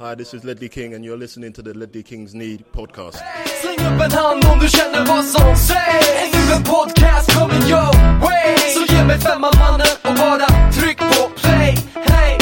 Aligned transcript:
Hi, 0.00 0.14
this 0.14 0.32
is 0.32 0.44
Ledley 0.44 0.68
King, 0.68 0.94
and 0.94 1.04
you're 1.04 1.16
listening 1.16 1.52
to 1.54 1.60
the 1.60 1.74
Ledley 1.74 2.04
Kings 2.04 2.32
Need 2.32 2.64
podcast. 2.72 3.18
Släng 3.62 3.86
upp 3.86 4.00
en 4.00 4.12
hand 4.12 4.44
om 4.52 4.58
du 4.58 4.68
känner 4.68 5.06
vad 5.06 5.24
som 5.24 5.56
sägs 5.56 6.32
nu 6.32 6.54
en 6.54 6.62
podcast 6.62 7.38
coming 7.38 7.62
your 7.62 8.20
way 8.20 8.56
Så 8.58 8.94
ge 8.94 9.04
mig 9.04 9.18
femman 9.18 9.52
mannen 9.58 9.86
och 10.02 10.14
bara 10.14 10.70
tryck 10.72 10.98
på 10.98 11.30
play 11.36 11.76
Hey! 11.94 12.38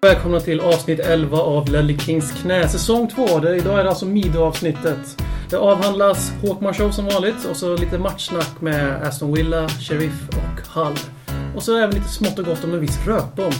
Välkomna 0.00 0.40
till 0.40 0.60
avsnitt 0.60 1.00
11 1.00 1.38
av 1.38 1.68
Ledley 1.68 1.98
Kings 1.98 2.32
knä, 2.42 2.68
säsong 2.68 3.08
2. 3.08 3.38
Det, 3.38 3.56
idag 3.56 3.78
är 3.78 3.84
det 3.84 3.90
alltså 3.90 4.06
Mido-avsnittet. 4.06 5.22
Det 5.50 5.56
avhandlas 5.56 6.32
Håkman 6.42 6.74
Show 6.74 6.90
som 6.90 7.06
vanligt 7.06 7.44
och 7.44 7.56
så 7.56 7.76
lite 7.76 7.98
matchsnack 7.98 8.60
med 8.60 9.02
Aston 9.02 9.32
Villa, 9.32 9.68
Sheriff 9.68 10.28
och 10.28 10.82
Hull. 10.82 10.98
Och 11.56 11.62
så 11.62 11.76
även 11.76 11.94
lite 11.94 12.08
smått 12.08 12.38
och 12.38 12.44
gott 12.44 12.64
om 12.64 12.74
en 12.74 12.80
viss 12.80 13.06
rökbomb. 13.06 13.54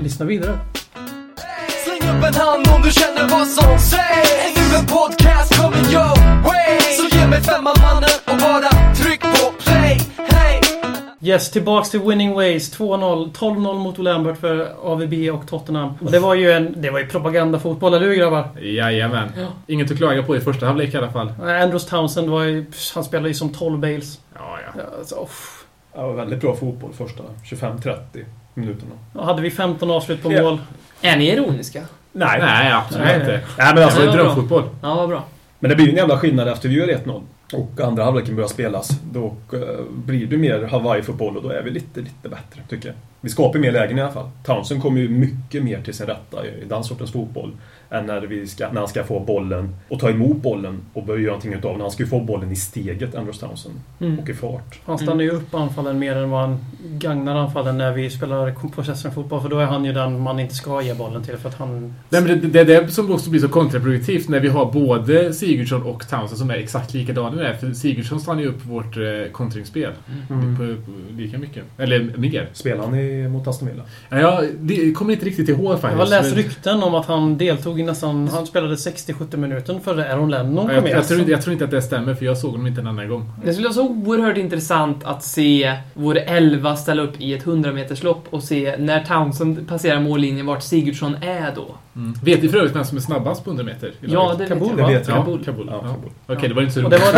Lyssna 0.00 0.26
vidare. 0.26 0.58
Upp 2.10 2.24
en 2.28 2.34
hand 2.34 2.66
om 2.74 2.82
du 2.82 2.90
känner 2.90 3.28
vad 3.28 3.46
som 3.48 3.78
sägs 3.78 4.30
Är 4.44 4.70
nu 4.72 4.76
en 4.78 4.86
podcast 4.86 5.56
coming 5.62 5.84
your 5.92 6.42
way 6.44 6.78
Så 6.98 7.16
ge 7.16 7.26
mig 7.26 7.40
femman 7.40 7.74
mannen 7.82 8.10
och 8.30 8.36
bara 8.40 8.94
tryck 8.94 9.20
på 9.20 9.52
play 9.62 10.00
Hey! 10.16 10.60
Yes, 11.20 11.50
tillbaks 11.50 11.90
till 11.90 12.00
winning 12.00 12.34
ways. 12.34 12.78
2-0. 12.78 13.32
12-0 13.32 13.78
mot 13.78 13.98
Lambert 13.98 14.38
för 14.40 14.72
AVB 14.82 15.14
och 15.34 15.46
Tottenham. 15.48 15.92
Och 16.00 16.10
det 16.10 16.18
var 16.18 16.34
ju 16.34 16.52
en... 16.52 16.74
Det 16.82 16.90
var 16.90 16.98
ju 16.98 17.06
propagandafotboll, 17.06 17.94
eller 17.94 18.06
hur 18.06 18.14
grabbar? 18.14 18.48
Jajamän. 18.62 19.28
Inget 19.66 19.90
att 19.90 19.96
klaga 19.96 20.22
på 20.22 20.36
i 20.36 20.40
första 20.40 20.66
halvlek 20.66 20.94
i 20.94 20.96
alla 20.96 21.10
fall. 21.10 21.32
Andrews 21.62 21.86
Townsend 21.86 22.28
var 22.28 22.42
ju... 22.42 22.66
Han 22.94 23.04
spelade 23.04 23.28
ju 23.28 23.34
som 23.34 23.52
12 23.52 23.78
Bales. 23.78 24.20
Ja, 24.34 24.40
ja. 24.66 24.80
Ja, 24.82 24.98
alltså. 24.98 25.14
Ja, 25.94 26.00
det 26.00 26.06
var 26.06 26.14
väldigt 26.14 26.40
bra 26.40 26.56
fotboll 26.56 26.92
första 26.92 27.22
25-30 27.44 27.96
minuterna. 28.54 28.92
Då 29.12 29.22
hade 29.22 29.42
vi 29.42 29.50
15 29.50 29.90
avslut 29.90 30.22
på 30.22 30.32
Ja. 30.32 30.42
mål. 30.42 30.58
Är 31.02 31.16
ni 31.16 31.28
ironiska? 31.32 31.82
Nej. 32.16 32.38
Nej, 32.40 32.72
absolut 32.72 33.06
Nej. 33.06 33.20
inte. 33.20 33.40
Nej, 33.58 33.74
men 33.74 33.82
alltså, 33.84 34.00
Det 34.00 34.08
är 34.08 34.12
drömfotboll. 34.12 34.64
Ja, 34.82 34.94
vad 34.94 35.08
bra. 35.08 35.24
Men 35.58 35.68
det 35.68 35.76
blir 35.76 35.88
en 35.88 35.96
jävla 35.96 36.18
skillnad 36.18 36.48
efter 36.48 36.68
vi 36.68 36.74
gör 36.74 36.86
1-0 36.86 37.22
och 37.52 37.80
andra 37.80 38.04
halvleken 38.04 38.36
börjar 38.36 38.48
spelas. 38.48 38.88
Då 39.12 39.26
eh, 39.52 39.60
blir 39.90 40.26
det 40.26 40.36
mer 40.36 40.62
Hawaii-fotboll 40.62 41.36
och 41.36 41.42
då 41.42 41.50
är 41.50 41.62
vi 41.62 41.70
lite, 41.70 42.00
lite 42.00 42.28
bättre, 42.28 42.60
tycker 42.68 42.88
jag. 42.88 42.96
Vi 43.20 43.28
skapar 43.28 43.58
mer 43.58 43.72
lägen 43.72 43.98
i 43.98 44.02
alla 44.02 44.12
fall. 44.12 44.30
Townsend 44.44 44.82
kommer 44.82 45.00
ju 45.00 45.08
mycket 45.08 45.62
mer 45.62 45.82
till 45.82 45.94
sin 45.94 46.06
rätta 46.06 46.46
i 46.46 46.64
den 46.68 46.84
sortens 46.84 47.12
fotboll 47.12 47.52
än 47.90 48.06
när, 48.06 48.20
vi 48.20 48.46
ska, 48.46 48.72
när 48.72 48.80
han 48.80 48.88
ska 48.88 49.04
få 49.04 49.20
bollen 49.20 49.74
och 49.88 50.00
ta 50.00 50.10
emot 50.10 50.36
bollen 50.36 50.80
och 50.92 51.04
börja 51.04 51.20
göra 51.20 51.30
någonting 51.30 51.52
utav 51.52 51.72
den. 51.72 51.80
Han 51.80 51.90
ska 51.90 52.02
ju 52.02 52.08
få 52.08 52.20
bollen 52.20 52.52
i 52.52 52.56
steget, 52.56 53.14
Andrews 53.14 53.38
Townsend, 53.38 53.74
Mm. 54.00 54.18
och 54.18 54.28
i 54.28 54.34
fart. 54.34 54.80
Han 54.84 54.98
stannar 54.98 55.24
ju 55.24 55.30
upp 55.30 55.54
anfallen 55.54 55.98
mer 55.98 56.16
än 56.16 56.30
vad 56.30 56.40
han 56.40 56.58
gagnar 56.84 57.36
anfallen 57.36 57.78
när 57.78 57.92
vi 57.92 58.10
spelar 58.10 58.54
possession-fotboll. 58.74 59.40
För 59.42 59.48
då 59.48 59.58
är 59.58 59.64
han 59.66 59.84
ju 59.84 59.92
den 59.92 60.20
man 60.20 60.40
inte 60.40 60.54
ska 60.54 60.82
ge 60.82 60.94
bollen 60.94 61.22
till. 61.22 61.36
För 61.36 61.48
att 61.48 61.54
han... 61.54 61.94
Nej, 62.08 62.22
men 62.22 62.40
det, 62.40 62.48
det 62.48 62.60
är 62.60 62.64
det 62.82 62.88
som 62.88 63.12
också 63.12 63.30
blir 63.30 63.40
så 63.40 63.48
kontraproduktivt 63.48 64.28
när 64.28 64.40
vi 64.40 64.48
har 64.48 64.72
både 64.72 65.32
Sigurdsson 65.32 65.82
och 65.82 66.08
Townsend 66.08 66.38
som 66.38 66.50
är 66.50 66.54
exakt 66.54 66.94
likadana 66.94 67.36
där. 67.36 67.54
För 67.54 67.72
Sigurdsson 67.72 68.20
stannar 68.20 68.40
ju 68.42 68.48
upp 68.48 68.64
vårt 68.66 68.96
eh, 68.96 69.02
kontringsspel. 69.32 69.92
Mm. 70.30 70.56
På, 70.56 70.76
lika 71.16 71.38
mycket. 71.38 71.64
Eller 71.78 72.12
mer. 72.16 72.48
Spelar 72.52 72.84
han 72.84 72.94
i, 72.94 73.28
mot 73.28 73.46
Aston 73.46 73.68
Villa? 73.68 73.82
Ja, 74.08 74.18
jag 74.18 74.44
det 74.60 74.92
kommer 74.92 75.12
inte 75.12 75.26
riktigt 75.26 75.48
ihåg 75.48 75.72
Jag 75.72 75.80
faktiskt. 75.80 76.12
har 76.12 76.22
läst 76.22 76.36
rykten 76.36 76.82
om 76.82 76.94
att 76.94 77.06
han 77.06 77.38
deltog 77.38 77.75
i 77.78 77.82
nästan... 77.82 78.28
Han 78.28 78.46
spelade 78.46 78.74
60-70 78.74 79.36
minuter 79.36 79.80
före 79.84 80.12
Aaron 80.12 80.30
Lennon 80.30 80.66
Ja, 80.68 80.74
jag, 80.74 80.82
med. 80.82 80.92
jag, 80.92 81.08
tror 81.08 81.20
inte, 81.20 81.32
jag 81.32 81.42
tror 81.42 81.52
inte 81.52 81.64
att 81.64 81.70
det 81.70 81.82
stämmer 81.82 82.14
för 82.14 82.24
jag 82.24 82.38
såg 82.38 82.50
honom 82.50 82.66
inte 82.66 82.80
en 82.80 82.86
annan 82.86 83.08
gång. 83.08 83.30
Det 83.44 83.52
skulle 83.52 83.68
vara 83.68 83.74
så 83.74 83.88
oerhört 83.88 84.36
intressant 84.36 85.04
att 85.04 85.24
se 85.24 85.76
vår 85.94 86.16
elva 86.18 86.76
ställa 86.76 87.02
upp 87.02 87.20
i 87.20 87.34
ett 87.34 87.44
100-meterslopp 87.44 88.22
och 88.30 88.42
se 88.42 88.76
när 88.78 89.04
Townsend 89.04 89.68
passerar 89.68 90.00
mållinjen 90.00 90.46
vart 90.46 90.62
Sigurdsson 90.62 91.14
är 91.14 91.54
då. 91.54 91.74
Mm. 91.96 92.14
Vet 92.22 92.42
ni 92.42 92.48
för 92.48 92.58
övrigt 92.58 92.76
vem 92.76 92.84
som 92.84 92.96
är 92.96 93.02
snabbast 93.02 93.44
på 93.44 93.50
100 93.50 93.64
meter? 93.64 93.92
Ja, 94.00 94.34
det 94.38 94.46
Kabul, 94.46 94.68
vet 94.68 94.76
det 94.76 94.82
jag. 94.82 94.88
vet 94.98 95.08
jag. 95.08 95.16
Ja, 95.16 95.22
Kabul. 95.22 95.44
Kabul. 95.44 95.66
Ja, 95.70 95.80
Ja. 95.84 95.88
Kabul. 95.94 96.10
Okej, 96.26 96.48
det 96.48 96.54
var 96.54 96.62
inte 96.62 96.74
så 96.74 96.84
Och 96.84 96.90
det, 96.90 96.96
roligt. 96.96 97.14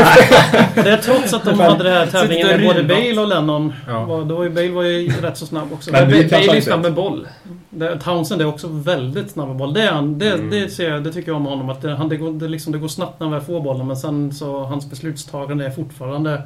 var, 0.77 0.83
det 0.85 0.91
är 0.91 0.97
trots 0.97 1.35
att 1.35 1.45
de 1.45 1.61
hade 1.61 1.85
den 1.85 1.93
här 1.93 2.07
tävlingen 2.07 2.47
med 2.47 2.67
både. 2.67 2.83
Bale 2.85 3.21
och 3.21 3.29
Lennon. 3.29 3.73
Ja. 3.89 4.05
Var, 4.05 4.25
då 4.25 4.37
var 4.37 4.45
ju 4.45 4.51
Bale 4.51 4.71
var 4.71 4.83
ju 4.83 5.09
rätt 5.23 5.37
så 5.37 5.47
snabb 5.47 5.73
också. 5.73 5.93
Men 5.93 6.11
Men 6.11 6.29
Bale 6.29 6.51
är 6.51 6.55
ju 6.55 6.61
snabb 6.61 6.83
med 6.83 6.95
boll. 6.95 7.29
Det, 7.71 7.99
Townsend 7.99 8.41
är 8.43 8.47
också 8.47 8.69
väldigt 8.69 9.31
snabb 9.31 9.49
med 9.49 9.57
boll. 9.57 9.75
Det, 9.75 9.83
är 9.83 9.93
han, 9.93 10.19
det, 10.19 10.29
Mm. 10.33 10.51
det, 10.51 10.69
ser 10.71 10.91
jag, 10.91 11.05
det 11.05 11.13
tycker 11.13 11.29
jag 11.29 11.37
om 11.37 11.47
honom. 11.47 11.71
Att 11.71 11.83
det, 11.83 11.95
han, 11.95 12.09
det, 12.09 12.17
går, 12.17 12.31
det, 12.33 12.49
liksom, 12.49 12.73
det 12.73 12.79
går 12.79 12.89
snabbt 12.89 13.21
när 13.21 13.27
han 13.27 13.33
väl 13.33 13.41
får 13.45 13.61
bollen 13.61 13.87
men 13.87 13.97
sen 13.97 14.33
så 14.33 14.65
hans 14.65 14.91
beslutstagande 14.91 15.67
är 15.67 15.71
fortfarande 15.71 16.43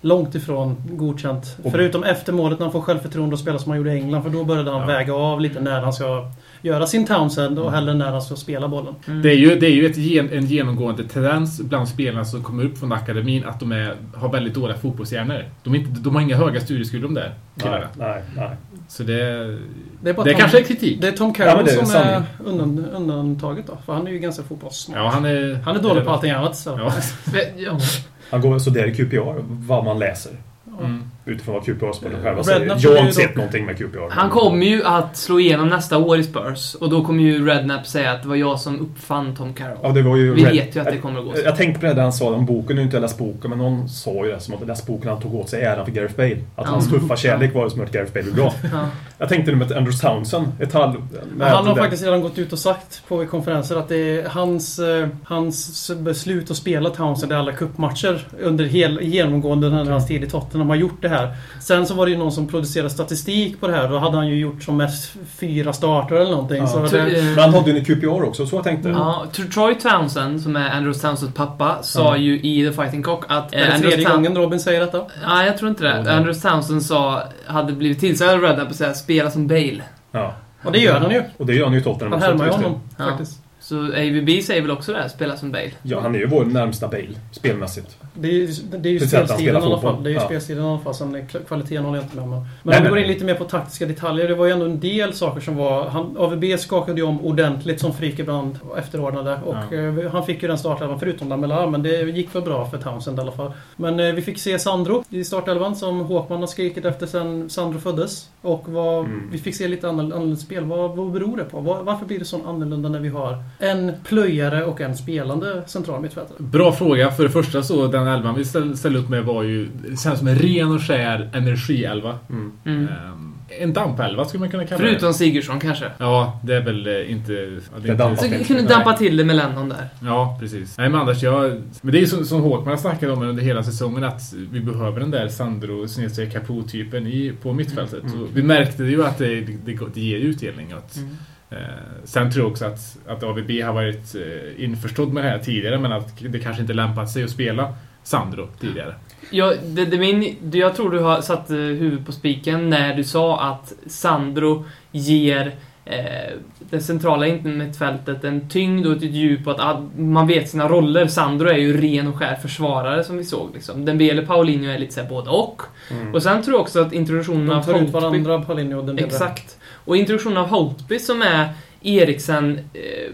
långt 0.00 0.34
ifrån 0.34 0.76
godkänt. 0.90 1.56
Och- 1.64 1.70
Förutom 1.72 2.04
efter 2.04 2.32
målet 2.32 2.58
när 2.58 2.66
han 2.66 2.72
får 2.72 2.80
självförtroende 2.80 3.32
och 3.34 3.40
spelar 3.40 3.58
som 3.58 3.70
han 3.70 3.78
gjorde 3.78 3.92
i 3.94 3.96
England. 4.00 4.22
För 4.22 4.30
då 4.30 4.44
började 4.44 4.70
han 4.70 4.80
Ja. 4.80 4.86
väga 4.86 5.14
av 5.14 5.40
lite 5.40 5.60
när 5.60 5.80
han 5.80 5.92
ska 5.92 6.30
göra 6.64 6.86
sin 6.86 7.06
Townsend 7.06 7.58
och 7.58 7.64
Mm. 7.68 7.74
hellre 7.74 7.94
när 7.94 8.10
han 8.10 8.22
ska 8.22 8.36
spela 8.36 8.68
bollen. 8.68 8.94
Det 9.22 9.30
är 9.30 9.34
ju, 9.36 9.58
det 9.58 9.66
är 9.66 9.70
ju 9.70 9.86
ett 9.86 9.96
gen, 9.96 10.30
en 10.32 10.46
genomgående 10.46 11.04
tendens 11.04 11.60
bland 11.60 11.88
spelarna 11.88 12.24
som 12.24 12.42
kommer 12.42 12.64
upp 12.64 12.78
från 12.78 12.92
akademin 12.92 13.44
att 13.44 13.60
de 13.60 13.72
är, 13.72 13.94
har 14.14 14.32
väldigt 14.32 14.54
dåliga 14.54 14.76
fotbollshjärnor. 14.76 15.44
De, 15.62 15.74
är 15.74 15.78
inte, 15.78 16.00
de 16.00 16.14
har 16.14 16.22
inga 16.22 16.36
höga 16.36 16.60
studieskulder 16.60 17.08
de 17.08 17.14
där 17.14 17.34
Nej, 17.54 17.84
nej, 17.98 18.22
nej. 18.36 18.50
Så 18.88 19.02
det, 19.02 19.14
Det 19.14 19.20
är, 19.22 19.58
det 20.02 20.14
Tom, 20.14 20.24
kanske 20.38 20.58
är 20.58 20.62
kritik. 20.64 21.00
det 21.00 21.08
är 21.08 21.12
Tom 21.12 21.34
Ja, 21.38 21.44
Carroll 21.44 21.64
det 21.64 21.70
är 21.72 21.76
som 21.76 21.86
sanning. 21.86 22.14
är 22.14 22.24
undan, 22.44 22.86
undantaget 22.94 23.66
då. 23.66 23.78
För 23.86 23.92
han 23.94 24.06
är 24.06 24.10
ju 24.10 24.18
ganska 24.18 24.42
fotbollssmart. 24.42 24.98
Ja, 24.98 25.08
han 25.08 25.24
är... 25.24 25.54
Han 25.64 25.76
är 25.76 25.80
dålig 25.82 26.04
på 26.04 26.10
allting 26.10 26.30
annat. 26.30 26.56
Så. 26.56 26.70
Ja. 26.70 26.92
Ja. 27.56 27.78
Han 28.30 28.40
går 28.40 28.58
så 28.58 28.70
där 28.70 28.86
i 28.86 28.94
QPR, 28.94 29.34
vad 29.48 29.84
man 29.84 29.98
läser. 29.98 30.32
Mm. 30.80 31.02
Utifrån 31.26 31.54
vad 31.54 31.64
QPR-spelarna 31.64 32.22
själva 32.22 32.42
Redknapp 32.42 32.80
säger. 32.80 32.94
Jag 32.94 33.00
har 33.00 33.08
inte 33.08 33.20
sett 33.20 33.36
någonting 33.36 33.66
med 33.66 33.76
QPR. 33.78 34.10
Han 34.10 34.30
kommer 34.30 34.66
ju 34.66 34.84
att 34.84 35.16
slå 35.16 35.40
igenom 35.40 35.68
nästa 35.68 35.98
år 35.98 36.18
i 36.18 36.24
Spurs 36.24 36.74
och 36.74 36.90
då 36.90 37.04
kommer 37.04 37.22
ju 37.22 37.46
Redknapp 37.46 37.86
säga 37.86 38.12
att 38.12 38.22
det 38.22 38.28
var 38.28 38.36
jag 38.36 38.60
som 38.60 38.80
uppfann 38.80 39.36
Tom 39.36 39.54
Carroll. 39.54 39.78
Ja, 39.82 39.88
det 39.88 40.02
var 40.02 40.16
ju 40.16 40.34
Vi 40.34 40.44
Red- 40.44 40.52
vet 40.52 40.76
ju 40.76 40.80
att 40.80 40.86
det 40.86 40.98
kommer 40.98 41.18
att 41.18 41.24
gå 41.24 41.32
så. 41.32 41.38
Jag, 41.38 41.46
jag 41.46 41.56
tänkte 41.56 41.80
på 41.80 41.86
det 41.86 41.94
där 41.94 42.02
han 42.02 42.12
sa 42.12 42.34
om 42.34 42.46
boken, 42.46 42.76
nu 42.76 42.82
har 42.82 42.86
inte 42.86 43.00
läst 43.00 43.18
boken, 43.18 43.50
men 43.50 43.58
någon 43.58 43.88
sa 43.88 44.10
ju 44.24 44.30
det 44.32 44.40
som 44.40 44.54
att 44.54 44.66
läst 44.66 44.86
boken 44.86 45.08
han 45.10 45.20
tog 45.20 45.34
åt 45.34 45.48
sig 45.48 45.62
äran 45.62 45.84
för 45.84 45.92
Gareth 45.92 46.16
Bale. 46.16 46.32
Att 46.34 46.40
Ja. 46.56 46.64
hans 46.64 46.90
tuffa 46.90 47.16
kärlek 47.16 47.54
var 47.54 47.64
det 47.64 47.70
som 47.70 47.78
gjorde 47.80 47.92
Gareth 47.92 48.12
Bale 48.12 48.30
bra. 48.30 48.52
Ja. 48.72 48.88
Jag 49.18 49.28
tänkte 49.28 49.50
nu 49.50 49.56
med 49.56 49.72
Andrews 49.72 50.00
Townsend, 50.00 50.46
ett 50.60 50.72
halv... 50.72 50.94
Han 51.40 51.66
har 51.66 51.74
det- 51.74 51.80
faktiskt 51.80 52.04
redan 52.04 52.20
gått 52.22 52.38
ut 52.38 52.52
och 52.52 52.58
sagt 52.58 53.02
på 53.08 53.26
konferenser 53.26 53.76
att 53.76 53.88
det 53.88 53.96
är 54.20 54.28
hans, 54.28 54.78
eh, 54.78 55.08
hans 55.24 55.90
beslut 55.98 56.50
att 56.50 56.56
spela 56.56 56.90
Townsend 56.90 57.32
i 57.32 57.34
alla 57.34 57.52
cupmatcher 57.52 58.26
under 58.40 58.64
hel, 58.64 58.98
genomgående 59.02 59.66
under 59.66 59.92
hans 59.92 60.06
tid 60.06 60.24
i 60.24 60.26
Tottenham 60.26 60.68
har 60.68 60.76
gjort 60.76 61.02
det 61.02 61.08
här. 61.08 61.13
Sen 61.60 61.86
så 61.86 61.94
var 61.94 62.06
det 62.06 62.12
ju 62.12 62.18
någon 62.18 62.32
som 62.32 62.48
producerade 62.48 62.90
statistik 62.90 63.60
på 63.60 63.66
det 63.68 63.72
här. 63.76 63.88
Då 63.88 63.98
hade 63.98 64.16
han 64.16 64.28
ju 64.28 64.36
gjort 64.36 64.62
som 64.62 64.76
mest 64.76 65.12
fyra 65.38 65.72
starter 65.72 66.14
eller 66.16 66.30
någonting. 66.30 66.56
Ja. 66.56 66.66
Så 66.66 66.78
det, 66.96 67.18
eh, 67.18 67.24
Men 67.24 67.38
han 67.38 67.54
hade 67.54 67.70
ju 67.70 67.78
en 67.78 67.84
QPR 67.84 68.22
också, 68.22 68.46
så 68.46 68.56
jag 68.56 68.64
tänkte. 68.64 68.88
Ja, 68.88 69.24
Tr- 69.32 69.50
Troy 69.52 69.74
Townsend, 69.74 70.40
som 70.42 70.56
är 70.56 70.70
Andrews 70.70 71.00
Townsends 71.00 71.34
pappa, 71.34 71.76
sa 71.82 72.00
Ja. 72.04 72.16
ju 72.16 72.40
i 72.40 72.66
The 72.66 72.72
Fighting 72.82 73.02
Cock 73.02 73.24
att... 73.28 73.50
det 73.50 73.56
är 73.56 73.64
Andrews 73.74 73.80
tredje 73.94 74.06
Town- 74.08 74.16
gången 74.16 74.36
Robin 74.36 74.60
säger 74.60 74.80
detta. 74.80 75.02
Nej, 75.26 75.46
jag 75.46 75.58
tror 75.58 75.68
inte 75.70 75.82
det. 75.84 75.90
Mm. 75.92 76.16
Andrews 76.16 76.42
Townsend 76.42 76.82
sa, 76.82 77.22
hade 77.46 77.72
blivit 77.72 78.00
tillsagd 78.00 78.30
av 78.30 78.40
Redknapp 78.40 78.68
att 78.70 78.76
säga 78.76 78.94
spela 78.94 79.30
som 79.30 79.46
Bale. 79.46 79.82
Ja. 80.12 80.34
Och 80.64 80.72
det 80.72 80.78
gör 80.78 81.00
han 81.00 81.10
ju. 81.10 81.22
Och 81.36 81.46
det 81.46 81.54
gör 81.54 81.64
han 81.64 81.74
ju 81.74 81.80
i 81.80 81.82
Tottenham 81.82 82.12
Han 82.12 82.22
härmar 82.22 82.44
ju 82.44 82.50
det. 82.50 82.56
honom 82.56 82.80
Ja. 82.98 83.04
faktiskt. 83.04 83.40
Så 83.64 83.78
AVB 83.86 84.42
säger 84.42 84.62
väl 84.62 84.70
också 84.70 84.92
det, 84.92 84.98
här, 84.98 85.08
spela 85.08 85.36
som 85.36 85.52
Bale. 85.52 85.70
Ja, 85.82 86.00
han 86.00 86.14
är 86.14 86.18
ju 86.18 86.26
vår 86.26 86.44
närmsta 86.44 86.88
Bale, 86.88 87.08
spelmässigt. 87.30 87.96
Det 88.14 88.28
är 88.28 88.32
ju, 88.32 88.46
det 88.78 88.88
är 88.88 88.92
ju 88.92 89.00
spelstilen 89.00 89.62
i 89.62 89.66
alla 89.66 89.80
fall. 89.80 90.02
Det 90.02 90.08
är 90.08 90.12
ju 90.12 90.16
Ja. 90.18 90.24
spelstilen 90.24 90.64
i 90.64 90.68
alla 90.68 90.78
fall. 90.78 90.94
Sen 90.94 91.26
kvaliteten 91.48 91.84
håller 91.84 91.98
jag 91.98 92.04
inte 92.04 92.16
med 92.16 92.24
om. 92.24 92.30
Men 92.30 92.46
Nej, 92.62 92.78
om 92.78 92.84
vi 92.84 92.88
går 92.90 92.98
in 92.98 93.06
lite 93.08 93.24
mer 93.24 93.34
på 93.34 93.44
taktiska 93.44 93.86
detaljer. 93.86 94.28
Det 94.28 94.34
var 94.34 94.46
ju 94.46 94.52
ändå 94.52 94.64
en 94.64 94.80
del 94.80 95.12
saker 95.14 95.40
som 95.40 95.56
var... 95.56 95.88
Han, 95.88 96.16
AVB 96.18 96.44
skakade 96.58 97.00
ju 97.00 97.06
om 97.06 97.20
ordentligt 97.20 97.80
som 97.80 97.92
Frikebrand 97.94 98.58
efterordnade. 98.78 99.38
Och 99.44 99.54
Ja. 99.70 99.76
eh, 99.76 100.10
han 100.12 100.26
fick 100.26 100.42
ju 100.42 100.48
den 100.48 100.58
startelvan 100.58 101.00
förutom 101.00 101.28
Lamela. 101.28 101.66
Men 101.66 101.82
det 101.82 102.02
gick 102.02 102.30
för 102.30 102.40
bra 102.40 102.70
för 102.70 102.78
Townsend 102.78 103.18
i 103.18 103.20
alla 103.20 103.32
fall. 103.32 103.52
Men 103.76 104.00
eh, 104.00 104.12
vi 104.12 104.22
fick 104.22 104.38
se 104.38 104.58
Sandro 104.58 105.04
i 105.10 105.24
startelvan 105.24 105.76
som 105.76 106.00
Håkman 106.00 106.40
har 106.40 106.46
skrikit 106.46 106.84
efter 106.84 107.06
sen 107.06 107.50
Sandro 107.50 107.78
föddes. 107.80 108.28
Och 108.42 108.64
vad, 108.68 109.04
Mm. 109.04 109.28
vi 109.32 109.38
fick 109.38 109.54
se 109.56 109.68
lite 109.68 109.86
annorl- 109.86 110.12
annorlunda 110.14 110.36
spel. 110.36 110.64
Vad, 110.64 110.96
vad 110.96 111.12
beror 111.12 111.36
det 111.36 111.44
på? 111.44 111.60
Varför 111.60 112.06
blir 112.06 112.18
det 112.18 112.24
så 112.24 112.40
annorlunda 112.46 112.88
när 112.88 113.00
vi 113.00 113.08
har 113.08 113.36
en 113.58 113.92
plöjare 114.04 114.64
och 114.64 114.80
en 114.80 114.96
spelande 114.96 115.62
central 115.66 116.00
mittfältare? 116.02 116.36
Bra 116.38 116.72
fråga. 116.72 117.10
För 117.10 117.22
det 117.22 117.30
första 117.30 117.62
så, 117.62 117.86
den 117.86 118.06
elvan 118.06 118.34
vi 118.34 118.44
ställ- 118.44 118.76
ställde 118.76 118.98
upp 118.98 119.08
med 119.08 119.24
var 119.24 119.42
ju... 119.42 119.68
Det 119.88 120.00
känns 120.00 120.18
som 120.18 120.28
en 120.28 120.38
ren 120.38 120.72
och 120.72 120.82
skär 120.82 121.30
energielva. 121.34 122.18
Mm. 122.30 122.52
Mm. 122.64 122.88
Ehm, 122.88 123.34
en 123.48 123.72
dampelva 123.72 124.24
skulle 124.24 124.40
man 124.40 124.48
kunna 124.50 124.66
kalla 124.66 124.82
det. 124.82 124.88
Förutom 124.88 125.14
Sigurdsson 125.14 125.60
kanske. 125.60 125.90
Ja, 125.98 126.40
det 126.44 126.54
är 126.54 126.60
väl 126.60 126.86
eh, 126.86 127.10
inte... 127.12 127.32
Ja, 127.32 127.38
det 127.82 127.94
Det 127.94 128.04
inte 128.10 128.38
Så 128.38 128.44
kunde 128.44 128.62
dampa 128.62 128.92
till 128.92 129.16
det 129.16 129.24
med 129.24 129.36
Lennon 129.36 129.68
där. 129.68 129.88
Ja, 130.02 130.36
precis. 130.40 130.78
Nej 130.78 130.88
men 130.88 131.00
Anders, 131.00 131.22
jag... 131.22 131.62
Men 131.82 131.92
det 131.92 131.98
är 131.98 132.00
ju 132.00 132.06
som, 132.06 132.24
som 132.24 132.40
Håkman 132.40 132.68
har 132.68 132.76
snackat 132.76 133.10
om 133.10 133.22
under 133.22 133.42
hela 133.42 133.62
säsongen 133.64 134.04
att 134.04 134.32
vi 134.50 134.60
behöver 134.60 135.00
den 135.00 135.10
där 135.10 135.28
Sandro 135.28 135.88
snedstreck 135.88 136.32
Capo-typen 136.32 137.06
i, 137.06 137.32
på 137.42 137.52
mittfältet. 137.52 138.02
Mm. 138.04 138.26
Vi 138.34 138.42
märkte 138.42 138.84
ju 138.84 139.04
att 139.04 139.18
det, 139.18 139.40
det, 139.40 139.78
det 139.94 140.00
ger 140.00 140.18
utdelning. 140.18 140.72
Att, 140.72 140.96
Mm. 140.96 141.16
Eh, 141.54 142.04
sen 142.04 142.30
tror 142.30 142.44
jag 142.44 142.52
också 142.52 142.64
att, 142.64 142.98
att 143.06 143.22
AVB 143.22 143.50
har 143.50 143.72
varit 143.72 144.14
eh, 144.14 144.64
införstådd 144.64 145.12
med 145.12 145.24
det 145.24 145.30
här 145.30 145.38
tidigare 145.38 145.78
men 145.78 145.92
att 145.92 146.18
det 146.18 146.38
kanske 146.38 146.62
inte 146.62 146.74
lämpat 146.74 147.10
sig 147.10 147.24
att 147.24 147.30
spela 147.30 147.74
Sandro 148.02 148.48
tidigare. 148.60 148.94
Jag, 149.30 149.54
det, 149.64 149.84
det 149.84 149.98
min, 149.98 150.36
jag 150.52 150.76
tror 150.76 150.90
du 150.90 150.98
har 150.98 151.20
satt 151.20 151.50
eh, 151.50 151.56
huvudet 151.56 152.06
på 152.06 152.12
spiken 152.12 152.70
när 152.70 152.94
du 152.94 153.04
sa 153.04 153.40
att 153.40 153.72
Sandro 153.86 154.64
ger 154.92 155.54
eh, 155.84 156.38
det 156.70 156.80
centrala 156.80 157.26
mittfältet 157.44 158.24
en 158.24 158.48
tyngd 158.48 158.86
och 158.86 158.96
ett 158.96 159.02
djup 159.02 159.46
och 159.46 159.70
att 159.70 159.98
man 159.98 160.26
vet 160.26 160.48
sina 160.48 160.68
roller. 160.68 161.06
Sandro 161.06 161.48
är 161.48 161.58
ju 161.58 161.80
ren 161.80 162.08
och 162.08 162.16
skär 162.16 162.34
försvarare 162.34 163.04
som 163.04 163.16
vi 163.16 163.24
såg. 163.24 163.54
Liksom. 163.54 163.84
Dembele 163.84 164.26
Paulinho 164.26 164.70
är 164.70 164.78
lite 164.78 164.94
såhär 164.94 165.08
både 165.08 165.30
och. 165.30 165.62
Mm. 165.90 166.14
Och 166.14 166.22
sen 166.22 166.42
tror 166.42 166.54
jag 166.54 166.62
också 166.62 166.80
att 166.80 166.92
introduktionen 166.92 167.46
De 167.46 167.54
av 167.54 167.82
ut 167.82 167.90
varandra, 167.90 168.40
Paulinho 168.40 168.78
och 168.78 168.84
den 168.84 168.98
Exakt. 168.98 169.58
Och 169.84 169.96
introduktionen 169.96 170.38
av 170.38 170.48
Holtby 170.48 170.98
som 170.98 171.22
är 171.22 171.48
Eriksen... 171.82 172.58
Eh, 172.72 173.12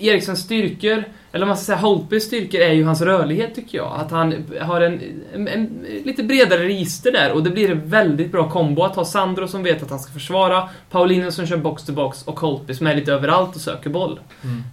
Eriksens 0.00 0.40
styrkor, 0.40 1.04
eller 1.32 1.46
man 1.46 1.56
ska 1.56 1.64
säga 1.64 1.78
Holtbys 1.78 2.24
styrkor, 2.24 2.60
är 2.60 2.72
ju 2.72 2.84
hans 2.84 3.00
rörlighet 3.00 3.54
tycker 3.54 3.78
jag. 3.78 3.92
Att 4.00 4.10
han 4.10 4.34
har 4.60 4.80
en, 4.80 5.00
en, 5.34 5.48
en 5.48 5.86
lite 6.04 6.22
bredare 6.22 6.64
register 6.64 7.12
där 7.12 7.32
och 7.32 7.42
det 7.42 7.50
blir 7.50 7.70
en 7.70 7.88
väldigt 7.88 8.32
bra 8.32 8.50
kombo 8.50 8.82
att 8.82 8.96
ha 8.96 9.04
Sandro 9.04 9.48
som 9.48 9.62
vet 9.62 9.82
att 9.82 9.90
han 9.90 9.98
ska 9.98 10.12
försvara, 10.12 10.68
Paulino 10.90 11.30
som 11.30 11.46
kör 11.46 11.56
box 11.56 11.82
to 11.82 11.92
box 11.92 12.22
och 12.22 12.40
Holtby 12.40 12.74
som 12.74 12.86
är 12.86 12.94
lite 12.94 13.12
överallt 13.12 13.56
och 13.56 13.60
söker 13.60 13.90
boll. 13.90 14.20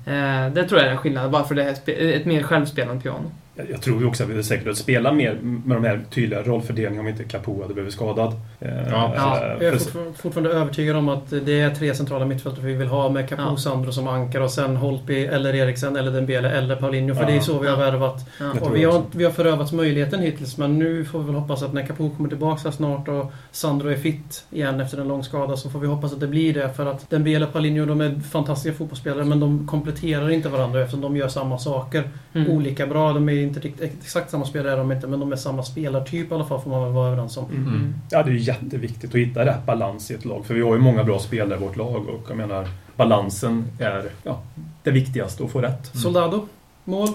Eh, 0.05 0.53
det 0.53 0.63
tror 0.63 0.79
jag 0.79 0.87
är 0.87 0.91
en 0.91 0.97
skillnad, 0.97 1.31
bara 1.31 1.43
för 1.43 1.55
det 1.55 1.63
är 1.87 2.15
ett 2.15 2.25
mer 2.25 2.43
självspelande 2.43 3.03
piano. 3.03 3.31
Jag, 3.69 3.81
tror 3.81 4.01
ju 4.01 4.07
också 4.07 4.23
att 4.23 4.29
vi 4.29 4.43
säkert 4.43 4.67
att 4.67 4.77
spela 4.77 5.11
mer 5.13 5.37
med 5.41 5.77
de 5.77 5.83
här 5.83 6.01
tydliga 6.09 6.41
rollfördelningarna 6.41 7.01
om 7.01 7.07
inte 7.07 7.23
Capo 7.23 7.61
hade 7.61 7.73
blivit 7.73 7.93
skadad. 7.93 8.33
Eh, 8.59 8.69
Ja. 8.89 9.13
Ja. 9.15 9.39
Jag 9.59 9.61
är 9.63 9.71
fortfar- 9.71 10.13
fortfarande 10.17 10.49
övertygad 10.49 10.95
om 10.95 11.09
att 11.09 11.29
det 11.29 11.59
är 11.59 11.69
tre 11.75 11.93
centrala 11.95 12.25
mittfältare 12.25 12.65
vi 12.65 12.73
vill 12.73 12.87
ha 12.87 13.09
med 13.09 13.29
Capo 13.29 13.41
Ja. 13.41 13.57
Sandro 13.57 13.91
som 13.91 14.07
ankar 14.07 14.41
och 14.41 14.51
sen 14.51 14.75
Holtby 14.75 15.25
eller 15.25 15.55
Eriksen 15.55 15.95
eller 15.95 16.11
Dembele 16.11 16.49
eller 16.51 16.75
Paulinho. 16.75 17.15
För 17.15 17.21
Ja. 17.23 17.29
det 17.29 17.35
är 17.35 17.39
så 17.39 17.59
vi 17.59 17.67
har 17.67 17.77
värvat. 17.77 18.25
Och 18.61 18.75
vi 18.75 18.83
har, 18.83 19.01
vi 19.11 19.23
har 19.23 19.31
förövats 19.31 19.71
möjligheten 19.71 20.19
hittills 20.21 20.57
men 20.57 20.79
nu 20.79 21.05
får 21.05 21.19
vi 21.19 21.25
väl 21.25 21.35
hoppas 21.35 21.63
att 21.63 21.73
när 21.73 21.85
Capo 21.87 22.09
kommer 22.09 22.29
tillbaka 22.29 22.71
snart 22.71 23.07
och 23.07 23.31
Sandro 23.51 23.89
är 23.89 23.95
fit 23.95 24.45
igen 24.51 24.79
efter 24.81 24.97
en 24.97 25.07
lång 25.07 25.23
skada 25.23 25.57
så 25.57 25.69
får 25.69 25.79
vi 25.79 25.87
hoppas 25.87 26.13
att 26.13 26.19
det 26.19 26.27
blir 26.27 26.53
det. 26.53 26.69
För 26.73 26.85
att 26.85 27.09
Dembele 27.09 27.45
och 27.45 27.53
Paulinho 27.53 27.85
de 27.85 28.01
är 28.01 28.19
fantastiska 28.31 28.77
fotbollsspelare 28.77 29.25
men 29.25 29.39
de 29.39 29.67
kompletterar 29.67 30.29
inte 30.29 30.49
varandra 30.49 30.79
eftersom 30.81 31.01
de 31.01 31.17
gör 31.17 31.27
samma 31.27 31.57
saker. 31.57 32.03
Mm. 32.33 32.51
Olika 32.51 32.87
bra. 32.87 33.13
De 33.13 33.29
är 33.29 33.46
inte 33.47 33.59
riktigt, 33.59 33.93
exakt 34.03 34.31
samma 34.31 34.45
spelare 34.45 34.73
är 34.73 34.77
de 34.77 34.91
inte 34.91 35.07
men 35.07 35.19
de 35.19 35.31
är 35.31 35.35
samma 35.35 35.63
spelartyp 35.63 36.31
i 36.31 36.33
alla 36.33 36.45
fall 36.45 36.61
får 36.61 36.69
man 36.69 36.83
väl 36.83 36.93
vara 36.93 37.07
överens 37.07 37.37
om. 37.37 37.45
Mm. 37.45 37.95
Ja, 38.09 38.23
det 38.23 38.31
är 38.31 38.33
jätteviktigt 38.33 39.09
att 39.09 39.15
hitta 39.15 39.45
rätt 39.45 39.65
balans 39.65 40.11
i 40.11 40.13
ett 40.13 40.25
lag. 40.25 40.45
För 40.45 40.53
vi 40.53 40.61
har 40.61 40.73
ju 40.73 40.79
många 40.81 41.03
bra 41.03 41.19
spelare 41.19 41.59
i 41.59 41.61
vårt 41.61 41.75
lag 41.75 42.09
och 42.09 42.25
jag 42.29 42.37
menar 42.37 42.67
balansen 42.95 43.65
är 43.79 44.09
ja, 44.23 44.41
det 44.83 44.91
viktigaste 44.91 45.43
att 45.43 45.51
få 45.51 45.61
rätt. 45.61 45.97
Soldado, 45.97 46.47
mål. 46.83 47.09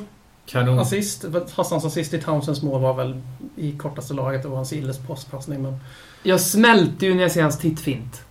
Kanon. 0.47 0.79
Assist. 0.79 1.25
Fast 1.55 1.71
hans 1.71 1.85
assist 1.85 2.15
i 2.15 2.21
Townsends 2.21 2.63
mål 2.63 2.81
var 2.81 2.95
väl 2.95 3.21
i 3.57 3.73
kortaste 3.73 4.15
laget. 4.15 4.43
Det 4.43 4.49
var 4.49 4.57
hans 4.57 4.73
Illes 4.73 4.99
postpassning. 4.99 5.63
Men 5.63 5.79
Jag 6.23 6.41
smälter 6.41 7.07
ju 7.07 7.15
när 7.15 7.23
jag 7.23 7.33
ser 7.33 7.43
hans 7.43 7.59
tittfint. 7.59 8.23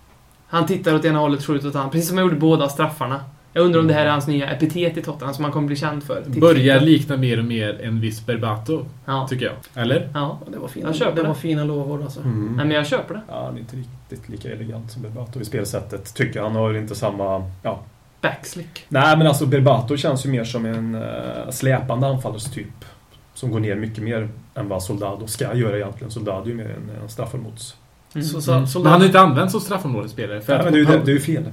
Han 0.47 0.65
tittar 0.65 0.95
åt 0.95 1.05
ena 1.05 1.19
hållet, 1.19 1.43
skjuter 1.43 1.67
åt 1.67 1.75
andra. 1.75 1.89
Precis 1.89 2.07
som 2.07 2.17
han 2.17 2.25
gjorde 2.25 2.39
båda 2.39 2.69
straffarna. 2.69 3.23
Jag 3.53 3.65
undrar 3.65 3.79
om 3.79 3.87
det 3.87 3.93
här 3.93 4.05
är 4.05 4.09
hans 4.09 4.27
nya 4.27 4.49
epitet 4.51 4.97
i 4.97 5.01
Tottenham 5.01 5.33
som 5.33 5.43
han 5.43 5.53
kommer 5.53 5.67
bli 5.67 5.75
känd 5.75 6.03
för. 6.03 6.23
Börjar 6.27 6.79
likna 6.79 7.17
mer 7.17 7.39
och 7.39 7.45
mer 7.45 7.81
en 7.83 7.99
viss 7.99 8.25
Berbato, 8.25 8.85
Ja. 9.05 9.27
tycker 9.29 9.45
jag. 9.45 9.83
Eller? 9.83 10.09
ja. 10.13 10.39
det 10.51 10.57
var 10.57 10.67
fina, 10.67 10.87
Jag 10.87 10.95
köper 10.95 11.15
det 11.15 11.21
det. 11.21 11.27
var 11.27 11.35
fina 11.35 11.63
lovord 11.63 12.01
alltså. 12.01 12.19
Mm. 12.19 12.53
Nej, 12.55 12.65
men 12.65 12.75
jag 12.75 12.87
köper 12.87 13.13
det. 13.13 13.21
Ja, 13.27 13.45
han 13.45 13.55
är 13.55 13.59
inte 13.59 13.75
riktigt 13.75 14.29
lika 14.29 14.51
elegant 14.51 14.91
som 14.91 15.01
Berbato 15.01 15.39
i 15.41 15.45
spelsättet. 15.45 16.13
Tycker 16.15 16.39
jag. 16.39 16.43
Han 16.47 16.55
har 16.55 16.73
inte 16.77 16.95
samma... 16.95 17.51
Ja. 17.63 17.79
Backslick. 18.21 18.85
Nej, 18.87 19.17
men 19.17 19.27
alltså 19.27 19.45
Berbato 19.45 19.97
känns 19.97 20.25
ju 20.25 20.29
mer 20.29 20.43
som 20.43 20.65
en 20.65 20.95
uh, 20.95 21.49
släpande 21.49 22.07
anfallarstyp. 22.07 22.85
Som 23.33 23.51
går 23.51 23.59
ner 23.59 23.75
mycket 23.75 24.03
mer 24.03 24.29
än 24.55 24.69
vad 24.69 24.83
Soldado 24.83 25.27
ska 25.27 25.55
göra 25.55 25.75
egentligen. 25.77 26.11
Soldado 26.11 26.43
är 26.45 26.47
ju 26.49 26.53
mer 26.55 26.65
en, 26.65 27.01
en 27.03 27.09
straffområdes... 27.09 27.75
Mm. 28.15 28.27
Mm. 28.27 28.65
Men 28.73 28.85
han 28.85 29.01
har 29.01 29.05
inte 29.05 29.19
använts 29.19 29.51
som 29.51 29.61
straffområdesspelare. 29.61 30.41
För 30.41 30.53
Ja, 30.53 30.63
men 30.63 30.73
ju 30.73 30.85
det 30.85 30.93
är 30.93 31.07
ju 31.07 31.19
fel, 31.19 31.43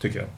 tycker 0.00 0.18
jag. 0.18 0.28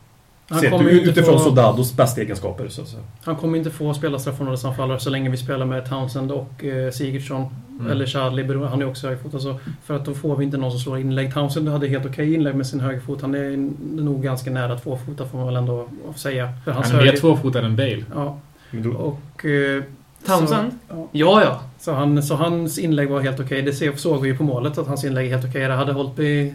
Han, 0.53 0.61
Sett 0.61 0.71
kommer 0.71 0.91
ju 0.91 0.99
inte 0.99 1.11
utifrån 1.11 1.39
få, 1.39 1.45
Soldados 1.45 1.97
bästa 1.97 2.21
egenskaper. 2.21 2.69
Så, 2.69 2.85
så. 2.85 2.97
han 3.25 3.37
kommer 3.37 3.59
inte 3.59 3.71
få 3.71 3.95
spela 3.95 4.19
straffområdesanfallare 4.19 5.01
så 5.01 5.11
länge 5.11 5.31
vi 5.31 5.37
spelar 5.37 5.67
med 5.67 5.89
Townsend 5.89 6.33
och 6.33 6.65
eh, 6.65 6.91
Sigurdsson. 6.91 7.47
Mm. 7.81 7.93
Eller 7.93 8.07
Chadli, 8.07 8.55
han 8.71 8.83
är 8.83 8.89
också 8.89 9.07
högerfot. 9.07 9.35
Alltså, 9.35 9.59
för 9.85 9.97
att 9.97 10.05
då 10.05 10.15
får 10.15 10.37
vi 10.37 10.45
inte 10.45 10.57
någon 10.57 10.71
som 10.71 10.81
slår 10.81 10.99
inlägg. 10.99 11.35
Townsend 11.35 11.69
hade 11.69 11.89
helt 11.89 12.07
okej 12.07 12.35
inlägg 12.35 12.55
med 12.55 12.67
sin 12.67 12.81
högerfot. 12.81 13.23
Han 13.23 13.35
är 13.35 13.71
nog 14.03 14.23
ganska 14.23 14.51
nära 14.51 14.79
tvåfota 14.79 15.27
får 15.27 15.39
man 15.39 15.47
väl 15.47 15.57
ändå 15.57 15.89
säga. 16.15 16.53
För 16.65 16.73
hans 16.73 16.87
Han 16.87 16.95
är 16.95 17.01
mer 17.05 17.07
höger- 17.07 17.21
tvåfotad 17.21 17.61
än 17.61 17.77
Bale. 17.77 18.05
Ja, 18.15 18.39
då, 18.71 18.91
och... 18.91 19.45
Eh, 19.45 19.83
Townsend? 20.27 20.73
Så, 20.89 20.95
ja. 20.95 21.09
Ja, 21.13 21.43
ja. 21.45 21.61
Så, 21.81 21.93
han, 21.93 22.23
så 22.23 22.35
hans 22.35 22.79
inlägg 22.79 23.11
var 23.11 23.21
helt 23.21 23.41
okej. 23.41 23.63
Det 23.63 23.73
se- 23.73 23.97
såg 23.97 24.23
vi 24.23 24.29
ju 24.29 24.37
på 24.37 24.45
målet 24.45 24.79
att 24.79 24.87
hans 24.87 25.05
inlägg 25.05 25.27
är 25.27 25.31
helt 25.31 25.45
okej. 25.49 25.69
Hade 25.71 25.93
Holtby, 25.93 26.55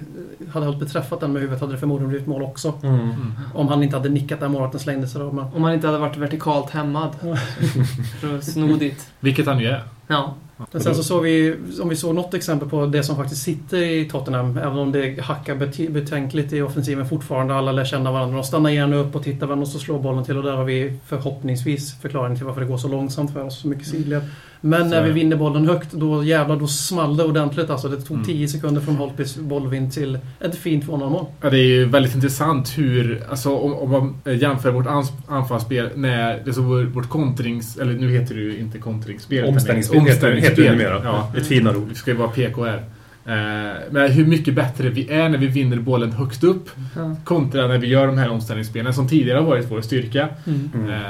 hade 0.54 0.66
Holtby 0.66 0.86
träffat 0.86 1.20
den 1.20 1.34
med 1.34 1.42
huvudet 1.42 1.62
hade 1.62 1.74
det 1.74 1.78
förmodligen 1.80 2.10
blivit 2.10 2.28
mål 2.28 2.42
också. 2.44 2.74
mm. 2.84 2.96
Mm. 3.00 3.34
Om 3.54 3.68
han 3.68 3.84
inte 3.84 3.98
hade 3.98 4.10
nickat 4.10 4.40
där 4.40 4.48
målet 4.48 4.72
den 4.72 4.80
slängde 4.82 5.08
sig 5.08 5.22
då. 5.22 5.32
Men, 5.32 5.46
Om 5.56 5.64
han 5.64 5.74
inte 5.74 5.88
hade 5.88 6.00
varit 6.00 6.18
vertikalt 6.18 6.70
hämmad. 6.70 7.10
För 8.22 8.38
att 8.38 8.44
sno 8.44 8.76
dit. 8.76 9.08
Vilket 9.20 9.46
han 9.46 9.60
ju 9.60 9.68
är. 9.68 9.84
Ja. 10.08 10.34
men 10.72 10.82
sen 10.84 10.96
så 10.96 11.04
såg 11.04 11.24
vi, 11.24 11.56
om 11.82 11.90
vi 11.90 11.96
såg 11.96 12.16
något 12.16 12.34
exempel 12.34 12.70
på 12.70 12.86
det 12.86 13.04
som 13.04 13.16
faktiskt 13.16 13.44
sitter 13.44 13.78
i 13.78 14.06
Tottenham, 14.06 14.58
även 14.58 14.78
om 14.78 14.92
det 14.92 15.22
hackar 15.22 15.56
betänkligt 15.90 16.54
i 16.54 16.62
offensiven 16.62 17.10
fortfarande. 17.10 17.56
Alla 17.56 17.72
lär 17.72 17.86
känna 17.86 18.12
varandra. 18.12 18.36
De 18.36 18.44
stannar 18.44 18.70
gärna 18.70 18.96
upp 18.96 19.16
och 19.16 19.24
tittar 19.24 19.48
vem 19.48 19.60
de 19.60 19.66
så 19.66 19.80
slår 19.80 20.00
bollen 20.00 20.24
till 20.24 20.38
och 20.38 20.44
där 20.44 20.56
har 20.56 20.66
vi 20.66 21.00
förhoppningsvis 21.06 22.02
förklaringen 22.02 22.38
till 22.38 22.46
varför 22.46 22.62
det 22.62 22.68
går 22.68 22.78
så 22.78 22.88
långsamt 22.88 23.34
för 23.34 23.44
oss. 23.44 23.62
Så 23.62 23.68
mycket 23.68 23.88
sidled. 23.88 24.22
Men 24.62 24.82
Så 24.82 24.88
när 24.88 24.98
är 25.02 25.06
vi 25.06 25.12
vinner 25.12 25.36
bollen 25.36 25.66
högt, 25.68 25.92
då 25.92 26.24
jävlar, 26.24 26.56
då 26.56 26.68
small 26.68 27.18
det 27.18 27.24
ordentligt. 27.24 27.70
Alltså, 27.70 27.88
det 27.88 28.02
tog 28.02 28.16
Mm. 28.18 28.26
10 28.26 28.48
sekunder 28.48 28.82
från 28.82 28.96
Holtbys 28.96 29.36
bollvind 29.38 29.94
till 29.94 30.20
ett 30.40 30.56
fint 30.56 30.84
2-0-mål. 30.86 31.26
Ja, 31.42 31.50
det 31.50 31.58
är 31.60 31.64
ju 31.64 31.86
väldigt 31.86 32.16
intressant 32.16 32.78
hur, 32.78 33.24
alltså 33.30 33.56
om, 33.56 33.74
om 33.74 33.90
man 33.92 34.36
jämför 34.36 34.72
vårt 34.72 34.88
anfallsspel 35.28 35.90
med 35.96 36.40
det 36.46 36.54
som 36.54 36.66
vår, 36.70 36.84
vårt 36.84 37.10
kontrings... 37.10 37.78
Eller 37.78 37.94
nu 37.94 38.12
heter 38.12 38.36
det 38.36 38.42
ju 38.42 38.60
inte 38.60 38.78
kontringsspel. 38.78 39.46
Omställningsspel 39.46 40.02
heter 40.02 40.32
det- 40.32 40.56
det 40.64 40.72
numera. 40.72 41.02
Ja, 41.04 41.32
Ett 41.38 41.48
finare 41.48 41.78
ord. 41.78 41.90
det 41.90 41.96
ska 41.96 42.12
ju 42.12 42.18
vara 42.18 42.28
PKR. 42.30 42.84
Eh, 43.26 43.34
men 43.92 44.12
hur 44.12 44.26
mycket 44.26 44.54
bättre 44.54 44.90
vi 44.90 45.10
är 45.12 45.30
när 45.30 45.38
vi 45.38 45.48
vinner 45.48 45.78
bollen 45.78 46.12
högst 46.12 46.44
upp 46.44 46.70
Ja. 46.96 47.16
kontra 47.24 47.68
när 47.68 47.78
vi 47.78 47.88
gör 47.88 48.08
de 48.08 48.18
här 48.18 48.30
omställningsspelen 48.30 48.94
som 48.94 49.08
tidigare 49.08 49.38
har 49.40 49.46
varit 49.46 49.72
vår 49.72 49.82
styrka. 49.82 50.30
Mm. 50.48 50.90
Eh, 50.90 51.02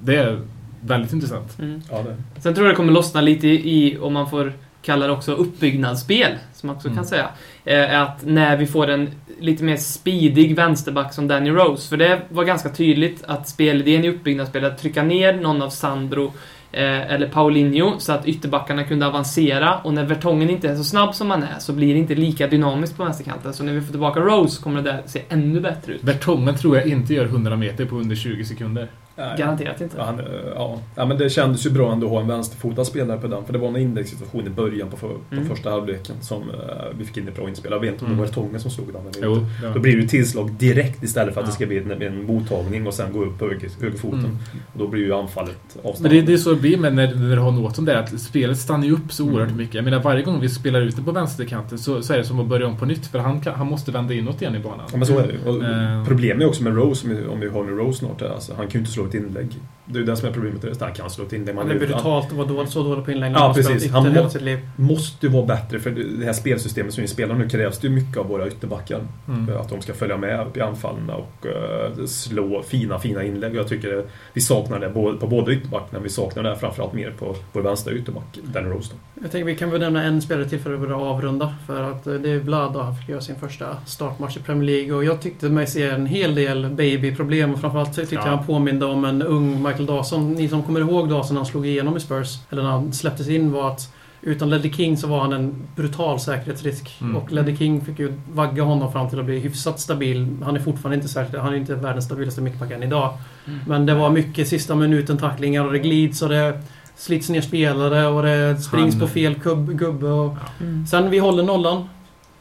det 0.00 0.16
är 0.16 0.40
väldigt 0.82 1.12
intressant. 1.12 1.58
Mm. 1.58 1.82
Ja, 1.90 2.02
det. 2.02 2.40
Sen 2.40 2.54
tror 2.54 2.66
jag 2.66 2.72
det 2.72 2.76
kommer 2.76 2.92
lossna 2.92 3.20
lite 3.20 3.48
i, 3.48 3.98
om 4.00 4.12
man 4.12 4.30
får 4.30 4.52
kalla 4.82 5.06
det 5.06 5.12
också, 5.12 5.32
uppbyggnadsspel. 5.32 6.32
Som 6.54 6.66
man 6.66 6.76
också 6.76 6.88
Mm. 6.88 6.96
kan 6.96 7.04
säga. 7.06 7.28
Eh, 7.64 8.00
att 8.02 8.24
när 8.26 8.56
vi 8.56 8.66
får 8.66 8.90
en 8.90 9.10
lite 9.40 9.64
mer 9.64 9.76
speedig 9.76 10.56
vänsterback 10.56 11.14
som 11.14 11.28
Danny 11.28 11.50
Rose. 11.50 11.88
För 11.88 11.96
det 11.96 12.20
var 12.28 12.44
ganska 12.44 12.68
tydligt 12.68 13.24
att 13.26 13.48
spelidén 13.48 14.04
i 14.04 14.08
uppbyggnadsspelet, 14.08 14.72
att 14.72 14.78
trycka 14.78 15.02
ner 15.02 15.32
någon 15.34 15.62
av 15.62 15.70
Sandro 15.70 16.32
eh, 16.72 17.12
eller 17.12 17.28
Paulinho 17.28 17.94
så 17.98 18.12
att 18.12 18.26
ytterbackarna 18.26 18.84
kunde 18.84 19.06
avancera. 19.06 19.78
Och 19.78 19.94
när 19.94 20.04
Vertongen 20.04 20.50
inte 20.50 20.68
är 20.68 20.76
så 20.76 20.84
snabb 20.84 21.14
som 21.14 21.30
han 21.30 21.42
är 21.42 21.58
så 21.58 21.72
blir 21.72 21.94
det 21.94 22.00
inte 22.00 22.14
lika 22.14 22.46
dynamiskt 22.46 22.96
på 22.96 23.04
vänsterkanten. 23.04 23.52
Så 23.54 23.64
när 23.64 23.72
vi 23.72 23.80
får 23.80 23.90
tillbaka 23.90 24.20
Rose 24.20 24.62
kommer 24.62 24.82
det 24.82 24.90
där 24.92 25.02
se 25.06 25.22
ännu 25.28 25.60
bättre 25.60 25.92
ut. 25.92 26.04
Vertongen 26.04 26.54
tror 26.56 26.76
jag 26.76 26.86
inte 26.86 27.14
gör 27.14 27.24
100 27.24 27.56
meter 27.56 27.84
på 27.84 27.96
under 27.96 28.16
20 28.16 28.44
sekunder. 28.44 28.88
Nej. 29.16 29.34
Garanterat 29.38 29.80
inte. 29.80 29.96
Ja, 29.98 30.04
han, 30.04 30.20
eh, 30.20 30.24
ja. 30.54 30.78
ja, 30.94 31.06
men 31.06 31.18
det 31.18 31.30
kändes 31.30 31.66
ju 31.66 31.70
bra 31.70 31.92
ändå 31.92 32.06
att 32.06 32.12
ha 32.12 32.20
en 32.20 32.28
vänsterfotad 32.28 32.84
spelare 32.84 33.18
på 33.18 33.26
den. 33.26 33.44
För 33.44 33.52
det 33.52 33.58
var 33.58 33.68
en 33.68 33.76
inläggssituation 33.76 34.46
i 34.46 34.50
början 34.50 34.88
på, 34.90 34.96
för, 34.96 35.08
på 35.08 35.14
Mm. 35.32 35.46
första 35.48 35.70
halvleken 35.70 36.16
som 36.20 36.42
eh, 36.42 36.56
vi 36.98 37.04
fick 37.04 37.16
in 37.16 37.28
ett 37.28 37.36
bra 37.36 37.48
inspel. 37.48 37.72
Jag 37.72 37.80
vet 37.80 37.92
inte 37.92 38.04
om 38.04 38.10
Mm. 38.12 38.22
det 38.24 38.26
var 38.28 38.34
Tången 38.42 38.60
som 38.60 38.70
slog 38.70 38.92
den. 38.92 39.02
eller 39.02 39.26
Jo, 39.40 39.46
ja. 39.62 39.68
Då 39.74 39.80
blir 39.80 39.92
det 39.96 40.02
ju 40.02 40.08
tillslag 40.08 40.50
direkt 40.52 41.02
istället 41.02 41.34
för 41.34 41.40
att 41.40 41.46
Ja. 41.46 41.50
det 41.50 41.54
ska 41.54 41.66
bli 41.66 41.78
en, 41.78 42.02
en 42.02 42.24
mottagning 42.26 42.86
och 42.86 42.94
sen 42.94 43.12
gå 43.12 43.24
upp 43.24 43.38
på 43.38 43.44
höger, 43.48 43.68
högerfoten. 43.80 44.18
Mm. 44.18 44.36
Och 44.72 44.78
då 44.78 44.88
blir 44.88 45.02
ju 45.02 45.14
anfallet 45.14 45.56
Men 45.74 45.86
avstannat. 45.90 46.12
det, 46.12 46.20
det 46.22 46.32
är 46.32 46.36
så 46.36 46.50
det 46.50 46.60
blir 46.60 46.76
med 46.78 46.94
när, 46.94 47.14
när 47.14 47.36
du 47.36 47.42
har 47.42 47.52
något 47.52 47.76
som 47.76 47.84
det 47.84 47.98
att 47.98 48.20
spelet 48.20 48.58
stannar 48.58 48.84
ju 48.86 48.92
upp 48.92 49.12
så 49.12 49.24
oerhört 49.24 49.42
Mm. 49.48 49.56
mycket. 49.56 49.74
Jag 49.74 49.84
menar 49.84 50.00
varje 50.02 50.22
gång 50.22 50.40
vi 50.40 50.48
spelar 50.48 50.80
ut 50.80 50.96
det 50.96 51.02
på 51.02 51.12
vänsterkanten 51.12 51.78
så, 51.78 52.02
så 52.02 52.12
är 52.12 52.18
det 52.18 52.24
som 52.24 52.40
att 52.40 52.46
börja 52.46 52.66
om 52.66 52.76
på 52.76 52.86
nytt 52.86 53.06
för 53.06 53.18
han, 53.18 53.40
kan, 53.40 53.54
han 53.54 53.66
måste 53.66 53.92
vända 53.92 54.14
inåt 54.14 54.42
igen 54.42 54.56
i 54.56 54.58
banan. 54.58 54.86
Ja, 54.92 54.96
men 54.96 55.06
så 55.06 55.18
är 55.18 55.26
det 55.26 55.32
ju. 55.32 55.38
Och 55.50 55.64
Mm. 55.64 56.04
Problemet 56.06 56.42
är 56.42 56.48
också 56.48 56.62
med 56.62 56.76
Rose, 56.76 57.06
om 57.08 57.16
vi, 57.16 57.26
om 57.26 57.40
vi 57.40 57.48
har 57.48 57.64
nu 57.64 57.70
Rose 57.72 57.98
snart, 57.98 58.22
alltså, 58.22 58.52
han 58.56 58.64
kan 58.66 58.72
ju 58.72 58.78
inte 58.78 58.90
slå 58.92 59.01
ett 59.06 59.14
inlägg. 59.14 59.60
Det 59.92 59.98
är 59.98 60.02
det 60.04 60.16
som 60.16 60.28
är 60.28 60.32
problemet. 60.32 60.64
att 60.64 60.80
Han 60.80 60.92
kan 60.92 61.10
slå 61.10 61.24
inlägg. 61.24 61.46
Han 61.46 61.54
Man 61.56 61.70
är 61.70 61.74
är- 61.74 61.78
brutalt 61.78 62.30
och 62.32 62.38
var 62.38 62.46
dålig, 62.46 62.68
så 62.68 62.82
dålig 62.82 63.04
på 63.04 63.10
inlägg. 63.12 63.32
Ja, 63.32 63.52
precis. 63.56 63.90
Han 63.90 64.12
må- 64.14 64.28
sitt 64.28 64.42
liv. 64.42 64.58
måste 64.76 65.26
ju 65.26 65.32
vara 65.32 65.46
bättre 65.46 65.80
för 65.80 65.90
det 66.18 66.24
här 66.24 66.32
spelsystemet 66.32 66.94
som 66.94 67.02
vi 67.02 67.08
spelar 67.08 67.34
nu 67.34 67.48
krävs 67.48 67.78
det 67.78 67.86
ju 67.88 67.94
mycket 67.94 68.16
av 68.16 68.26
våra 68.28 68.46
ytterbackar. 68.48 69.00
Mm. 69.28 69.56
Att 69.56 69.68
de 69.68 69.80
ska 69.82 69.94
följa 69.94 70.16
med 70.16 70.46
upp 70.46 70.56
i 70.56 70.60
anfallen 70.60 71.10
och 71.10 71.46
eh, 71.46 72.04
slå 72.06 72.62
fina, 72.62 72.98
fina 72.98 73.24
inlägg. 73.24 73.54
Jag 73.54 73.68
tycker 73.68 73.88
det, 73.96 74.04
vi 74.32 74.40
saknar 74.40 74.78
det 74.80 74.88
både- 74.88 75.18
på 75.18 75.26
båda 75.26 75.52
ytterbackarna. 75.52 76.02
Vi 76.02 76.08
saknar 76.08 76.42
det 76.42 76.56
framförallt 76.56 76.92
mer 76.92 77.10
på 77.18 77.36
vår 77.52 77.62
vänstra 77.62 77.92
ytterback, 77.94 78.38
Danny 78.52 78.68
Rose. 78.68 78.90
Då. 78.92 79.22
Jag 79.22 79.30
tänker 79.30 79.46
vi 79.46 79.56
kan 79.56 79.70
väl 79.70 79.80
nämna 79.80 80.02
en 80.02 80.22
spelare 80.22 80.48
till 80.48 80.58
för 80.60 80.74
att 80.74 80.80
börja 80.80 80.96
avrunda. 80.96 81.54
För 81.66 81.82
att 81.82 82.06
eh, 82.06 82.14
det 82.14 82.30
är 82.30 82.38
Vlad 82.38 82.76
och 82.76 82.84
han 82.84 82.96
fick 82.96 83.08
göra 83.08 83.20
sin 83.20 83.36
första 83.36 83.66
startmatch 83.86 84.36
i 84.36 84.40
Premier 84.40 84.64
League. 84.70 84.92
Och 84.92 85.04
jag 85.04 85.20
tyckte 85.22 85.48
mig 85.48 85.66
se 85.66 85.82
en 85.88 86.06
hel 86.06 86.34
del 86.34 86.68
babyproblem. 86.70 87.52
Och 87.54 87.60
framförallt 87.60 87.94
tyckte 87.96 88.14
Ja. 88.14 88.20
jag 88.26 88.36
han 88.36 88.46
påminde 88.46 88.86
om 88.86 89.04
en 89.04 89.22
ung 89.22 89.62
Michael 89.62 89.81
Dawson. 89.86 90.32
Ni 90.32 90.48
som 90.48 90.62
kommer 90.62 90.80
ihåg 90.80 91.08
Dawson 91.08 91.34
när 91.34 91.40
han 91.40 91.46
slog 91.46 91.66
igenom 91.66 91.96
i 91.96 92.00
Spurs, 92.00 92.38
eller 92.50 92.62
när 92.62 92.70
han 92.70 92.92
släpptes 92.92 93.28
in, 93.28 93.52
var 93.52 93.70
att 93.70 93.92
Utan 94.24 94.50
Ledley 94.50 94.72
King 94.72 94.96
så 94.96 95.06
var 95.06 95.20
han 95.20 95.32
en 95.32 95.54
brutal 95.76 96.20
säkerhetsrisk. 96.20 96.96
Mm. 97.00 97.16
Och 97.16 97.32
Ledley 97.32 97.56
King 97.56 97.84
fick 97.84 97.98
ju 97.98 98.12
vagga 98.32 98.62
honom 98.62 98.92
fram 98.92 99.10
till 99.10 99.18
att 99.18 99.24
bli 99.24 99.38
hyfsat 99.38 99.80
stabil. 99.80 100.36
Han 100.44 100.56
är 100.56 100.60
fortfarande 100.60 100.96
inte 100.96 101.08
särskilt... 101.08 101.42
Han 101.42 101.52
är 101.52 101.56
inte 101.56 101.74
världens 101.74 102.04
stabilaste 102.04 102.40
mittback 102.40 102.70
än 102.70 102.82
idag. 102.82 103.18
Mm. 103.46 103.60
Men 103.66 103.86
det 103.86 103.94
var 103.94 104.10
mycket 104.10 104.48
sista 104.48 104.74
minuten 104.74 105.18
tacklingar 105.18 105.64
och 105.64 105.72
det 105.72 105.78
glids 105.78 106.22
och 106.22 106.28
det 106.28 106.60
slits 106.96 107.28
ner 107.28 107.40
spelare 107.40 108.06
och 108.06 108.22
det 108.22 108.56
springs 108.56 108.94
Han- 108.94 109.00
på 109.00 109.08
fel 109.08 109.34
kubb, 109.34 109.78
gubbe 109.78 110.08
och... 110.08 110.36
Mm. 110.60 110.86
Sen 110.86 111.10
vi 111.10 111.18
håller 111.18 111.42
nollan. 111.42 111.88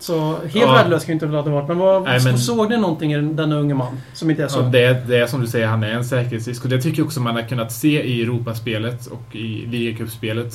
Så 0.01 0.35
helt 0.41 0.55
Ja. 0.55 0.73
värdelös 0.73 1.05
kan 1.05 1.07
ju 1.07 1.13
inte 1.13 1.25
ha 1.25 1.41
varit. 1.41 1.67
Men, 1.67 1.77
vad, 1.77 2.03
Nej, 2.03 2.19
men- 2.23 2.37
såg 2.37 2.69
ni 2.69 2.77
någonting 2.77 3.13
i 3.13 3.21
denna 3.21 3.55
unge 3.55 3.73
man? 3.73 3.97
Som 4.13 4.29
inte 4.29 4.43
är 4.43 4.47
så? 4.47 4.59
Ja, 4.59 4.63
det, 4.63 4.83
är, 4.85 4.93
det 5.07 5.17
är 5.17 5.27
som 5.27 5.41
du 5.41 5.47
säger, 5.47 5.67
han 5.67 5.83
är 5.83 5.91
en 5.91 6.05
säkerhetsrisk. 6.05 6.63
Och 6.63 6.69
det 6.69 6.81
tycker 6.81 6.97
jag 6.99 7.05
också 7.05 7.19
man 7.19 7.35
har 7.35 7.41
kunnat 7.43 7.71
se 7.71 8.03
i 8.03 8.21
Europaspelet 8.21 9.05
och 9.07 9.35
i 9.35 9.65
ligacupspelet. 9.65 10.53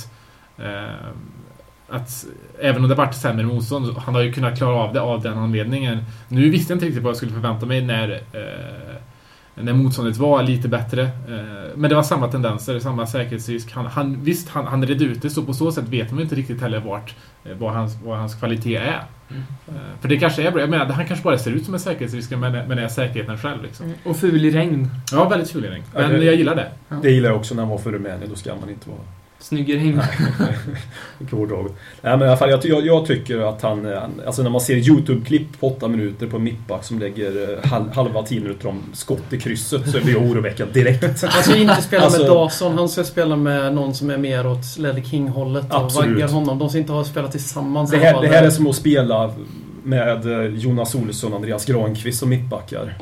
Eh, 0.59 1.07
att 1.89 2.27
även 2.61 2.83
om 2.83 2.89
det 2.89 2.95
varit 2.95 3.15
sämre 3.15 3.47
motstånd, 3.47 3.97
han 3.97 4.15
har 4.15 4.23
ju 4.23 4.33
kunnat 4.33 4.59
klara 4.59 4.75
av 4.77 4.95
det 4.95 5.01
av 5.01 5.23
den 5.23 5.39
anledningen. 5.39 5.99
Nu 6.29 6.51
visste 6.51 6.73
jag 6.73 6.77
inte 6.77 6.87
riktigt 6.87 7.03
vad 7.03 7.11
jag 7.11 7.17
skulle 7.17 7.33
förvänta 7.33 7.67
mig 7.67 7.81
när, 7.81 8.13
eh, 8.13 8.95
när 9.55 9.73
motståndet 9.73 10.17
var 10.17 10.43
lite 10.43 10.69
bättre. 10.69 11.03
Eh, 11.03 11.77
men 11.77 11.91
det 11.91 11.97
var 11.97 12.03
samma 12.03 12.29
tendenser, 12.29 12.79
samma 12.79 13.07
säkerhetsrisk. 13.07 13.73
Han, 13.73 13.87
han, 13.87 14.25
visst, 14.25 14.49
han, 14.49 14.67
han 14.67 14.87
redde 14.87 15.05
ut 15.05 15.23
det, 15.23 15.31
så 15.31 15.43
på 15.43 15.55
så 15.55 15.73
sätt 15.73 15.89
vet 15.89 16.11
man 16.13 16.21
inte 16.23 16.35
riktigt 16.35 16.61
heller 16.61 16.81
vart, 16.81 17.15
eh, 17.45 17.57
vad, 17.59 17.73
hans, 17.73 17.97
vad 18.05 18.19
hans 18.19 18.35
kvalitet 18.35 18.77
är. 18.77 19.03
Mm. 19.31 19.43
För 20.01 20.09
det 20.09 20.17
kanske 20.17 20.43
är 20.47 20.51
bra. 20.51 20.61
Jag 20.61 20.71
menar, 20.71 20.87
han 20.87 21.07
kanske 21.07 21.25
bara 21.25 21.39
ser 21.39 21.51
ut 21.51 21.65
som 21.65 21.75
en 21.75 21.81
säkerhetsrisk, 21.81 22.31
men, 22.31 22.41
men 22.53 22.79
är 22.79 22.89
säkerheten 22.89 23.39
själv. 23.39 23.63
Liksom. 23.63 23.87
Mm. 23.87 23.99
Och 24.05 24.17
ful 24.17 24.45
i 24.45 24.51
regn. 24.51 24.89
Ja, 25.13 25.29
väldigt 25.29 25.51
fulering. 25.51 25.83
Ja, 25.95 26.01
Men 26.01 26.11
det- 26.11 26.25
jag 26.25 26.35
gillar 26.35 26.55
det. 26.55 26.71
Det 27.03 27.11
gillar 27.11 27.29
jag 27.29 27.37
också 27.39 27.55
när 27.55 27.63
han 27.63 27.71
var 27.71 27.79
för 27.79 27.93
Rumänien. 27.93 28.29
Då 28.31 28.35
ska 28.37 28.55
man 28.55 28.71
inte 28.71 28.89
vara 28.91 28.99
Snygg 29.39 29.71
i 29.71 29.77
regn. 29.77 30.01
hårdraget. 31.31 31.73
Nej 32.03 32.17
men 32.17 32.23
i 32.23 32.29
alla 32.29 32.37
fall, 32.37 32.51
jag, 32.51 32.65
jag, 32.65 32.87
jag 32.87 33.07
tycker 33.07 33.39
att 33.49 33.63
han, 33.63 33.87
eh, 33.93 34.01
han... 34.01 34.21
Alltså 34.27 34.43
när 34.43 34.51
man 34.51 34.61
ser 34.61 34.75
YouTube-klipp 34.77 35.61
på 35.61 35.67
åtta 35.69 35.89
minuter 35.89 36.27
på 36.27 36.37
en 36.37 36.43
mittback 36.43 36.85
som 36.85 36.99
lägger 36.99 37.59
eh, 37.65 37.71
halv, 37.71 37.91
halva 37.95 38.23
tio 38.23 38.41
minuter 38.41 38.69
om 38.69 38.83
skott 38.93 39.33
i 39.33 39.41
krysset 39.41 39.91
så 39.91 40.01
blir 40.01 40.13
jag 40.15 40.23
oroväckad 40.23 40.69
direkt. 40.73 41.23
Han 41.23 41.43
ska 41.43 41.57
inte 41.57 41.83
spela 41.83 42.05
Alltså- 42.05 42.21
med 42.23 42.31
Dawson, 42.31 42.79
han 42.79 42.89
ska 42.89 43.05
spela 43.05 43.37
med 43.37 43.75
någon 43.75 43.95
som 43.95 44.11
är 44.11 44.19
mer 44.19 44.47
åt 44.47 44.79
Ledley 44.79 45.05
King-hållet 45.05 45.73
och 45.73 45.81
Absolut. 45.85 46.11
vaggar 46.15 46.29
honom. 46.29 46.59
De 46.59 46.69
ska 46.69 46.79
inte 46.79 46.93
ha 46.93 47.05
spelat 47.05 47.33
tillsammans 47.33 47.91
Det 47.91 47.97
här, 47.99 48.23
det 48.23 48.29
här 48.29 48.43
är 48.43 48.51
som 48.51 48.67
att 48.67 48.77
spela 48.77 49.35
med 49.83 50.27
eh, 50.33 50.55
Jonas 50.55 50.95
Olsson 50.95 51.33
och 51.33 51.37
Andreas 51.37 51.65
Granqvist 51.65 52.19
som 52.19 52.29
mittbackar. 52.29 52.95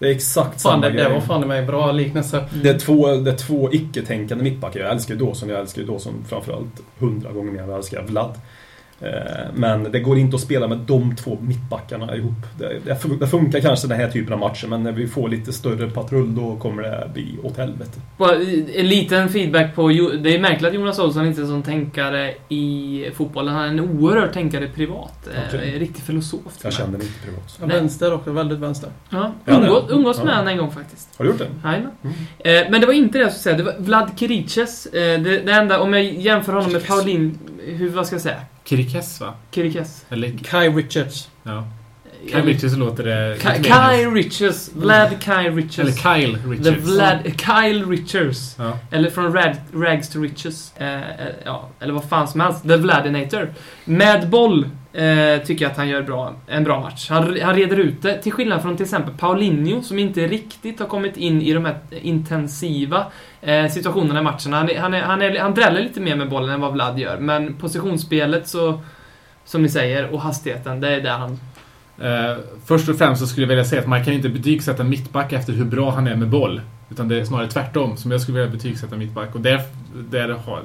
Det 0.00 0.06
är 0.06 0.10
exakt 0.10 0.62
Fan, 0.62 0.72
samma 0.72 0.82
det, 0.82 0.88
det 0.88 1.02
grej. 1.02 1.12
var 1.12 1.20
fan 1.20 1.42
i 1.42 1.46
mig 1.46 1.62
bra 1.62 1.92
liknelse. 1.92 2.44
Det 2.62 2.68
är 2.68 2.78
två, 2.78 3.14
det 3.14 3.30
är 3.30 3.36
två 3.36 3.72
icke-tänkande 3.72 4.44
mittbackar. 4.44 4.80
Jag 4.80 4.90
älskar 4.92 5.14
ju 5.14 5.20
Dawson, 5.26 5.48
jag 5.48 5.60
älskar 5.60 5.82
ju 5.82 5.88
Dawson 5.88 6.24
framförallt 6.28 6.80
hundra 6.98 7.32
gånger 7.32 7.52
mer 7.52 7.62
än 7.62 7.68
jag 7.68 7.78
älskar 7.78 8.02
Vlad. 8.02 8.34
Eh, 9.00 9.10
Men 9.54 9.82
det 9.92 10.00
går 10.00 10.18
inte 10.18 10.36
att 10.36 10.42
spela 10.42 10.68
med 10.68 10.78
de 10.78 11.16
två 11.16 11.38
mittbackarna 11.40 12.16
ihop. 12.16 12.32
Det, 12.58 12.78
det 12.84 12.94
fun- 12.94 13.18
det 13.20 13.26
funkar 13.26 13.60
kanske 13.60 13.88
den 13.88 14.00
här 14.00 14.08
typen 14.10 14.32
av 14.32 14.38
matcher, 14.38 14.66
men 14.66 14.82
när 14.82 14.92
vi 14.92 15.06
får 15.08 15.28
lite 15.28 15.52
större 15.52 15.90
patrull 15.90 16.34
då 16.34 16.56
kommer 16.56 16.82
det 16.82 17.10
bli 17.14 17.38
åt 17.42 17.56
helvete. 17.56 18.00
Bara 18.18 18.34
En 18.74 18.88
liten 18.88 19.28
feedback 19.28 19.74
på... 19.74 19.88
Det 20.22 20.34
är 20.34 20.40
märkligt 20.40 20.68
att 20.68 20.74
Jonas 20.74 20.98
Olsson 20.98 21.26
inte 21.26 21.40
är 21.42 21.46
sån 21.46 21.62
tänkare 21.62 22.34
i 22.48 23.04
fotbollen. 23.14 23.54
Han 23.54 23.64
är 23.64 23.68
en 23.68 23.80
oerhörd 23.80 24.32
tänkare 24.32 24.68
privat. 24.74 25.28
Eh, 25.34 25.40
Okej. 25.48 25.78
Riktig 25.78 26.02
filosof. 26.04 26.40
Jag 26.62 26.72
känner 26.72 26.98
mig 26.98 27.06
inte 27.06 27.20
privat. 27.26 27.58
Ja. 27.60 27.66
Vänster 27.66 28.14
också, 28.14 28.32
väldigt 28.32 28.58
vänster. 28.58 28.90
Ja, 29.10 29.32
umgås, 29.46 29.84
umgås 29.88 30.18
med 30.18 30.26
ja. 30.32 30.36
honom 30.36 30.48
en 30.48 30.58
gång 30.58 30.70
faktiskt. 30.70 31.08
Har 31.16 31.24
du 31.24 31.30
gjort 31.30 31.38
det? 31.38 31.48
Jajamän. 31.68 31.90
Mm. 32.02 32.14
Eh, 32.64 32.70
men 32.70 32.80
det 32.80 32.86
var 32.86 32.94
inte 32.94 33.18
det 33.18 33.22
jag 33.22 33.32
skulle 33.32 33.42
säga. 33.42 33.56
Det 33.56 33.62
var 33.62 33.74
Vlad 33.78 34.10
Kiriches. 34.16 34.86
Eh, 34.86 35.20
det, 35.20 35.38
det 35.38 35.52
enda, 35.52 35.80
om 35.80 35.92
jag 35.92 36.04
jämför 36.04 36.52
honom 36.52 36.72
med 36.72 36.86
Paulin... 36.86 37.38
Hur, 37.66 37.88
vad 37.90 38.06
ska 38.06 38.14
jag 38.14 38.22
säga? 38.22 38.40
Kirikes, 38.70 39.20
va? 39.20 39.34
Kiriches. 39.50 40.04
Eller... 40.10 40.30
Kai 40.44 40.68
Richards. 40.68 41.28
Ja. 41.44 41.64
Kyle 42.26 42.42
Richards 42.42 42.76
låter 42.76 43.04
det... 43.04 43.36
Kyle 43.62 44.14
Richards. 44.14 44.70
Vlad 44.74 45.08
Kyle 45.20 45.56
Richards. 45.56 45.78
Eller 45.78 45.92
Kyle 45.92 46.38
The 46.38 46.48
Richards. 46.48 46.84
Vlad, 46.84 47.18
Kyle 47.24 47.84
Richards. 47.84 48.56
Ja. 48.58 48.78
Eller 48.90 49.10
från 49.10 49.32
Rag, 49.32 49.54
Rags 49.74 50.08
to 50.08 50.20
Riches. 50.20 50.72
Eh, 50.76 50.94
eh, 50.94 51.00
ja, 51.44 51.68
eller 51.80 51.92
vad 51.92 52.08
fan 52.08 52.28
som 52.28 52.40
helst. 52.40 52.62
The 52.62 52.76
Vladinator. 52.76 53.52
Med 53.84 54.28
boll 54.28 54.68
eh, 54.92 55.42
tycker 55.44 55.64
jag 55.64 55.70
att 55.70 55.76
han 55.76 55.88
gör 55.88 56.02
bra, 56.02 56.34
en 56.46 56.64
bra 56.64 56.80
match. 56.80 57.10
Han, 57.10 57.40
han 57.42 57.54
reder 57.54 57.76
ut 57.76 58.02
det. 58.02 58.22
Till 58.22 58.32
skillnad 58.32 58.62
från 58.62 58.76
till 58.76 58.84
exempel 58.84 59.14
Paulinho 59.14 59.82
som 59.82 59.98
inte 59.98 60.26
riktigt 60.26 60.80
har 60.80 60.86
kommit 60.86 61.16
in 61.16 61.42
i 61.42 61.52
de 61.52 61.64
här 61.64 61.78
intensiva 62.02 63.06
eh, 63.40 63.68
situationerna 63.68 64.20
i 64.20 64.22
matcherna. 64.22 64.56
Han, 64.56 64.68
han, 64.78 64.94
är, 64.94 65.02
han, 65.02 65.22
är, 65.22 65.38
han 65.38 65.54
dräller 65.54 65.82
lite 65.82 66.00
mer 66.00 66.16
med 66.16 66.28
bollen 66.28 66.50
än 66.50 66.60
vad 66.60 66.72
Vlad 66.72 66.98
gör. 66.98 67.18
Men 67.18 67.54
positionsspelet 67.54 68.48
så, 68.48 68.80
som 69.44 69.62
ni 69.62 69.68
säger, 69.68 70.14
och 70.14 70.20
hastigheten, 70.20 70.80
det 70.80 70.88
är 70.88 71.00
där 71.00 71.18
han... 71.18 71.40
Eh, 72.00 72.36
först 72.64 72.88
och 72.88 72.98
främst 72.98 73.20
så 73.20 73.26
skulle 73.26 73.44
jag 73.44 73.48
vilja 73.48 73.64
säga 73.64 73.82
att 73.82 73.88
man 73.88 74.04
kan 74.04 74.14
inte 74.14 74.28
betygsätta 74.28 74.84
mittback 74.84 75.32
efter 75.32 75.52
hur 75.52 75.64
bra 75.64 75.90
han 75.90 76.06
är 76.06 76.16
med 76.16 76.28
boll. 76.28 76.60
Utan 76.90 77.08
det 77.08 77.20
är 77.20 77.24
snarare 77.24 77.48
tvärtom 77.48 77.96
som 77.96 78.10
jag 78.10 78.20
skulle 78.20 78.38
vilja 78.38 78.52
betygsätta 78.52 78.96
mittback. 78.96 79.34
Och 79.34 79.40
där, 79.40 79.60
där, 80.10 80.28
har, 80.28 80.62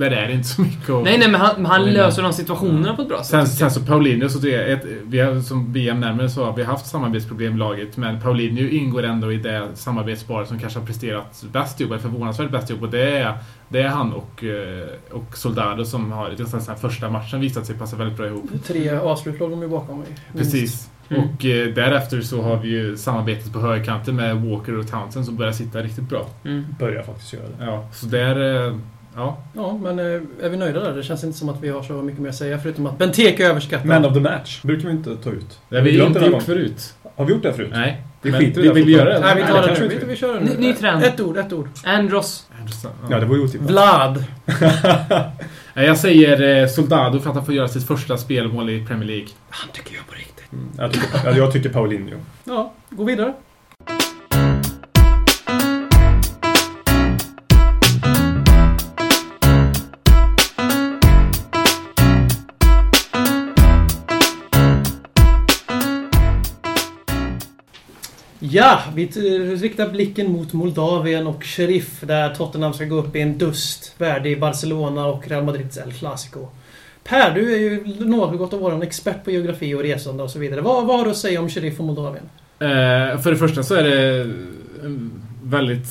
där 0.00 0.10
är 0.10 0.26
det 0.26 0.32
inte 0.32 0.48
så 0.48 0.62
mycket 0.62 0.90
att... 0.90 1.04
Nej, 1.04 1.18
nej, 1.18 1.30
men 1.30 1.40
han, 1.40 1.66
han 1.66 1.84
löser 1.84 2.22
de 2.22 2.32
situationerna 2.32 2.96
på 2.96 3.02
ett 3.02 3.08
bra 3.08 3.18
sätt. 3.18 3.26
Sen, 3.26 3.46
sen 3.46 3.70
så 3.70 3.80
Paulinho, 3.80 4.28
så 4.28 4.38
det 4.38 4.54
är 4.54 4.74
ett, 4.74 4.84
vi 5.04 5.20
har, 5.20 5.40
som 5.40 5.72
VM 5.72 6.00
närmare 6.00 6.28
så 6.28 6.44
har 6.44 6.56
vi 6.56 6.62
haft 6.62 6.86
samarbetsproblem 6.86 7.54
i 7.54 7.58
laget. 7.58 7.96
Men 7.96 8.20
Paulinho 8.20 8.68
ingår 8.68 9.02
ändå 9.02 9.32
i 9.32 9.36
det 9.36 9.68
samarbetsparet 9.74 10.48
som 10.48 10.58
kanske 10.58 10.78
har 10.78 10.86
presterat 10.86 11.44
bäst 11.52 11.80
jobb, 11.80 11.90
eller 11.90 12.02
förvånansvärt 12.02 12.50
bäst 12.50 12.70
jobb. 12.70 12.82
Och 12.82 12.90
det 12.90 13.18
är, 13.18 13.38
det 13.68 13.80
är 13.80 13.88
han 13.88 14.12
och, 14.12 14.44
eh, 14.44 14.88
och 15.10 15.36
Soldado 15.36 15.84
som 15.84 16.12
har 16.12 16.30
i 16.30 16.36
den 16.36 16.46
här 16.46 16.74
första 16.74 17.10
matchen 17.10 17.40
visat 17.40 17.66
sig 17.66 17.78
passa 17.78 17.96
väldigt 17.96 18.16
bra 18.16 18.26
ihop. 18.26 18.50
Tre 18.66 18.90
avslut 18.90 19.40
låg 19.40 19.50
de 19.50 19.62
ju 19.62 19.68
bakom 19.68 19.98
mig. 19.98 20.08
Precis. 20.36 20.90
Mm. 21.08 21.22
Och 21.22 21.44
eh, 21.44 21.74
därefter 21.74 22.20
så 22.20 22.42
har 22.42 22.56
vi 22.56 22.68
ju 22.68 22.96
samarbetet 22.96 23.52
på 23.52 23.60
högerkanten 23.60 24.16
med 24.16 24.36
Walker 24.36 24.78
och 24.78 24.90
Townsend 24.90 25.26
som 25.26 25.36
börjar 25.36 25.52
sitta 25.52 25.82
riktigt 25.82 26.08
bra. 26.08 26.26
Mm. 26.44 26.66
Börjar 26.78 27.02
faktiskt 27.02 27.32
göra 27.32 27.44
det. 27.58 27.64
Ja, 27.64 27.88
så 27.92 28.06
där... 28.06 28.66
Eh, 28.66 28.76
ja. 29.16 29.38
Ja, 29.54 29.78
men 29.82 29.98
eh, 29.98 30.04
är 30.42 30.48
vi 30.48 30.56
nöjda 30.56 30.80
där? 30.80 30.92
Det 30.96 31.02
känns 31.02 31.24
inte 31.24 31.38
som 31.38 31.48
att 31.48 31.60
vi 31.60 31.68
har 31.68 31.82
så 31.82 31.92
mycket 31.92 32.20
mer 32.20 32.28
att 32.28 32.34
säga 32.34 32.58
förutom 32.58 32.86
att 32.86 32.98
Benteke 32.98 33.44
är 33.44 33.50
överskattad. 33.50 33.86
Man 33.86 34.04
of 34.04 34.14
the 34.14 34.20
match 34.20 34.62
brukar 34.62 34.88
vi 34.88 34.94
inte 34.94 35.16
ta 35.16 35.30
ut. 35.30 35.58
Det 35.68 35.76
har 35.76 35.82
vi 35.82 35.92
glömt 35.92 36.16
inte 36.16 36.28
gjort 36.28 36.42
förut. 36.42 36.94
Har 37.16 37.24
vi 37.24 37.32
gjort 37.32 37.42
det 37.42 37.52
förut? 37.52 37.70
Nej. 37.72 38.02
Vi 38.22 38.30
Men 38.30 38.40
skiter 38.40 38.60
i 38.60 38.62
vi 38.62 38.68
det 38.68 38.74
vill 38.74 38.88
göra 38.88 39.12
det. 39.14 39.20
Nej, 39.20 39.34
vi 39.36 39.42
tar 39.42 39.62
det 39.62 39.74
det 39.74 39.80
nu. 39.80 39.88
vi 39.88 39.96
Vi, 39.96 40.04
vi 40.06 40.16
kör 40.16 40.34
det 40.34 40.40
nu. 40.40 40.56
ny 40.58 40.72
trend. 40.74 41.04
Ett 41.04 41.20
ord, 41.20 41.36
ett 41.36 41.52
ord. 41.52 41.68
Andros. 41.84 42.46
Ja, 43.10 43.20
det 43.20 43.26
var 43.26 43.36
ju 43.36 43.42
otippat. 43.42 43.70
Vlad. 43.70 44.24
Jag 45.74 45.98
säger 45.98 46.62
eh, 46.62 46.68
Soldado 46.68 47.20
för 47.20 47.30
att 47.30 47.36
han 47.36 47.44
får 47.44 47.54
göra 47.54 47.68
sitt 47.68 47.86
första 47.86 48.16
spelmål 48.16 48.70
i 48.70 48.86
Premier 48.86 49.06
League. 49.06 49.26
Han 49.50 49.68
tycker 49.72 49.94
jag 49.94 50.06
på 50.06 50.14
riktigt. 50.14 50.52
Mm, 50.52 50.68
jag, 50.78 50.92
tycker, 50.92 51.08
ja, 51.24 51.30
jag 51.36 51.52
tycker 51.52 51.68
Paulinho. 51.68 52.16
Ja, 52.44 52.72
gå 52.90 53.04
vidare. 53.04 53.32
Ja, 68.52 68.80
vi 68.94 69.06
riktar 69.56 69.88
blicken 69.88 70.32
mot 70.32 70.52
Moldavien 70.52 71.26
och 71.26 71.44
Sheriff 71.44 72.00
där 72.00 72.34
Tottenham 72.34 72.72
ska 72.72 72.84
gå 72.84 72.96
upp 72.96 73.16
i 73.16 73.20
en 73.20 73.38
dust 73.38 73.94
värdig 73.98 74.40
Barcelona 74.40 75.06
och 75.06 75.28
Real 75.28 75.44
Madrids 75.44 75.78
El 75.78 75.92
Clasico. 75.92 76.48
Per, 77.04 77.34
du 77.34 77.54
är 77.54 77.58
ju 77.58 77.84
något 78.04 78.52
av 78.52 78.60
vår 78.60 78.82
expert 78.82 79.24
på 79.24 79.30
geografi 79.30 79.74
och 79.74 79.82
resande 79.82 80.22
och 80.22 80.30
så 80.30 80.38
vidare. 80.38 80.60
Vad, 80.60 80.86
vad 80.86 80.98
har 80.98 81.04
du 81.04 81.10
att 81.10 81.16
säga 81.16 81.40
om 81.40 81.48
Sheriff 81.48 81.80
och 81.80 81.86
Moldavien? 81.86 82.24
Eh, 82.58 83.20
för 83.20 83.30
det 83.30 83.36
första 83.36 83.62
så 83.62 83.74
är 83.74 83.84
det 83.84 84.32
väldigt, 85.42 85.86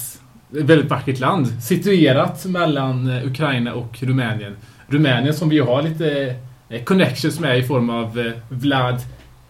ett 0.57 0.65
väldigt 0.65 0.89
vackert 0.89 1.19
land. 1.19 1.63
Situerat 1.63 2.45
mellan 2.45 3.09
eh, 3.09 3.27
Ukraina 3.27 3.73
och 3.73 4.03
Rumänien. 4.03 4.55
Rumänien 4.87 5.33
som 5.33 5.49
vi 5.49 5.55
ju 5.55 5.63
har 5.63 5.81
lite 5.81 6.35
eh, 6.69 6.83
connections 6.83 7.39
med 7.39 7.59
i 7.59 7.63
form 7.63 7.89
av 7.89 8.19
eh, 8.19 8.31
Vlad 8.49 9.01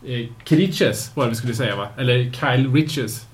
eh, 0.06 0.28
Kiriches, 0.44 1.12
var 1.16 1.24
det 1.24 1.30
vi 1.30 1.36
skulle 1.36 1.54
säga 1.54 1.76
va? 1.76 1.88
Eller 1.98 2.32
Kyle 2.32 2.74
Riches. 2.74 3.26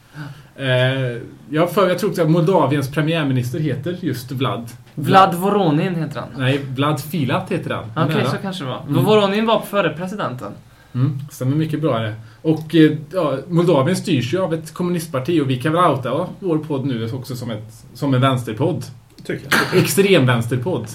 Eh, 0.56 1.22
jag, 1.50 1.72
för, 1.72 1.90
jag 1.90 2.00
tror 2.00 2.22
att 2.22 2.30
Moldaviens 2.30 2.92
premiärminister 2.92 3.60
heter 3.60 3.98
just 4.02 4.32
Vlad. 4.32 4.70
Vlad 4.96 5.36
Voronin 5.36 5.96
heter 5.96 6.20
han. 6.20 6.30
Nej, 6.38 6.60
Vlad 6.76 7.02
Filat 7.02 7.52
heter 7.52 7.70
han. 7.70 8.06
Okej, 8.06 8.18
Nära. 8.18 8.32
så 8.32 8.38
kanske 8.38 8.64
det 8.64 8.70
var. 8.70 8.82
Mm. 8.90 9.04
Voronin 9.04 9.46
var 9.46 9.62
före 9.62 9.90
presidenten. 9.90 10.52
Mm, 10.94 11.20
stämmer 11.32 11.56
mycket 11.56 11.82
bra 11.82 12.00
det. 12.00 12.14
Och 12.42 12.76
eh, 12.76 12.92
ja, 13.14 13.38
Moldavien 13.48 13.96
styrs 13.96 14.34
ju 14.34 14.42
av 14.42 14.54
ett 14.54 14.74
kommunistparti 14.74 15.42
och 15.42 15.50
vi 15.50 15.62
kan 15.62 15.74
väl 15.74 15.92
outa 15.92 16.28
vår 16.40 16.58
podd 16.58 16.86
nu 16.86 17.12
också 17.12 17.36
som, 17.36 17.52
ett, 17.52 17.86
som 17.94 18.14
en 18.14 18.22
vänsterpodd. 18.22 18.86
Tycker 19.24 19.48
jag. 19.72 19.82
Extremvänsterpodd. 19.82 20.88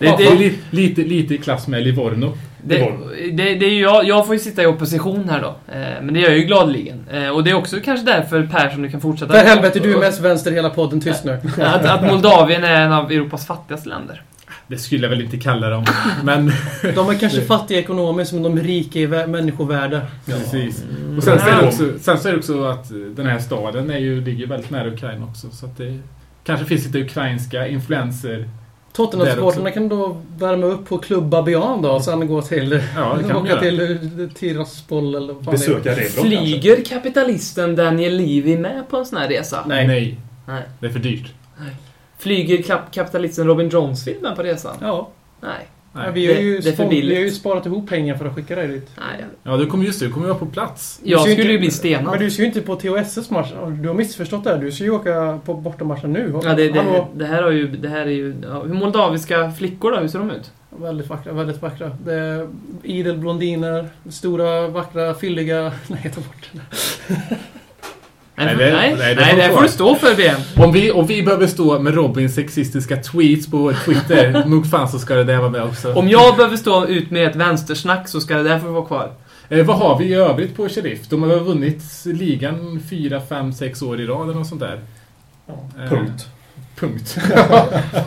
Det, 0.00 0.06
Ja, 0.06 0.14
det 0.18 0.24
är 0.26 0.30
ja. 0.32 0.38
li, 0.38 0.58
lite, 0.70 1.00
lite 1.02 1.34
i 1.34 1.38
klass 1.38 1.68
med 1.68 1.82
Livorno. 1.84 2.32
Det, 2.62 2.92
det, 3.32 3.54
det 3.54 3.66
är 3.66 3.70
ju 3.70 3.80
jag, 3.82 4.04
jag 4.04 4.26
får 4.26 4.34
ju 4.34 4.38
sitta 4.40 4.62
i 4.62 4.66
opposition 4.66 5.28
här 5.28 5.40
då. 5.40 5.48
Eh, 5.72 6.02
men 6.02 6.14
det 6.14 6.20
gör 6.20 6.28
jag 6.28 6.38
ju 6.38 6.44
gladeligen. 6.44 7.04
Eh, 7.12 7.28
och 7.28 7.44
det 7.44 7.50
är 7.50 7.54
också 7.54 7.76
kanske 7.84 8.06
därför 8.06 8.42
Per 8.46 8.70
som 8.70 8.82
du 8.82 8.90
kan 8.90 9.00
fortsätta. 9.00 9.32
För 9.32 9.44
helvete, 9.44 9.78
du 9.78 9.94
är 9.94 9.98
mest 10.00 10.20
vänster 10.20 10.50
i 10.50 10.54
hela 10.54 10.70
podden. 10.70 11.00
Tyst 11.00 11.24
nu. 11.24 11.32
Att, 11.62 11.84
att 11.84 12.02
Moldavien 12.06 12.64
är 12.64 12.80
en 12.80 12.92
av 12.92 13.12
Europas 13.12 13.46
fattigaste 13.46 13.88
länder. 13.88 14.22
Det 14.66 14.78
skulle 14.78 15.02
jag 15.02 15.10
väl 15.10 15.20
inte 15.20 15.36
kalla 15.36 15.68
dem. 15.70 15.84
Men 16.24 16.52
De 16.94 17.08
är 17.10 17.14
kanske 17.18 17.40
fattiga 17.40 17.78
ekonomiskt, 17.78 18.32
men 18.32 18.42
de 18.42 18.58
är 18.58 18.62
rika 18.62 18.98
i 18.98 19.06
vä- 19.06 19.26
människovärde. 19.26 20.00
precis. 20.26 20.84
Och 21.16 21.22
sen 21.22 21.38
så, 21.38 21.46
är 21.48 21.60
det 21.62 21.66
också, 21.68 21.84
sen 22.00 22.18
så 22.18 22.28
är 22.28 22.32
det 22.32 22.38
också 22.38 22.64
att 22.64 22.88
den 23.16 23.26
här 23.26 23.38
staden 23.38 23.90
är 23.90 23.98
ju, 23.98 24.20
ligger 24.20 24.46
väldigt 24.46 24.70
nära 24.70 24.88
Ukraina 24.88 25.24
också. 25.26 25.50
Så 25.50 25.66
att 25.66 25.76
det 25.78 25.98
kanske 26.44 26.66
finns 26.66 26.86
lite 26.86 26.98
ukrainska 26.98 27.68
influenser. 27.68 28.48
Tottenham-supportrarna 28.92 29.70
kan 29.70 29.88
då 29.88 30.16
värma 30.38 30.66
upp 30.66 30.88
på 30.88 30.98
Club 30.98 31.24
Babian 31.24 31.82
då 31.82 31.90
och 31.90 32.04
sen 32.04 32.26
gå 32.28 32.42
till... 32.42 32.80
Ja, 32.96 33.14
det 33.18 33.24
kan 33.24 33.28
de 33.28 33.36
åka 33.42 33.48
göra. 33.48 33.60
till 33.60 34.30
Tiraspol 34.34 35.14
eller 35.14 35.32
vad 35.32 35.44
fan 35.44 35.54
det 35.54 35.64
är. 35.64 35.68
Besöka 35.74 35.90
Rebro 35.90 36.00
kanske. 36.02 36.20
Flyger 36.22 36.84
kapitalisten 36.84 37.76
Daniel 37.76 38.16
Levy 38.16 38.58
med 38.58 38.82
på 38.90 38.96
en 38.96 39.06
sån 39.06 39.18
här 39.18 39.28
resa? 39.28 39.64
Nej. 39.66 39.86
Nej. 39.86 40.16
Nej. 40.46 40.62
Det 40.80 40.86
är 40.86 40.90
för 40.90 40.98
dyrt. 40.98 41.32
Flyger 42.18 42.56
kap- 42.58 42.90
kapitalisten 42.92 43.46
Robin 43.46 43.68
Jonesfield 43.68 44.22
med 44.22 44.36
på 44.36 44.42
resan? 44.42 44.76
Ja. 44.80 45.08
Nej. 45.40 45.66
Nej. 45.92 46.10
Vi, 46.14 46.26
har 46.26 46.34
Det- 46.34 46.40
ju 46.40 46.58
det 46.60 46.78
vi 46.90 47.14
har 47.14 47.22
ju 47.22 47.30
sparat 47.30 47.66
ihop 47.66 47.88
pengar 47.88 48.14
för 48.16 48.26
att 48.26 48.34
skicka 48.34 48.56
dig 48.56 48.68
dit. 48.68 48.90
Nej. 48.96 49.24
Ja, 49.42 49.56
du 49.56 49.66
kommer 49.66 49.84
just 49.84 50.00
det. 50.00 50.06
Du 50.06 50.12
kommer 50.12 50.26
ju 50.26 50.32
vara 50.32 50.38
på 50.38 50.46
plats. 50.46 51.00
Du 51.04 51.10
Jag 51.10 51.26
ju 51.28 51.32
skulle 51.32 51.48
ju 51.48 51.52
inte- 51.54 51.60
bli 51.60 51.70
stenad. 51.70 52.04
Men 52.04 52.18
du 52.24 52.30
ska 52.30 52.42
ju 52.42 52.48
inte 52.48 52.60
på 52.60 52.76
THSs 52.76 53.30
match. 53.30 53.48
Du 53.82 53.88
har 53.88 53.94
missförstått 53.94 54.44
det 54.44 54.50
här. 54.50 54.58
Du 54.58 54.72
ska 54.72 54.84
ju 54.84 54.90
åka 54.90 55.40
på 55.44 55.54
bortamatchen 55.54 56.12
nu. 56.12 56.40
Ja, 56.44 56.54
det, 56.54 56.68
det, 56.68 57.04
det 57.14 57.26
här 57.26 57.42
har 57.42 57.50
ju... 57.50 57.68
Det 57.68 57.88
här 57.88 58.00
är 58.06 58.10
ju 58.10 58.34
ja, 58.42 58.62
hur 58.62 58.74
moldaviska 58.74 59.50
flickor 59.52 59.90
då? 59.92 59.98
Hur 59.98 60.08
ser 60.08 60.18
de 60.18 60.30
ut? 60.30 60.50
Väldigt 60.80 61.08
vackra, 61.08 61.32
väldigt 61.32 61.62
vackra. 61.62 61.90
Det 62.04 62.14
är 62.14 62.48
idel 62.82 63.18
blondiner, 63.18 63.88
stora, 64.10 64.68
vackra, 64.68 65.14
fylliga... 65.14 65.72
Nej, 65.86 66.12
ta 66.14 66.20
bort 66.20 66.50
det. 66.52 66.60
Nej, 68.46 68.56
Nej, 68.56 68.70
det- 68.90 68.96
nej, 68.96 69.14
nej, 69.16 69.36
det 69.36 69.48
får 69.54 69.60
det, 69.60 69.66
du 69.66 69.72
stå 69.72 69.94
för 69.94 70.14
Ben. 70.14 70.36
Om 70.56 70.72
vi, 70.72 70.90
om 70.92 71.06
vi 71.06 71.22
behöver 71.22 71.46
stå 71.46 71.78
med 71.78 71.94
Robins 71.94 72.34
sexistiska 72.34 72.96
tweets 72.96 73.50
på 73.50 73.72
Twitter, 73.84 74.44
nog 74.46 74.70
fan 74.70 74.88
så 74.88 74.98
ska 74.98 75.14
det 75.14 75.24
där 75.24 75.38
vara 75.38 75.50
med 75.50 75.62
också. 75.62 75.92
Om 75.92 76.08
jag 76.08 76.36
behöver 76.36 76.56
stå 76.56 76.86
ut 76.86 77.10
med 77.10 77.26
ett 77.26 77.36
vänstersnack 77.36 78.08
så 78.08 78.20
ska 78.20 78.36
det 78.36 78.42
därför 78.42 78.68
vara 78.68 78.84
kvar. 78.86 79.12
Eh, 79.48 79.66
vad 79.66 79.76
har 79.78 79.98
vi 79.98 80.04
i 80.04 80.14
övrigt 80.14 80.56
på 80.56 80.68
Sheriff? 80.68 81.08
De 81.08 81.22
har 81.22 81.28
väl 81.28 81.38
vunnit 81.38 81.82
ligan 82.04 82.82
4, 82.90 83.20
5, 83.28 83.52
6 83.52 83.82
år 83.82 84.00
i 84.00 84.06
rad 84.06 84.22
eller 84.28 84.34
något 84.38 84.46
sånt 84.48 84.60
där. 84.60 84.80
Eh, 85.48 85.88
Punkt. 85.88 86.26
Punkt. 86.76 87.08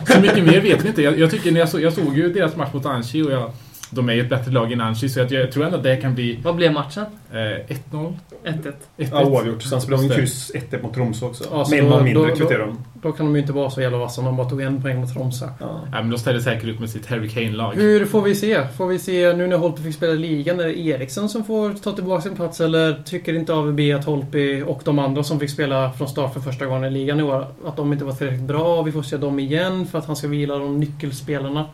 så 0.08 0.20
mycket 0.20 0.44
mer 0.44 0.60
vet 0.60 0.84
vi 0.84 0.88
inte. 0.88 1.02
Jag, 1.02 1.18
jag 1.18 1.30
tycker 1.30 1.52
när 1.52 1.60
jag, 1.60 1.68
så, 1.68 1.80
jag 1.80 1.92
såg 1.92 2.16
ju 2.16 2.32
deras 2.32 2.56
match 2.56 2.72
mot 2.72 2.86
Anchi 2.86 3.22
och 3.22 3.32
jag, 3.32 3.50
de 3.94 4.08
är 4.08 4.12
ju 4.12 4.20
ett 4.20 4.28
bättre 4.28 4.52
lag 4.52 4.72
än 4.72 4.80
Anchi 4.80 5.08
så 5.08 5.18
jag, 5.20 5.32
jag 5.32 5.52
tror 5.52 5.64
ändå 5.64 5.76
att 5.76 5.82
det 5.82 5.96
kan 5.96 6.14
bli 6.14 6.38
Vad 6.42 6.54
blev 6.56 6.72
matchen? 6.72 7.04
eh, 7.32 7.36
1-0. 7.36 8.12
1-1. 8.44 8.72
1-1. 8.96 9.08
Ja, 9.12 9.24
oavgjort. 9.24 9.62
Sen 9.62 9.80
spelade 9.80 10.08
de 10.08 10.14
kryss 10.14 10.50
1 10.54 10.82
mot 10.82 10.94
Tromsö 10.94 11.26
också. 11.26 11.44
Ja, 11.50 11.66
Med 11.70 11.78
en 11.78 11.84
då- 11.84 11.90
man 11.90 12.04
mindre 12.04 12.30
kvitterar 12.36 12.66
de. 12.66 12.78
Då 13.02 13.12
kan 13.12 13.26
de 13.26 13.34
ju 13.34 13.40
inte 13.40 13.52
vara 13.52 13.70
så 13.70 13.80
jävla 13.80 13.98
vassa 13.98 14.20
om 14.20 14.24
de 14.24 14.36
bara 14.36 14.48
tog 14.48 14.62
en 14.62 14.82
poäng 14.82 15.00
mot 15.00 15.12
Tromsö. 15.14 15.44
Ja. 15.60 15.80
Ja, 15.92 16.00
men 16.00 16.10
de 16.10 16.18
ställer 16.18 16.40
säkert 16.40 16.68
upp 16.68 16.80
med 16.80 16.90
sitt 16.90 17.06
Harry 17.06 17.28
Kane-lag. 17.28 17.74
Hur 17.74 18.04
får 18.06 18.22
vi 18.22 18.34
se? 18.34 18.66
Får 18.76 18.86
vi 18.86 18.98
se 18.98 19.32
nu 19.32 19.46
när 19.46 19.56
Holtby 19.56 19.82
fick 19.82 19.94
spela 19.94 20.12
i 20.12 20.16
ligan? 20.18 20.60
Är 20.60 20.64
det 20.64 20.78
Eriksson 20.78 21.28
som 21.28 21.44
får 21.44 21.70
ta 21.72 21.92
tillbaka 21.92 22.22
sin 22.22 22.36
plats 22.36 22.60
eller 22.60 23.02
tycker 23.04 23.34
inte 23.34 23.54
AVB 23.54 23.80
att 23.92 24.04
Holtby 24.04 24.62
och 24.62 24.80
de 24.84 24.98
andra 24.98 25.22
som 25.24 25.40
fick 25.40 25.50
spela 25.50 25.92
från 25.92 26.08
start 26.08 26.32
för 26.32 26.40
första 26.40 26.66
gången 26.66 26.84
i 26.84 26.90
ligan 26.90 27.20
i 27.20 27.22
år 27.22 27.46
att 27.66 27.76
de 27.76 27.92
inte 27.92 28.04
var 28.04 28.12
tillräckligt 28.12 28.42
bra? 28.48 28.82
Vi 28.82 28.92
får 28.92 29.02
se 29.02 29.16
dem 29.16 29.38
igen 29.38 29.86
för 29.86 29.98
att 29.98 30.06
han 30.06 30.16
ska 30.16 30.28
vila 30.28 30.58
de 30.58 30.80
nyckelspelarna. 30.80 31.64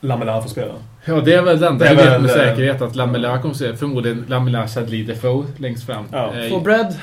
Lamela 0.00 0.42
får 0.42 0.48
spela. 0.48 0.72
Ja, 1.04 1.20
det 1.20 1.34
är 1.34 1.42
väl 1.42 1.60
det 1.60 1.66
enda 1.66 1.84
Det 1.84 1.90
är 1.90 1.96
vi 1.96 2.02
vet 2.02 2.12
väl, 2.12 2.22
med 2.22 2.30
eh, 2.30 2.36
säkerhet 2.36 2.82
att 2.82 2.96
Lamela 2.96 3.38
kommer 3.38 3.54
att 3.54 3.58
se 3.58 3.76
förmodligen 3.76 4.24
Lamela 4.28 4.68
Chadli 4.68 5.02
Defoe 5.02 5.46
längst 5.56 5.86
fram. 5.86 6.04
Ja. 6.12 6.34
Eh, 6.34 6.50
Får 6.50 6.60
Brad... 6.60 6.94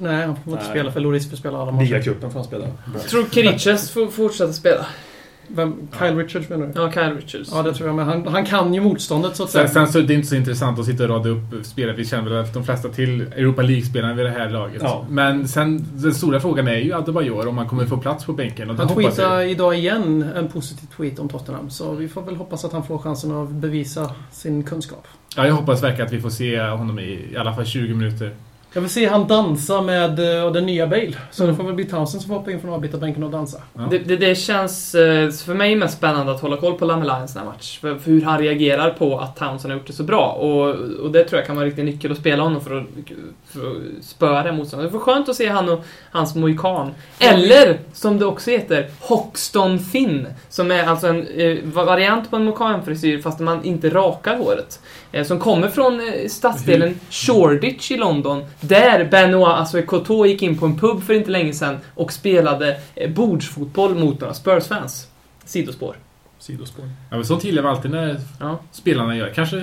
Nej, 0.00 0.26
han 0.26 0.36
får 0.36 0.52
inte 0.52 0.64
Nej. 0.64 0.70
spela 0.70 0.92
för 0.92 1.00
Loris 1.00 1.30
får 1.30 1.36
spela 1.36 1.58
alla 1.58 1.72
matcher. 1.72 1.84
Ligacupen 1.84 2.30
får 2.30 2.38
han 2.38 2.46
spela. 2.48 2.66
Tror 3.10 3.24
Kiriches 3.30 3.90
får 3.90 4.06
fortsätta 4.06 4.52
spela? 4.52 4.86
Vem? 5.48 5.74
Kyle 5.98 6.16
Richards 6.16 6.48
menar 6.48 6.66
du? 6.66 6.72
Ja, 6.80 6.92
Kyle 6.92 7.14
Richards. 7.14 7.50
Ja, 7.52 7.62
det 7.62 7.74
tror 7.74 7.88
jag. 7.88 7.96
Men 7.96 8.06
han, 8.06 8.26
han 8.26 8.44
kan 8.44 8.74
ju 8.74 8.80
motståndet 8.80 9.36
så 9.36 9.44
att 9.44 9.50
Sen, 9.50 9.68
säga. 9.68 9.86
sen 9.86 9.92
så 9.92 9.98
är 9.98 10.02
det 10.02 10.14
inte 10.14 10.26
så 10.28 10.34
intressant 10.34 10.78
att 10.78 10.84
sitta 10.86 11.02
och 11.02 11.08
rada 11.08 11.28
upp 11.28 11.66
spelare. 11.66 11.96
Vi 11.96 12.04
känner 12.04 12.30
väl 12.30 12.38
att 12.44 12.54
de 12.54 12.64
flesta 12.64 12.88
till 12.88 13.20
Europa 13.20 13.62
League-spelarna 13.62 14.14
vid 14.14 14.24
det 14.26 14.30
här 14.30 14.50
laget. 14.50 14.82
Ja. 14.82 15.06
Men 15.10 15.48
sen, 15.48 15.86
den 15.94 16.14
stora 16.14 16.40
frågan 16.40 16.68
är 16.68 16.76
ju 16.76 16.92
Adebayor 16.92 17.48
om 17.48 17.58
han 17.58 17.68
kommer 17.68 17.86
få 17.86 17.96
plats 17.96 18.24
på 18.24 18.32
bänken. 18.32 18.70
Och 18.70 18.76
Han 18.76 18.88
tweetade 18.88 19.44
idag 19.48 19.74
igen 19.78 20.24
en 20.36 20.48
positiv 20.48 20.86
tweet 20.96 21.18
om 21.18 21.28
Tottenham. 21.28 21.70
Så 21.70 21.92
vi 21.92 22.08
får 22.08 22.22
väl 22.22 22.36
hoppas 22.36 22.64
att 22.64 22.72
han 22.72 22.84
får 22.86 22.98
chansen 22.98 23.32
att 23.32 23.50
bevisa 23.50 24.10
sin 24.32 24.62
kunskap. 24.62 25.06
Ja, 25.36 25.46
jag 25.46 25.54
hoppas 25.54 25.82
verkligen 25.82 26.06
att 26.06 26.12
vi 26.12 26.20
får 26.20 26.30
se 26.30 26.60
honom 26.60 26.98
i 26.98 27.28
i 27.32 27.36
alla 27.36 27.54
fall 27.54 27.64
20 27.66 27.94
minuter. 27.94 28.34
Jag 28.74 28.80
vill 28.80 28.90
se 28.90 29.06
han 29.06 29.26
dansa 29.26 29.82
med 29.82 30.42
eh, 30.44 30.52
den 30.52 30.66
nya 30.66 30.86
Bale. 30.86 31.16
Så 31.30 31.46
det 31.46 31.54
får 31.54 31.64
väl 31.64 31.74
bli 31.74 31.84
Townsend 31.84 32.22
som 32.22 32.28
får 32.28 32.34
hoppa 32.34 32.50
in 32.50 32.60
från 32.60 32.72
avbytarbänken 32.72 33.22
och 33.22 33.30
dansa. 33.30 33.62
Ja. 33.74 33.86
Det, 33.90 33.98
det, 33.98 34.16
det 34.16 34.34
känns 34.34 34.94
eh, 34.94 35.30
för 35.30 35.54
mig 35.54 35.76
mest 35.76 35.98
spännande 35.98 36.32
att 36.32 36.40
hålla 36.40 36.56
koll 36.56 36.74
på 36.74 36.84
Lamela 36.84 37.18
i 37.18 37.22
en 37.22 37.28
sån 37.28 37.42
här 37.42 37.48
match. 37.48 37.78
För, 37.78 37.94
för 37.98 38.10
hur 38.10 38.22
han 38.22 38.38
reagerar 38.38 38.90
på 38.90 39.18
att 39.18 39.36
Townsend 39.36 39.72
har 39.72 39.78
gjort 39.78 39.86
det 39.86 39.92
så 39.92 40.02
bra. 40.02 40.32
Och, 40.32 40.68
och 41.04 41.10
det 41.10 41.24
tror 41.24 41.38
jag 41.38 41.46
kan 41.46 41.56
vara 41.56 41.64
en 41.64 41.70
riktig 41.70 41.84
nyckel 41.84 42.12
att 42.12 42.18
spela 42.18 42.42
honom 42.42 42.60
för 42.60 42.80
att 42.80 42.86
spöa 44.02 44.42
det 44.42 44.52
motståndet. 44.52 44.90
Det 44.92 44.98
var 44.98 45.04
skönt 45.04 45.28
att 45.28 45.36
se 45.36 45.48
han 45.48 45.68
och 45.68 45.84
hans 46.10 46.34
mohikan. 46.34 46.90
Eller, 47.18 47.78
som 47.92 48.18
det 48.18 48.26
också 48.26 48.50
heter, 48.50 48.90
Hoxton 49.00 49.78
Finn. 49.78 50.26
Som 50.48 50.70
är 50.70 50.84
alltså 50.86 51.06
en 51.06 51.26
eh, 51.26 51.58
variant 51.64 52.30
på 52.30 52.36
en 52.36 52.44
mohikanfrisyr 52.44 53.22
fast 53.22 53.40
man 53.40 53.64
inte 53.64 53.90
rakar 53.90 54.36
håret. 54.36 54.80
Eh, 55.12 55.24
som 55.26 55.38
kommer 55.40 55.68
från 55.68 56.00
eh, 56.00 56.28
stadsdelen 56.28 57.00
Shoreditch 57.10 57.90
i 57.90 57.96
London. 57.96 58.44
Där 58.60 59.04
Benoit 59.04 59.48
Assoy-Coteau 59.58 60.26
gick 60.26 60.42
in 60.42 60.58
på 60.58 60.66
en 60.66 60.78
pub 60.78 61.02
för 61.02 61.14
inte 61.14 61.30
länge 61.30 61.52
sedan 61.52 61.78
och 61.94 62.12
spelade 62.12 62.80
eh, 62.94 63.10
bordsfotboll 63.10 63.94
mot 63.94 64.20
några 64.20 64.34
Spurs-fans. 64.34 65.08
Sidospår. 65.44 65.96
Sidospår. 66.38 66.84
Ja, 67.10 67.16
men 67.16 67.24
sånt 67.24 67.44
gillar 67.44 67.62
vi 67.62 67.68
alltid 67.68 67.90
när 67.90 68.20
Ja. 68.40 68.58
spelarna 68.72 69.16
gör. 69.16 69.30
Kanske, 69.34 69.62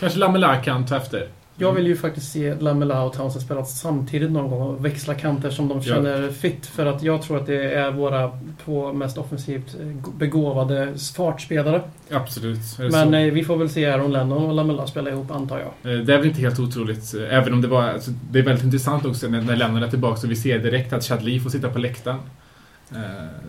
kanske 0.00 0.18
Lamela 0.18 0.56
kan 0.56 0.86
ta 0.86 0.96
efter. 0.96 1.28
Jag 1.60 1.72
vill 1.72 1.86
ju 1.86 1.96
faktiskt 1.96 2.32
se 2.32 2.54
Lamela 2.54 3.02
och 3.02 3.12
Townsend 3.12 3.42
spela 3.44 3.64
samtidigt 3.64 4.30
någon 4.30 4.50
gång 4.50 4.62
och 4.62 4.84
växla 4.84 5.14
kanter 5.14 5.50
som 5.50 5.68
de 5.68 5.78
Ja. 5.78 5.94
känner 5.94 6.30
fit. 6.30 6.66
För 6.66 6.86
att 6.86 7.02
jag 7.02 7.22
tror 7.22 7.36
att 7.36 7.46
det 7.46 7.74
är 7.74 7.90
våra 7.90 8.30
två 8.64 8.92
mest 8.92 9.18
offensivt 9.18 9.76
begåvade 10.18 10.94
fartspelare. 11.16 11.82
Absolut. 12.10 12.58
Men 12.90 13.14
eh, 13.14 13.32
vi 13.32 13.44
får 13.44 13.56
väl 13.56 13.70
se 13.70 13.86
Aaron 13.86 14.12
Lennon 14.12 14.46
och 14.46 14.54
Lamela 14.54 14.86
spela 14.86 15.10
ihop 15.10 15.30
antar 15.30 15.58
jag. 15.58 15.92
Eh, 15.94 15.98
Det 16.04 16.14
är 16.14 16.18
väl 16.18 16.26
inte 16.26 16.40
helt 16.40 16.58
otroligt. 16.58 17.14
eh, 17.14 17.36
Även 17.38 17.52
om 17.52 17.60
det 17.62 17.68
var... 17.68 17.82
Alltså, 17.82 18.10
det 18.30 18.38
är 18.38 18.42
väldigt 18.42 18.64
intressant 18.64 19.04
också 19.06 19.28
när, 19.28 19.42
när 19.42 19.56
Lennon 19.56 19.82
är 19.82 19.88
tillbaka 19.88 20.20
och 20.26 20.30
vi 20.30 20.36
ser 20.36 20.58
direkt 20.58 20.92
att 20.92 21.04
Chadli 21.04 21.40
får 21.40 21.50
sitta 21.50 21.68
på 21.68 21.78
läktaren. 21.78 22.18
Eh, 22.94 22.98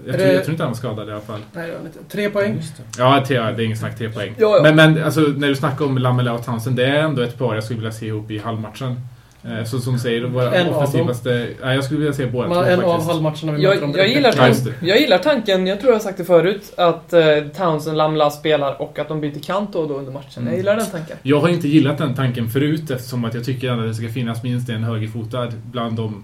Jag 0.05 0.13
Är 0.15 0.17
tror, 0.17 0.27
det- 0.27 0.33
jag 0.33 0.43
tror 0.43 0.51
inte 0.51 0.63
han 0.63 0.71
var 0.71 0.77
skadad 0.77 1.09
i 1.09 1.11
alla 1.11 1.21
fall. 1.21 1.39
Nej, 1.53 1.71
inte. 1.85 1.99
Tre 2.11 2.29
poäng. 2.29 2.61
Ja, 2.97 3.23
tre, 3.27 3.37
det 3.37 3.43
är 3.43 3.59
ingen 3.61 3.77
snack. 3.77 3.97
Tre 3.97 4.09
poäng. 4.09 4.33
Ja, 4.37 4.55
ja. 4.57 4.63
Men, 4.63 4.75
men 4.93 5.03
alltså, 5.03 5.19
när 5.21 5.47
du 5.47 5.55
snackar 5.55 5.85
om 5.85 5.97
Lamela 5.97 6.33
och 6.33 6.45
Townsend, 6.45 6.75
det 6.75 6.85
är 6.85 6.95
ändå 7.03 7.21
ett 7.21 7.37
par 7.37 7.55
jag 7.55 7.63
skulle 7.63 7.79
vilja 7.79 7.91
se 7.91 8.05
ihop 8.05 8.31
i 8.31 8.37
halvmatchen. 8.37 8.99
Eh, 9.43 9.63
Så 9.65 9.79
som 9.79 9.99
säger, 9.99 10.21
våra 10.23 10.53
En 10.55 10.67
av 10.67 10.73
dem. 10.73 10.83
offensivaste... 10.83 11.47
Ja, 11.61 11.73
jag 11.73 11.83
skulle 11.83 11.99
vilja 11.99 12.13
se 12.13 12.25
båda 12.25 12.47
två 12.53 12.61
en 12.61 12.81
av 12.83 13.03
halvmatcherna 13.05 13.51
vi 13.51 13.61
möter 13.61 13.61
dem 13.61 13.69
Jag, 13.71 13.81
jag, 13.81 13.93
direkt. 13.93 14.15
gillar 14.15 14.33
Ja, 14.37 14.47
just 14.47 14.63
tank, 14.65 14.75
det. 14.81 14.87
jag 14.87 14.99
gillar 14.99 15.17
tanken, 15.17 15.67
jag 15.67 15.79
tror 15.79 15.91
jag 15.91 15.95
har 15.99 16.03
sagt 16.03 16.17
det 16.17 16.25
förut, 16.25 16.73
att 16.77 17.13
eh, 17.13 17.21
Townsend 17.57 17.97
Lamela 17.97 18.29
spelar 18.29 18.81
och 18.81 18.99
att 18.99 19.07
de 19.07 19.21
byter 19.21 19.39
kant 19.39 19.73
då 19.73 19.79
och 19.79 19.87
då 19.87 19.97
under 19.97 20.11
matchen. 20.11 20.27
Mm. 20.41 20.47
Jag 20.47 20.57
gillar 20.57 20.75
den 20.75 20.85
tanken. 20.85 21.17
Jag 21.23 21.39
har 21.39 21.49
inte 21.49 21.67
gillat 21.67 21.97
den 21.97 22.15
tanken 22.15 22.49
förut 22.49 22.91
eftersom 22.91 23.25
att 23.25 23.33
jag 23.33 23.45
tycker 23.45 23.71
att 23.71 23.87
det 23.87 23.93
ska 23.93 24.07
finnas 24.09 24.43
minst 24.43 24.69
en 24.69 24.83
högerfotad 24.83 25.47
bland 25.71 25.97
de 25.97 26.23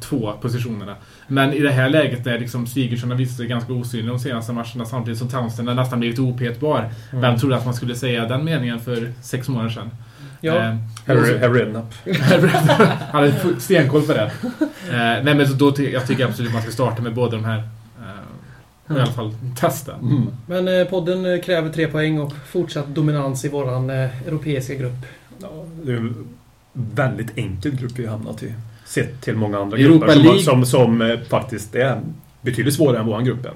två 0.00 0.32
positionerna. 0.40 0.96
Men 1.26 1.52
i 1.52 1.58
det 1.60 1.70
här 1.70 1.88
läget 1.88 2.24
där 2.24 2.38
liksom 2.38 2.66
Sigurdsson 2.66 3.10
har 3.10 3.16
visat 3.18 3.36
sig 3.36 3.46
ganska 3.46 3.72
osynlig 3.72 4.08
de 4.08 4.18
senaste 4.18 4.52
matcherna 4.52 4.84
samtidigt 4.84 5.18
som 5.18 5.28
Townsend 5.28 5.68
har 5.68 5.74
nästan 5.74 6.00
blivit 6.00 6.18
opetbar. 6.18 6.88
Vem 7.12 7.38
trodde 7.38 7.56
att 7.56 7.64
man 7.64 7.74
skulle 7.74 7.94
säga 7.94 8.24
den 8.26 8.44
meningen 8.44 8.80
för 8.80 9.12
sex 9.22 9.48
månader 9.48 9.70
sedan? 9.70 9.90
Ja. 10.40 10.56
Eh, 10.56 10.76
Redknapp. 11.52 11.94
Han 13.12 13.22
hade 13.22 13.60
stenkoll 13.60 14.02
på 14.02 14.12
det. 14.12 14.30
Eh, 14.90 15.24
nej 15.24 15.34
men 15.34 15.48
så 15.48 15.54
då 15.54 15.72
ty- 15.72 15.90
jag 15.90 16.06
tycker 16.06 16.24
absolut 16.24 16.48
att 16.48 16.54
man 16.54 16.62
ska 16.62 16.70
starta 16.72 17.02
med 17.02 17.14
båda 17.14 17.36
de 17.36 17.44
här. 17.44 17.58
Eh, 18.88 18.96
I 18.96 19.00
alla 19.00 19.06
fall 19.12 19.34
testa. 19.56 19.94
Mm. 19.94 20.26
Men 20.46 20.68
eh, 20.68 20.84
podden 20.86 21.26
eh, 21.34 21.40
kräver 21.40 21.70
tre 21.70 21.86
poäng 21.86 22.20
och 22.20 22.32
fortsatt 22.46 22.86
dominans 22.86 23.44
i 23.44 23.48
våran 23.48 23.90
eh, 23.90 24.26
europeiska 24.26 24.74
grupp. 24.74 25.06
Ja, 25.38 25.64
det 25.84 25.92
är 25.92 25.96
en 25.96 26.26
väldigt 26.72 27.38
enkel 27.38 27.76
grupp 27.76 27.92
vi 27.98 28.04
har 28.06 28.12
hamnat 28.12 28.42
i. 28.42 28.54
Sett 28.90 29.20
till 29.20 29.36
många 29.36 29.58
andra 29.58 29.78
Europa 29.78 30.06
grupper 30.06 30.12
som, 30.14 30.22
League. 30.22 30.40
som, 30.42 30.66
som 30.66 31.02
eh, 31.02 31.18
faktiskt 31.28 31.74
är 31.74 32.00
betydligt 32.42 32.74
svårare 32.74 32.98
än 32.98 33.06
vår 33.06 33.20
grupp 33.20 33.44
är. 33.46 33.52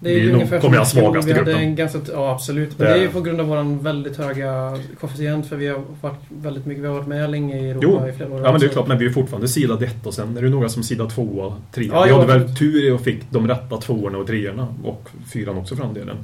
Det 0.00 0.10
är 0.10 0.14
Vi 0.14 0.20
ju 0.20 0.26
nog- 0.26 0.34
ungefär 0.34 0.60
kommer 0.60 0.76
jag 0.76 0.86
svagaste 0.86 1.32
Vi 1.32 1.38
hade 1.38 1.50
gruppen. 1.52 1.68
en 1.68 1.76
ganska, 1.76 1.98
ja, 2.12 2.30
absolut. 2.32 2.78
Men 2.78 2.86
Det 2.86 2.92
det 2.92 2.98
är 2.98 3.02
ju 3.02 3.08
på 3.08 3.20
grund 3.20 3.40
av 3.40 3.46
vår 3.46 3.82
väldigt 3.82 4.16
höga 4.16 4.78
koefficient. 5.00 5.46
För 5.48 5.56
vi 5.56 5.66
har 5.68 5.82
varit 6.00 6.20
väldigt 6.28 6.66
mycket, 6.66 6.82
vi 6.82 6.86
har 6.88 6.94
varit 6.94 7.06
med 7.06 7.30
länge 7.30 7.56
i 7.60 7.70
Europa 7.70 7.86
Jo, 8.02 8.08
i 8.08 8.12
flera 8.12 8.30
år. 8.32 8.40
Ja 8.44 8.50
men 8.52 8.60
det 8.60 8.66
är 8.66 8.70
klart, 8.70 8.86
men 8.88 8.98
vi 8.98 9.06
är 9.06 9.10
fortfarande 9.10 9.48
sidad 9.48 9.82
ett 9.82 10.06
och 10.06 10.14
sen 10.14 10.36
är 10.36 10.42
det 10.42 10.48
några 10.48 10.68
som 10.68 10.82
sidad 10.82 11.10
tvåa, 11.10 11.52
trea. 11.72 11.86
Ja, 11.92 12.04
vi 12.04 12.12
hade 12.12 12.26
väl 12.26 12.56
tur 12.56 12.88
i 12.88 12.90
och 12.90 13.00
fick 13.00 13.20
de 13.30 13.48
rätta 13.48 13.76
tvåorna 13.76 14.18
och 14.18 14.26
treorna 14.26 14.68
och 14.84 15.08
fyran 15.32 15.56
också 15.58 15.76
för 15.76 15.84
den 15.84 15.94
delen. 15.94 16.16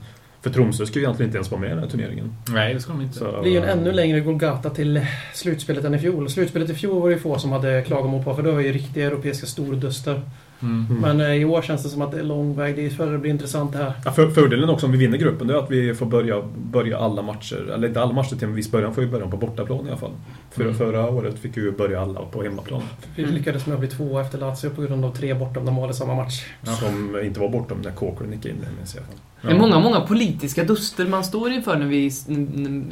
För 0.44 0.50
Tromsö 0.50 0.86
skulle 0.86 1.00
ju 1.00 1.06
egentligen 1.06 1.28
inte 1.28 1.36
ens 1.36 1.50
vara 1.50 1.60
med 1.60 1.66
i 1.66 1.70
den 1.70 1.78
här 1.78 1.88
turneringen. 1.88 2.36
Nej, 2.48 2.74
det 2.74 2.80
ska 2.80 2.92
de 2.92 3.02
inte. 3.02 3.18
Så, 3.18 3.32
Det 3.32 3.42
blir 3.42 3.52
ju 3.52 3.58
en 3.58 3.78
ännu 3.78 3.92
längre 3.92 4.20
Golgata 4.20 4.70
till 4.70 5.06
slutspelet 5.34 5.84
än 5.84 5.94
i 5.94 5.98
fjol. 5.98 6.30
Slutspelet 6.30 6.70
i 6.70 6.74
fjol 6.74 7.00
var 7.00 7.08
det 7.08 7.14
ju 7.14 7.20
få 7.20 7.38
som 7.38 7.52
hade 7.52 7.82
klagomål 7.82 8.24
på 8.24 8.34
för 8.34 8.42
det 8.42 8.52
var 8.52 8.60
ju 8.60 8.72
riktiga 8.72 9.06
europeiska 9.06 9.46
stordöster. 9.46 10.22
Mm. 10.64 11.00
Men 11.00 11.20
eh, 11.20 11.32
i 11.34 11.44
år 11.44 11.62
känns 11.62 11.82
det 11.82 11.88
som 11.88 12.02
att 12.02 12.12
det 12.12 12.18
är 12.18 12.22
lång 12.24 12.56
väg 12.56 12.76
dit 12.76 12.92
för 12.96 13.12
det 13.12 13.18
blir 13.18 13.30
intressant 13.30 13.72
det 13.72 13.78
här. 13.78 13.92
Ja, 14.04 14.12
för, 14.12 14.30
fördelen 14.30 14.68
också 14.68 14.86
om 14.86 14.92
vi 14.92 14.98
vinner 14.98 15.18
gruppen 15.18 15.46
det 15.46 15.54
är 15.54 15.58
att 15.58 15.70
vi 15.70 15.94
får 15.94 16.06
börja, 16.06 16.42
börja 16.56 16.98
alla 16.98 17.22
matcher, 17.22 17.70
eller 17.74 17.88
inte 17.88 18.02
alla 18.02 18.12
matcher 18.12 18.36
till 18.36 18.48
en 18.48 18.54
viss 18.54 18.70
början, 18.70 18.94
får 18.94 19.02
vi 19.02 19.08
börja 19.08 19.26
på 19.28 19.36
bortaplan 19.36 19.86
i 19.86 19.88
alla 19.88 19.96
fall. 19.98 20.10
För, 20.50 20.62
Mm. 20.64 20.74
Förra 20.74 21.10
året 21.10 21.38
fick 21.38 21.56
vi 21.56 21.70
börja 21.70 22.00
alla 22.02 22.20
på 22.20 22.42
hemmaplan. 22.42 22.82
Vi 23.16 23.22
Mm. 23.22 23.34
lyckades 23.34 23.66
med 23.66 23.74
att 23.74 23.80
bli 23.80 23.88
två 23.88 24.18
efter 24.18 24.38
Lazio 24.38 24.68
på 24.70 24.82
grund 24.82 25.04
av 25.04 25.10
tre 25.16 25.34
bortdömda 25.34 25.72
mål 25.72 25.90
i 25.90 25.94
samma 25.94 26.14
match. 26.14 26.44
Ja. 26.66 26.72
Som 26.72 27.20
inte 27.24 27.40
var 27.40 27.48
bortom 27.48 27.78
när 27.84 27.90
Corcoran 27.90 28.32
gick 28.32 28.46
in, 28.46 28.54
det 28.60 28.76
minns 28.78 28.94
jag 28.94 29.04
fall. 29.04 29.14
Det 29.42 29.48
är 29.50 29.58
många, 29.58 29.78
många 29.78 30.00
politiska 30.00 30.64
duster 30.64 31.06
man 31.06 31.24
står 31.24 31.50
inför 31.52 31.76
när 31.78 31.86
vi 31.86 32.06
är 32.06 32.12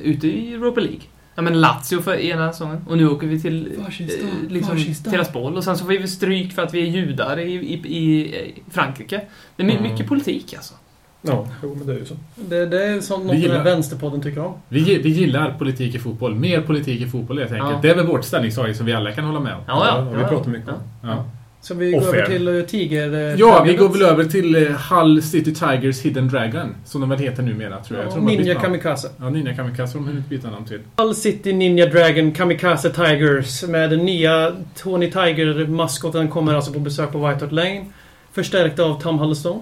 ute 0.03 0.27
i 0.27 0.55
Europa 0.55 0.81
League. 0.81 1.01
Ja 1.35 1.43
men 1.43 1.61
Lazio 1.61 2.03
för 2.03 2.15
ena 2.15 2.53
säsongen 2.53 2.85
och 2.89 2.97
nu 2.97 3.09
åker 3.09 3.27
vi 3.27 3.41
till 3.41 3.73
Varsin 3.85 4.09
eh, 4.09 4.51
liksom. 4.53 4.77
Tiraspol 5.11 5.57
och 5.57 5.65
sen 5.65 5.79
så 5.79 5.85
får 5.85 5.93
vi 5.93 6.09
stryk 6.09 6.53
för 6.53 6.63
att 6.63 6.75
vi 6.75 6.83
är 6.83 6.87
judar 6.87 7.39
i, 7.39 7.53
i, 7.53 7.97
i 7.99 8.63
Frankrike. 8.71 9.21
Det 9.57 9.63
är 9.63 9.71
Mm. 9.71 9.83
mycket 9.83 10.09
politik 10.09 10.55
alltså. 10.55 10.75
Ja, 11.23 11.47
jo, 11.63 11.75
men 11.75 11.87
det 11.87 11.93
är 11.93 11.99
ju 11.99 12.05
så. 12.05 12.15
Det, 12.35 12.67
det 12.67 12.85
är 12.85 13.01
sånt 13.01 13.33
Vi 13.33 13.43
något 13.43 13.51
den 13.51 13.65
vänsterpodden 13.65 14.23
tycker 14.23 14.45
om. 14.45 14.55
Vi, 14.69 14.99
vi 14.99 15.09
gillar 15.09 15.55
politik 15.59 15.95
i 15.95 15.99
fotboll. 15.99 16.35
Mer 16.35 16.61
politik 16.61 17.01
i 17.01 17.07
fotboll 17.07 17.39
helt 17.39 17.53
enkelt. 17.53 17.71
Ja. 17.73 17.79
Det 17.83 17.91
är 17.91 17.95
väl 17.95 18.07
vårt 18.07 18.25
ställningstagande 18.25 18.75
som 18.75 18.87
vi 18.87 18.93
alla 18.93 19.13
kan 19.13 19.25
hålla 19.25 19.41
med 19.41 19.55
om. 19.55 19.61
Ja, 19.67 19.87
ja. 19.87 20.11
vi 20.11 20.23
ja, 20.23 20.29
pratar 20.29 20.51
ja. 20.51 20.59
mycket 20.59 20.69
om. 20.69 20.81
Ja, 21.03 21.25
Så 21.63 21.75
vi 21.75 21.93
går 21.93 22.01
över 22.01 22.27
till 22.27 22.49
uh, 22.49 22.65
Tiger... 22.65 23.15
eh, 23.15 23.35
ja 23.41 23.63
vi 23.67 23.75
går 23.75 23.89
väl 23.89 24.03
över 24.03 24.25
till 24.25 24.55
eh, 24.55 24.73
Hull 24.73 25.23
City 25.23 25.55
Tigers 25.55 26.01
Hidden 26.01 26.29
Dragon. 26.29 26.75
Som 26.85 27.01
de 27.01 27.11
väl 27.11 27.19
heter 27.19 27.43
numera, 27.43 27.79
tror 27.79 27.99
jag. 27.99 28.07
jag 28.07 28.11
Ja, 28.11 28.13
tror 28.15 28.23
har 28.23 28.31
bytt 28.31 28.39
Ninja. 28.39 28.61
Kamikaze. 28.61 29.11
Ja, 29.21 29.31
Ninja 29.31 29.55
Kamikaze 29.55 29.99
har 29.99 30.05
de 30.05 30.11
hunnit 30.11 30.29
byta 30.29 30.51
namn 30.51 30.65
till. 30.67 30.81
Hull 30.97 31.15
City 31.15 31.53
Ninja 31.53 31.87
Dragon 31.87 32.33
Kamikaze 32.33 32.91
Tigers 32.91 33.63
med 33.63 33.91
den 33.91 34.05
nya 34.05 34.53
Tony 34.77 35.11
Tiger-maskoten 35.11 36.29
kommer 36.29 36.55
alltså 36.55 36.73
på 36.73 36.79
besök 36.79 37.13
på 37.13 37.19
White 37.29 37.45
Hart 37.45 37.53
Lane. 37.53 37.85
Förstärkt 38.33 38.79
av 38.79 39.01
Tom 39.01 39.19
Huddlestone. 39.19 39.61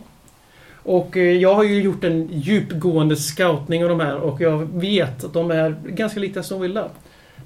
Och 0.82 1.16
eh, 1.16 1.22
jag 1.22 1.54
har 1.54 1.64
ju 1.64 1.82
gjort 1.82 2.04
en 2.04 2.28
djupgående 2.32 3.16
scoutning 3.16 3.82
av 3.82 3.88
de 3.88 4.00
här 4.00 4.16
och 4.16 4.40
jag 4.40 4.68
vet 4.80 5.24
att 5.24 5.32
de 5.32 5.50
är 5.50 5.76
ganska 5.86 6.20
lika 6.20 6.40
Aston 6.40 6.60
Villa. 6.60 6.88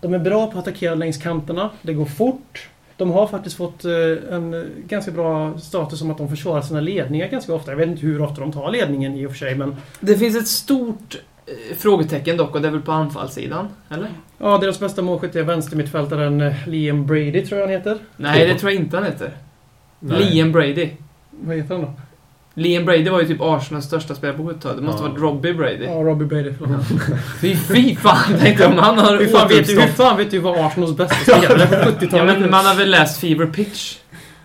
De 0.00 0.14
är 0.14 0.18
bra 0.18 0.46
på 0.46 0.58
att 0.58 0.68
attackera 0.68 0.94
längs 0.94 1.18
kanterna. 1.18 1.70
Det 1.82 1.92
går 1.92 2.04
fort. 2.04 2.68
De 2.96 3.10
har 3.10 3.26
faktiskt 3.26 3.56
fått 3.56 3.84
eh, 3.84 4.34
en 4.34 4.70
ganska 4.86 5.10
bra 5.10 5.58
status 5.58 5.98
som 5.98 6.10
att 6.10 6.18
de 6.18 6.28
försvarar 6.28 6.62
sina 6.62 6.80
ledningar 6.80 7.28
ganska 7.28 7.54
ofta. 7.54 7.70
Jag 7.70 7.76
vet 7.76 7.88
inte 7.88 8.06
hur 8.06 8.22
ofta 8.22 8.40
de 8.40 8.52
tar 8.52 8.70
ledningen 8.70 9.14
i 9.14 9.26
och 9.26 9.30
för 9.30 9.38
sig 9.38 9.54
men... 9.54 9.76
Det 10.00 10.16
finns 10.16 10.36
ett 10.36 10.48
stort 10.48 11.20
eh, 11.46 11.76
frågetecken 11.76 12.36
dock 12.36 12.54
och 12.54 12.62
det 12.62 12.68
är 12.68 12.72
väl 12.72 12.82
på 12.82 12.92
anfallssidan? 12.92 13.68
Eller? 13.88 14.08
Ja, 14.38 14.58
deras 14.58 14.80
bästa 14.80 15.02
målskytt 15.02 15.36
är 15.36 15.42
vänstermittfältaren 15.42 16.54
Liam 16.66 17.06
Brady 17.06 17.46
tror 17.46 17.60
jag 17.60 17.66
han 17.66 17.76
heter. 17.76 17.98
Nej, 18.16 18.46
det 18.46 18.58
tror 18.58 18.72
jag 18.72 18.80
inte 18.80 18.96
han 18.96 19.06
heter. 19.06 19.30
Nej. 20.00 20.24
Liam 20.24 20.52
Brady. 20.52 20.90
Vad 21.30 21.56
heter 21.56 21.74
han 21.74 21.84
då? 21.84 21.92
Liam 22.56 22.84
Brady 22.84 23.08
var 23.08 23.20
ju 23.20 23.26
typ 23.26 23.40
Arsenals 23.40 23.84
största 23.84 24.14
spelare 24.14 24.36
på 24.36 24.42
70-talet. 24.42 24.76
Det 24.76 24.82
måste 24.82 25.02
Ja. 25.04 25.08
varit 25.08 25.20
Robbie 25.20 25.54
Brady. 25.54 25.84
Ja, 25.84 25.90
Robbie 25.92 26.24
Brady. 26.26 26.50
Fy, 27.40 27.56
fy 27.56 27.96
fan, 27.96 28.34
tänk 28.40 28.60
om 28.60 28.78
han 28.78 28.98
har 28.98 29.16
Hur 29.18 29.26
fan, 29.26 29.48
vet 29.48 29.66
du, 29.66 29.80
hur 29.80 29.88
fan 29.88 30.16
vet 30.16 30.30
du 30.30 30.38
vad 30.38 30.58
Arsenals 30.66 30.96
bästa 30.96 31.14
spelare 31.38 31.66
på 31.66 31.74
70-talet? 31.74 32.12
Ja, 32.12 32.24
men 32.24 32.50
man 32.50 32.64
har 32.66 32.74
väl 32.74 32.90
läst 32.90 33.20
Fever 33.20 33.46
Pitch? 33.46 33.96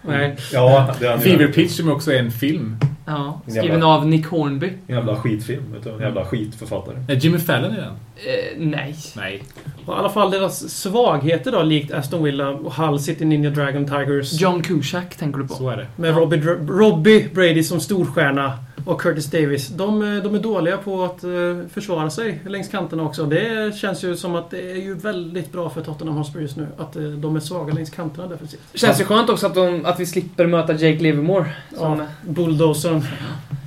Nej. 0.01 0.35
Ja, 0.53 0.95
det. 0.99 1.19
Fever 1.19 1.47
Pitch 1.47 1.71
som 1.77 1.91
också 1.91 2.11
är 2.11 2.19
en 2.19 2.31
film. 2.31 2.77
Ja, 3.09 3.41
En 3.45 3.51
skriven 3.51 3.67
jävla- 3.71 3.87
av 3.87 4.07
Nick 4.07 4.25
Hornby. 4.27 4.71
En 4.87 4.95
jävla 4.95 5.15
skitfilm, 5.15 5.63
vet 5.73 5.83
du. 5.83 5.89
En 5.89 5.99
jävla 5.99 6.25
skitförfattare. 6.25 6.95
Är 7.07 7.15
Jimmy 7.15 7.37
Fallon 7.39 7.71
i 7.71 7.75
den? 7.75 7.83
Eh, 7.85 8.57
nej. 8.57 8.95
Nej. 9.17 9.43
Och 9.85 9.93
I 9.93 9.97
alla 9.97 10.09
fall 10.09 10.31
deras 10.31 10.69
svagheter 10.69 11.51
då, 11.51 11.61
likt 11.63 11.93
Aston 11.93 12.23
Villa 12.23 12.49
och 12.49 12.73
Hull 12.73 12.99
City 12.99 13.25
Ninja 13.25 13.49
Dragon 13.49 13.85
Tigers. 13.85 14.41
John 14.41 14.61
Cusack 14.63 15.15
tänker 15.15 15.39
du 15.39 15.47
på? 15.47 15.53
Så 15.53 15.69
är 15.69 15.77
det. 15.77 15.87
Med 15.95 16.15
Robbie, 16.17 16.37
Dr- 16.37 16.67
Robbie 16.67 17.29
Brady 17.33 17.63
som 17.63 17.79
storstjärna 17.79 18.53
och 18.89 19.01
Curtis 19.01 19.25
Davis. 19.31 19.67
De, 19.67 20.01
eh, 20.17 20.23
de 20.23 20.35
är 20.35 20.39
dåliga 20.39 20.77
på 20.77 21.03
att 21.03 21.23
eh, 21.23 21.29
försvara 21.73 22.09
sig 22.09 22.39
längs 22.47 22.67
kanterna 22.67 23.03
också. 23.03 23.25
Det 23.25 23.75
känns 23.77 24.03
ju 24.03 24.15
som 24.15 24.35
att 24.35 24.49
det 24.51 24.71
är 24.71 24.75
ju 24.75 24.93
väldigt 24.93 25.51
bra 25.51 25.69
för 25.69 25.81
Tottenham 25.81 26.17
Hotspur 26.17 26.41
just 26.41 26.57
nu. 26.57 26.67
Att 26.77 26.95
eh, 26.95 27.01
de 27.03 27.35
är 27.35 27.39
svaga 27.39 27.73
längs 27.73 27.89
kanterna 27.89 28.27
defensivt. 28.27 28.61
Känns 28.73 29.01
ju 29.01 29.05
skönt 29.05 29.29
också 29.29 29.47
att, 29.47 29.55
de, 29.55 29.85
att 29.85 29.99
vi 29.99 30.05
slipper 30.05 30.47
möta 30.47 30.73
Jake 30.73 31.03
Livermore. 31.03 31.45
Som, 31.77 31.99
Ja, 31.99 32.05
bulldozern. 32.21 33.03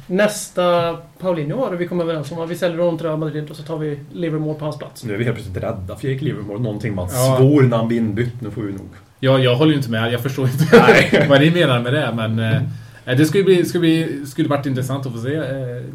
Nästa 0.07 0.97
Paulinho 1.19 1.57
var 1.57 1.71
det 1.71 1.77
vi 1.77 1.89
kom 1.89 2.01
överens 2.01 2.33
om. 2.33 2.49
Vi 2.49 2.57
säljer 2.57 2.79
honom 2.79 2.99
till 2.99 3.07
Real 3.07 3.19
Madrid 3.19 3.51
och 3.51 3.57
så 3.57 3.63
tar 3.63 3.79
vi 3.79 4.01
Livermore 4.13 4.55
på 4.59 4.65
hans 4.65 4.79
plats. 4.79 5.05
Nu 5.05 5.15
är 5.15 5.19
vi 5.19 5.25
helt 5.25 5.37
plötsligt 5.37 5.65
rädda 5.65 5.97
för 5.97 6.09
Jake 6.09 6.25
Livermore. 6.25 6.59
Någonting 6.59 6.95
man 6.95 7.09
Ja. 7.13 7.37
svor 7.39 7.63
när 7.63 7.77
han 7.77 7.89
blir 7.89 7.99
inbytt. 7.99 8.41
Nu 8.41 8.51
får 8.51 8.63
vi 8.63 8.73
nog... 8.73 8.89
Ja, 9.21 9.39
jag 9.39 9.57
håller 9.57 9.71
ju 9.73 9.77
inte 9.77 9.91
med. 9.91 10.13
Jag 10.13 10.21
förstår 10.23 10.49
inte 10.49 11.27
vad 11.29 11.41
ni 11.41 11.51
menar 11.51 11.81
med 11.81 11.93
det, 11.95 12.13
men... 12.17 12.63
Eh, 13.07 13.17
det 13.17 13.27
skulle, 13.27 13.45
bli, 13.45 13.65
skulle, 13.65 13.81
bli, 13.81 14.27
skulle 14.27 14.49
varit 14.49 14.67
intressant 14.67 15.07
att 15.07 15.13
få 15.13 15.19
se 15.19 15.35
eh, 15.35 15.45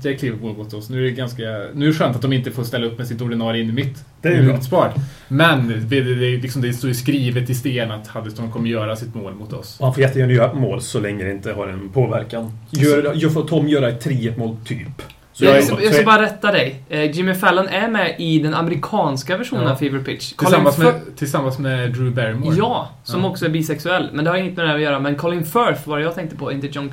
Jake 0.02 0.26
Liverpool 0.26 0.58
mot 0.58 0.74
oss. 0.74 0.89
Nu 0.89 0.98
är 0.98 1.04
det 1.04 1.12
ganska... 1.12 1.43
Nu 1.74 1.86
är 1.86 1.89
det 1.89 1.93
skönt 1.93 2.15
att 2.15 2.22
de 2.22 2.34
inte 2.34 2.52
får 2.52 2.63
ställa 2.63 2.86
upp 2.86 2.98
med 2.98 3.08
sitt 3.08 3.22
ordinarie 3.22 3.63
in 3.63 3.76
mitt. 3.76 4.06
Det 4.22 4.28
är 4.28 4.36
ju 4.36 4.48
bra. 4.48 4.58
Utspart. 4.58 4.96
Men 5.28 5.67
det, 5.67 6.02
det, 6.02 6.15
det, 6.15 6.38
liksom, 6.38 6.62
det 6.62 6.74
står 6.74 6.88
ju 6.88 6.93
skrivet 6.93 7.50
i 7.50 7.56
sten 7.56 7.91
att 7.91 8.08
Huddeston 8.08 8.52
kommer 8.52 8.70
göra 8.70 8.96
sitt 8.96 9.15
mål 9.15 9.36
mot 9.36 9.54
oss. 9.54 9.80
Och 9.80 9.86
han 9.86 9.93
får 9.93 10.04
jättegärna 10.04 10.34
göra 10.34 10.54
mål 10.54 10.82
så 10.82 11.00
länge 11.00 11.24
det 11.24 11.32
inte 11.32 11.52
har 11.52 11.67
en 11.67 11.89
påverkan. 11.89 12.52
Gör, 12.72 13.13
gör 13.15 13.30
får 13.30 13.43
Tom 13.43 13.67
göra 13.67 13.89
ett 13.89 14.06
3-1 14.06 14.39
mål, 14.39 14.58
typ. 14.65 15.02
Så 15.38 15.45
jag, 15.45 15.56
jag, 15.58 15.63
ska, 15.63 15.84
jag 15.84 15.93
ska 15.93 16.04
bara 16.06 16.21
rätta 16.21 16.52
dig. 16.52 16.84
Eh, 16.89 17.12
Jimmy 17.12 17.34
Fallon 17.34 17.67
är 17.67 17.88
med 17.88 18.15
i 18.19 18.39
den 18.39 18.54
amerikanska 18.54 19.38
versionen 19.38 19.63
Ja. 19.65 19.71
av 19.71 19.76
Fever 19.76 20.00
Pitch. 20.00 20.34
Tillsammans 20.34 20.78
med, 20.78 20.93
tillsammans 21.15 21.60
med 21.60 21.91
Drew 21.93 22.13
Barrymore. 22.15 22.56
Ja, 22.58 22.89
som 23.04 23.21
Ja. 23.23 23.30
också 23.30 23.45
är 23.45 23.50
bisexuell. 23.50 24.10
Men 24.13 24.26
det 24.26 24.32
har 24.32 24.38
inget 24.38 24.56
med 24.58 24.65
det 24.65 24.69
här 24.69 24.76
att 24.76 24.82
göra. 24.82 25.00
Men 25.00 25.15
Colin 25.15 25.45
Firth 25.45 25.88
var 25.89 25.97
det 25.97 26.04
jag 26.04 26.15
tänkte 26.15 26.36
på, 26.36 26.52
inte 26.52 26.67
John 26.67 26.91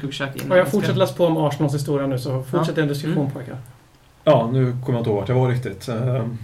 Och 0.50 0.58
jag 0.58 0.68
fortsätter 0.68 0.98
läsa 0.98 1.14
på 1.14 1.26
om 1.26 1.36
Arsenals 1.36 1.74
historia 1.74 2.06
nu 2.06 2.18
så 2.18 2.42
fortsätt 2.42 2.78
en 2.78 2.88
diskussion 2.88 3.18
Mm. 3.18 3.30
pojkar. 3.30 3.56
Ja, 4.24 4.50
nu 4.52 4.76
kommer 4.84 4.98
jag 4.98 5.00
inte 5.00 5.10
ihåg 5.10 5.18
vart 5.18 5.28
jag 5.28 5.36
var 5.36 5.48
riktigt. 5.48 5.88
Ehm, 5.88 5.96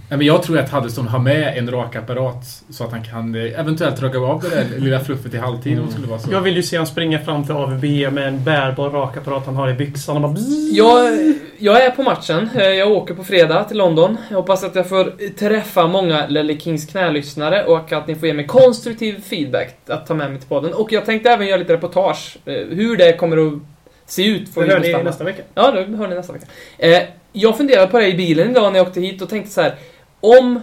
Nej, 0.09 0.17
men 0.17 0.21
jag 0.21 0.43
tror 0.43 0.59
att 0.59 0.69
Huddeston 0.69 1.07
har 1.07 1.19
med 1.19 1.57
en 1.57 1.71
rakapparat 1.71 2.63
så 2.69 2.83
att 2.83 2.91
han 2.91 3.03
kan 3.03 3.35
eh, 3.35 3.59
eventuellt 3.59 4.01
raka 4.01 4.17
av 4.17 4.41
det 4.41 4.49
där 4.49 4.79
lilla 4.79 4.99
fluffet 4.99 5.33
i 5.33 5.37
halvtid 5.37 5.79
om 5.79 5.85
det 5.85 5.91
skulle 5.91 6.07
vara 6.07 6.19
så. 6.19 6.31
Jag 6.31 6.41
vill 6.41 6.55
ju 6.55 6.63
se 6.63 6.77
han 6.77 6.87
springa 6.87 7.19
fram 7.19 7.43
till 7.45 7.55
AVB 7.55 7.83
med 8.13 8.27
en 8.27 8.43
bärbar 8.43 8.89
rakapparat 8.89 9.45
han 9.45 9.55
har 9.55 9.69
i 9.69 9.73
byxan 9.73 10.15
och 10.23 10.29
bara. 10.29 10.39
Jag, 10.71 11.33
jag 11.57 11.83
är 11.85 11.91
på 11.91 12.03
matchen. 12.03 12.49
Eh, 12.55 12.63
Jag 12.67 12.91
åker 12.91 13.13
på 13.13 13.23
fredag 13.23 13.63
till 13.63 13.77
London. 13.77 14.17
Jag 14.29 14.37
hoppas 14.37 14.63
att 14.63 14.75
jag 14.75 14.89
får 14.89 15.29
träffa 15.39 15.87
många 15.87 16.27
Lelle 16.27 16.59
Kings 16.59 16.85
knälyssnare 16.85 17.63
och 17.65 17.91
att 17.93 18.07
ni 18.07 18.15
får 18.15 18.27
ge 18.27 18.33
mig 18.33 18.47
konstruktiv 18.47 19.21
feedback 19.21 19.75
att 19.87 20.05
ta 20.07 20.13
med 20.13 20.29
mig 20.31 20.39
till 20.39 20.49
podden. 20.49 20.73
Och 20.73 20.91
jag 20.91 21.05
tänkte 21.05 21.29
även 21.29 21.47
göra 21.47 21.57
lite 21.57 21.73
reportage. 21.73 22.37
Eh, 22.45 22.53
Hur 22.53 22.97
det 22.97 23.13
kommer 23.13 23.47
att 23.47 23.53
se 24.05 24.25
ut 24.27 24.49
får 24.53 24.63
Det 24.63 24.73
hör 24.73 24.79
ni 24.79 25.03
nästa 25.03 25.23
vecka. 25.23 25.41
Ja, 25.55 25.71
det 25.71 25.97
hör 25.97 26.07
ni 26.07 26.15
nästa 26.15 26.33
vecka. 26.33 26.45
Jag 27.33 27.57
funderade 27.57 27.87
på 27.87 27.99
det 27.99 28.07
i 28.07 28.13
bilen 28.17 28.51
idag 28.51 28.71
när 28.73 28.79
jag 28.79 28.87
åkte 28.87 29.01
hit 29.01 29.21
och 29.21 29.29
tänkte 29.29 29.51
så 29.51 29.61
här. 29.61 29.75
Om... 30.19 30.59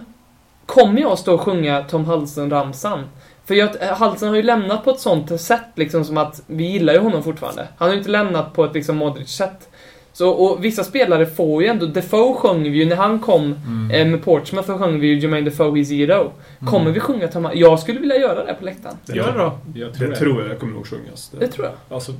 Kommer 0.65 1.01
jag 1.01 1.19
stå 1.19 1.33
och 1.33 1.41
sjunga 1.41 1.83
Tom 1.83 2.05
Halsen-ramsan? 2.05 3.03
För 3.45 3.55
jag, 3.55 3.67
Halsen 3.77 4.29
har 4.29 4.35
ju 4.35 4.43
lämnat 4.43 4.83
på 4.83 4.91
ett 4.91 4.99
sånt 4.99 5.41
sätt 5.41 5.61
liksom 5.75 6.05
som 6.05 6.17
att 6.17 6.41
vi 6.47 6.63
gillar 6.63 6.93
ju 6.93 6.99
honom 6.99 7.23
fortfarande. 7.23 7.67
Han 7.77 7.87
har 7.87 7.93
ju 7.93 7.97
inte 7.99 8.11
lämnat 8.11 8.53
på 8.53 8.65
ett 8.65 8.73
liksom 8.73 8.97
Modric-sätt. 8.97 9.69
Så, 10.13 10.29
och 10.29 10.65
vissa 10.65 10.83
spelare 10.83 11.25
får 11.25 11.61
ju 11.63 11.67
ändå... 11.69 11.85
Defoe 11.85 12.33
sjöng 12.33 12.63
vi 12.63 12.69
ju 12.69 12.85
när 12.85 12.95
han 12.95 13.19
kom 13.19 13.43
Mm. 13.67 13.91
eh, 13.91 14.07
med 14.07 14.23
Portsmouth 14.23 14.67
så 14.67 14.77
sjöng 14.77 14.99
vi 14.99 15.07
ju 15.07 15.19
Jermaine 15.19 15.45
Defoe 15.45 15.71
He's 15.71 15.83
Zero. 16.07 16.31
Kommer 16.65 16.91
vi 16.91 16.99
sjunga 16.99 17.27
Tom? 17.27 17.49
Jag 17.53 17.79
skulle 17.79 17.99
vilja 17.99 18.17
göra 18.17 18.45
det 18.45 18.53
på 18.53 18.65
läktaren. 18.65 18.95
Gör 19.05 19.31
det 19.31 19.37
då. 19.39 19.57
Jag 19.79 19.93
tror 19.93 20.07
det 20.07 20.13
det. 20.13 20.19
tror 20.19 20.47
jag 20.47 20.59
kommer 20.59 20.73
nog 20.73 20.87
sjungas. 20.87 21.31
Det 21.39 21.47
tror 21.47 21.65
jag. 21.65 21.95
Alltså, 21.95 22.13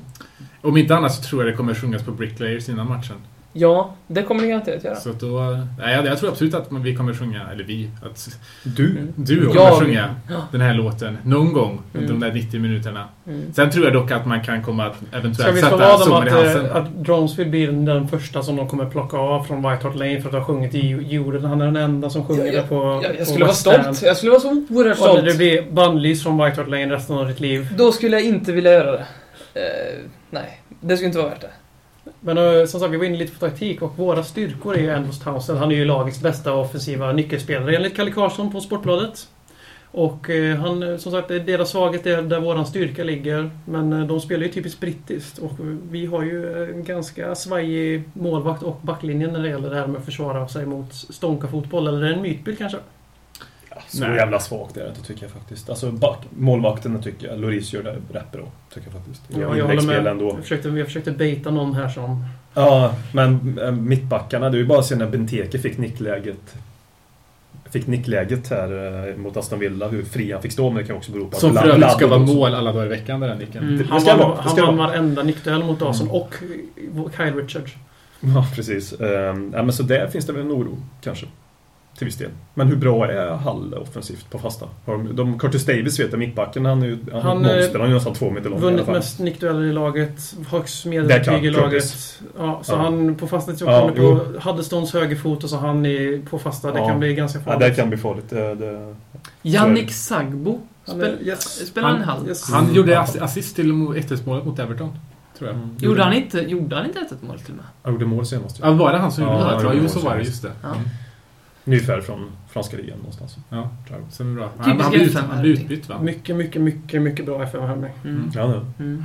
Om 0.61 0.77
inte 0.77 0.95
annat 0.95 1.13
så 1.15 1.21
tror 1.23 1.43
jag 1.43 1.53
det 1.53 1.57
kommer 1.57 1.73
sjungas 1.73 2.03
på 2.03 2.11
Bricklayers 2.11 2.69
innan 2.69 2.87
matchen. 2.87 3.15
Ja, 3.59 3.93
det 4.07 4.23
kommer 4.23 4.41
det 4.41 4.47
garanterat 4.47 4.83
göra. 4.83 4.95
Så 4.95 5.09
då... 5.19 5.39
Nej, 5.79 5.95
jag, 5.95 6.05
jag 6.05 6.17
tror 6.19 6.29
absolut 6.29 6.53
att 6.53 6.67
vi 6.83 6.95
kommer 6.95 7.13
sjunga, 7.13 7.41
eller 7.53 7.63
vi, 7.63 7.89
att 8.05 8.29
du. 8.63 8.89
Mm. 8.91 9.13
du 9.15 9.45
kommer 9.45 9.61
Jag- 9.61 9.73
sjunga 9.79 10.15
Ja. 10.29 10.35
den 10.51 10.61
här 10.61 10.73
låten 10.73 11.17
någon 11.23 11.53
gång 11.53 11.81
under 11.93 12.07
Mm. 12.09 12.19
de 12.19 12.27
där 12.27 12.33
90 12.35 12.59
minuterna. 12.59 13.05
Mm. 13.27 13.53
Sen 13.53 13.71
tror 13.71 13.85
jag 13.85 13.93
dock 13.93 14.11
att 14.11 14.25
man 14.25 14.43
kan 14.43 14.63
komma 14.63 14.85
att 14.85 14.95
eventuellt 15.13 15.59
sätta 15.59 15.93
om 15.95 15.99
sången 16.03 16.27
i 16.27 16.29
att, 16.31 16.35
halsen. 16.37 16.65
eh, 16.65 16.75
att 16.75 16.95
Dronesville 17.05 17.49
blir 17.49 17.71
den 17.71 18.07
första 18.07 18.43
som 18.43 18.55
de 18.55 18.67
kommer 18.67 18.85
plocka 18.85 19.17
av 19.17 19.43
från 19.43 19.57
White 19.69 19.87
Hart 19.87 19.95
Lane 19.95 20.21
för 20.21 20.29
att 20.29 20.35
ha 20.35 20.43
sjungit 20.45 20.75
i 20.75 20.87
jorden. 21.09 21.45
Han 21.45 21.61
är 21.61 21.65
den 21.65 21.75
enda 21.75 22.09
som 22.09 22.25
sjunger 22.25 22.45
Ja, 22.45 22.61
det 22.61 22.67
på 22.67 22.75
Jag, 23.03 23.03
jag 23.11 23.17
på 23.19 23.25
skulle 23.25 23.39
vara 23.45 23.47
West 23.51 23.59
Stand. 23.61 23.83
stolt. 23.83 24.01
Jag 24.01 24.17
skulle 24.17 24.29
vara 24.31 24.41
så 24.41 24.49
oerhört 24.69 24.99
Och 24.99 25.15
det 25.15 25.21
stolt. 25.21 25.37
blir 25.37 25.71
bannlyst 25.71 26.23
från 26.23 26.43
White 26.45 26.61
Hart 26.61 26.69
Lane 26.69 26.93
resten 26.95 27.15
av 27.17 27.27
ditt 27.27 27.39
liv. 27.39 27.67
Då 27.77 27.91
skulle 27.91 28.17
jag 28.19 28.25
inte 28.25 28.51
vilja 28.51 28.71
göra 28.73 28.91
det. 28.91 29.05
Eh, 29.53 29.99
nej, 30.29 30.61
det 30.81 30.95
skulle 30.97 31.07
inte 31.07 31.17
vara 31.19 31.29
värt 31.29 31.41
det. 31.41 31.49
Men 32.19 32.37
eh, 32.37 32.65
som 32.65 32.79
sagt, 32.79 32.93
vi 32.93 32.97
var 32.97 33.05
inne 33.05 33.17
lite 33.17 33.33
på 33.33 33.39
taktik 33.39 33.81
och 33.81 33.97
våra 33.97 34.23
styrkor 34.23 34.75
är 34.75 34.81
ju 34.81 34.91
Andros 34.91 35.19
Townsend. 35.19 35.59
Han 35.59 35.71
är 35.71 35.75
ju 35.75 35.85
lagets 35.85 36.21
bästa 36.21 36.53
offensiva 36.53 37.11
nyckelspelare 37.11 37.75
enligt 37.75 37.95
Kalle 37.95 38.11
Karlsson 38.11 38.51
på 38.51 38.61
Sportbladet. 38.61 39.27
Och 39.91 40.29
eh, 40.29 40.57
han, 40.57 40.83
eh, 40.83 40.97
som 40.97 41.11
sagt, 41.11 41.27
deras 41.27 41.69
svaghet 41.69 42.05
är 42.05 42.21
där 42.21 42.39
våran 42.39 42.65
styrka 42.65 43.03
ligger. 43.03 43.51
Men 43.65 44.07
de 44.07 44.21
spelar 44.21 44.43
ju 44.43 44.51
typiskt 44.51 44.79
brittiskt 44.79 45.37
och 45.37 45.51
vi 45.91 46.05
har 46.05 46.23
ju 46.23 46.63
en 46.71 46.83
ganska 46.83 47.35
svajig 47.35 48.03
målvakt 48.13 48.63
och 48.63 48.79
backlinje 48.81 49.27
när 49.27 49.41
det 49.41 49.49
gäller 49.49 49.69
det 49.69 49.75
här 49.75 49.87
med 49.87 49.99
att 49.99 50.05
försvara 50.05 50.47
sig 50.47 50.65
mot 50.65 50.93
stånka 50.93 51.47
fotboll. 51.47 51.87
Eller 51.87 51.97
är 51.97 52.09
det 52.09 52.15
en 52.15 52.21
mytbild 52.21 52.57
kanske? 52.57 52.77
Så 53.87 53.99
Nej. 54.07 54.15
jävla 54.15 54.39
svagt 54.39 54.77
är 54.77 54.83
det 54.83 54.89
inte 54.89 55.03
tycker 55.03 55.23
jag 55.23 55.31
faktiskt. 55.31 55.69
Alltså 55.69 55.91
back, 55.91 56.19
målvakten 56.37 57.01
tycker 57.01 57.27
jag, 57.27 57.39
Loris 57.39 57.73
gör 57.73 57.83
det 57.83 57.95
rätt 58.19 58.31
bra. 58.31 58.43
Tycker 58.73 58.87
jag 58.87 58.93
faktiskt. 58.93 59.21
Ja, 59.27 59.57
jag 59.57 59.67
håller 59.67 59.81
med. 59.81 60.07
ändå. 60.07 60.25
Jag 60.29 60.41
försökte, 60.43 60.69
jag 60.69 60.87
försökte 60.87 61.11
baita 61.11 61.51
någon 61.51 61.73
här 61.73 61.89
som... 61.89 62.25
Ja, 62.53 62.93
men 63.13 63.59
äh, 63.63 63.71
mittbackarna, 63.71 64.49
det 64.49 64.57
är 64.57 64.59
ju 64.59 64.65
bara 64.65 64.79
att 64.79 64.85
se 64.85 64.95
när 64.95 65.07
Benteke 65.07 65.59
fick 65.59 65.77
nickläget 65.77 66.55
Fick 67.71 67.87
nickläget 67.87 68.49
här 68.49 69.07
eh, 69.09 69.15
mot 69.15 69.37
Aston 69.37 69.59
Villa, 69.59 69.87
hur 69.87 70.03
fri 70.03 70.31
han 70.31 70.41
fick 70.41 70.51
stå, 70.51 70.69
men 70.69 70.77
det 70.81 70.87
kan 70.87 70.95
också 70.95 71.11
bero 71.11 71.27
på 71.27 71.35
att 71.35 71.41
Som 71.41 71.53
för 71.55 71.67
övrigt 71.69 71.91
ska 71.91 72.07
vara 72.07 72.19
mål 72.19 72.55
alla 72.55 72.71
dagar 72.71 72.85
i 72.85 72.89
veckan, 72.89 73.19
den 73.19 73.37
nicken. 73.37 73.63
Mm. 73.63 73.87
Han 73.89 74.01
ska 74.01 74.15
vann, 74.17 74.29
vara, 74.29 74.41
han 74.41 74.55
vann 74.65 74.77
varenda 74.77 75.23
nickduell 75.23 75.63
mot 75.63 75.79
Dawson 75.79 76.07
Mm. 76.07 76.21
och 76.21 77.13
Kyle 77.17 77.35
Richards. 77.35 77.73
Ja, 78.19 78.47
precis. 78.55 78.93
Ehm, 79.01 79.51
ja, 79.55 79.63
men 79.63 79.73
så 79.73 79.83
där 79.83 80.07
finns 80.07 80.25
det 80.25 80.33
väl 80.33 80.41
en 80.41 80.51
oro, 80.51 80.77
kanske. 81.01 81.25
Till 81.97 82.05
viss 82.05 82.15
del. 82.17 82.29
Men 82.53 82.67
hur 82.67 82.75
bra 82.75 83.07
är 83.11 83.31
Hall 83.35 83.73
offensivt 83.73 84.29
på 84.29 84.39
fasta? 84.39 84.65
Har 84.85 84.93
de, 84.93 85.15
de, 85.15 85.39
Curtis 85.39 85.65
Davis 85.65 85.99
vet 85.99 86.11
jag, 86.11 86.19
mittbacken, 86.19 86.65
han 86.65 86.81
är 86.83 86.87
ju 86.87 86.97
han, 87.11 87.21
Han, 87.21 87.21
han, 87.21 87.37
monster, 87.37 87.65
eh, 87.65 87.71
han 87.73 87.81
är 87.81 87.87
ju 87.87 87.93
nästan 87.93 88.13
två 88.13 88.29
meter 88.29 88.49
lång 88.49 88.59
Vunnit 88.59 88.87
mest 88.87 89.19
nickdueller 89.19 89.61
i 89.63 89.73
laget. 89.73 90.33
Högst 90.49 90.85
medelbetyg 90.85 91.45
i 91.45 91.49
laget. 91.49 91.71
Curtis. 91.71 92.19
Ja, 92.37 92.59
så 92.63 92.71
Ja. 92.73 92.77
han 92.77 93.15
på 93.15 93.27
fasta 93.27 93.53
Ja, 93.59 93.91
på 93.95 94.19
Huddestons 94.43 94.93
högerfot 94.93 95.43
och 95.43 95.49
så 95.49 95.57
han 95.57 95.85
är 95.85 96.25
på 96.25 96.39
fasta. 96.39 96.71
Det 96.71 96.79
Ja. 96.79 96.87
kan 96.87 96.99
bli 96.99 97.13
ganska 97.13 97.39
Ja, 97.39 97.43
farligt. 97.45 97.59
det 97.69 97.75
kan 97.75 97.89
bli 97.89 97.97
farligt. 97.97 98.29
Det, 98.29 98.55
det, 98.55 98.95
Jannik 99.41 99.91
Sagbo. 99.93 100.59
Han 100.87 101.01
är- 101.01 101.05
Spel, 101.15 101.27
yes. 101.27 101.67
Spelar 101.67 101.89
han 101.89 102.01
i 102.01 102.03
Hall? 102.03 102.27
yes. 102.27 102.51
Han 102.51 102.73
gjorde 102.73 102.91
Ja. 102.91 102.99
ass- 103.01 103.21
assist 103.21 103.55
till 103.55 103.71
1-1-målet 103.71 104.45
mot 104.45 104.59
Everton. 104.59 104.91
Tror 105.37 105.49
jag. 105.49 105.57
Mm. 105.57 105.69
Gjorde 105.79 106.03
han 106.03 106.13
inte, 106.13 106.39
gjorde 106.39 106.75
han 106.75 106.85
inte 106.85 106.99
ett 106.99 107.21
mål 107.21 107.39
till 107.39 107.51
och 107.51 107.57
med? 107.57 107.65
Han 107.83 107.93
gjorde 107.93 108.05
mål 108.05 108.25
senast. 108.25 108.59
Ja, 108.63 108.71
var 108.71 108.91
det 108.91 108.97
han 108.97 109.11
som 109.11 109.23
Ja, 109.23 109.29
gjorde 109.33 109.43
han 109.45 109.57
det? 109.65 109.73
Ja, 109.75 109.81
jo, 109.83 109.89
så 109.89 109.99
var 109.99 110.15
det. 110.17 110.23
Just 110.23 110.41
det. 110.41 110.51
Ja. 110.63 110.67
Mm. 110.69 110.81
Nyfärd 111.63 112.03
från 112.03 112.31
franska 112.49 112.77
ligan 112.77 112.97
någonstans. 112.97 113.37
Ja, 113.49 113.69
Tror 113.87 113.99
jag. 113.99 114.11
sen 114.13 114.35
bra. 114.35 114.49
Han, 114.57 114.81
han, 114.81 114.91
blir 114.91 115.01
ut, 115.01 115.09
FM 115.09 115.23
han 115.29 115.41
blir 115.41 115.55
här. 115.55 115.63
utbytt, 115.63 115.89
va? 115.89 116.01
Mycket, 116.01 116.35
mycket, 116.35 116.61
mycket, 116.61 117.01
mycket 117.01 117.25
bra 117.25 117.43
FM-hämning. 117.43 117.91
Mm. 118.05 118.31
Ja, 118.35 118.47
nu. 118.47 118.85
Mm. 118.85 119.03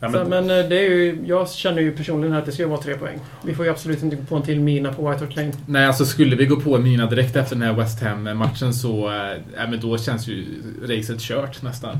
Ja, 0.00 0.12
Så, 0.12 0.18
men, 0.18 0.28
men 0.28 0.42
eh, 0.64 0.68
det 0.68 0.78
är 0.78 0.90
ju, 0.90 1.18
jag 1.26 1.50
känner 1.50 1.82
ju 1.82 1.92
personligen 1.96 2.32
här 2.32 2.38
att 2.40 2.46
det 2.46 2.52
ska 2.52 2.66
vara 2.66 2.80
tre 2.80 2.94
poäng. 2.96 3.18
Vi 3.44 3.54
får 3.54 3.64
ju 3.64 3.70
absolut 3.70 4.02
inte 4.02 4.16
gå 4.16 4.22
på 4.22 4.36
en 4.36 4.42
till 4.42 4.60
mina 4.60 4.92
på 4.92 5.10
White 5.10 5.24
Hart 5.24 5.36
Lane. 5.36 5.52
Nej, 5.66 5.86
alltså 5.86 6.04
skulle 6.04 6.36
vi 6.36 6.46
gå 6.46 6.56
på 6.60 6.78
mina 6.78 7.06
direkt 7.06 7.36
efter 7.36 7.56
den 7.56 7.62
här 7.68 7.74
West 7.74 8.02
Ham-matchen 8.02 8.74
så... 8.74 9.08
Äh, 9.08 9.70
men 9.70 9.80
då 9.80 9.98
känns 9.98 10.28
ju 10.28 10.44
racet 10.82 11.20
kört 11.20 11.62
nästan. 11.62 11.98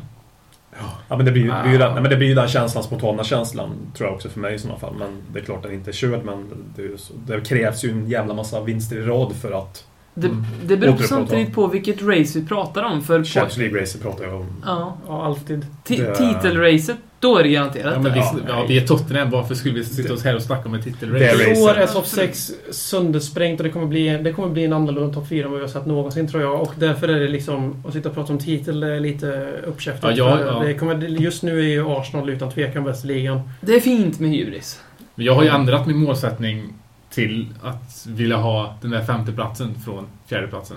Ja, 1.08 1.16
men 1.16 1.26
det 1.26 1.32
blir 1.32 1.42
ju, 1.42 1.48
det 1.48 1.62
blir 1.62 1.72
ju 1.72 1.76
Ah. 1.78 1.86
den, 1.86 1.92
nej, 1.92 2.02
men 2.02 2.10
det 2.10 2.16
blir 2.16 2.28
ju 2.28 2.34
den 2.34 2.48
känslan, 2.48 2.84
spontana 2.84 3.24
känslan, 3.24 3.70
tror 3.96 4.08
jag 4.08 4.14
också 4.14 4.28
för 4.28 4.40
mig 4.40 4.54
i 4.54 4.58
sådana 4.58 4.78
fall. 4.78 4.94
Men 4.98 5.08
det 5.32 5.38
är 5.40 5.44
klart 5.44 5.62
den 5.62 5.72
inte 5.72 5.90
är 5.90 5.92
körd, 5.92 6.24
men 6.24 6.44
det, 6.76 6.82
är 6.82 6.86
ju 6.86 6.98
så, 6.98 7.12
det 7.26 7.40
krävs 7.40 7.84
ju 7.84 7.90
en 7.90 8.08
jävla 8.08 8.34
massa 8.34 8.60
vinster 8.62 8.96
i 8.96 9.02
rad 9.02 9.36
för 9.36 9.52
att 9.52 9.84
Det, 10.14 10.30
det 10.66 10.76
beror 10.76 10.96
samtidigt 10.96 11.54
på 11.54 11.66
vilket 11.66 12.02
race 12.02 12.38
vi 12.38 12.46
pratar 12.46 12.82
om. 12.82 13.02
För 13.02 13.24
Champions 13.24 13.56
League-racet 13.58 14.02
pratar 14.02 14.24
jag 14.24 14.34
om. 14.34 14.46
ja, 14.66 14.96
Ja, 15.06 15.24
alltid. 15.24 15.66
titelracet, 15.84 16.96
då 17.20 17.38
är 17.38 17.42
det 17.42 17.48
garanterat. 17.48 17.92
Ja, 17.94 18.00
men 18.00 18.12
vi, 18.12 18.20
Ja, 18.48 18.64
vi 18.68 18.79
är 18.79 18.87
Tottenham. 18.87 19.31
Varför 19.31 19.55
skulle 19.55 19.74
vi 19.74 19.85
sitta 19.85 20.12
oss 20.14 20.24
här 20.24 20.37
och 20.37 20.42
snacka 20.42 20.68
om 20.68 20.74
en 20.74 20.81
Det 20.81 20.85
titelrace? 20.90 21.24
är 21.24 21.59
I 21.59 21.62
år 21.62 21.70
är 21.74 21.87
topp 21.87 22.07
6 22.07 22.52
söndersprängt 22.70 23.61
och 23.61 23.64
det 23.64 23.70
kommer, 23.72 23.87
bli, 23.87 24.09
det 24.18 24.33
kommer 24.33 24.48
bli 24.48 24.64
en 24.64 24.72
annorlunda 24.72 25.14
topp 25.14 25.29
4 25.29 25.44
än 25.44 25.50
vad 25.50 25.61
vi 25.61 25.66
har 25.66 25.72
sett 25.72 25.87
någonsin 25.87 26.29
tror 26.29 26.42
jag. 26.42 26.62
Och 26.62 26.72
därför 26.79 27.09
är 27.09 27.20
det 27.20 27.29
liksom, 27.29 27.83
att 27.87 27.92
sitta 27.92 28.09
och 28.09 28.14
prata 28.14 28.33
om 28.33 28.38
titel 28.38 28.83
är 28.83 29.00
lite 29.00 29.52
uppkäftigt. 29.66 30.16
Ja, 30.16 30.40
ja. 30.46 30.61
Det 30.64 30.74
kommer, 30.74 30.94
just 31.09 31.42
nu 31.42 31.59
är 31.59 31.64
ju 31.64 31.87
Arsenal 31.88 32.31
utan 32.31 32.50
tvekan 32.50 32.85
bäst 32.85 33.05
i 33.05 33.09
ligan. 33.09 33.40
Det 33.61 33.74
är 33.74 33.81
fint 33.81 34.20
med 34.20 34.31
hybris. 34.31 34.81
Men 35.14 35.26
Jag 35.26 35.35
har 35.35 35.42
ju 35.42 35.48
ändrat 35.48 35.87
min 35.87 35.96
målsättning 35.96 36.72
till 37.11 37.46
att 37.62 38.07
vilja 38.07 38.37
ha 38.37 38.74
den 38.83 38.90
där 38.90 39.05
femteplatsen 39.05 39.74
från 39.85 40.07
fjärdeplatsen. 40.26 40.76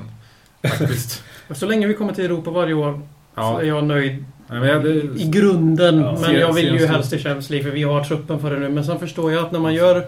Faktiskt. 0.63 1.23
Så 1.53 1.65
länge 1.65 1.87
vi 1.87 1.93
kommer 1.93 2.13
till 2.13 2.25
Europa 2.25 2.51
varje 2.51 2.73
år 2.73 3.01
så 3.35 3.57
är 3.59 3.63
jag 3.63 3.83
nöjd 3.83 4.25
Nej, 4.49 4.59
men 4.59 4.69
jag, 4.69 4.85
i 4.87 5.01
det, 5.01 5.21
Ja. 5.23 5.29
grunden. 5.31 5.99
men 5.99 6.17
Ser- 6.17 6.39
jag 6.39 6.53
vill 6.53 6.73
ju 6.79 6.85
helst 6.87 7.09
till 7.09 7.19
Champions 7.19 7.49
League 7.49 7.63
för 7.69 7.71
vi 7.75 7.83
har 7.83 8.03
truppen 8.03 8.39
för 8.39 8.51
det 8.53 8.59
nu. 8.59 8.69
Men 8.69 8.83
sen 8.85 8.99
förstår 8.99 9.31
jag 9.31 9.45
att 9.45 9.51
när 9.51 9.59
man 9.59 9.73
gör 9.73 10.05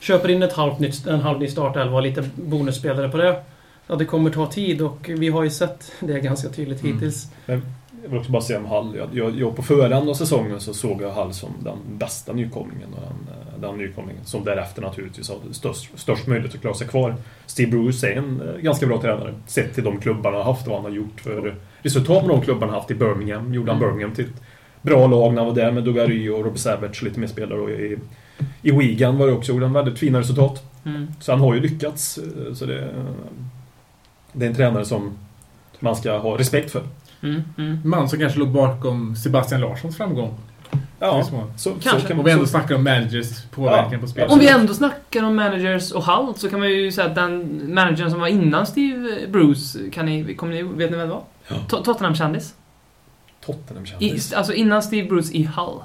köper 0.00 0.28
in 0.30 0.42
ett 0.42 0.52
halvt 0.52 0.78
nytt, 0.78 1.06
en 1.06 1.20
halv 1.20 1.38
ny 1.38 1.48
startelva 1.48 1.96
och 1.96 2.02
lite 2.02 2.24
bonusspelare 2.36 3.08
på 3.08 3.16
det. 3.16 3.36
Ja, 3.86 3.94
det 3.96 4.04
kommer 4.04 4.30
ta 4.30 4.46
tid 4.46 4.82
och 4.82 5.10
vi 5.18 5.28
har 5.28 5.42
ju 5.44 5.50
sett 5.50 5.92
det 6.00 6.20
ganska 6.20 6.48
tydligt 6.48 6.82
Mm. 6.82 6.94
hittills. 6.94 7.26
Jag 7.46 7.60
vill 8.10 8.18
också 8.18 8.30
bara 8.32 8.42
säga 8.42 8.58
om 8.58 8.66
Hall. 8.66 8.96
Jag, 8.96 9.08
jag, 9.12 9.40
jag 9.40 9.56
på 9.56 9.62
förhand 9.62 10.10
av 10.10 10.14
säsongen 10.14 10.60
så 10.60 10.74
såg 10.74 11.02
jag 11.02 11.10
Hall 11.12 11.34
som 11.34 11.48
den 11.64 11.76
bästa 11.98 12.32
nykomlingen. 12.32 12.88
Och 12.94 13.00
den, 13.00 13.23
den 13.64 13.78
nykomlingen 13.78 14.24
som 14.24 14.44
därefter 14.44 14.82
naturligtvis 14.82 15.28
har 15.28 15.36
störst, 15.52 15.90
störst 15.94 16.26
möjlighet 16.26 16.54
att 16.54 16.60
klara 16.60 16.74
sig 16.74 16.86
kvar. 16.88 17.14
Steve 17.46 17.70
Bruce 17.70 18.08
är 18.12 18.16
en 18.16 18.42
eh, 18.48 18.60
ganska 18.62 18.86
bra 18.86 19.00
tränare. 19.00 19.34
Sett 19.46 19.74
till 19.74 19.84
de 19.84 20.00
klubbarna 20.00 20.36
han 20.36 20.46
har 20.46 20.52
haft 20.52 20.66
och 20.66 20.72
vad 20.72 20.82
han 20.82 20.90
har 20.90 20.96
gjort 20.96 21.20
för 21.20 21.54
resultat 21.82 22.26
med 22.26 22.36
de 22.36 22.42
klubbarna 22.42 22.72
han 22.72 22.80
haft 22.80 22.90
i 22.90 22.94
Birmingham. 22.94 23.54
Gjorde 23.54 23.72
han 23.72 23.78
Mm. 23.82 23.88
Birmingham 23.88 24.14
till 24.14 24.24
ett 24.24 24.42
bra 24.82 25.06
lag 25.06 25.34
när 25.34 25.42
han 25.42 25.48
var 25.48 25.54
där 25.54 25.72
med 25.72 25.84
Dugary 25.84 26.28
och 26.28 26.44
Robbie 26.44 26.58
Savage 26.58 27.02
lite 27.02 27.20
mer 27.20 27.26
spelare. 27.26 27.60
Och 27.60 27.70
i, 27.70 27.96
I 28.62 28.70
Wigan 28.70 29.18
var 29.18 29.26
det 29.26 29.32
också, 29.32 29.52
gjorde 29.52 29.64
han 29.66 29.72
väldigt 29.72 29.98
fina 29.98 30.18
resultat. 30.20 30.62
Mm. 30.84 31.06
Så 31.20 31.32
han 31.32 31.40
har 31.40 31.54
ju 31.54 31.60
lyckats. 31.60 32.18
eh, 32.18 32.54
Så 32.54 32.66
det, 32.66 32.88
det 34.32 34.44
är 34.44 34.50
en 34.50 34.56
tränare 34.56 34.84
som 34.84 35.10
man 35.80 35.96
ska 35.96 36.18
ha 36.18 36.38
respekt 36.38 36.70
för. 36.70 36.82
Mm. 37.22 37.42
Mm. 37.58 37.78
man 37.84 38.08
som 38.08 38.18
kanske 38.18 38.38
låg 38.38 38.48
bakom 38.48 39.16
Sebastian 39.16 39.60
Larssons 39.60 39.96
framgång. 39.96 40.34
Ja, 41.06 41.24
så, 41.56 41.70
Kanske. 41.70 42.00
så 42.00 42.08
kan 42.08 42.18
Och 42.20 42.26
vi 42.26 42.30
ändå 42.30 42.44
så- 42.44 42.50
snackar 42.50 42.74
om 42.74 42.84
managers 42.84 43.42
påverkan 43.44 43.92
Ja. 43.92 43.98
på 43.98 44.06
spelet. 44.06 44.32
Om 44.32 44.38
vi 44.38 44.48
ändå 44.48 44.74
snackar 44.74 45.22
om 45.24 45.36
managers 45.36 45.92
och 45.92 46.04
Hull 46.04 46.34
så 46.36 46.50
kan 46.50 46.58
man 46.60 46.68
ju 46.70 46.92
säga 46.92 47.06
att 47.06 47.14
den 47.14 47.60
managern 47.74 48.10
som 48.10 48.20
var 48.20 48.26
innan 48.28 48.66
Steve 48.66 49.26
Bruce, 49.28 49.90
kan 49.92 50.06
ni, 50.06 50.34
kommer 50.34 50.52
ni, 50.54 50.62
vet 50.62 50.90
ni 50.90 50.96
vem 50.96 51.08
det 51.08 51.14
var? 51.14 51.22
Ja. 51.48 51.54
To- 51.68 51.82
Tottenham-kändis. 51.84 52.54
Tottenham 53.46 53.84
I, 53.84 53.86
kändis. 53.86 54.32
alltså 54.32 54.52
innan 54.52 54.82
Steve 54.82 55.08
Bruce 55.08 55.32
i 55.36 55.44
Hull. 55.56 55.78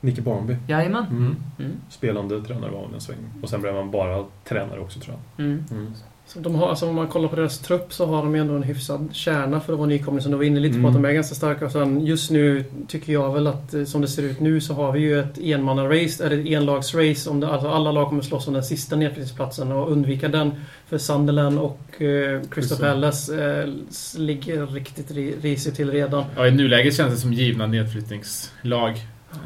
Nicky 0.00 0.20
Barnby. 0.20 0.56
Jajamän. 0.68 1.04
Mm. 1.10 1.36
Mm. 1.58 1.72
Spelande 1.90 2.42
tränare 2.42 2.70
var 2.70 2.82
han 2.84 2.94
en 2.94 3.00
sväng. 3.00 3.16
Och 3.42 3.48
sen 3.48 3.60
blev 3.60 3.74
han 3.76 3.90
bara 3.90 4.24
tränare 4.48 4.80
också 4.80 5.00
tror 5.00 5.16
jag. 5.36 5.46
Mm. 5.46 5.64
Mm. 5.70 5.92
Så 6.32 6.38
de 6.38 6.54
har, 6.54 6.68
alltså 6.68 6.88
om 6.88 6.94
man 6.94 7.08
kollar 7.08 7.28
på 7.28 7.36
deras 7.36 7.58
trupp 7.58 7.92
så 7.92 8.06
har 8.06 8.16
de 8.16 8.34
ändå 8.34 8.54
en 8.54 8.62
hyfsad 8.62 9.08
kärna 9.12 9.60
för 9.60 9.72
att 9.72 9.78
vara 9.78 9.88
nykomling 9.88 10.22
som 10.22 10.30
du 10.32 10.36
var 10.38 10.44
inne 10.44 10.60
lite 10.60 10.72
på 10.72 10.78
Mm. 10.78 10.86
att 10.86 10.94
de 10.94 11.04
är 11.04 11.12
ganska 11.12 11.34
starka. 11.34 11.64
Och 11.64 11.72
sen 11.72 12.06
just 12.06 12.30
nu 12.30 12.64
tycker 12.88 13.12
jag 13.12 13.32
väl 13.34 13.46
att 13.46 13.74
eh, 13.74 13.84
som 13.84 14.00
det 14.00 14.08
ser 14.08 14.22
ut 14.22 14.40
nu 14.40 14.60
så 14.60 14.74
har 14.74 14.92
vi 14.92 15.00
ju 15.00 15.20
ett 15.20 15.38
enmanna-race, 15.38 16.26
eller 16.26 16.38
ett 16.38 16.46
enlags-race. 16.46 17.30
Om 17.30 17.40
det, 17.40 17.48
alltså 17.48 17.68
alla 17.68 17.92
lag 17.92 18.08
kommer 18.08 18.22
slåss 18.22 18.48
om 18.48 18.54
den 18.54 18.64
sista 18.64 18.96
nedflyttningsplatsen 18.96 19.72
och 19.72 19.92
undvika 19.92 20.28
den. 20.28 20.50
För 20.88 20.98
Sunderland 20.98 21.58
och 21.58 22.02
eh, 22.02 22.40
Crystal. 22.50 22.78
Palace 22.78 23.60
eh, 23.62 23.68
ligger 24.20 24.66
riktigt 24.66 25.10
ri- 25.10 25.34
risigt 25.42 25.76
till 25.76 25.90
redan. 25.90 26.24
Ja, 26.36 26.46
I 26.46 26.50
nuläget 26.50 26.94
känns 26.96 27.14
det 27.14 27.20
som 27.20 27.32
givna 27.32 27.66
nedflyttningslag. 27.66 28.92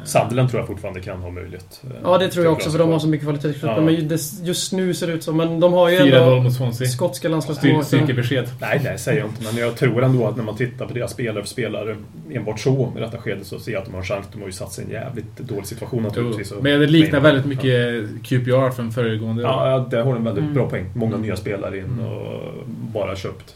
Sunderland 0.05 0.49
tror 0.49 0.59
jag 0.61 0.67
fortfarande 0.67 1.01
kan 1.01 1.21
ha 1.21 1.29
möjlighet. 1.29 1.81
eh, 1.83 1.89
Ja 2.03 2.17
det 2.17 2.27
tror 2.29 2.45
jag 2.45 2.53
också 2.53 2.69
för 2.71 2.79
de 2.79 2.91
har 2.91 2.99
så 2.99 3.07
mycket 3.07 3.25
kvalitet. 3.25 3.53
Ja. 3.61 3.81
Men 3.81 4.17
just 4.43 4.73
nu 4.73 4.93
ser 4.93 5.07
det 5.07 5.13
ut 5.13 5.23
som... 5.23 5.37
Men 5.37 5.59
de 5.59 5.73
har 5.73 5.89
ju 5.89 5.97
4-0 5.97 6.15
ändå 6.23 6.41
mot 6.41 6.53
Swansea. 6.53 6.87
skotska 6.87 7.17
Styr, 7.19 7.29
landslagsmålvakten. 7.29 7.99
styrkebesked. 7.99 8.45
Nej, 8.61 8.79
det 8.83 8.97
säger 8.97 9.19
jag 9.19 9.27
inte. 9.29 9.43
Men 9.43 9.57
jag 9.57 9.75
tror 9.75 10.03
ändå 10.03 10.27
att 10.27 10.37
när 10.37 10.43
man 10.43 10.55
tittar 10.55 10.85
på 10.85 10.93
deras 10.93 11.11
spelare 11.11 11.43
för 11.43 11.49
spelare 11.49 11.95
enbart 12.31 12.59
så 12.59 12.93
i 12.97 12.99
detta 12.99 13.17
skedet 13.17 13.47
så 13.47 13.59
ser 13.59 13.71
jag 13.71 13.79
att 13.79 13.85
de 13.85 13.91
har 13.91 13.99
en 14.01 14.05
chans. 14.05 14.25
De 14.33 14.39
har 14.39 14.45
ju 14.47 14.51
satt 14.53 14.71
sig 14.71 14.83
i 14.83 14.87
en 14.87 14.93
jävligt 14.93 15.37
dålig 15.37 15.65
situation 15.65 16.03
naturligtvis. 16.03 16.53
Men 16.61 16.79
det 16.79 16.87
liknar 16.87 17.19
väldigt 17.19 17.45
mycket 17.45 18.03
QPR 18.23 18.69
från 18.71 18.91
föregående 18.91 19.43
år. 19.43 19.49
Ja, 19.49 19.87
där 19.91 20.03
har 20.03 20.13
de 20.13 20.23
väldigt 20.23 20.41
Mm. 20.43 20.53
bra 20.53 20.69
poäng. 20.69 20.85
Många 20.95 21.17
nya 21.17 21.35
spelare 21.35 21.77
in 21.77 21.83
Mm. 21.83 22.05
och 22.05 22.53
bara 22.67 23.15
köpt. 23.15 23.55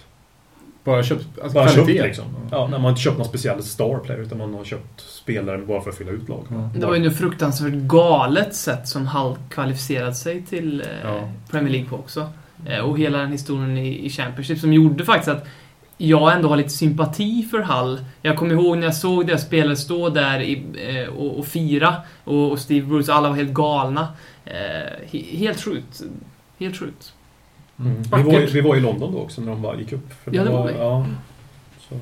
Bara 0.88 1.04
köpt 1.04 1.26
alltså, 1.44 1.54
Bara 1.58 1.68
kvalitet. 1.68 1.94
köpt 1.98 2.06
liksom. 2.08 2.26
Ja, 2.52 2.62
när 2.64 2.72
man 2.72 2.82
har 2.82 2.90
inte 2.90 3.02
köpt 3.02 3.18
någon 3.18 3.28
speciell 3.28 3.64
star 3.64 4.00
player 4.00 4.22
utan 4.22 4.38
man 4.38 4.54
har 4.54 4.64
köpt 4.64 5.02
spelare 5.02 5.58
bara 5.58 5.82
för 5.82 5.90
att 5.90 5.98
fylla 5.98 6.12
ut 6.12 6.30
lag. 6.30 6.46
Ja. 6.50 6.70
Det 6.80 6.86
var 6.86 6.96
ju 6.96 7.08
ett 7.08 7.18
fruktansvärt 7.18 7.74
galet 7.74 8.56
sätt 8.56 8.88
som 8.88 9.08
Hull 9.08 9.36
kvalificerade 9.50 10.14
sig 10.14 10.42
till 10.42 10.82
eh, 10.82 10.88
Ja. 11.04 11.30
Premier 11.52 11.72
League 11.72 11.90
på 11.90 11.96
också. 11.96 12.30
Eh, 12.66 12.80
och 12.80 13.00
hela 13.00 13.18
den 13.18 13.32
historien 13.32 13.78
i, 13.78 14.06
i 14.06 14.10
Championship 14.10 14.60
som 14.60 14.74
gjorde 14.74 15.06
faktiskt 15.06 15.28
att 15.30 15.48
jag 15.98 16.34
ändå 16.36 16.50
har 16.50 16.58
lite 16.58 16.70
sympati 16.70 17.48
för 17.52 17.60
Hull. 17.60 18.06
Jag 18.22 18.38
kommer 18.38 18.54
ihåg 18.54 18.78
när 18.78 18.88
jag 18.88 18.96
såg 18.96 19.28
deras 19.28 19.42
spelare 19.42 19.76
stå 19.76 20.10
där 20.10 20.40
i, 20.40 20.64
eh, 20.88 21.14
och, 21.14 21.40
och 21.40 21.46
fira 21.46 21.96
och, 22.24 22.52
och 22.52 22.60
Steve 22.60 22.86
Bruce, 22.88 23.14
alla 23.14 23.30
var 23.30 23.36
helt 23.36 23.54
galna. 23.54 24.08
Eh, 24.46 24.54
he, 25.12 25.38
helt 25.38 25.62
sjukt. 25.62 26.02
Helt 26.60 26.78
sjukt. 26.78 27.14
Mm. 27.80 28.02
Vi, 28.02 28.10
var, 28.24 28.40
ju- 28.40 28.46
vi 28.46 28.62
var 28.62 28.76
i 28.76 28.80
London 28.80 29.12
då 29.14 29.20
också 29.20 29.42
när 29.42 29.52
de 29.52 29.62
bara 29.62 29.76
gick 29.76 29.94
upp. 29.94 30.14
För 30.24 30.36
Ja, 30.36 30.44
de 30.44 30.50
det 30.50 30.58
var 30.58 30.68
vi. 30.68 30.74
Ja, 30.78 31.06
så. 31.90 31.96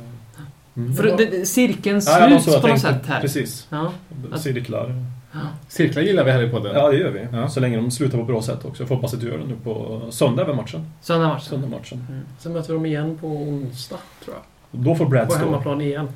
Mm. 0.77 0.93
För 0.95 1.03
det, 1.03 1.25
det, 1.25 1.45
cirkeln 1.45 2.01
Ja, 2.05 2.19
var 2.19 2.27
sluts 2.27 2.47
jag 2.47 2.61
på 2.61 2.67
något 2.67 2.79
sätt 2.79 3.05
här. 3.07 3.21
Precis. 3.21 3.67
Ja. 3.69 3.91
Cirklar. 4.37 4.95
Cirklar 5.67 6.01
gillar 6.03 6.23
vi 6.23 6.31
här 6.31 6.43
i 6.43 6.49
podden. 6.49 6.71
Ja, 6.75 6.89
det 6.91 6.97
gör 6.97 7.11
vi. 7.11 7.27
Ja. 7.37 7.49
Så 7.49 7.59
länge 7.59 7.77
de 7.77 7.91
slutar 7.91 8.17
på 8.17 8.23
bra 8.23 8.41
sätt 8.41 8.65
också. 8.65 8.81
Jag 8.83 8.87
får 8.87 8.95
hoppas 8.95 9.13
att 9.13 9.19
du 9.21 9.27
gör 9.27 9.37
det 9.37 9.45
nu 9.45 9.55
på 9.63 10.01
söndag 10.09 10.41
över 10.43 10.53
matchen. 10.53 10.91
Söndag 11.01 11.27
match. 11.27 11.43
Söndag-matchen. 11.43 12.05
Mm. 12.09 12.21
Sen 12.39 12.53
möter 12.53 12.67
vi 12.67 12.73
dem 12.73 12.85
igen 12.85 13.17
på 13.21 13.27
onsdag, 13.27 13.97
tror 14.23 14.35
jag. 14.35 14.81
Då 14.81 14.95
får 14.95 15.05
Brad 15.05 15.27
På 15.27 15.31
stå. 15.33 15.45
hemmaplan 15.45 15.81
igen. 15.81 16.07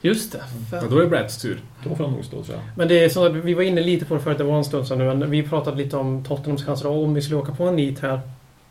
Just 0.00 0.32
det. 0.32 0.40
Ja, 0.72 0.82
då 0.90 0.96
är 0.98 1.00
det 1.02 1.06
Brads 1.08 1.38
tur. 1.42 1.60
Då 1.84 1.94
får 1.94 2.04
han 2.04 2.12
nog 2.12 2.24
stå, 2.24 2.42
tror 2.42 2.56
jag. 2.56 2.64
Men 2.76 2.88
det 2.88 3.04
är 3.04 3.08
så 3.08 3.26
att 3.26 3.32
vi 3.34 3.54
var 3.54 3.62
inne 3.62 3.80
lite 3.80 4.04
på 4.04 4.14
det 4.14 4.20
förut, 4.20 4.38
det 4.38 4.44
var 4.44 4.56
en 4.58 4.64
stund 4.64 4.86
sedan 4.86 4.98
nu, 4.98 5.14
men 5.14 5.30
vi 5.30 5.42
pratade 5.42 5.76
lite 5.76 5.96
om 5.96 6.24
Tottenhams 6.24 6.64
chanser 6.64 6.88
om 6.88 7.14
vi 7.14 7.22
skulle 7.22 7.36
åka 7.40 7.52
på 7.54 7.64
en 7.64 7.76
nit 7.76 8.00
här. 8.00 8.20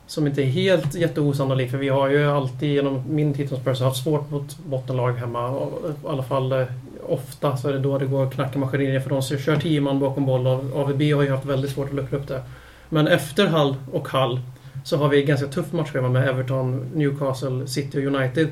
Som 0.08 0.28
inte 0.28 0.42
är 0.42 0.46
helt 0.46 0.96
jätteosannolik 0.96 1.72
för 1.72 1.78
vi 1.78 1.90
har 1.90 2.10
ju 2.10 2.26
alltid 2.26 2.74
genom 2.74 3.04
min 3.10 3.34
tid 3.34 3.50
som 3.50 3.58
Spurs 3.58 3.82
haft 3.82 4.04
svårt 4.04 4.32
mot 4.32 4.58
bottenlag 4.58 5.12
hemma. 5.12 5.48
Och 5.50 5.90
eh, 5.90 5.92
I 5.92 6.08
alla 6.08 6.24
fall 6.24 6.52
eh, 6.52 6.66
ofta 7.08 7.58
så 7.58 7.70
är 7.70 7.74
det 7.74 7.80
då 7.80 7.98
det 7.98 8.06
går 8.06 8.24
att 8.24 8.34
knacka 8.34 8.60
maskinerier 8.60 9.00
för 9.00 9.10
de 9.10 9.22
kör 9.22 9.56
10 9.56 9.82
man 9.82 10.00
bakom 10.00 10.26
boll 10.26 10.48
och 10.48 10.80
AVB 10.80 11.02
har 11.02 11.24
ju 11.24 11.32
haft 11.32 11.46
väldigt 11.46 11.72
svårt 11.72 11.90
att 11.90 11.96
luckra 11.96 12.18
upp 12.18 12.28
det. 12.28 12.44
Men 12.90 13.08
efter 13.08 13.48
Hall 13.48 13.76
och 13.92 14.08
Hull 14.08 14.40
så 14.84 14.98
har 14.98 15.10
vi 15.10 15.24
ganska 15.24 15.48
tufft 15.48 15.74
matchschema 15.74 16.10
med 16.10 16.30
Everton, 16.30 16.86
Newcastle, 16.94 17.68
City 17.68 17.98
och 17.98 18.14
United. 18.14 18.48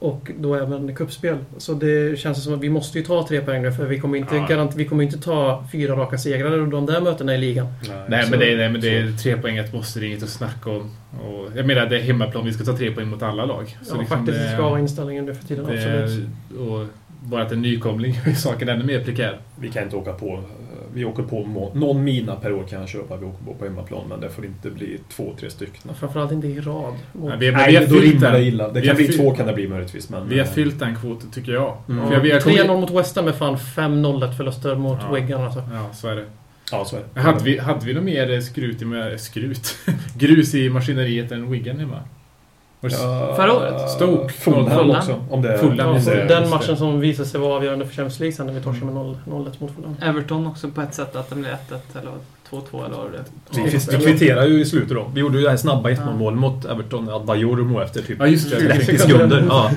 Och 0.00 0.30
då 0.38 0.54
även 0.54 0.94
cupspel. 0.94 1.36
Så 1.58 1.74
det 1.74 2.18
känns 2.18 2.44
som 2.44 2.54
att 2.54 2.60
vi 2.60 2.68
måste 2.70 2.98
ju 2.98 3.04
ta 3.04 3.26
tre 3.28 3.40
poäng 3.40 3.62
nu 3.62 3.72
för 3.72 3.86
vi 3.86 4.00
kommer 4.00 4.18
inte, 4.18 4.36
Ja. 4.36 4.46
garant, 4.48 4.74
vi 4.76 4.84
kommer 4.84 5.04
inte 5.04 5.18
ta 5.18 5.64
fyra 5.72 5.96
raka 5.96 6.18
segrar 6.18 6.52
ur 6.52 6.66
de 6.66 6.86
där 6.86 7.00
mötena 7.00 7.34
i 7.34 7.38
ligan. 7.38 7.66
Nej, 8.08 8.24
så- 8.24 8.30
men 8.30 8.38
det, 8.40 8.52
är- 8.52 8.56
nej, 8.56 8.68
men 8.72 8.80
det 8.80 8.86
så- 9.02 9.08
är 9.08 9.16
tre 9.32 9.42
poänget 9.42 9.72
måste 9.74 10.00
det 10.00 10.06
inget 10.06 10.22
att 10.22 10.28
snacka 10.28 10.70
om. 10.70 10.90
Och, 11.24 11.48
jag 11.56 11.66
menar, 11.66 11.86
det 11.86 11.96
är 11.96 12.00
hemmaplan. 12.02 12.44
Vi 12.44 12.52
ska 12.52 12.64
ta 12.64 12.76
tre 12.76 12.90
poäng 12.90 13.08
mot 13.08 13.22
alla 13.22 13.44
lag. 13.44 13.76
Så 13.82 13.94
ja, 13.94 14.00
liksom 14.00 14.18
faktiskt 14.18 14.38
det, 14.38 14.52
ska 14.52 14.62
vara 14.62 14.80
inställningen 14.80 15.24
nu 15.26 15.34
för 15.34 15.44
tiden. 15.44 15.66
det, 15.66 16.02
Absolut. 16.02 16.28
och 16.58 16.86
bara 17.22 17.42
att 17.42 17.52
en 17.52 17.62
nykomling 17.62 18.18
gör 18.26 18.32
saken 18.32 18.68
ännu 18.68 18.84
mer 18.84 19.04
prekär. 19.04 19.38
Vi 19.60 19.68
kan 19.68 19.82
inte 19.82 19.96
åka 19.96 20.12
på... 20.12 20.40
eh, 20.90 20.94
Vi 20.94 21.04
åker 21.04 21.22
på 21.22 21.44
må- 21.44 21.72
någon 21.74 22.04
mina 22.04 22.36
per 22.36 22.52
år 22.52 22.64
kan 22.64 22.80
jag 22.80 22.88
köpa. 22.88 23.16
Vi 23.16 23.26
åker 23.26 23.44
på 23.44 23.54
på 23.54 23.64
hemmaplan. 23.64 24.02
Men 24.08 24.20
det 24.20 24.30
får 24.30 24.44
inte 24.44 24.70
bli 24.70 24.98
två, 25.16 25.32
tre 25.40 25.50
stycken. 25.50 25.94
Framförallt 26.00 26.32
inte 26.32 26.46
i 26.46 26.60
rad. 26.60 26.94
Men 27.12 27.38
vi, 27.38 27.52
Nej, 27.52 27.70
vi 27.70 27.76
har 27.76 27.82
då 27.84 27.88
fyllt 27.88 28.04
rimmar 28.14 28.32
den. 28.32 28.40
det 28.40 28.46
illa. 28.46 28.68
Det 28.68 28.80
Vi 28.80 28.86
kan 28.86 28.96
bli 28.96 29.06
fyllt- 29.06 29.18
två 29.18 29.30
kan 29.30 29.46
det 29.46 29.52
bli 29.52 29.68
möjligtvis. 29.68 30.08
Men, 30.10 30.28
Vi 30.28 30.38
har 30.38 30.46
eh, 30.46 30.52
fyllt 30.52 30.78
den 30.78 30.96
kvoten 30.96 31.30
tycker 31.30 31.52
jag. 31.52 31.76
Mm. 31.88 32.06
För 32.08 32.14
jag, 32.14 32.26
jag 32.26 32.42
kommer- 32.42 32.56
3-0 32.56 32.80
mot 32.80 32.90
West 32.90 33.16
Ham 33.16 33.28
är 33.28 33.32
fan 33.32 33.56
5-0 33.58 34.32
förluster 34.36 34.74
mot 34.74 34.98
Ja. 35.08 35.14
Wigan 35.14 35.42
alltså. 35.42 35.62
Ja, 35.72 35.90
så 35.94 36.08
är 36.08 36.16
det. 36.16 36.24
Ja, 36.72 36.84
så 36.84 36.96
är 36.96 37.02
det. 37.14 37.20
Hade 37.20 37.44
vi, 37.44 37.58
hade 37.58 37.86
vi 37.86 37.94
något 37.94 38.04
mer 38.04 38.30
eh, 38.34 38.40
skrut 38.40 38.82
i, 38.82 38.84
med, 38.84 39.20
skrut? 39.20 39.74
grus 40.18 40.54
i 40.54 40.70
maskineriet 40.70 41.32
än 41.32 41.50
Wigan 41.50 41.78
hemma? 41.78 41.98
Och- 42.80 42.90
Ja, 42.90 43.32
Förra 43.36 43.52
året? 43.52 43.90
Stoke. 43.90 44.32
Fulham 44.32 44.90
också. 44.90 45.20
Om 45.30 45.42
det, 45.42 45.58
Fulham, 45.58 45.88
om 45.96 46.04
det, 46.04 46.24
den 46.24 46.50
matchen 46.50 46.76
som 46.76 47.00
visade 47.00 47.28
sig 47.28 47.40
vara 47.40 47.54
avgörande 47.54 47.86
för 47.86 47.94
Champions 47.94 48.20
League 48.20 48.32
sen 48.36 48.46
när 48.46 48.52
vi 48.52 48.60
torskade 48.60 48.86
med 48.86 48.94
0 48.94 49.16
0-1 49.26 49.52
mot 49.58 49.74
Fulham. 49.74 49.96
Everton 50.02 50.46
också 50.46 50.68
på 50.70 50.80
ett 50.80 50.94
sätt 50.94 51.16
att 51.16 51.28
det 51.30 51.34
blev 51.36 51.52
1-1 51.52 51.56
eller 52.00 52.12
2-2 52.50 52.84
eller 52.86 52.96
vad 52.96 53.12
det. 53.12 53.24
Vi, 53.62 53.96
vi 53.98 54.04
kvitterar 54.04 54.46
ju 54.46 54.60
i 54.60 54.64
slutet 54.64 54.90
då. 54.96 55.10
Vi 55.14 55.20
gjorde 55.20 55.38
ju 55.38 55.44
det 55.44 55.50
här 55.50 55.56
snabba 55.56 55.90
1-0 55.90 56.16
mål 56.16 56.34
mot 56.34 56.64
Everton. 56.64 57.08
Adebayor 57.08 57.82
efter 57.82 58.02
typ 58.02 58.18
Ja, 58.20 58.26
just 58.26 58.50
det. 58.50 58.56
30 58.60 58.98
sekunder. 58.98 59.44
Ja. 59.48 59.70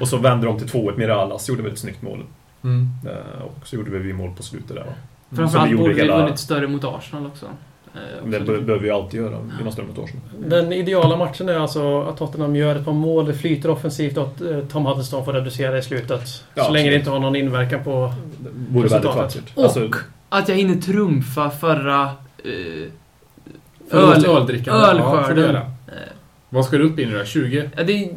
Och 0.00 0.08
så 0.08 0.16
vände 0.16 0.46
de 0.46 0.58
till 0.58 0.68
2-1. 0.68 0.96
Miralas 0.98 1.48
gjorde 1.48 1.62
väl 1.62 1.72
ett 1.72 1.78
snyggt 1.78 2.02
mål. 2.02 2.22
Mm. 2.64 2.88
Eh, 3.06 3.42
Och 3.42 3.66
så 3.66 3.76
gjorde 3.76 3.90
vi 3.90 4.12
mål 4.12 4.30
på 4.36 4.42
slutet 4.42 4.76
där. 4.76 4.84
Som 5.28 5.36
Framförallt 5.36 5.76
borde 5.76 5.94
vi 5.94 6.00
hela- 6.00 6.18
vunnit 6.18 6.38
större 6.38 6.66
mot 6.68 6.84
Arsenal 6.84 7.26
också. 7.26 7.46
Eh, 7.94 8.00
Men 8.24 8.30
Det 8.30 8.40
behöver 8.40 8.78
vi 8.78 8.90
alltid 8.90 9.20
göra. 9.20 9.38
Vi 9.58 9.64
måste 9.64 9.82
mot 9.82 9.98
Arsenal. 9.98 10.22
Den 10.50 10.72
ideala 10.72 11.16
matchen 11.16 11.48
är 11.48 11.54
alltså 11.58 12.02
att 12.02 12.16
Tottenham 12.16 12.56
gör 12.56 12.76
ett 12.76 12.84
par 12.84 12.92
mål, 12.92 13.26
det 13.26 13.34
flyter 13.34 13.70
offensivt 13.70 14.16
och 14.16 14.26
att 14.26 14.40
eh, 14.40 14.58
Tom 14.72 14.86
Huddleston 14.86 15.24
får 15.24 15.32
reducera 15.32 15.78
i 15.78 15.82
slutet. 15.82 16.44
Ja, 16.54 16.64
så 16.64 16.72
länge 16.72 16.90
det 16.90 16.96
inte 16.96 17.10
har 17.10 17.18
någon 17.18 17.36
inverkan 17.36 17.84
på... 17.84 18.12
Väldigt 18.68 18.92
Resultatet. 18.92 19.16
vackert. 19.36 19.52
Och 19.56 19.64
Alltså, 19.64 19.90
att 20.28 20.48
jag 20.48 20.56
hinner 20.56 20.76
trumfa 20.80 21.50
förra... 21.50 22.02
Eh, 22.44 23.98
öl, 23.98 24.26
öldrickande. 24.26 24.80
Ja, 24.80 25.02
får 25.02 25.12
du 25.12 25.18
ölskörden. 25.18 25.44
göra. 25.44 25.58
Eh, 25.60 25.92
Vad 26.48 26.64
ska 26.64 26.76
du 26.78 26.84
upp 26.84 26.98
i 26.98 27.06
nu 27.06 27.18
då? 27.18 27.24
20? 27.24 27.70
ja, 27.76 27.82
det 27.84 27.92
är 27.92 28.08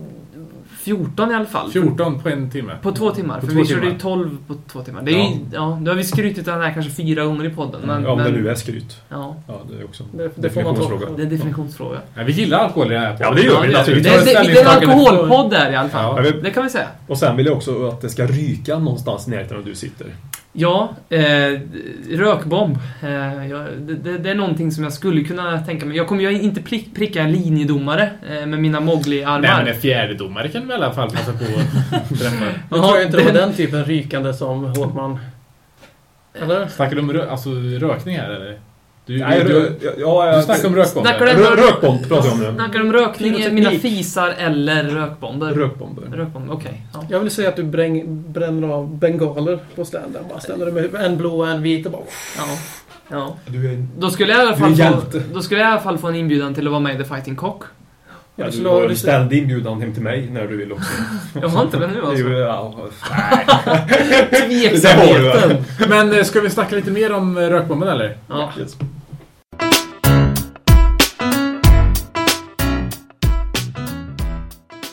14 0.84 1.32
i 1.32 1.34
alla 1.36 1.46
fall. 1.46 1.72
14 1.72 2.20
på 2.20 2.30
en 2.30 2.50
timme? 2.52 2.74
På 2.82 2.92
två 2.92 3.12
timmar. 3.12 3.40
På 3.40 3.46
för 3.48 3.54
två 3.54 3.60
vi 3.62 3.68
körde 3.68 3.86
ju 3.86 3.88
timmar. 4.00 4.00
12 4.16 4.38
på 4.48 4.56
två 4.72 4.82
timmar. 4.82 5.02
Det 5.02 5.12
är 5.12 5.18
Ja. 5.18 5.30
ju, 5.30 5.38
ja, 5.52 5.80
nu 5.80 5.90
har 5.90 5.98
vi 5.98 6.04
skrytit 6.04 6.46
den 6.46 6.62
här 6.62 6.74
kanske 6.74 6.92
fyra 6.92 7.26
gånger 7.26 7.46
i 7.46 7.50
podden. 7.50 7.82
Men, 7.86 8.04
ja, 8.04 8.10
om 8.12 8.18
det 8.18 8.24
men, 8.24 8.34
nu 8.34 8.50
är 8.50 8.56
skryt. 8.56 8.98
Ja, 9.10 9.36
Ja, 9.48 9.62
det 9.72 9.80
är 9.82 9.86
också 9.86 10.04
en 10.04 10.18
Det, 10.18 10.24
det 10.36 10.42
definitionsfråga. 10.42 11.06
det 11.16 11.22
är 11.22 11.24
en 11.26 11.30
definitionsfråga. 11.30 11.98
Ja, 12.16 12.24
vi 12.24 12.32
gillar 12.32 12.58
alkohol 12.60 12.92
i 12.92 12.94
den 12.94 13.04
här 13.04 13.18
Ja, 13.20 13.26
men 13.30 13.36
det 13.36 13.42
gör 13.44 13.62
vi 13.62 13.68
det, 13.68 13.78
naturligtvis. 13.78 14.26
det, 14.26 14.34
det, 14.34 14.48
det 14.54 14.60
är 14.60 14.62
en 14.62 14.68
alkoholpodd 14.68 15.52
där 15.52 15.72
i 15.72 15.76
alla 15.76 15.90
fall. 15.90 16.26
Ja. 16.26 16.32
Det 16.44 16.52
kan 16.52 16.64
vi 16.64 16.70
säga. 16.70 16.88
Och 17.08 17.18
sen 17.18 17.38
vill 17.38 17.46
jag 17.46 17.56
också 17.58 17.88
att 17.88 18.02
det 18.02 18.10
ska 18.10 18.26
ryka 18.28 18.80
någonstans 18.80 19.28
i 19.28 19.32
närheten 19.32 19.58
av 19.58 19.66
du 19.66 19.76
sitter. 19.76 20.08
Ja, 20.56 20.96
eh, 21.10 21.60
rökbomb. 22.12 22.78
Eh, 23.04 23.48
jag, 23.48 23.68
det, 23.80 24.18
det, 24.18 24.30
är 24.30 24.36
någonting 24.36 24.72
som 24.72 24.84
jag 24.84 24.94
skulle 24.94 25.24
kunna 25.24 25.60
tänka 25.60 25.86
mig. 25.86 25.98
Jag 25.98 26.08
kommer 26.08 26.22
ju 26.22 26.42
inte 26.42 26.62
prick, 26.62 26.96
pricka 26.96 27.22
en 27.22 27.32
linjedomare 27.32 28.10
eh, 28.30 28.46
med 28.46 28.60
mina 28.60 28.80
Nej, 28.80 28.96
Mowgli-armar. 28.96 29.58
men 29.64 29.68
en 29.68 29.82
fjärdedomare 29.82 30.50
kan 30.50 30.68
vi 30.68 30.74
i 30.74 30.76
alla 30.76 30.94
fall 30.94 31.10
passa 31.12 31.32
på 31.32 31.44
att 31.96 32.20
träffa. 32.20 32.46
Nu 32.72 32.78
tror 32.78 32.96
jag 32.98 33.04
inte 33.06 33.18
det 33.18 33.24
var 33.24 33.32
den- 33.32 33.42
den 33.48 33.54
typen 33.54 33.86
rykande 33.86 34.34
som 34.34 34.64
Håkman... 34.66 35.20
Eller? 36.42 36.68
Snackar 36.68 36.96
du 36.96 37.02
om 37.02 37.14
rö 37.14 37.30
alltså, 37.30 37.50
rökning 37.80 38.18
här 38.18 38.30
eller? 38.30 38.60
Du, 39.06 39.18
Nej, 39.20 39.44
du, 39.44 39.50
du, 39.50 39.80
ja, 39.98 40.26
ja, 40.28 40.38
du 40.38 40.44
snackar 40.44 40.68
om 40.68 40.76
rökbomber? 40.76 41.10
Snackar 41.10 41.26
Rö- 41.26 41.56
Rökbomb 41.56 42.08
pratar 42.08 42.26
jag 42.28 42.34
om 42.34 42.40
nu. 42.40 42.54
Snackar 42.56 42.82
om 42.82 42.94
rökning, 42.94 43.54
mina 43.54 43.72
fisar 43.72 44.36
eller 44.38 44.84
rökbomber? 44.84 45.48
Rökbomber. 45.48 46.04
Rökbomber, 46.18 46.54
okej. 46.54 46.82
ja. 46.94 47.06
Jag 47.10 47.20
vill 47.20 47.32
säga 47.32 47.50
att 47.50 47.56
du 47.56 47.64
bräng, 47.64 48.24
bränner 48.32 48.68
av 48.68 48.98
bengaler 48.98 49.60
på 49.76 49.86
standen. 49.86 50.24
Bara 50.30 50.40
ställer 50.40 50.66
dig 50.72 50.90
med 50.92 51.06
en 51.06 51.18
blå 51.18 51.38
och 51.40 51.48
en 51.48 51.62
vit 51.62 51.86
och 51.86 51.92
bara... 51.92 52.02
Ja. 52.38 52.44
ja. 53.10 53.36
Du 53.46 53.72
är, 53.74 53.88
Då 53.98 54.10
skulle 54.10 54.34
jag 54.34 54.44
i 54.44 54.48
alla 54.48 54.58
fall 54.58 54.76
få, 54.76 55.20
då 55.34 55.42
skulle 55.42 55.60
jag 55.62 55.70
i 55.70 55.72
alla 55.72 55.82
fall 55.82 55.98
få 55.98 56.08
en 56.08 56.16
inbjudan 56.16 56.54
till 56.54 56.68
att 56.68 56.72
vara 56.72 56.82
med 56.82 56.96
i 56.96 56.98
The 56.98 57.10
Fighting 57.10 57.36
Cock. 57.36 57.64
Ja, 58.36 58.46
du 58.52 58.64
har 58.66 58.72
ha- 58.76 58.82
en 58.84 58.90
du- 58.90 58.96
ständig 58.96 59.38
inbjudan 59.38 59.82
hem 59.82 59.94
till 59.94 60.04
mig 60.04 60.30
när 60.32 60.48
du 60.48 60.58
vill 60.58 60.72
också. 60.72 60.92
Jag 61.42 61.50
har 61.50 61.64
inte 61.64 61.78
det 61.80 61.88
nu 61.88 62.02
alltså. 62.06 62.24
Jo, 62.24 62.30
ja, 62.38 62.76
Tveksamheten. 64.30 65.64
Men 65.90 66.14
eh, 66.14 66.24
ska 66.24 66.42
vi 66.42 66.50
snacka 66.50 66.76
lite 66.76 66.92
mer 66.92 67.14
om 67.14 67.38
eh, 67.38 67.42
rökbomben 67.50 67.90
eller? 67.90 68.18
Ja. 68.30 68.52
yes. 68.60 68.76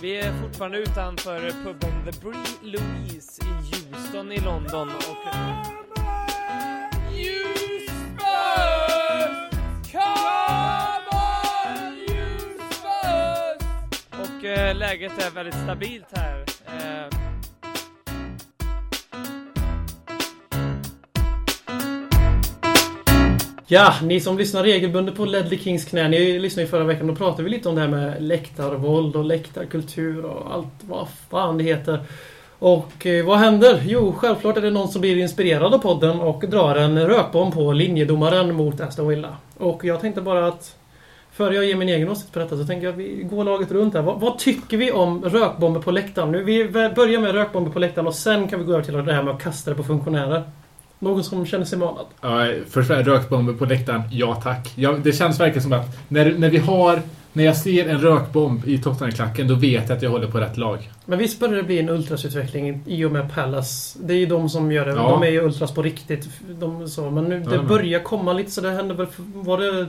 Vi 0.03 0.16
är 0.20 0.33
fortfarande 0.42 0.79
utanför 0.79 1.40
puben 1.64 1.92
The 2.12 2.20
Bree 2.22 2.72
Louise 2.72 3.42
i 3.42 3.46
Houston 3.94 4.33
i 4.33 4.40
London 4.40 4.88
och... 4.88 5.35
Och 14.40 14.46
eh, 14.46 14.76
läget 14.76 15.12
är 15.18 15.31
väldigt 15.31 15.55
stabilt 15.55 16.07
här. 16.12 16.44
Eh, 16.66 17.16
Ja, 23.66 23.94
ni 24.03 24.20
som 24.20 24.38
lyssnar 24.38 24.62
regelbundet 24.62 25.16
på 25.16 25.24
Ledley 25.24 25.59
Kings 25.59 25.85
knä, 25.85 26.09
ni 26.09 26.38
lyssnade 26.38 26.64
ju 26.64 26.70
förra 26.70 26.85
veckan, 26.85 27.07
då 27.07 27.14
pratade 27.14 27.42
vi 27.42 27.50
lite 27.50 27.68
om 27.68 27.74
det 27.74 27.81
här 27.81 27.88
med 27.88 28.22
läktarvåld 28.22 29.16
och 29.16 29.24
läktarkultur 29.24 30.24
och 30.24 30.55
allt 30.55 30.85
vad 30.88 31.09
fan 31.31 31.59
det 31.59 31.64
heter. 31.64 32.00
Och 32.59 33.07
eh, 33.07 33.24
vad 33.24 33.38
händer? 33.38 33.83
Jo, 33.87 34.14
självklart 34.18 34.57
är 34.57 34.61
det 34.61 34.70
någon 34.70 34.88
som 34.88 35.00
blir 35.00 35.16
inspirerad 35.16 35.74
av 35.74 35.79
podden 35.79 36.20
och 36.20 36.44
drar 36.48 36.76
en 36.76 37.07
rökbomb 37.07 37.55
på 37.55 37.72
linjedomaren 37.72 38.55
mot 38.55 38.81
Aston 38.81 39.09
Villa. 39.09 39.37
Och 39.59 39.85
jag 39.85 40.00
tänkte 40.00 40.20
bara 40.20 40.46
att 40.46 40.76
Före 41.40 41.55
jag 41.55 41.64
ger 41.64 41.76
min 41.76 41.88
egen 41.88 42.09
åsikt 42.09 42.33
på 42.33 42.38
detta 42.38 42.57
så 42.57 42.64
tänker 42.64 42.87
jag 42.87 42.92
att 42.92 42.98
vi 42.98 43.26
går 43.31 43.44
laget 43.44 43.70
runt 43.70 43.94
här. 43.94 44.03
Vad, 44.03 44.20
vad 44.20 44.38
tycker 44.38 44.76
vi 44.76 44.92
om 44.92 45.24
rökbomber 45.24 45.81
på 45.81 45.90
läktaren? 45.90 46.33
Nu, 46.33 46.44
vi 46.44 46.68
börjar 46.68 47.20
med 47.20 47.33
rökbomber 47.33 47.70
på 47.70 47.79
läktaren 47.79 48.07
och 48.07 48.14
sen 48.14 48.48
kan 48.48 48.59
vi 48.59 48.64
gå 48.64 48.72
över 48.72 48.85
till 48.85 48.94
det 48.94 49.12
här 49.12 49.22
med 49.22 49.35
att 49.35 49.42
kasta 49.42 49.70
det 49.70 49.76
på 49.76 49.83
funktionärer. 49.83 50.42
Någon 50.98 51.24
som 51.24 51.46
känner 51.46 51.64
sig 51.64 51.79
manad? 51.79 52.07
Ja, 52.20 52.53
först 52.70 52.90
rökbomber 52.90 53.53
på 53.53 53.64
läktaren. 53.64 54.03
Ja 54.11 54.35
tack. 54.35 54.72
Ja, 54.76 54.92
det 54.92 55.12
känns 55.12 55.40
verkligen 55.40 55.62
som 55.62 55.72
att 55.72 55.98
när, 56.09 56.35
när 56.38 56.50
vi 56.50 56.59
har... 56.59 57.03
När 57.33 57.44
jag 57.44 57.57
ser 57.57 57.88
en 57.88 57.98
rökbomb 57.98 58.68
i 58.68 58.79
Tottenham-klacken 58.79 59.48
då 59.48 59.55
vet 59.55 59.88
jag 59.88 59.96
att 59.96 60.03
jag 60.03 60.11
håller 60.11 60.26
på 60.26 60.38
rätt 60.38 60.57
lag. 60.57 60.90
Men 61.05 61.18
visst 61.18 61.40
börjar 61.40 61.57
det 61.57 61.62
bli 61.62 61.79
en 61.79 61.88
ultrasutveckling 61.88 62.83
i 62.87 63.05
och 63.05 63.12
med 63.12 63.35
Palace. 63.35 63.98
Det 64.03 64.14
är 64.14 64.18
ju 64.18 64.26
de 64.26 64.48
som 64.48 64.72
gör 64.72 64.87
det. 64.87 64.92
Ja. 64.92 65.11
De 65.11 65.22
är 65.22 65.31
ju 65.31 65.44
ultras 65.44 65.74
på 65.74 65.83
riktigt. 65.83 66.29
De, 66.48 66.88
så. 66.88 67.11
Men 67.11 67.24
nu, 67.24 67.40
det 67.40 67.44
Ja, 67.44 67.57
men- 67.57 67.66
börjar 67.66 68.00
komma 68.00 68.33
lite 68.33 68.50
så 68.50 68.61
det 68.61 68.70
hände 68.70 68.94
väl... 68.94 69.07
Var 69.35 69.59
det... 69.59 69.87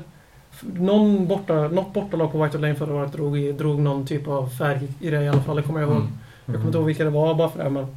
Någon 0.61 1.27
borta, 1.27 1.53
något 1.53 1.93
bortalag 1.93 2.31
på 2.31 2.43
White 2.43 2.57
Hart 2.57 2.61
Lane 2.61 2.75
förra 2.75 2.95
året 2.95 3.13
drog, 3.13 3.55
drog 3.55 3.79
någon 3.79 4.05
typ 4.07 4.27
av 4.27 4.47
färg 4.49 4.87
i 4.99 5.09
det 5.09 5.21
i 5.23 5.29
alla 5.29 5.41
fall. 5.41 5.55
Det 5.55 5.61
kommer 5.63 5.79
jag 5.79 5.89
ihåg. 5.89 5.97
Mm. 5.97 6.11
Jag 6.45 6.55
kommer 6.55 6.65
inte 6.65 6.77
ihåg 6.77 6.85
vilka 6.87 7.03
det 7.03 7.09
var 7.09 7.33
bara 7.35 7.49
för 7.49 7.63
det. 7.63 7.69
Men 7.69 7.87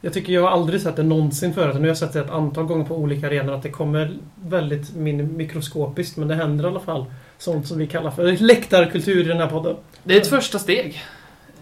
jag 0.00 0.12
tycker 0.12 0.32
jag 0.32 0.42
har 0.42 0.50
aldrig 0.50 0.80
sett 0.80 0.96
det 0.96 1.02
någonsin 1.02 1.54
förut. 1.54 1.74
Nu 1.74 1.80
har 1.80 1.86
jag 1.86 1.96
sett 1.98 2.12
det 2.12 2.20
ett 2.20 2.30
antal 2.30 2.64
gånger 2.64 2.84
på 2.84 2.96
olika 2.96 3.26
arenor 3.26 3.52
att 3.54 3.62
det 3.62 3.70
kommer 3.70 4.16
väldigt 4.44 4.94
min 4.96 5.36
mikroskopiskt. 5.36 6.16
Men 6.16 6.28
det 6.28 6.34
händer 6.34 6.64
i 6.64 6.68
alla 6.68 6.80
fall. 6.80 7.04
Sånt 7.38 7.66
som 7.66 7.78
vi 7.78 7.86
kallar 7.86 8.10
för 8.10 8.32
läktarkultur 8.44 9.20
i 9.24 9.28
den 9.28 9.36
här 9.38 9.46
podden. 9.46 9.76
Det 10.04 10.16
är 10.16 10.20
ett 10.20 10.26
första 10.26 10.58
steg. 10.58 11.02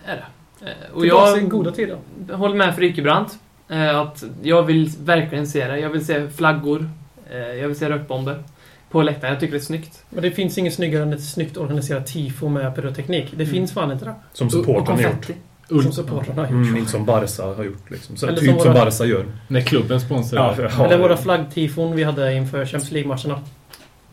Är 0.05 0.17
det. 0.61 0.67
Eh, 0.67 0.95
Och 0.95 1.05
i 1.05 1.09
jag 1.09 1.49
goda 1.51 1.71
tider. 1.73 1.97
håller 2.33 2.55
med 2.57 2.75
Frykebrandt. 2.77 3.39
eh, 3.69 3.99
Att 4.01 4.25
jag 4.43 4.63
vill 4.63 4.91
verkligen 5.05 5.47
se 5.47 5.67
det. 5.69 5.79
Jag 5.79 5.91
vill 5.91 6.07
se 6.07 6.29
flaggor. 6.29 6.91
eh, 7.31 7.39
Jag 7.39 7.69
vill 7.69 7.79
se 7.79 7.89
rökbomber. 7.91 8.43
På 8.91 9.03
läktaren. 9.03 9.33
Jag 9.33 9.41
tycker 9.41 9.53
det 9.53 9.59
är 9.59 9.65
snyggt. 9.65 10.03
Men 10.11 10.23
det 10.23 10.31
finns 10.31 10.59
inget 10.59 10.75
snyggare 10.75 11.03
än 11.03 11.13
ett 11.13 11.25
snyggt 11.25 11.57
organiserat 11.57 12.07
tifo 12.07 12.49
med 12.49 12.75
pyroteknik. 12.75 13.27
Det 13.37 13.47
finns 13.47 13.73
fan 13.73 13.93
inte 13.93 14.05
det. 14.05 14.15
Som 14.33 14.51
supportrarna 14.51 14.97
har 14.97 15.03
gjort. 15.03 15.13
konfetti. 15.13 15.35
Som 15.69 15.77
Ulf, 15.79 15.95
supportrarna 15.95 16.43
har 16.43 16.49
gjort. 16.53 16.67
Mm, 16.67 16.77
inte 16.77 16.91
som 16.91 17.05
Barca 17.05 17.43
har 17.43 17.65
gjort. 17.65 17.91
Liksom. 17.91 18.17
Så, 18.17 18.27
Eller 18.27 18.39
typ 18.41 18.51
som 18.51 18.59
som 18.61 18.73
våra- 18.73 18.85
Barca 18.85 19.05
gör. 19.05 19.27
när 19.49 19.61
klubben 19.61 20.01
sponsrar. 20.01 20.43
Ja, 20.57 20.63
det. 20.63 20.69
för- 20.71 20.85
Eller 20.85 20.99
våra 20.99 21.17
flaggtifon 21.17 21.97
vi 21.97 22.05
hade 22.05 22.35
inför 22.35 22.65
Champions 22.67 22.91
League-matcherna. 22.91 23.41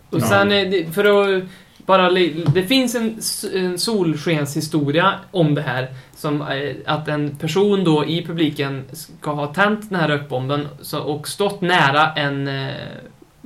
Och 0.09 0.19
Ja. 0.19 0.25
sen, 0.25 0.51
eh, 0.51 0.91
för 0.91 1.35
att 1.37 1.43
bara, 1.85 2.09
det 2.53 2.63
finns 2.63 2.95
en, 2.95 3.19
en 3.53 3.79
solskenshistoria 3.79 5.13
om 5.31 5.55
det 5.55 5.61
här. 5.61 5.87
Som 6.15 6.41
eh, 6.41 6.75
att 6.85 7.07
en 7.07 7.35
person 7.35 7.83
då 7.83 8.05
i 8.05 8.25
publiken 8.25 8.83
ska 8.93 9.31
ha 9.31 9.53
tänt 9.53 9.89
den 9.89 9.99
här 9.99 10.07
rökbomben 10.07 10.67
och 11.05 11.27
stått 11.27 11.61
nära 11.61 12.13
en 12.13 12.47
eh, 12.47 12.71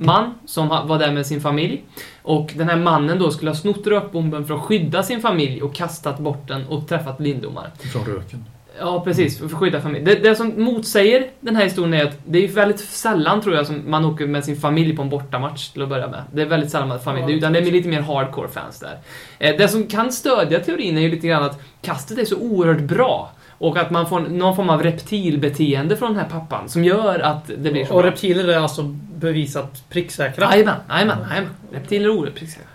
man 0.00 0.34
som 0.46 0.68
var 0.68 0.98
där 0.98 1.12
med 1.12 1.26
sin 1.26 1.40
familj. 1.40 1.82
Och 2.22 2.52
den 2.56 2.68
här 2.68 2.76
mannen 2.76 3.18
då 3.18 3.30
skulle 3.30 3.50
ha 3.50 3.56
snott 3.56 3.86
rökbomben 3.86 4.46
för 4.46 4.54
att 4.54 4.60
skydda 4.60 5.02
sin 5.02 5.20
familj 5.20 5.62
och 5.62 5.74
kastat 5.74 6.18
bort 6.18 6.48
den 6.48 6.66
och 6.66 6.88
träffat 6.88 7.20
lindomar. 7.20 7.70
Från 7.92 8.04
röken. 8.04 8.44
Ja, 8.80 9.00
precis. 9.04 9.38
För 9.38 9.46
att 9.46 9.52
skydda 9.52 9.80
familjen. 9.80 10.04
Det, 10.04 10.14
det 10.14 10.34
som 10.34 10.52
motsäger 10.56 11.26
den 11.40 11.56
här 11.56 11.64
historien 11.64 11.94
är 11.94 12.04
att 12.04 12.18
det 12.24 12.44
är 12.44 12.48
väldigt 12.48 12.80
sällan, 12.80 13.40
tror 13.40 13.56
jag, 13.56 13.66
som 13.66 13.90
man 13.90 14.04
åker 14.04 14.26
med 14.26 14.44
sin 14.44 14.56
familj 14.56 14.96
på 14.96 15.02
en 15.02 15.08
bortamatch 15.08 15.68
till 15.68 15.82
att 15.82 15.88
börja 15.88 16.08
med. 16.08 16.22
Det 16.32 16.42
är 16.42 16.46
väldigt 16.46 16.70
sällan 16.70 16.88
med 16.88 17.02
familj, 17.02 17.32
utan 17.32 17.52
det 17.52 17.58
är 17.58 17.62
lite 17.62 17.88
mer 17.88 18.00
hardcore 18.00 18.48
fans 18.48 18.80
där. 18.80 18.98
Eh, 19.38 19.56
Det 19.56 19.68
som 19.68 19.86
kan 19.86 20.12
stödja 20.12 20.60
teorin 20.60 20.96
är 20.98 21.02
ju 21.02 21.08
lite 21.10 21.26
grann 21.26 21.42
att 21.42 21.60
kastet 21.82 22.18
är 22.18 22.24
så 22.24 22.36
oerhört 22.36 22.80
bra. 22.80 23.30
Och 23.58 23.76
att 23.78 23.90
man 23.90 24.08
får 24.08 24.20
någon 24.20 24.56
form 24.56 24.70
av 24.70 24.82
reptilbeteende 24.82 25.96
från 25.96 26.12
den 26.14 26.20
här 26.20 26.28
pappan 26.30 26.68
som 26.68 26.84
gör 26.84 27.18
att 27.18 27.46
det 27.46 27.70
blir 27.72 27.84
så 27.84 27.94
Och 27.94 28.02
bra. 28.02 28.10
reptiler 28.10 28.48
är 28.48 28.58
alltså 28.58 28.82
bevisat 29.14 29.82
pricksäkra. 29.88 30.44
Jajamän, 30.50 30.74
jajamän, 30.88 31.18
jajamän. 31.30 31.50
Reptiler 31.72 32.04
är 32.04 32.10
oerhört 32.10 32.34
pricksäkra. 32.34 32.66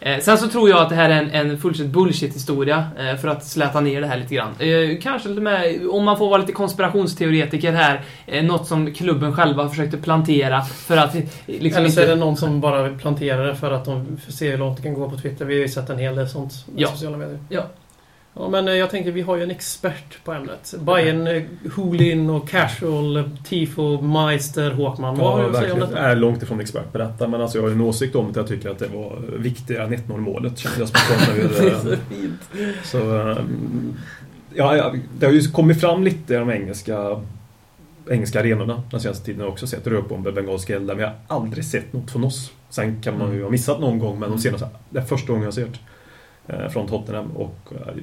Eh, 0.00 0.20
sen 0.20 0.38
så 0.38 0.48
tror 0.48 0.70
jag 0.70 0.78
att 0.82 0.88
det 0.88 0.94
här 0.94 1.10
är 1.10 1.22
en, 1.22 1.30
en 1.50 1.58
fullständigt 1.58 1.94
bullshit-historia 1.94 2.86
eh, 2.98 3.16
för 3.16 3.28
att 3.28 3.44
släta 3.46 3.80
ner 3.80 4.00
det 4.00 4.06
här 4.06 4.16
lite 4.16 4.34
grann. 4.34 4.48
Eh, 4.58 4.98
kanske 5.02 5.28
lite 5.28 5.40
med, 5.40 5.86
om 5.90 6.04
man 6.04 6.18
får 6.18 6.28
vara 6.28 6.40
lite 6.40 6.52
konspirationsteoretiker 6.52 7.72
här, 7.72 8.00
eh, 8.26 8.44
något 8.44 8.66
som 8.66 8.94
klubben 8.94 9.36
själva 9.36 9.68
försökte 9.68 9.96
plantera 9.96 10.62
för 10.62 10.96
att 10.96 11.14
liksom 11.46 11.80
Eller 11.80 11.90
så 11.90 12.00
är 12.00 12.06
det 12.06 12.14
någon 12.16 12.36
som 12.36 12.60
bara 12.60 12.82
vill 12.82 12.98
plantera 12.98 13.42
det 13.46 13.54
för 13.56 13.70
att 13.72 13.84
de 13.84 14.16
får 14.24 14.32
se 14.32 14.50
hur 14.50 14.58
långt 14.58 14.76
det 14.76 14.82
kan 14.82 14.94
gå 14.94 15.10
på 15.10 15.16
Twitter. 15.16 15.44
Vi 15.44 15.54
har 15.54 15.60
ju 15.62 15.68
sett 15.68 15.90
en 15.90 15.98
hel 15.98 16.16
del 16.16 16.28
sånt 16.28 16.52
med 16.66 16.80
Ja. 16.82 16.88
sociala 16.88 17.16
medier. 17.16 17.38
Ja. 17.48 17.62
Ja, 18.38 18.48
men 18.48 18.68
eh, 18.68 18.74
jag 18.74 18.90
tänker 18.90 19.12
vi 19.12 19.20
har 19.22 19.36
ju 19.36 19.42
en 19.42 19.50
expert 19.50 20.24
på 20.24 20.32
ämnet. 20.32 20.74
Bayern, 20.80 21.26
eh, 21.26 21.42
Hulin 21.76 22.30
och 22.30 22.48
Casual, 22.48 23.16
eh, 23.16 23.24
Tifo, 23.44 24.00
Meister, 24.00 24.70
Håkman. 24.70 25.16
Vad 25.18 25.32
har 25.32 25.38
Ja, 25.42 25.48
du 25.48 25.56
att 25.56 25.62
säga 25.62 25.74
om 25.74 25.80
detta? 25.80 26.02
Jag 26.02 26.10
är 26.10 26.16
långt 26.16 26.42
ifrån 26.42 26.60
expert 26.60 26.92
på 26.92 26.98
detta, 26.98 27.28
men 27.28 27.40
alltså 27.40 27.58
jag 27.58 27.62
har 27.64 27.70
en 27.70 27.80
åsikt 27.80 28.14
om 28.16 28.30
att 28.30 28.36
jag 28.36 28.46
tycker 28.46 28.70
att 28.70 28.78
det 28.78 28.86
var 28.88 29.18
viktigare 29.38 29.84
än 29.84 29.94
1-0 29.94 30.16
målet, 30.18 30.58
kände 30.58 30.78
jag 30.78 30.88
spontant 30.88 31.28
när 31.28 31.70
vi... 31.90 31.96
eh, 32.64 32.68
Så... 32.84 33.16
ehm, 33.20 33.94
Ja, 34.54 34.76
ja, 34.76 34.94
det 35.18 35.26
har 35.26 35.32
ju 35.32 35.40
kommit 35.40 35.80
fram 35.80 36.02
lite 36.04 36.34
i 36.34 36.36
de 36.36 36.50
engelska, 36.50 37.20
engelska 38.10 38.40
arenorna 38.40 38.82
den 38.90 39.00
senaste 39.00 39.24
tiden. 39.24 39.40
Jag 39.40 39.46
har 39.46 39.52
också 39.52 39.66
sett 39.66 39.86
rökbomber, 39.86 40.32
bengalska 40.32 40.76
eldar, 40.76 40.94
men 40.94 41.04
jag 41.04 41.10
har 41.28 41.36
aldrig 41.36 41.64
sett 41.64 41.92
något 41.92 42.10
från 42.10 42.24
oss. 42.24 42.52
Sen 42.70 43.02
kan 43.02 43.18
man 43.18 43.34
ju 43.34 43.42
ha 43.42 43.50
missat 43.50 43.80
någon 43.80 43.98
gång, 43.98 44.18
men 44.20 44.30
de 44.30 44.38
senaste, 44.38 44.68
det 44.90 44.98
är 44.98 45.04
första 45.04 45.26
gången 45.32 45.42
jag 45.42 45.46
har 45.46 45.52
sett 45.70 45.80
eh, 46.46 46.68
från 46.68 46.86
Tottenham. 46.88 47.30
Och 47.30 47.58
eh, 47.72 47.94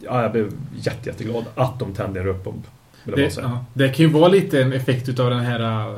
ja, 0.00 0.22
jag 0.22 0.32
blev 0.32 0.52
jätte, 0.76 1.08
jätteglad 1.08 1.44
att 1.54 1.78
de 1.78 1.94
tände 1.94 2.20
en 2.20 2.26
rökbomb. 2.26 2.62
Det, 3.04 3.36
ja, 3.36 3.64
det 3.74 3.88
kan 3.88 4.06
ju 4.06 4.12
vara 4.12 4.28
lite 4.28 4.62
en 4.62 4.72
effekt 4.72 5.08
utav 5.08 5.30
den 5.30 5.40
här 5.40 5.60
eh, 5.60 5.96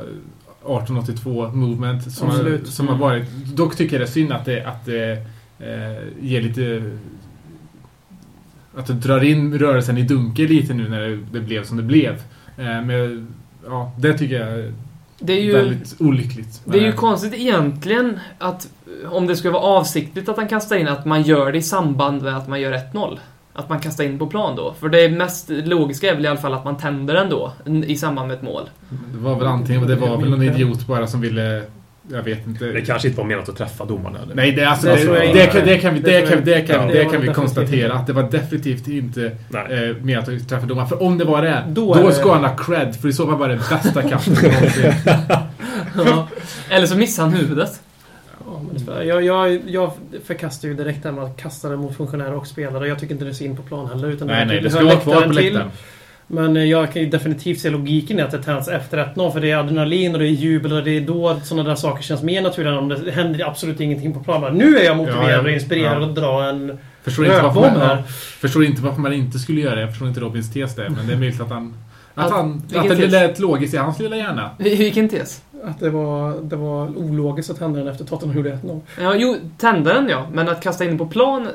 1882 0.63 1.47
movement 1.47 2.13
som, 2.13 2.29
har, 2.29 2.65
som 2.65 2.87
har 2.87 2.97
varit. 2.97 3.29
Dock 3.45 3.75
tycker 3.75 3.93
jag 3.93 4.01
det 4.01 4.05
är 4.05 4.11
synd 4.11 4.31
att 4.31 4.45
det, 4.45 4.65
att 4.65 4.85
det 4.85 5.11
eh, 5.59 6.03
ger 6.21 6.41
lite... 6.41 6.91
Att 8.75 8.87
det 8.87 8.93
drar 8.93 9.23
in 9.23 9.59
rörelsen 9.59 9.97
i 9.97 10.03
dunkel 10.03 10.47
lite 10.47 10.73
nu 10.73 10.89
när 10.89 11.01
det, 11.01 11.19
det 11.31 11.39
blev 11.39 11.63
som 11.63 11.77
det 11.77 11.83
blev. 11.83 12.13
Eh, 12.57 12.81
men 12.81 13.27
ja, 13.65 13.91
det 13.99 14.17
tycker 14.17 14.35
jag 14.35 14.73
Det 15.19 15.33
är 15.33 15.41
ju... 15.41 15.53
väldigt 15.53 15.95
olyckligt. 15.99 16.61
Det 16.65 16.77
är 16.77 16.81
ju 16.81 16.87
Eh, 16.87 16.95
konstigt 16.95 17.33
egentligen 17.33 18.19
att 18.37 18.69
om 19.05 19.27
det 19.27 19.35
skulle 19.35 19.53
vara 19.53 19.63
avsiktligt 19.63 20.29
att 20.29 20.37
han 20.37 20.47
kastar 20.47 20.75
in, 20.75 20.87
att 20.87 21.05
man 21.05 21.21
gör 21.21 21.51
det 21.51 21.57
i 21.57 21.61
samband 21.61 22.21
med 22.21 22.37
att 22.37 22.47
man 22.47 22.61
gör 22.61 22.73
1-0. 22.93 23.17
Att 23.55 23.69
man 23.69 23.79
kastar 23.79 24.03
in 24.03 24.19
på 24.19 24.27
plan 24.27 24.55
då. 24.55 24.73
För 24.79 24.89
det 24.89 25.09
mest 25.09 25.49
logiska 25.49 26.11
är 26.11 26.15
väl 26.15 26.25
i 26.25 26.27
alla 26.27 26.39
fall 26.39 26.53
att 26.53 26.65
man 26.65 26.77
tänder 26.77 27.13
den 27.13 27.29
då, 27.29 27.53
i 27.85 27.95
samband 27.95 28.27
med 28.27 28.37
ett 28.37 28.43
mål. 28.43 28.69
Det 28.89 29.17
var 29.17 29.35
väl 29.35 29.47
antingen, 29.47 29.87
det 29.87 29.95
var 29.95 30.17
väl 30.17 30.29
någon 30.29 30.43
idiot 30.43 30.87
bara 30.87 31.07
som 31.07 31.21
ville... 31.21 31.63
Jag 32.11 32.23
vet 32.23 32.47
inte. 32.47 32.65
Det 32.65 32.81
kanske 32.81 33.07
inte 33.07 33.21
var 33.21 33.27
menat 33.27 33.49
att 33.49 33.57
träffa 33.57 33.85
domarna. 33.85 34.19
Eller? 34.23 34.35
Nej, 34.35 34.51
det, 34.51 34.65
alltså, 34.65 34.87
Det 34.87 34.95
det, 34.95 35.33
det, 35.33 35.45
kan, 35.45 35.65
det 35.65 35.77
kan 35.77 35.93
vi, 35.93 35.99
Det 35.99 36.21
kan, 36.67 36.87
det 36.87 37.11
det 37.11 37.17
vi 37.17 37.27
konstatera 37.27 37.93
att 37.93 38.07
det 38.07 38.13
var 38.13 38.23
definitivt 38.23 38.87
inte 38.87 39.25
eh, 39.25 39.95
med 40.01 40.19
att 40.19 40.49
träffa 40.49 40.65
domaren. 40.65 40.87
För 40.87 41.03
om 41.03 41.17
det 41.17 41.25
var 41.25 41.41
det, 41.41 41.63
Då 41.67 41.93
då, 41.93 42.11
ska 42.11 42.33
han 42.33 42.43
ha 42.43 42.55
cred. 42.55 42.95
För 42.95 43.07
i 43.07 43.13
så 43.13 43.27
fall 43.27 43.37
var 43.37 43.49
det 43.49 43.55
bästa 43.69 44.01
kastet. 44.01 44.53
Ja. 45.95 46.27
Eller 46.69 46.87
så 46.87 46.97
missar 46.97 47.23
han 47.23 47.33
huvudet. 47.33 47.82
Tyvärr. 48.79 49.03
jag, 49.03 49.23
jag, 49.23 49.59
jag 49.67 49.91
förkastar 50.25 50.67
ju 50.67 50.73
direkt 50.73 51.03
det 51.03 51.09
här 51.09 51.15
med 51.15 51.23
att 51.23 51.37
kasta 51.41 51.69
det 51.69 51.77
mot 51.77 51.95
funktionärer 51.97 52.33
och 52.33 52.47
spelare. 52.47 52.87
Jag 52.87 52.99
tycker 52.99 53.13
inte 53.13 53.25
det 53.25 53.31
är 53.31 53.33
så 53.33 53.43
in 53.43 53.55
på 53.55 53.63
plan 53.63 53.89
heller. 53.89 54.07
Utan 54.07 54.27
Nej, 54.27 54.45
nej, 54.45 54.55
hör 54.55 54.63
det 54.63 54.69
ska 54.69 54.83
vara 54.85 54.95
kvar 54.95 55.21
på 55.21 55.31
läktaren. 55.33 55.69
Men 56.27 56.57
eh, 56.57 56.63
jag 56.63 56.93
kan 56.93 57.01
ju 57.01 57.09
definitivt 57.09 57.59
se 57.59 57.69
logiken 57.69 58.19
i 58.19 58.21
att 58.21 58.31
det 58.31 58.43
tänds 58.43 58.67
efter 58.67 58.97
1-0. 59.15 59.31
För 59.31 59.39
det 59.41 59.51
är 59.51 59.57
adrenalin 59.57 60.13
och 60.13 60.19
det 60.19 60.25
är 60.27 60.29
jubel 60.29 60.73
och 60.73 60.83
det 60.83 60.91
är 60.97 61.01
då 61.01 61.39
sådana 61.43 61.69
där 61.69 61.75
saker 61.75 62.03
känns 62.03 62.23
mer 62.23 62.41
naturliga 62.41 62.73
än 62.73 62.79
om 62.79 62.89
det 62.89 63.11
händer 63.11 63.47
absolut 63.47 63.79
ingenting 63.79 64.13
på 64.13 64.19
planen. 64.19 64.53
Nu 64.57 64.77
är 64.77 64.83
jag 64.85 64.97
motiverad 64.97 65.23
Ja, 65.29 65.31
ja. 65.31 65.41
och 65.41 65.49
inspirerad 65.49 66.01
Ja. 66.03 66.05
att 66.09 66.15
dra 66.15 66.43
en 66.49 66.77
Förstår 67.03 67.25
inte, 67.25 67.41
varför 67.41 67.61
man, 67.61 67.69
här. 67.81 67.95
ja, 67.97 68.03
förstår 68.41 68.63
inte 68.65 68.81
varför 68.81 69.01
man 69.01 69.13
inte 69.13 69.39
skulle 69.39 69.61
göra 69.61 69.75
det. 69.75 69.81
Jag 69.81 69.89
förstår 69.89 70.07
inte 70.07 70.19
Robins 70.19 70.53
tes 70.53 70.75
där. 70.75 70.89
Men 70.89 71.07
det 71.07 71.13
är 71.13 71.17
möjligt 71.17 71.41
att 71.41 71.49
han... 71.49 71.73
Att, 72.15 72.25
Att- 72.25 72.31
han, 72.31 72.61
vilken 72.67 72.91
att 72.91 72.97
det 72.97 73.07
lät 73.07 73.39
logiskt 73.39 73.73
i 73.73 73.77
hans 73.77 73.99
lilla 73.99 74.15
hjärna. 74.17 74.49
Vilken 74.57 75.09
tes? 75.09 75.41
Att 75.65 75.79
det 75.79 75.89
var, 75.89 76.33
det 76.41 76.55
var 76.55 76.97
ologiskt 76.97 77.49
att 77.51 77.59
hända 77.59 77.79
den 77.79 77.87
efter 77.87 78.05
Tottenham 78.05 78.37
gjorde 78.37 78.51
1-0. 78.63 78.81
Ja, 79.01 79.15
jo, 79.15 79.35
tändaren 79.57 80.09
ja. 80.09 80.25
Men 80.33 80.49
att 80.49 80.61
kasta 80.63 80.85
in 80.85 80.97
på 80.97 81.05
plan, 81.05 81.47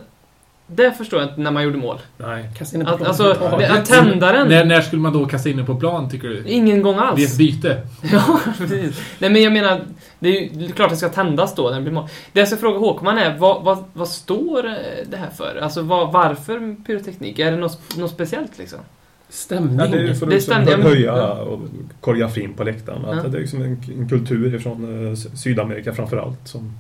det 0.67 0.93
förstår 0.93 1.21
jag 1.21 1.29
inte 1.31 1.41
när 1.41 1.51
man 1.51 1.63
gjorde 1.63 1.79
mål. 1.79 1.99
Nej. 2.17 2.51
Kasta 2.59 2.77
in 2.77 2.85
den 2.85 2.87
på 2.87 2.93
Att, 2.93 2.99
plan. 2.99 3.09
alltså, 3.31 3.75
att 3.75 3.87
tändaren, 3.87 4.49
När, 4.49 4.65
när 4.65 4.81
skulle 4.81 5.03
man 5.03 5.13
då 5.13 5.27
kasta 5.27 5.49
in 5.49 5.57
den 5.57 5.67
på 5.67 5.75
plan, 5.75 6.11
tycker 6.11 6.29
du? 6.29 6.45
ingen 6.49 6.83
gång 6.83 6.95
Vid 6.95 7.03
ett 7.03 7.11
alls. 7.31 7.39
byte? 7.39 7.81
Ja, 8.13 8.41
precis. 8.59 9.01
Nej, 9.19 9.31
men 9.31 9.43
jag 9.43 9.53
menar, 9.53 9.81
det 10.19 10.29
är 10.29 10.53
ju 10.53 10.69
klart 10.73 10.91
det 10.91 10.97
ska 10.97 11.09
tändas 11.09 11.55
då 11.55 11.69
när 11.69 11.77
det 11.77 11.83
blir 11.83 11.93
mål. 11.93 12.09
Det 12.33 12.39
jag 12.41 12.49
ska 12.49 12.57
fråga 12.57 12.79
Håkman 12.79 13.19
är, 13.19 13.39
vad, 13.39 13.63
vad, 13.65 13.85
vad 13.93 14.09
står 14.09 14.63
det 15.11 15.17
här 15.17 15.31
för? 15.37 15.61
Alltså, 15.63 15.83
vad, 15.83 16.13
varför 16.13 16.77
pyroteknik? 16.87 17.39
Är 17.39 17.51
det 17.51 17.57
något, 17.57 17.97
något 17.97 18.11
speciellt 18.11 18.59
liksom? 18.59 18.79
Stämning. 19.29 19.79
Ja, 19.79 19.87
det 19.87 20.09
är 20.09 20.15
för 20.15 20.27
Det 20.27 20.37
att 20.37 20.43
stämde, 20.43 20.65
liksom 20.77 20.83
höja 20.93 21.33
och 21.33 21.61
koreografin 22.01 22.55
på 22.55 22.65
läktaren. 22.65 23.05
Att 23.05 23.17
Ja. 23.17 23.23
Det 23.31 23.39
är 23.39 23.41
liksom 23.41 23.63
en, 23.63 23.83
en 23.97 24.09
kultur 24.09 24.59
från 24.59 25.07
eh, 25.09 25.15
Sydamerika 25.15 25.93
framförallt 25.95 26.49
som 26.49 26.79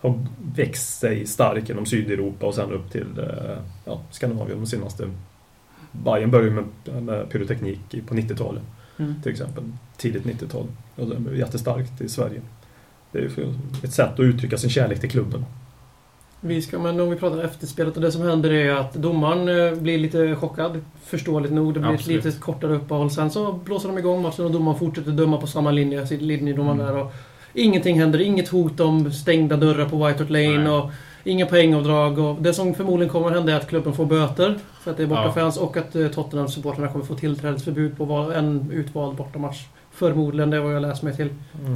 har 0.00 0.26
växt 0.56 0.98
sig 1.00 1.26
stark 1.26 1.68
genom 1.68 1.86
Sydeuropa 1.86 2.46
och 2.46 2.54
sen 2.54 2.72
upp 2.72 2.90
till 2.92 3.06
eh, 3.18 3.56
ja, 3.84 4.00
Skandinavien 4.10 4.58
de 4.60 4.66
senaste... 4.66 5.10
Bayern 5.92 6.30
började 6.30 6.50
med, 6.50 7.02
med 7.02 7.30
pyroteknik 7.30 7.80
i- 7.94 8.00
på 8.00 8.14
90-talet 8.14 8.62
Mm. 8.98 9.22
till 9.22 9.32
exempel. 9.32 9.64
Tidigt 9.96 10.24
90-tal. 10.24 10.66
Och 10.96 11.06
det 11.08 11.30
är 11.30 11.34
jättestarkt 11.34 12.00
i 12.00 12.08
Sverige. 12.08 12.40
Det 13.12 13.18
är 13.18 13.30
ett 13.84 13.92
sätt 13.92 14.12
att 14.12 14.20
uttrycka 14.20 14.58
sin 14.58 14.70
kärlek 14.70 15.00
till 15.00 15.10
klubben. 15.10 15.44
Vi 16.44 16.62
ska, 16.62 16.78
men 16.78 17.00
om 17.00 17.10
vi 17.10 17.16
pratar 17.16 17.44
efterspelet 17.44 17.96
och 17.96 18.02
det 18.02 18.12
som 18.12 18.22
händer 18.22 18.52
är 18.52 18.74
att 18.74 18.94
domaren 18.94 19.48
eh, 19.48 19.78
blir 19.78 19.98
lite 19.98 20.36
chockad. 20.36 20.80
Förståeligt 21.04 21.52
nog. 21.52 21.74
Det 21.74 21.80
blir 21.80 21.90
Absolut. 21.92 22.18
ett 22.18 22.24
lite 22.24 22.38
kortare 22.38 22.72
uppehåll. 22.74 23.10
Sen 23.10 23.30
så 23.30 23.52
blåser 23.52 23.88
de 23.88 23.98
igång 23.98 24.22
matchen 24.22 24.44
och 24.44 24.50
domaren 24.50 24.78
fortsätter 24.78 25.10
döma 25.10 25.36
på 25.36 25.46
samma 25.46 25.70
linje. 25.70 26.04
Linjedomaren 26.10 26.80
Mm. 26.80 26.94
där. 26.94 27.02
Och 27.02 27.12
ingenting 27.54 28.00
händer. 28.00 28.20
Inget 28.20 28.48
hot 28.48 28.80
om 28.80 29.12
stängda 29.12 29.56
dörrar 29.56 29.88
på 29.88 30.06
White 30.06 30.22
Hart 30.22 30.30
Lane. 30.30 30.58
Nej. 30.58 30.68
Och 30.72 30.90
inga 31.24 31.46
poängavdrag. 31.46 32.18
Och 32.18 32.42
det 32.42 32.54
som 32.54 32.74
förmodligen 32.74 33.12
kommer 33.12 33.30
hända 33.30 33.52
är 33.52 33.56
att 33.56 33.68
klubben 33.68 33.92
får 33.92 34.06
böter. 34.06 34.58
För 34.80 34.90
att 34.90 34.96
det 34.96 35.02
är 35.02 35.06
bortafans. 35.06 35.56
Och 35.56 35.76
att 35.76 35.96
eh, 35.96 36.08
Tottenham-supportrarna 36.08 36.92
kommer 36.92 37.04
få 37.04 37.14
tillträdesförbud 37.14 37.96
på 37.96 38.04
en 38.36 38.70
utvald 38.72 39.16
bortamatch. 39.16 39.58
Förmodligen, 39.94 40.50
det 40.50 40.56
är 40.56 40.60
vad 40.60 40.74
jag 40.74 40.82
läst 40.82 41.02
mig 41.02 41.16
till. 41.16 41.28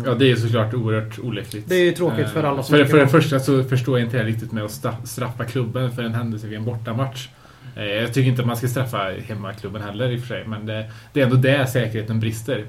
Ja, 0.05 0.15
det 0.15 0.31
är 0.31 0.37
såklart 0.37 0.75
oerhört 0.75 1.19
olyckligt. 1.19 1.69
Det 1.69 1.75
är 1.75 1.93
tråkigt 1.93 2.29
för 2.29 2.43
Eh, 2.45 2.51
alla 2.51 2.63
som 2.63 2.77
För, 2.79 2.85
för 2.85 2.99
det 2.99 3.09
första 3.09 3.41
så 3.41 3.65
förstår 3.65 3.99
jag 3.99 4.07
inte 4.07 4.23
riktigt 4.25 4.53
med 4.53 4.65
att 4.65 4.71
stra- 4.71 5.05
straffa 5.05 5.45
klubben 5.45 5.93
för 5.93 6.03
en 6.03 6.15
händelse 6.15 6.47
vid 6.47 6.59
en 6.59 6.65
bortamatch. 6.65 7.29
Eh, 7.77 7.85
Jag 7.85 8.15
tycker 8.15 8.31
inte 8.31 8.43
att 8.43 8.49
man 8.49 8.57
ska 8.57 8.69
straffa 8.69 9.11
hemmaklubben 9.29 9.83
heller 9.83 10.11
i 10.11 10.17
och 10.17 10.21
för 10.21 10.27
sig, 10.29 10.45
men 10.47 10.67
det, 10.67 10.91
det 11.13 11.21
är 11.21 11.25
ändå 11.25 11.37
där 11.37 11.65
säkerheten 11.67 12.21
brister. 12.21 12.65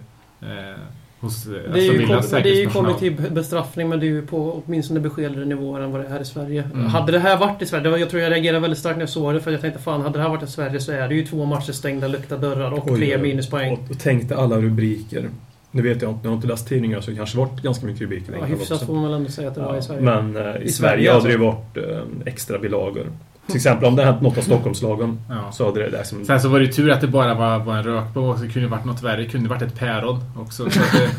Hos 1.20 1.46
eh, 1.46 1.52
Det 1.52 1.58
är, 1.60 1.70
Aston 1.70 1.82
ju, 2.00 2.08
koll- 2.08 2.42
det 2.44 2.50
är 2.50 2.56
ju 2.62 2.70
kollektiv 2.70 3.32
bestraffning 3.34 3.90
men 3.90 4.00
det 4.00 4.06
är 4.06 4.08
ju 4.08 4.26
på 4.26 4.62
åtminstone 4.66 5.00
beskedligare 5.00 5.46
nivåer 5.46 5.82
än 5.82 5.92
vad 5.92 6.02
det 6.02 6.08
är 6.08 6.12
här 6.12 6.20
i 6.20 6.26
Sverige. 6.26 6.64
Mm. 6.74 6.86
Hade 6.86 7.12
det 7.12 7.20
här 7.20 7.38
varit 7.38 7.62
i 7.62 7.66
Sverige, 7.66 7.84
det 7.84 7.90
var- 7.90 7.98
jag 7.98 8.10
tror 8.10 8.22
jag 8.22 8.32
reagerade 8.32 8.60
väldigt 8.60 8.80
starkt 8.80 8.96
när 8.98 9.02
jag 9.02 9.10
såg 9.10 9.34
det 9.34 9.40
för 9.40 9.52
jag 9.52 9.62
tänkte 9.62 9.80
fan 9.82 10.02
hade 10.02 10.18
det 10.18 10.24
här 10.24 10.30
varit 10.30 10.44
i 10.44 10.48
Sverige 10.48 10.80
så 10.80 10.92
är 10.92 11.08
det 11.08 11.16
ju 11.16 11.26
två 11.26 11.46
matcher 11.46 11.72
stängda, 11.72 12.08
lukta 12.08 12.38
dörrar 12.38 12.72
och 12.72 12.92
Oj, 12.92 12.98
tre 13.00 13.18
minuspoäng. 13.18 13.74
Och, 13.74 13.80
och 13.92 14.00
tänk 14.00 14.30
dig 14.30 14.38
alla 14.38 14.58
rubriker. 14.62 15.30
Nu 15.72 15.82
vet 15.82 16.02
jag 16.02 16.12
inte, 16.12 16.20
jag 16.24 16.30
har 16.32 16.36
inte 16.36 16.48
läst 16.48 16.68
tidningar 16.68 17.02
så 17.02 17.12
det 17.12 17.18
kanske 17.18 17.38
varit 17.38 17.62
ganska 17.62 17.86
mycket 17.86 18.02
rubriker. 18.02 18.34
Ja, 18.40 18.46
hyfsat 18.46 18.72
också. 18.72 18.86
får 18.86 18.94
man 18.94 19.04
väl 19.04 19.14
ändå 19.14 19.30
säga 19.30 19.48
att 19.48 19.56
det 19.56 19.62
var 19.62 19.78
i 19.78 19.82
Sverige. 19.82 20.02
Men 20.02 20.36
eh, 20.38 20.42
i, 20.42 20.46
I 20.46 20.52
Sverige, 20.52 20.72
Sverige 20.72 21.12
hade 21.12 21.28
det 21.28 21.34
alltså. 21.48 21.84
varit 21.84 21.92
eh, 21.92 22.28
extra 22.34 22.60
bilagor. 22.60 23.06
Till 23.48 23.56
exempel 23.56 23.88
om 23.88 23.96
det 23.96 24.02
hade 24.02 24.12
hänt 24.12 24.24
något 24.24 24.38
av 24.38 24.42
Stockholmslagen 24.42 25.20
Ja. 25.30 25.52
så 25.52 25.66
hade 25.66 25.80
det 25.84 25.90
där 25.90 26.04
som... 26.04 26.26
Sen 26.26 26.42
så 26.42 26.50
var 26.50 26.60
det 26.60 26.66
ju 26.66 26.72
tur 26.72 26.92
att 26.92 27.02
det 27.02 27.08
bara 27.08 27.34
var, 27.34 27.60
var 27.60 27.76
en 27.78 27.84
rökbomb 27.84 28.28
och 28.30 28.36
så 28.38 28.42
kunde 28.48 28.60
det 28.62 28.68
varit 28.68 28.86
något 28.86 29.04
värre. 29.04 29.18
Det 29.22 29.26
kunde 29.26 29.50
varit 29.50 29.62
ett 29.62 29.80
päron 29.80 30.20
också. 30.40 30.70
Så 30.70 30.80
det, 30.80 31.10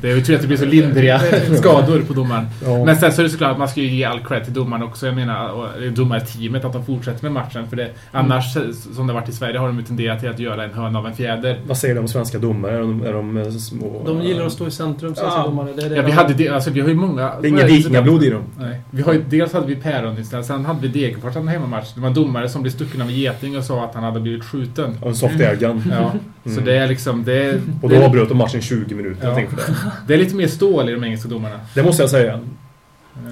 Det 0.00 0.10
är 0.10 0.16
ju 0.16 0.22
tur 0.22 0.34
att 0.34 0.40
det 0.40 0.46
blir 0.46 0.56
så 0.56 0.64
lindriga 0.64 1.18
skador 1.58 2.00
på 2.02 2.12
domaren. 2.12 2.46
Ja. 2.64 2.84
Men 2.84 2.96
sen 2.96 3.12
så 3.12 3.20
är 3.20 3.24
det 3.24 3.30
såklart 3.30 3.52
att 3.52 3.58
man 3.58 3.68
ska 3.68 3.80
ju 3.80 3.86
ge 3.86 4.04
all 4.04 4.20
cred 4.20 4.44
till 4.44 4.54
domaren 4.54 4.82
också. 4.82 5.06
Jag 5.06 5.14
menar, 5.14 5.48
och 5.50 5.92
domarteamet 5.92 6.64
att 6.64 6.72
de 6.72 6.84
fortsätter 6.84 7.22
med 7.22 7.32
matchen. 7.32 7.68
För 7.68 7.76
det, 7.76 7.90
annars, 8.12 8.52
som 8.96 9.06
det 9.06 9.12
har 9.12 9.20
varit 9.20 9.28
i 9.28 9.32
Sverige, 9.32 9.58
har 9.58 9.66
de 9.66 9.78
ju 9.78 9.84
tenderat 9.84 10.20
till 10.20 10.30
att 10.30 10.38
göra 10.38 10.64
en 10.64 10.70
höna 10.74 10.98
av 10.98 11.06
en 11.06 11.14
fjäder. 11.14 11.60
Vad 11.66 11.76
säger 11.76 11.94
du 11.94 12.00
om 12.00 12.08
svenska 12.08 12.38
domare? 12.38 12.74
Är 12.76 12.80
de, 12.80 13.02
är 13.06 13.12
de 13.12 13.36
eh, 13.36 13.50
små? 13.50 14.02
De 14.06 14.22
gillar 14.22 14.46
att 14.46 14.52
stå 14.52 14.66
i 14.66 14.70
centrum, 14.70 15.14
säger 15.14 15.28
Ja. 15.28 15.42
domare. 15.46 15.72
Det 15.76 15.82
är 15.82 15.90
det 15.90 15.96
Ja, 15.96 16.02
vi, 16.02 16.10
de- 16.10 16.16
hade, 16.16 16.34
det- 16.34 16.48
alltså, 16.48 16.70
vi 16.70 16.80
har 16.80 16.88
ju 16.88 16.94
många... 16.94 17.32
Det 17.40 17.48
är 17.48 17.50
inga 17.50 17.66
vikingablod 17.66 18.24
i 18.24 18.30
dem. 18.30 18.42
Nej. 18.58 18.80
Vi 18.90 19.02
har 19.02 19.12
ju, 19.12 19.24
dels 19.28 19.52
hade 19.52 19.66
vi 19.66 19.76
Päron 19.76 20.18
istället, 20.18 20.46
sen 20.46 20.64
hade 20.66 20.80
vi 20.80 20.88
Degerfors 20.88 21.34
hade 21.34 21.46
hemmamatch. 21.72 21.92
Det 21.94 22.00
var 22.00 22.08
en 22.08 22.14
domare 22.14 22.48
som 22.48 22.62
blev 22.62 22.72
stucken 22.72 23.02
av 23.02 23.08
en 23.08 23.14
geting 23.14 23.56
och 23.58 23.64
sa 23.64 23.84
att 23.84 23.94
han 23.94 24.04
hade 24.04 24.20
blivit 24.20 24.44
skjuten. 24.44 24.98
Och 25.00 25.08
en 25.08 25.14
soft 25.16 25.40
airgun. 25.40 25.82
Ja, 25.90 26.12
så 26.44 26.50
Mm. 26.50 26.64
det 26.64 26.76
är 26.76 26.86
liksom... 26.88 27.24
Det 27.24 27.44
är, 27.44 27.60
Och 27.82 27.88
då 27.90 28.02
avbröt 28.04 28.28
de 28.28 28.38
matchen 28.38 28.60
20 28.62 28.94
minuter. 28.94 29.18
Ja. 29.22 29.28
Jag 29.28 29.36
tänkte 29.36 29.56
på 29.56 29.62
det. 29.62 29.76
det 30.06 30.14
är 30.14 30.18
lite 30.18 30.34
mer 30.36 30.46
stål 30.46 30.88
i 30.88 30.92
de 30.92 31.04
engelska 31.04 31.28
domarna. 31.28 31.60
Det 31.74 31.82
måste 31.82 32.02
jag 32.02 32.10
säga. 32.10 32.40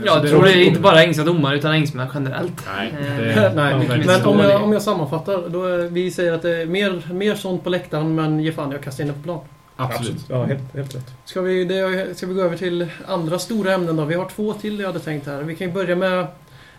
Ja, 0.05 0.20
jag 0.22 0.28
tror 0.28 0.45
det 0.45 0.53
är 0.53 0.64
inte 0.64 0.80
bara 0.80 1.03
engelska 1.03 1.24
domare, 1.24 1.57
utan 1.57 1.74
engelsmän 1.74 2.07
generellt. 2.14 2.66
Nej, 2.76 2.95
Eh, 3.01 3.16
det, 3.16 3.53
Nej, 3.57 3.74
mycket 3.78 3.91
verkligen. 3.91 4.18
men 4.20 4.26
om 4.26 4.38
jag, 4.38 4.62
om 4.64 4.72
jag 4.72 4.82
sammanfattar. 4.82 5.49
Då 5.49 5.64
är, 5.64 5.78
vi 5.78 6.11
säger 6.11 6.32
att 6.32 6.43
det 6.43 6.57
är 6.62 6.66
mer, 6.66 7.03
mer 7.12 7.34
sånt 7.34 7.64
på 7.64 7.70
läktaren, 7.70 8.14
men 8.14 8.41
ge 8.41 8.53
fan 8.53 8.72
i 8.72 8.74
att 8.74 8.84
kasta 8.84 9.03
in 9.03 9.09
det 9.09 9.14
på 9.14 9.20
plan. 9.22 9.38
Absolut. 9.76 10.24
Ja, 10.28 10.45
helt, 10.45 10.74
helt 10.74 10.95
rätt. 10.95 11.07
Ska 11.24 11.41
vi, 11.41 11.64
det, 11.64 12.16
ska 12.18 12.26
vi 12.26 12.34
gå 12.34 12.43
över 12.43 12.57
till 12.57 12.86
andra 13.09 13.38
stora 13.38 13.72
ämnen 13.72 13.97
då? 13.97 14.05
Vi 14.05 14.14
har 14.14 14.28
två 14.36 14.53
till 14.53 14.80
jag 14.80 14.86
hade 14.86 14.99
tänkt 14.99 15.26
här. 15.26 15.43
Vi 15.43 15.55
kan 15.57 15.66
ju 15.66 15.72
börja 15.72 15.97
med 15.97 16.26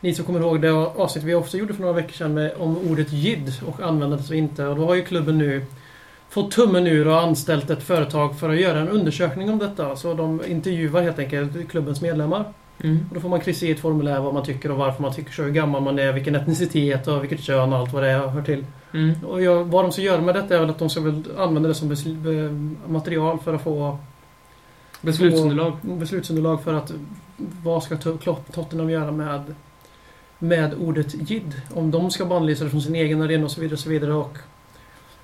ni 0.02 0.14
som 0.14 0.26
kommer 0.26 0.40
ihåg 0.40 0.62
det 0.62 0.72
avsnitt 0.72 1.24
vi 1.24 1.34
också 1.34 1.58
gjorde 1.58 1.74
för 1.74 1.82
några 1.82 1.94
veckor 1.94 2.14
sedan 2.14 2.34
med, 2.34 2.52
om 2.58 2.78
ordet 2.78 3.12
jid 3.12 3.54
och 3.68 3.82
användandet 3.82 4.30
och 4.30 4.36
inte. 4.36 4.66
Och 4.66 4.76
då 4.76 4.86
har 4.86 4.96
ju 4.96 5.04
klubben 5.04 5.38
nu 5.38 5.66
fått 6.30 6.52
tummen 6.52 6.88
ur 6.88 7.08
och 7.08 7.22
anställt 7.22 7.70
ett 7.70 7.84
företag 7.84 8.40
för 8.40 8.50
att 8.50 8.60
göra 8.60 8.80
en 8.80 8.90
undersökning 8.90 9.50
om 9.50 9.60
detta. 9.60 9.96
Så 9.96 10.14
de 10.14 10.42
intervjuar 10.48 11.02
helt 11.02 11.20
enkelt 11.20 11.70
klubbens 11.70 12.02
medlemmar. 12.02 12.46
Mm. 12.84 13.06
Och 13.10 13.16
då 13.16 13.22
får 13.22 13.30
man 13.30 13.40
kryssa 13.40 13.66
i 13.66 13.72
ett 13.72 13.80
formulär 13.80 14.20
vad 14.20 14.34
man 14.34 14.44
tycker 14.44 14.72
och 14.72 14.78
varför 14.78 15.02
man 15.02 15.14
tycker 15.14 15.32
så, 15.32 15.44
hur 15.44 15.52
gammal 15.52 15.82
man 15.82 16.00
är, 16.00 16.12
vilken 16.12 16.36
etnicitet 16.36 17.08
och 17.08 17.24
vilket 17.24 17.40
kön 17.40 17.74
och 17.74 17.80
allt 17.80 17.94
vad 17.94 18.04
det 18.04 18.10
är 18.10 18.28
hör 18.28 18.42
till. 18.42 18.66
Mm. 18.94 19.14
Och 19.26 19.42
jag, 19.42 19.64
vad 19.64 19.86
de 19.86 19.92
ska 19.92 20.02
göra 20.02 20.22
med 20.22 20.36
detta 20.36 20.56
är 20.56 20.60
väl 20.60 20.70
att 20.70 20.80
de 20.80 20.90
ska 20.90 21.02
väl 21.02 21.24
använda 21.38 21.70
det 21.70 21.76
som 21.76 21.96
material 22.88 23.40
för 23.40 23.54
att 23.54 23.64
få 23.64 23.98
Beslutsunderlag. 25.02 25.74
få 25.82 25.88
beslutsunderlag 25.88 26.64
för 26.64 26.74
att 26.74 26.94
vad 27.64 27.84
ska 27.84 27.98
Tottenham 28.52 28.90
göra 28.90 29.12
med, 29.12 29.56
med 30.42 30.74
ordet 30.80 31.30
jid? 31.30 31.62
Om 31.74 31.92
de 31.92 32.12
ska 32.12 32.26
bannlysa 32.26 32.64
det 32.64 32.70
från 32.70 32.82
sin 32.82 32.96
egen 32.96 33.22
arena 33.22 33.46
och 33.46 33.52
så 33.52 33.62
vidare. 33.62 33.74
Och 33.74 33.80
så 33.80 33.90
vidare 33.90 34.14
och 34.14 34.38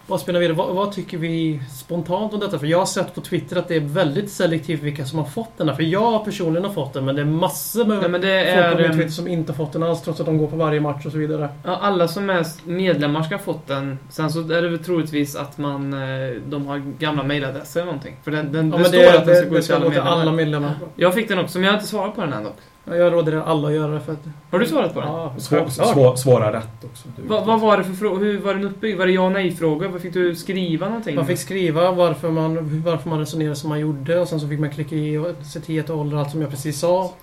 vad 0.09 0.19
spelar 0.19 0.39
vidare? 0.39 0.55
Vad, 0.57 0.75
vad 0.75 0.91
tycker 0.91 1.17
vi 1.17 1.61
spontant 1.71 2.33
om 2.33 2.39
detta? 2.39 2.59
För 2.59 2.67
jag 2.67 2.77
har 2.77 2.85
sett 2.85 3.15
på 3.15 3.21
Twitter 3.21 3.55
att 3.55 3.67
det 3.67 3.75
är 3.75 3.79
väldigt 3.79 4.31
selektivt 4.31 4.81
vilka 4.81 5.05
som 5.05 5.19
har 5.19 5.25
fått 5.25 5.57
den 5.57 5.69
här. 5.69 5.75
För 5.75 5.83
jag 5.83 6.25
personligen 6.25 6.65
har 6.65 6.73
fått 6.73 6.93
den 6.93 7.05
men 7.05 7.15
det 7.15 7.21
är 7.21 7.25
massor 7.25 7.85
med 7.85 7.97
Nej, 7.99 8.09
men 8.09 8.21
det 8.21 8.53
folk 8.55 8.77
på 8.77 8.81
är... 8.81 8.85
ehm, 8.85 8.93
Twitter 8.97 9.11
som 9.11 9.27
inte 9.27 9.51
har 9.51 9.57
fått 9.57 9.73
den 9.73 9.83
alls 9.83 10.01
trots 10.01 10.19
att 10.19 10.25
de 10.25 10.37
går 10.37 10.47
på 10.47 10.55
varje 10.55 10.79
match 10.81 11.05
och 11.05 11.11
så 11.11 11.17
vidare. 11.17 11.49
Ja, 11.63 11.77
alla 11.81 12.07
som 12.07 12.29
är 12.29 12.45
medlemmar 12.69 13.23
ska 13.23 13.35
ha 13.35 13.43
fått 13.43 13.67
den. 13.67 13.99
Sen 14.09 14.29
så 14.31 14.39
är 14.39 14.61
det 14.61 14.69
väl 14.69 14.79
troligtvis 14.79 15.35
att 15.35 15.57
man, 15.57 15.93
eh, 15.93 16.29
de 16.49 16.67
har 16.67 16.77
gamla 16.99 17.23
mailadresser 17.23 17.79
eller 17.79 17.91
någonting. 17.91 18.15
För 18.23 18.31
den, 18.31 18.51
den, 18.51 18.69
Ja, 18.69 18.77
det 18.77 18.81
men 18.81 18.85
står 18.85 18.97
det, 18.99 19.17
att 19.19 19.25
den 19.25 19.35
ska 19.35 19.43
det, 19.45 19.49
gå 19.49 19.55
det 19.55 19.61
till 19.61 19.73
alla 19.73 19.85
gå 19.85 19.91
till 19.91 19.95
medlemmar. 20.01 20.21
alla 20.21 20.31
medlemmar. 20.31 20.71
Jag 20.95 21.13
fick 21.13 21.27
den 21.27 21.39
också, 21.39 21.57
men 21.57 21.65
jag 21.65 21.71
har 21.71 21.77
inte 21.77 21.89
svarat 21.89 22.15
på 22.15 22.21
den 22.21 22.33
än 22.33 22.43
dock. 22.43 22.57
Jag 22.89 23.13
råder 23.13 23.41
alla 23.45 23.67
att 23.67 23.73
göra 23.73 23.91
det 23.91 23.99
för 23.99 24.13
att... 24.13 24.19
Har 24.51 24.59
du 24.59 24.65
svarat 24.65 24.93
på 24.93 24.99
den? 24.99 25.09
Ja, 25.09 25.33
Svå, 25.37 25.69
svå, 25.69 26.15
svåra 26.15 26.53
rätt 26.53 26.83
också. 26.91 27.07
Du- 27.15 27.27
Va, 27.27 27.43
vad 27.45 27.59
var 27.61 27.77
det 27.77 27.83
för 27.83 27.93
fråga? 27.93 28.19
Hur 28.19 28.39
var 28.39 28.53
den 28.53 28.63
uppbyggd? 28.63 28.97
Var 28.97 29.05
det 29.05 29.11
ja 29.11 29.21
och 29.21 29.31
nej-frågor? 29.31 29.87
Vad 29.87 30.01
fick 30.01 30.13
du 30.13 30.35
skriva 30.35 30.87
någonting? 30.87 31.15
Man 31.15 31.25
fick 31.25 31.39
skriva 31.39 31.91
varför 31.91 32.31
man, 32.31 32.81
varför 32.83 33.09
man 33.09 33.19
resonerade 33.19 33.55
som 33.55 33.69
man 33.69 33.79
gjorde 33.79 34.19
och 34.19 34.27
sen 34.27 34.39
så 34.39 34.47
fick 34.47 34.59
man 34.59 34.69
klicka 34.69 34.95
i 34.95 35.17
och 35.17 35.89
ålder, 35.89 36.17
allt 36.17 36.31
som 36.31 36.41
jag 36.41 36.49
precis 36.49 36.79
sa. 36.79 37.13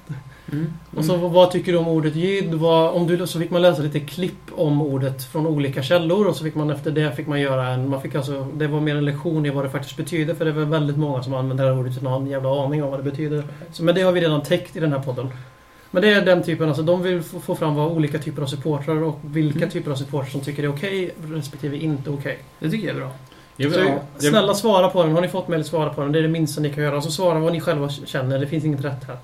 Mm. 0.53 0.73
Och 0.97 1.05
så 1.05 1.17
vad 1.17 1.51
tycker 1.51 1.73
du 1.73 1.79
om 1.79 1.89
ordet 1.89 2.15
jid? 2.17 2.55
Vad, 2.55 2.95
om 2.95 3.07
du, 3.07 3.27
så 3.27 3.39
fick 3.39 3.51
man 3.51 3.63
läsa 3.63 3.83
lite 3.83 4.01
klipp 4.01 4.41
om 4.57 4.83
ordet 4.83 5.25
från 5.25 5.47
olika 5.47 5.83
källor 5.83 6.27
och 6.27 6.37
så 6.37 6.45
fick 6.45 6.55
man 6.55 6.71
efter 6.71 6.91
det 6.91 7.13
fick 7.13 7.27
man 7.27 7.41
göra 7.41 7.69
en... 7.69 7.89
Man 7.89 8.01
fick 8.01 8.15
alltså, 8.15 8.47
det 8.55 8.67
var 8.67 8.81
mer 8.81 8.97
en 8.97 9.05
lektion 9.05 9.47
i 9.47 9.51
vad 9.51 9.65
det 9.65 9.71
faktiskt 9.71 9.97
betyder 9.97 10.35
för 10.35 10.45
det 10.45 10.53
var 10.53 10.63
väldigt 10.65 10.97
många 10.97 11.23
som 11.23 11.35
använder 11.35 11.65
det 11.65 11.71
här 11.71 11.79
ordet 11.81 11.93
utan 11.93 12.07
att 12.07 12.13
ha 12.13 12.21
en 12.21 12.27
jävla 12.27 12.65
aning 12.65 12.85
om 12.85 12.91
vad 12.91 12.99
det 12.99 13.11
betyder. 13.11 13.45
Så, 13.73 13.85
men 13.85 13.95
det 13.95 14.03
har 14.03 14.13
vi 14.13 14.21
redan 14.21 14.43
täckt 14.43 14.77
i 14.77 14.81
den 14.81 14.93
här 14.93 14.99
podden. 15.01 15.29
Men 15.95 16.03
det 16.03 16.13
är 16.13 16.25
den 16.25 16.43
typen, 16.43 16.69
alltså 16.69 16.83
de 16.83 17.03
vill 17.03 17.23
få 17.23 17.55
fram 17.55 17.75
vad 17.75 17.93
olika 17.93 18.19
typer 18.19 18.43
av 18.43 18.47
supportrar 18.47 19.03
och 19.03 19.21
vilka 19.23 19.59
Mm. 19.59 19.71
typer 19.71 19.91
av 19.91 19.97
supportrar 19.97 20.31
som 20.31 20.41
tycker 20.41 20.63
det 20.63 20.69
är 20.69 20.73
okej 20.73 21.15
respektive 21.25 21.77
inte 21.77 22.11
okej. 22.11 22.39
Det 22.61 22.71
tycker 22.71 22.87
jag 22.87 22.97
är 22.97 23.01
bra. 23.01 23.11
Jag 23.57 23.73
Så, 23.73 23.81
jag, 23.81 24.01
snälla 24.19 24.55
svara 24.55 24.89
på 24.89 25.03
den. 25.03 25.13
Har 25.13 25.21
ni 25.21 25.29
fått 25.29 25.49
mejl, 25.49 25.65
svara 25.65 25.91
på 25.91 26.01
den. 26.01 26.13
Det 26.13 26.19
är 26.19 26.23
det 26.23 26.29
minsta 26.29 26.61
ni 26.61 26.71
kan 26.73 26.85
göra. 26.85 27.01
Så 27.01 27.11
svara 27.11 27.39
vad 27.39 27.53
ni 27.53 27.61
själva 27.61 27.89
känner. 27.89 28.39
Det 28.39 28.47
finns 28.47 28.65
inget 28.65 28.85
rätt 28.85 29.05
här. 29.07 29.17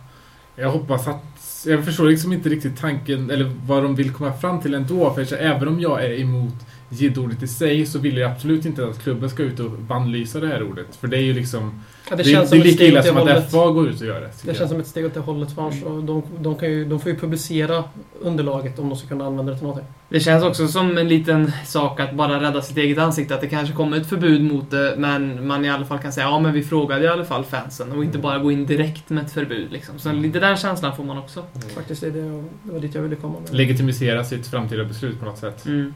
jag 0.57 0.71
hoppas 0.71 1.09
att... 1.09 1.65
Jag 1.67 1.85
förstår 1.85 2.05
liksom 2.05 2.33
inte 2.33 2.49
riktigt 2.49 2.81
tanken, 2.81 3.31
eller 3.31 3.53
vad 3.67 3.83
de 3.83 3.95
vill 3.95 4.13
komma 4.13 4.33
fram 4.33 4.61
till 4.61 4.75
ändå. 4.75 5.15
För 5.15 5.25
så 5.25 5.35
även 5.35 5.69
om 5.69 5.81
jag 5.81 6.05
är 6.05 6.21
emot 6.21 6.55
jid-ordet 6.89 7.43
i 7.43 7.49
sig 7.49 7.87
så 7.87 7.99
vill 7.99 8.17
jag 8.17 8.31
absolut 8.31 8.65
inte 8.65 8.87
att 8.87 9.03
klubben 9.03 9.31
ska 9.31 9.43
ut 9.43 9.61
och 9.61 9.71
bannlysa 9.71 10.41
det 10.41 10.47
här 10.47 10.63
ordet. 10.63 10.97
För 11.01 11.09
det 11.09 11.17
är 11.17 11.23
ju 11.23 11.33
liksom... 11.33 11.83
Ja, 12.11 12.17
Det, 12.17 12.23
det, 12.23 12.29
det, 12.29 12.35
känns 12.35 12.45
är 12.45 12.49
som 12.49 12.59
ett 12.59 12.65
lika 12.65 12.77
steg 12.77 12.89
illa 12.89 13.01
det 13.01 13.09
som 13.09 13.17
att 13.17 13.23
hållet. 13.23 13.51
FA 13.51 13.71
går 13.71 13.89
ut 13.89 14.01
och 14.01 14.07
gör 14.07 14.21
det. 14.21 14.27
Det 14.27 14.33
jag. 14.45 14.57
känns 14.57 14.71
som 14.71 14.81
ett 14.81 14.87
steg 14.87 15.07
åt 15.07 15.15
det 15.15 15.21
hållet 15.21 15.53
för 15.53 15.63
annars. 15.63 15.83
och 15.83 16.05
De, 16.05 16.23
de, 16.39 16.55
kan 16.55 16.71
ju, 16.71 16.85
de 16.85 17.01
får 17.01 17.13
ju 17.13 17.19
publicera 17.19 17.85
underlaget 18.21 18.79
om 18.79 18.89
de 18.89 18.99
ska 18.99 19.09
kunna 19.09 19.27
använda 19.27 19.53
det 19.53 19.59
till 19.59 19.67
någonting. 19.67 19.89
Det 20.09 20.21
känns 20.21 20.45
också 20.45 20.69
som 20.69 20.99
en 20.99 21.09
liten 21.09 21.53
sak 21.67 22.01
att 22.01 22.15
bara 22.15 22.41
rädda 22.41 22.63
sitt 22.63 22.77
eget 22.77 22.99
ansikte. 22.99 23.35
Att 23.35 23.41
det 23.41 23.47
kanske 23.47 23.75
kommer 23.75 23.97
ett 23.97 24.07
förbud 24.07 24.43
mot 24.43 24.71
det, 24.71 24.95
men 24.99 25.47
man 25.47 25.65
i 25.65 25.71
alla 25.71 25.87
fall 25.87 25.99
kan 25.99 26.13
säga 26.13 26.27
ja 26.27 26.39
men 26.39 26.53
vi 26.53 26.63
frågade 26.63 27.05
i 27.05 27.09
alla 27.09 27.25
fall 27.25 27.45
fansen 27.45 27.93
och 27.93 28.05
inte 28.05 28.19
bara 28.19 28.39
gå 28.39 28.53
in 28.53 28.67
direkt 28.67 29.11
med 29.11 29.25
ett 29.25 29.33
förbud. 29.33 29.73
Liksom. 29.73 29.99
Så 29.99 30.13
lite 30.13 30.41
den 30.41 30.57
känslan 30.57 30.97
får 30.97 31.05
man 31.05 31.19
också. 31.19 31.45
Faktiskt, 31.75 32.01
det, 32.01 32.07
är 32.07 32.13
det, 32.13 32.45
det 32.63 32.73
var 32.73 32.81
dit 32.81 32.95
jag 32.95 33.03
ville 33.03 33.17
komma 33.17 33.35
med. 33.41 33.55
Legitimisera 33.55 34.25
sitt 34.25 34.47
framtida 34.47 34.85
beslut 34.85 35.19
på 35.19 35.25
något 35.25 35.39
sätt. 35.39 35.67
Mm. 35.67 35.81
Mm. 35.81 35.95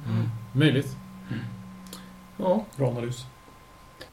Möjligt. 0.53 0.97
Ja. 2.37 2.65
Bra 2.77 2.89
analys 2.89 3.27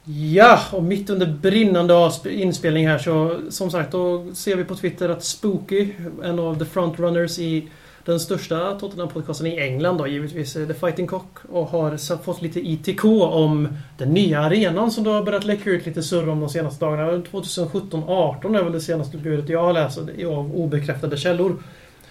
ja, 0.04 0.60
och 0.72 0.82
mitt 0.82 1.10
under 1.10 1.26
brinnande 1.26 2.10
inspelning 2.30 2.88
här 2.88 2.98
så 2.98 3.40
som 3.50 3.70
sagt 3.70 3.92
då 3.92 4.26
ser 4.34 4.56
vi 4.56 4.64
på 4.64 4.74
Twitter 4.74 5.08
att 5.08 5.24
Spooky, 5.24 5.88
en 6.22 6.38
av 6.38 6.58
the 6.58 6.64
frontrunners 6.64 7.38
i 7.38 7.68
den 8.04 8.20
största 8.20 8.78
Tottenham-podcasten 8.78 9.46
i 9.46 9.58
England 9.58 9.98
då 9.98 10.06
givetvis, 10.06 10.56
eh, 10.56 10.66
The 10.66 10.74
Fighting 10.74 11.06
Cock 11.06 11.38
och 11.52 11.66
har 11.66 12.16
fått 12.22 12.42
lite 12.42 12.60
ITK 12.60 13.04
om 13.22 13.68
den 13.98 14.08
nya 14.08 14.40
arenan 14.40 14.90
som 14.90 15.04
det 15.04 15.10
har 15.10 15.22
börjat 15.22 15.44
läcka 15.44 15.70
ut 15.70 15.86
lite 15.86 16.02
surr 16.02 16.28
om 16.28 16.40
de 16.40 16.48
senaste 16.48 16.84
dagarna. 16.84 17.22
2017-18 17.30 18.58
är 18.58 18.62
väl 18.62 18.72
det 18.72 18.80
senaste 18.80 19.16
budet 19.16 19.48
jag 19.48 19.62
har 19.62 19.72
läst 19.72 19.98
av 19.98 20.56
obekräftade 20.56 21.16
källor. 21.16 21.62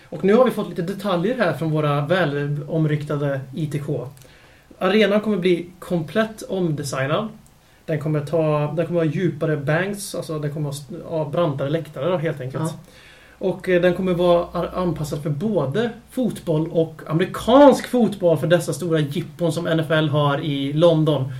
Och 0.09 0.23
nu 0.23 0.33
har 0.33 0.45
vi 0.45 0.51
fått 0.51 0.69
lite 0.69 0.81
detaljer 0.81 1.37
här 1.37 1.53
från 1.53 1.71
våra 1.71 2.05
välomryktade 2.05 3.41
ITK. 3.55 3.89
Arenan 4.77 5.21
kommer 5.21 5.37
bli 5.37 5.69
komplett 5.79 6.41
omdesignad. 6.41 7.27
Den 7.91 7.99
kommer, 7.99 8.19
ta, 8.19 8.73
den 8.75 8.85
kommer 8.87 8.99
ha 8.99 9.05
djupare 9.05 9.57
banks, 9.57 10.15
alltså 10.15 10.39
den 10.39 10.53
kommer 10.53 10.73
ha 11.09 11.29
brantare 11.29 11.69
läktare 11.69 12.09
då, 12.11 12.17
helt 12.17 12.41
enkelt. 12.41 12.63
Ja. 12.63 12.73
Och 13.37 13.69
eh, 13.69 13.81
den 13.81 13.93
kommer 13.93 14.13
vara 14.13 14.45
ar- 14.51 14.71
anpassad 14.75 15.23
för 15.23 15.29
både 15.29 15.89
fotboll 16.11 16.69
och 16.71 17.01
amerikansk 17.07 17.87
fotboll 17.87 18.37
för 18.37 18.47
dessa 18.47 18.73
stora 18.73 18.99
jippon 18.99 19.51
som 19.51 19.63
NFL 19.65 20.07
har 20.07 20.39
i 20.41 20.73
London. 20.73 21.33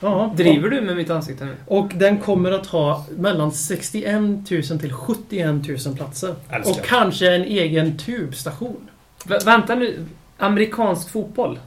Ja, 0.00 0.32
Driver 0.36 0.68
du 0.68 0.80
med 0.80 0.96
mitt 0.96 1.10
ansikte 1.10 1.44
nu? 1.44 1.54
och 1.66 1.88
den 1.94 2.18
kommer 2.18 2.52
att 2.52 2.66
ha 2.66 3.04
mellan 3.16 3.52
61 3.52 4.20
000 4.20 4.62
till 4.62 4.92
71 4.92 5.46
000 5.86 5.96
platser. 5.96 6.34
Älskar. 6.50 6.70
Och 6.80 6.86
kanske 6.86 7.34
en 7.34 7.44
egen 7.44 7.98
tubstation. 7.98 8.88
Vä- 9.24 9.44
vänta 9.44 9.74
nu. 9.74 10.06
Amerikansk 10.38 11.10
fotboll? 11.10 11.58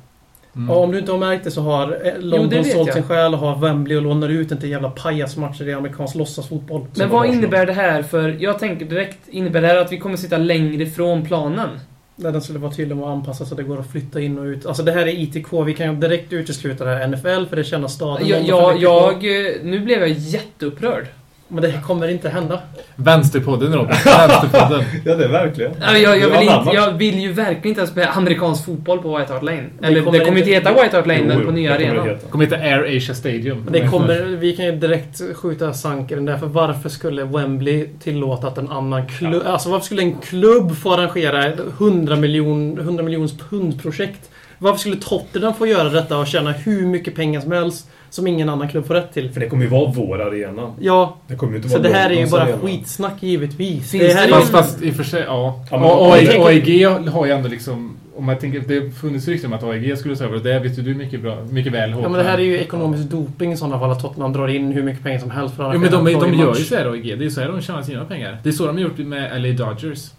Mm. 0.60 0.70
Och 0.70 0.84
om 0.84 0.92
du 0.92 1.00
inte 1.00 1.12
har 1.12 1.20
märkt 1.20 1.44
det 1.44 1.52
så 1.52 1.62
har 1.62 2.02
eh, 2.04 2.20
London 2.20 2.50
vet 2.50 2.72
sålt 2.72 2.88
jag. 2.88 2.94
sin 2.94 3.04
själ 3.04 3.34
och 3.34 3.40
har 3.40 3.56
Wembley 3.56 3.98
och 3.98 4.04
lånar 4.04 4.30
ut 4.30 4.50
den 4.50 4.58
till 4.58 4.70
jävla 4.70 4.90
pajasmatcher 4.90 5.68
i 5.68 5.74
amerikansk 5.74 6.16
låtsasfotboll. 6.16 6.86
Men 6.96 7.10
vad 7.10 7.28
innebär 7.28 7.66
det 7.66 7.74
här 7.74 8.04
för... 8.04 8.38
Jag 8.40 8.60
tänker 8.60 8.86
direkt, 8.86 9.28
innebär 9.28 9.62
det 9.62 9.68
här 9.68 9.78
att 9.78 9.92
vi 9.92 9.98
kommer 9.98 10.18
sitta 10.18 10.38
längre 10.38 10.86
från 10.86 11.26
planen? 11.26 11.70
Där 12.16 12.32
den 12.32 12.42
skulle 12.42 12.60
vara 12.60 12.72
tydlig 12.72 12.98
med 12.98 13.06
att 13.06 13.12
anpassa 13.12 13.46
så 13.46 13.54
att 13.54 13.58
det 13.58 13.64
går 13.64 13.80
att 13.80 13.92
flytta 13.92 14.22
in 14.22 14.40
och 14.40 14.44
ut. 14.44 14.66
Alltså 14.66 14.84
det 14.84 14.92
här 14.92 15.02
är 15.02 15.20
ITK. 15.20 15.54
Vi 15.66 15.74
kan 15.74 15.94
ju 15.94 15.96
direkt 15.96 16.34
utesluta 16.34 16.86
det 16.86 16.96
här 16.96 17.08
NFL 17.08 17.50
för 17.50 17.56
det 17.56 17.64
känner 17.64 17.88
staden. 17.88 18.28
Jag, 18.28 18.48
London 18.48 18.80
jag, 18.80 19.14
eh, 19.14 19.54
nu 19.64 19.80
blev 19.80 20.00
jag 20.00 20.10
jätteupprörd. 20.10 21.08
Men 21.52 21.64
det 21.64 21.74
kommer 21.86 22.08
inte 22.08 22.30
hända. 22.30 22.60
Vänsterpodden 22.96 23.74
Robin. 23.74 23.96
Vänsterpodden. 24.06 24.84
Ja, 25.06 25.16
det 25.16 25.24
är 25.24 25.30
verkligen. 25.30 25.72
Ja, 25.82 25.98
Jag, 25.98 26.20
jag, 26.20 26.30
vill 26.30 26.42
inte, 26.50 26.70
jag 26.74 26.92
vill 26.92 27.20
ju 27.20 27.32
verkligen 27.32 27.68
inte 27.68 27.80
ens 27.82 27.92
spela 27.92 28.08
amerikansk 28.08 28.66
fotboll 28.66 29.00
på 29.00 29.18
White 29.18 29.34
Hart 29.34 29.44
Lane. 29.44 29.64
Eller 29.82 30.02
kommer 30.02 30.20
det 30.20 30.26
kommer 30.26 30.38
inte 30.38 30.50
heta 30.52 30.74
White 30.74 30.98
Hart 30.98 31.08
Lane, 31.08 31.20
Jo, 31.22 31.28
men 31.28 31.40
jo, 31.40 31.46
på 31.46 31.52
nya 31.52 31.72
det 31.72 31.78
kommer 31.78 31.94
det 31.94 32.00
arenan. 32.02 32.08
heta. 32.16 32.28
kommer 32.30 32.46
heta 32.46 32.58
Air 32.58 32.98
Asia 32.98 33.16
Stadium. 33.16 33.66
Det 33.72 33.88
kommer, 33.88 34.22
vi 34.22 34.56
kan 34.56 34.66
ju 34.66 34.72
direkt 34.72 35.22
skjuta 35.36 35.74
sanken 35.74 36.26
där. 36.26 36.38
För 36.38 36.48
varför 36.48 36.90
skulle 36.90 37.24
Wembley 37.24 37.88
tillåta 38.04 38.48
att 38.48 38.58
en 38.58 38.70
annan 38.70 39.08
klubb... 39.08 39.44
Alltså 39.46 39.70
varför 39.70 39.86
skulle 39.86 40.02
en 40.02 40.16
klubb 40.18 40.78
få 40.78 40.94
arrangera 40.94 41.46
ett 41.46 41.60
100, 41.80 42.16
miljon, 42.16 42.80
100 42.80 43.04
miljons 43.04 43.34
pund-projekt 43.50 44.30
Varför 44.58 44.80
skulle 44.80 44.96
Tottenham 44.96 45.54
få 45.54 45.68
göra 45.68 45.90
detta 45.90 46.18
och 46.18 46.28
tjäna 46.28 46.52
hur 46.52 46.86
mycket 46.86 47.16
pengar 47.16 47.42
som 47.42 47.52
helst 47.52 47.90
som 48.10 48.28
ingen 48.28 48.50
annan 48.50 48.68
klubb 48.70 48.88
får 48.88 48.94
rätt 48.94 49.14
till? 49.14 49.32
För 49.32 49.40
det 49.40 49.50
kommer 49.50 49.64
ju 49.64 49.70
vara 49.70 49.92
vår 49.96 50.22
arena. 50.22 50.74
Ja, 50.80 51.18
Det 51.28 51.36
kommer 51.36 51.54
ju 51.54 51.58
inte 51.58 51.70
så 51.70 51.78
vara 51.78 51.90
det 51.90 51.96
här 51.98 52.10
är 52.10 52.14
ju 52.26 52.30
bara 52.30 52.42
arena. 52.44 52.58
skitsnack 52.58 53.24
givetvis. 53.24 53.92
Finns 53.92 54.04
det 54.04 54.14
här 54.14 54.28
det 54.28 54.34
är 54.34 54.40
ju... 54.40 54.46
Fast, 54.46 54.52
fast 54.52 54.82
i 54.82 54.92
och 54.92 54.96
för 54.96 55.04
sig, 55.04 55.24
ja. 55.28 55.66
Ja, 55.72 55.78
men 55.78 55.88
jag 56.26 56.48
AEG 56.48 56.86
har 57.10 57.26
ju 57.26 57.32
ändå 57.32 57.50
liksom... 57.50 57.96
Om 58.16 58.26
man 58.26 58.38
tänker, 58.38 58.60
det 58.60 58.80
har 58.80 58.90
funnits 58.90 59.28
rykten 59.28 59.54
om 59.54 59.58
att 59.58 59.64
AEG 59.64 59.98
skulle 59.98 60.14
över 60.26 60.36
och 60.36 60.42
det 60.42 60.60
vet 60.60 60.78
ju 60.78 60.82
du 60.82 60.94
mycket, 60.96 61.22
bra, 61.22 61.38
mycket 61.50 61.74
väl 61.74 61.90
Ja 61.90 61.96
Håkan. 61.96 62.12
men 62.12 62.24
det 62.26 62.32
här 62.32 62.38
är 62.38 62.44
ju 62.44 62.60
ekonomisk 62.60 63.04
doping 63.10 63.52
i 63.52 63.58
sådana 63.58 63.80
fall 63.80 63.92
att 63.92 64.02
Tottenham 64.02 64.34
drar 64.34 64.48
in 64.48 64.72
hur 64.72 64.84
mycket 64.84 65.04
pengar 65.04 65.20
som 65.20 65.32
helst 65.32 65.56
för 65.56 65.64
att 65.64 65.74
Jo 65.74 65.80
men 65.80 65.92
de, 65.92 66.06
de 66.06 66.24
en 66.24 66.40
gör 66.40 66.56
ju 66.56 66.64
så 66.64 66.76
här 66.76 66.86
AEG. 66.92 67.04
Det 67.04 67.12
är 67.14 67.18
ju 67.18 67.32
så 67.32 67.42
här 67.42 67.48
de 67.48 67.62
tjänar 67.62 67.82
sina 67.82 68.06
pengar. 68.06 68.38
Det 68.44 68.50
är 68.50 68.54
så 68.54 68.66
de 68.66 68.76
har 68.76 68.84
gjort 68.84 68.98
med 68.98 69.42
LA 69.42 69.66
Dodgers. 69.66 70.12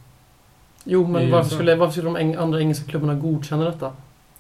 Jo 0.85 1.05
Det 1.05 1.11
men 1.11 1.31
varför 1.31 1.51
skulle, 1.55 1.75
varför 1.75 1.93
skulle 1.93 2.11
de 2.21 2.39
andra 2.39 2.61
engelska 2.61 2.91
klubbarna 2.91 3.15
godkänna 3.15 3.65
detta? 3.65 3.91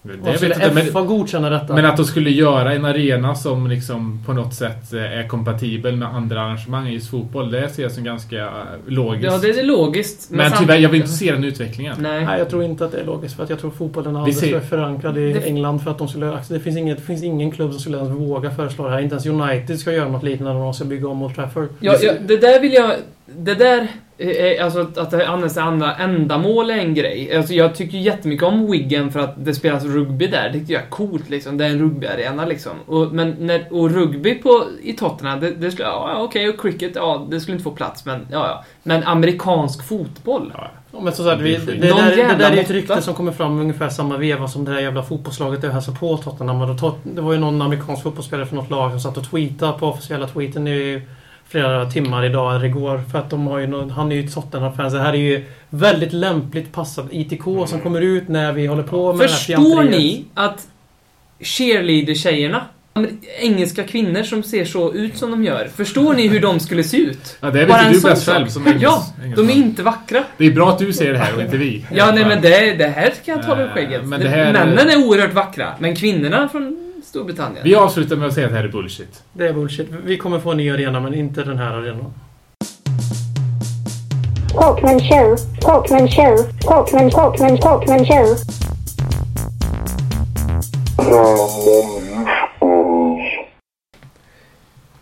Det 0.02 0.30
vet 0.30 0.36
skulle 0.36 0.72
men, 0.74 0.86
FA 0.86 1.02
godkänna 1.02 1.50
detta? 1.50 1.74
men 1.74 1.84
att 1.86 1.96
de 1.96 2.04
skulle 2.06 2.30
göra 2.30 2.74
en 2.74 2.84
arena 2.84 3.34
som 3.34 3.66
liksom 3.66 4.22
på 4.26 4.32
något 4.32 4.54
sätt 4.54 4.92
eh, 4.92 5.18
är 5.18 5.28
kompatibel 5.28 5.96
med 5.96 6.08
andra 6.08 6.40
arrangemang 6.42 6.88
i 6.88 6.92
just 6.94 7.10
fotboll, 7.10 7.50
det 7.50 7.68
ser 7.68 7.82
jag 7.82 7.92
som 7.92 8.04
ganska 8.04 8.36
eh, 8.36 8.50
logiskt. 8.86 9.24
Ja, 9.32 9.38
det 9.38 9.60
är 9.60 9.64
logiskt. 9.64 10.30
men 10.30 10.50
samt- 10.50 10.60
tyvärr, 10.60 10.78
jag 10.78 10.88
vill 10.88 11.00
inte 11.00 11.12
se 11.12 11.32
den 11.32 11.44
utvecklingen. 11.44 11.96
Nej. 12.00 12.24
Nej, 12.24 12.38
jag 12.38 12.50
tror 12.50 12.62
inte 12.64 12.84
att 12.84 12.92
det 12.92 13.00
är 13.00 13.04
logiskt 13.04 13.36
för 13.36 13.42
att 13.42 13.50
jag 13.50 13.58
tror 13.60 13.70
fotbollen 13.70 14.16
är 14.16 14.20
alldeles 14.20 14.40
ser- 14.40 14.60
för 14.60 14.66
förankrad 14.66 15.18
i 15.18 15.32
Det- 15.32 15.40
England 15.40 15.78
för 15.80 15.90
att 15.90 15.98
de 15.98 16.08
skulle... 16.08 16.32
Alltså, 16.32 16.54
det, 16.54 16.60
finns 16.60 16.76
inget, 16.76 16.96
det 16.98 17.04
finns 17.04 17.22
ingen 17.22 17.50
klubb 17.50 17.70
som 17.70 17.80
skulle 17.80 17.96
ens 17.98 18.10
våga 18.10 18.50
föreslå 18.50 18.84
det 18.84 18.90
här. 18.90 19.00
Inte 19.00 19.14
ens 19.14 19.26
United 19.26 19.78
ska 19.78 19.92
göra 19.92 20.08
något 20.08 20.22
liknande 20.22 20.54
när 20.54 20.60
de 20.60 20.74
ska 20.74 20.84
bygga 20.84 21.08
om 21.08 21.22
Old 21.22 21.34
Trafford. 21.34 21.68
Ja, 21.80 21.96
ja, 22.02 22.12
det 22.26 22.36
där 22.36 22.60
vill 22.60 22.72
jag... 22.72 22.90
Det 23.36 23.54
där... 23.54 23.86
är- 24.18 24.62
Alltså 24.62 24.80
att 24.96 25.10
det 25.10 25.28
används 25.28 25.54
till 25.54 25.62
andra 25.62 25.94
ändamål 25.94 26.70
är 26.70 26.74
en 26.78 26.94
grej. 26.94 27.36
Alltså 27.36 27.54
jag 27.54 27.74
tycker 27.74 27.98
jättemycket 27.98 28.46
om 28.46 28.70
Wiggen 28.70 29.12
för 29.12 29.20
att 29.20 29.44
det 29.44 29.54
spelas 29.54 29.84
rugby 29.84 30.26
där. 30.26 30.48
Det 30.52 30.58
tycker 30.60 30.74
jag 30.74 30.82
är 30.82 30.86
coolt 30.90 31.30
liksom. 31.30 31.58
Det 31.58 31.64
är 31.64 31.70
en 31.70 31.78
rugbyarena 31.78 32.44
liksom. 32.46 32.72
Och, 32.86 33.12
men 33.12 33.36
när, 33.38 33.72
och 33.72 33.90
rugby 33.90 34.34
på, 34.34 34.64
i 34.82 34.92
Tottenham, 34.92 35.40
det, 35.40 35.50
det 35.50 35.70
skulle... 35.70 35.88
Ja, 35.88 36.16
okej. 36.18 36.48
Och 36.48 36.60
cricket, 36.60 36.92
ja, 36.94 37.26
det 37.30 37.40
skulle 37.40 37.52
inte 37.54 37.64
få 37.64 37.70
plats, 37.70 38.04
men 38.04 38.26
ja, 38.30 38.46
ja. 38.48 38.64
Men 38.82 39.04
amerikansk 39.04 39.88
fotboll? 39.88 40.52
Ja. 40.56 40.70
Ja, 40.92 41.00
men 41.00 41.12
som 41.12 41.24
sagt, 41.24 41.40
vi, 41.40 41.56
Det 41.56 41.72
är 41.72 41.76
det, 41.76 41.80
det, 41.80 41.88
där, 41.88 42.16
det 42.28 42.34
där 42.38 42.50
är 42.50 42.54
ju 42.54 42.60
ett 42.60 42.70
rykte 42.70 43.02
som 43.02 43.14
kommer 43.14 43.32
fram 43.32 43.60
ungefär 43.60 43.88
samma 43.88 44.16
veva 44.16 44.48
som 44.48 44.64
det 44.64 44.72
där 44.72 44.80
jävla 44.80 45.02
fotbollslaget 45.02 45.62
jag 45.62 45.70
hälsade 45.70 45.98
på 45.98 46.16
Tottenham. 46.16 46.60
Och 46.62 46.98
det 47.02 47.20
var 47.20 47.32
ju 47.32 47.38
någon 47.38 47.62
amerikansk 47.62 48.02
fotbollsspelare 48.02 48.46
från 48.46 48.58
något 48.58 48.70
lag 48.70 48.90
som 48.90 49.00
satt 49.00 49.16
och 49.16 49.30
tweetade 49.30 49.78
på 49.78 49.86
officiella 49.86 50.26
tweeten 50.26 50.68
i 50.68 51.02
flera 51.50 51.90
timmar 51.90 52.24
idag 52.24 52.54
eller 52.56 52.64
igår. 52.64 53.00
För 53.12 53.18
att 53.18 53.30
de 53.30 53.46
har 53.46 53.58
ju 53.58 53.66
någon, 53.66 53.90
han 53.90 54.12
är 54.12 54.16
ju 54.16 54.24
ett 54.24 54.34
Tottenham-fan. 54.34 54.90
Så 54.90 54.96
det 54.96 55.02
här 55.02 55.12
är 55.12 55.16
ju 55.16 55.44
väldigt 55.70 56.12
lämpligt 56.12 56.72
passat 56.72 57.06
ITK 57.10 57.42
som 57.66 57.80
kommer 57.80 58.00
ut 58.00 58.28
när 58.28 58.52
vi 58.52 58.66
håller 58.66 58.82
på 58.82 59.12
med 59.12 59.26
det 59.26 59.30
här 59.32 59.36
Förstår 59.38 59.54
fjanteriet. 59.56 59.90
ni 59.90 60.24
att 60.34 60.66
cheerleader-tjejerna, 61.40 62.60
engelska 63.40 63.82
kvinnor 63.84 64.22
som 64.22 64.42
ser 64.42 64.64
så 64.64 64.92
ut 64.94 65.16
som 65.16 65.30
de 65.30 65.44
gör, 65.44 65.68
förstår 65.76 66.14
ni 66.14 66.28
hur 66.28 66.40
de 66.40 66.60
skulle 66.60 66.84
se 66.84 66.96
ut? 66.96 67.36
Ja, 67.40 67.50
det 67.50 67.66
Bara 67.66 67.82
vet 67.82 67.92
du 67.92 68.00
bäst 68.08 68.28
själv 68.28 68.46
som 68.46 68.66
engels, 68.66 68.82
Ja, 68.82 69.04
de 69.36 69.48
är 69.50 69.54
inte 69.54 69.82
vackra. 69.82 70.24
Det 70.36 70.46
är 70.46 70.50
bra 70.50 70.68
att 70.70 70.78
du 70.78 70.92
säger 70.92 71.12
det 71.12 71.18
här 71.18 71.34
och 71.36 71.42
inte 71.42 71.56
vi. 71.56 71.84
Ja, 71.94 72.12
nej 72.14 72.24
men 72.24 72.42
det, 72.42 72.72
det 72.74 72.86
här 72.88 73.12
kan 73.24 73.36
jag 73.36 73.46
ta 73.46 73.52
Eh, 73.56 73.60
ur 73.64 73.68
skägget. 73.68 74.04
men 74.04 74.20
det 74.20 74.28
här- 74.28 74.52
Männen 74.52 74.90
är 74.90 75.06
oerhört 75.06 75.32
vackra, 75.34 75.68
men 75.78 75.96
kvinnorna 75.96 76.48
från 76.48 76.89
Storbritannien. 77.04 77.64
Vi 77.64 77.74
avslutar 77.74 78.16
med 78.16 78.28
att 78.28 78.34
säga 78.34 78.46
att 78.46 78.52
det 78.52 78.58
här 78.58 78.64
är 78.64 78.72
bullshit. 78.72 79.22
Det 79.32 79.48
är 79.48 79.52
bullshit. 79.52 79.88
Vi 80.04 80.16
kommer 80.16 80.40
få 80.40 80.50
en 80.50 80.56
ny 80.56 80.70
arena 80.70 81.00
men 81.00 81.14
inte 81.14 81.44
den 81.44 81.58
här 81.58 81.72
arenan. 81.72 82.12
Talkman 84.52 85.00
show, 85.00 85.36
Talkman 85.60 86.08
show, 86.08 86.36
Talkman, 86.60 87.10
Talkman, 87.10 87.58
Talkman 87.58 88.06
show. 88.06 88.36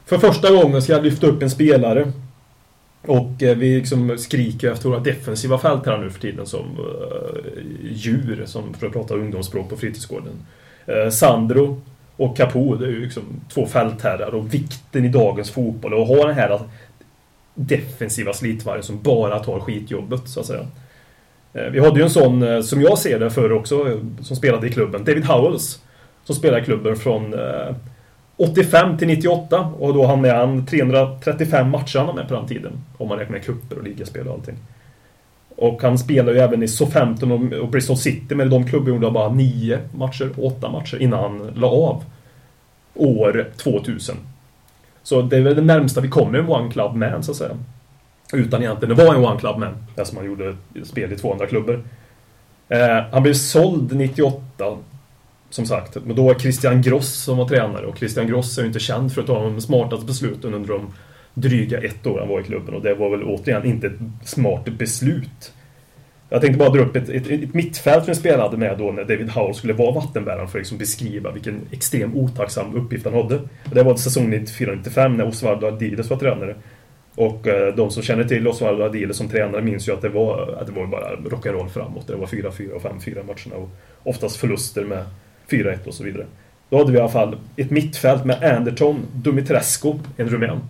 För 0.07 0.19
första 0.19 0.51
gången 0.51 0.83
ska 0.83 0.93
jag 0.93 1.05
lyfta 1.05 1.27
upp 1.27 1.43
en 1.43 1.51
spelare. 1.51 2.13
Och 3.07 3.43
eh, 3.43 3.57
vi 3.57 3.77
liksom 3.77 4.19
skriker 4.19 4.73
efter 4.73 4.89
våra 4.89 5.01
defensiva 5.01 5.59
fält 5.59 5.87
här 5.87 5.99
nu 5.99 6.11
för 6.11 6.21
tiden 6.21 6.47
som 6.47 6.61
eh, 6.61 7.63
djur, 7.93 8.43
som 8.47 8.75
för 8.75 8.87
att 8.87 8.93
prata 8.93 9.15
ungdomsspråk 9.15 9.69
på 9.69 9.77
fritidsgården. 9.77 10.33
Eh, 10.89 11.11
Sandro 11.11 11.80
och 12.16 12.36
Capo, 12.36 12.74
det 12.74 12.86
är 12.86 12.91
ju 12.91 13.01
liksom 13.01 13.22
två 13.55 13.66
fältherrar 13.66 14.34
och 14.34 14.55
vikten 14.55 15.05
i 15.05 15.09
dagens 15.09 15.51
fotboll 15.51 15.95
och 15.95 16.03
att 16.03 16.09
ha 16.09 16.26
den 16.26 16.34
här 16.34 16.61
defensiva 17.55 18.32
slitvargen 18.32 18.82
som 18.82 19.03
bara 19.03 19.39
tar 19.39 19.61
skitjobbet, 19.61 20.28
så 20.28 20.41
att 20.41 20.47
säga. 20.47 20.66
Eh, 21.53 21.70
vi 21.72 21.80
hade 21.80 21.99
ju 21.99 22.05
en 22.05 22.11
sån, 22.11 22.43
eh, 22.43 22.61
som 22.61 22.82
jag 22.82 22.99
ser 22.99 23.18
det 23.18 23.30
förr 23.30 23.53
också, 23.53 23.89
eh, 23.89 23.99
som 24.22 24.36
spelade 24.36 24.66
i 24.66 24.72
klubben, 24.72 25.05
David 25.05 25.24
Howells. 25.24 25.82
Som 26.24 26.34
spelade 26.34 26.62
i 26.62 26.64
klubben 26.64 26.97
från 26.97 27.34
eh, 27.34 27.74
85 28.36 28.99
till 28.99 29.09
98 29.09 29.72
och 29.78 29.95
då 29.95 30.07
hann 30.07 30.20
med 30.20 30.34
han 30.34 30.66
335 30.66 31.70
matcher 31.70 31.99
han 31.99 32.14
med 32.14 32.28
på 32.28 32.34
den 32.34 32.47
tiden. 32.47 32.72
Om 32.97 33.09
man 33.09 33.18
räknar 33.18 33.36
med 33.36 33.45
kupper 33.45 33.76
och 33.76 33.82
ligaspel 33.82 34.28
och 34.28 34.34
allting. 34.34 34.55
Och 35.61 35.83
han 35.83 35.99
spelade 35.99 36.33
ju 36.33 36.39
även 36.45 36.63
i 36.63 36.69
Southampton 36.69 37.33
och- 37.33 37.53
och 37.59 37.69
Bristol 37.69 37.97
City, 37.97 38.35
men 38.35 38.51
de 38.51 38.67
klubbarna 38.67 38.95
gjorde 38.95 39.11
bara 39.11 39.29
nio 39.33 39.79
matcher, 39.95 40.31
åtta 40.37 40.71
matcher 40.71 41.03
innan 41.03 41.19
han 41.21 41.53
la 41.55 41.69
av. 41.69 42.05
År 42.95 43.47
2000. 43.57 44.17
Så 45.03 45.23
det 45.23 45.37
är 45.37 45.41
väl 45.41 45.55
det 45.57 45.63
närmsta 45.63 46.01
vi 46.01 46.09
kommer 46.09 46.39
en 46.39 46.49
One 46.49 46.73
Club 46.73 46.95
Man, 46.95 47.23
så 47.23 47.31
att 47.31 47.37
säga. 47.37 47.57
Utan 48.33 48.63
egentligen 48.63 48.93
att 48.93 48.99
vara 48.99 49.17
en 49.17 49.25
One 49.25 49.41
Club 49.41 49.57
Man, 49.59 49.69
alltså 49.69 50.01
eftersom 50.03 50.17
han 50.17 50.27
gjorde 50.27 50.57
spel 50.85 51.13
i 51.13 51.17
200 51.17 51.47
klubbor. 51.47 51.85
Eh, 52.69 53.05
han 53.13 53.23
blev 53.23 53.35
såld 53.35 53.97
98 53.97 54.77
som 55.51 55.67
sagt, 55.67 55.97
men 56.05 56.17
då 56.17 56.25
var 56.25 56.35
Christian 56.35 56.83
Gross 56.83 57.15
som 57.15 57.37
var 57.39 57.49
tränare 57.49 57.87
och 57.87 57.99
Christian 57.99 58.27
Gross 58.27 58.59
är 58.59 58.63
ju 58.63 58.69
inte 58.69 58.81
känd 58.81 59.13
för 59.13 59.21
att 59.21 59.27
ta 59.27 59.43
de 59.43 59.61
smartaste 59.61 60.07
besluten 60.07 60.55
under 60.55 60.69
de 60.69 60.87
dryga 61.41 61.78
ett 61.78 62.07
år 62.07 62.18
han 62.18 62.28
var 62.28 62.41
i 62.41 62.43
klubben 62.43 62.74
och 62.74 62.82
det 62.82 62.95
var 62.95 63.11
väl 63.11 63.22
återigen 63.22 63.64
inte 63.64 63.86
ett 63.86 63.99
smart 64.24 64.64
beslut. 64.78 65.53
Jag 66.30 66.41
tänkte 66.41 66.59
bara 66.59 66.70
dra 66.70 66.80
upp 66.80 66.97
ett, 66.97 67.09
ett, 67.09 67.30
ett 67.30 67.55
mittfält 67.55 68.05
som 68.05 68.12
vi 68.12 68.20
spelade 68.20 68.57
med 68.57 68.78
då 68.78 68.93
när 68.93 69.05
David 69.05 69.30
Howell 69.30 69.55
skulle 69.55 69.72
vara 69.72 69.93
vattenbäraren 69.93 70.49
för 70.49 70.59
att 70.59 70.62
liksom 70.62 70.78
beskriva 70.78 71.30
vilken 71.30 71.61
extrem 71.70 72.16
otacksam 72.16 72.74
uppgift 72.74 73.05
han 73.05 73.14
hade. 73.14 73.34
Och 73.39 73.74
det 73.74 73.82
var 73.82 73.97
säsongen 73.97 74.47
94-95 74.47 75.09
när 75.16 75.28
Osvaldo 75.28 75.66
Adiles 75.66 76.11
var 76.11 76.16
tränare. 76.16 76.55
Och 77.14 77.47
eh, 77.47 77.74
de 77.74 77.91
som 77.91 78.03
känner 78.03 78.24
till 78.24 78.49
Osvaldo 78.49 78.84
Adiles 78.84 79.16
som 79.16 79.28
tränare 79.28 79.62
minns 79.62 79.89
ju 79.89 79.93
att 79.93 80.03
det 80.03 80.09
var, 80.09 80.57
att 80.61 80.66
det 80.66 80.72
var 80.72 80.86
bara 80.86 81.16
rock'n'roll 81.16 81.68
framåt. 81.68 82.07
Det 82.07 82.16
var 82.16 82.26
4-4 82.26 82.70
och 82.70 82.82
5-4 82.82 83.14
matcherna 83.26 83.64
och 83.64 83.70
oftast 84.03 84.36
förluster 84.36 84.84
med 84.84 85.05
4-1 85.51 85.86
och 85.86 85.95
så 85.95 86.05
vidare. 86.05 86.26
Då 86.70 86.78
hade 86.78 86.93
vi 86.93 86.99
i 86.99 87.01
alla 87.01 87.11
fall 87.11 87.36
ett 87.57 87.70
mittfält 87.70 88.24
med 88.24 88.43
Anderton, 88.57 89.07
Dumitrescu, 89.14 89.95
en 90.16 90.28
rumän, 90.28 90.61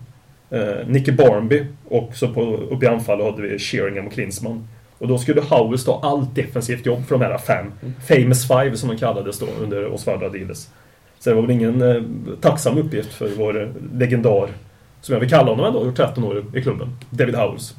eh, 0.51 0.87
Nicky 0.87 1.13
Barnby 1.13 1.65
och 1.89 2.11
så 2.15 2.29
på, 2.29 2.43
uppe 2.43 2.87
i 2.87 2.89
anfall 2.89 3.23
hade 3.23 3.43
vi 3.43 3.59
Sheringham 3.59 4.07
och 4.07 4.13
Klinsmann. 4.13 4.69
Och 4.99 5.09
då 5.09 5.19
skulle 5.19 5.41
Howells 5.41 5.85
ta 5.85 6.01
allt 6.03 6.35
defensivt 6.35 6.87
jobb 6.87 7.07
för 7.07 7.19
de 7.19 7.25
här 7.25 7.39
fem. 7.39 7.73
Famous 8.09 8.49
Five 8.49 8.77
som 8.77 8.89
de 8.89 8.97
kallades 8.97 9.39
då 9.39 9.47
under 9.63 9.87
Osvaldo 9.87 10.27
Adiles. 10.27 10.71
Så 11.19 11.31
det 11.31 11.37
var 11.37 11.43
väl 11.43 11.51
ingen 11.51 11.83
eh, 11.83 12.03
tacksam 12.41 12.79
uppgift 12.79 13.13
för 13.13 13.29
vår 13.29 13.63
eh, 13.63 13.69
legendar, 13.95 14.49
som 15.01 15.13
jag 15.13 15.21
vill 15.21 15.31
kalla 15.31 15.51
honom 15.51 15.67
ändå, 15.67 15.85
gjort 15.85 15.97
13 15.97 16.25
år 16.25 16.45
i 16.55 16.63
klubben, 16.63 16.89
David 17.11 17.35
Howells. 17.35 17.75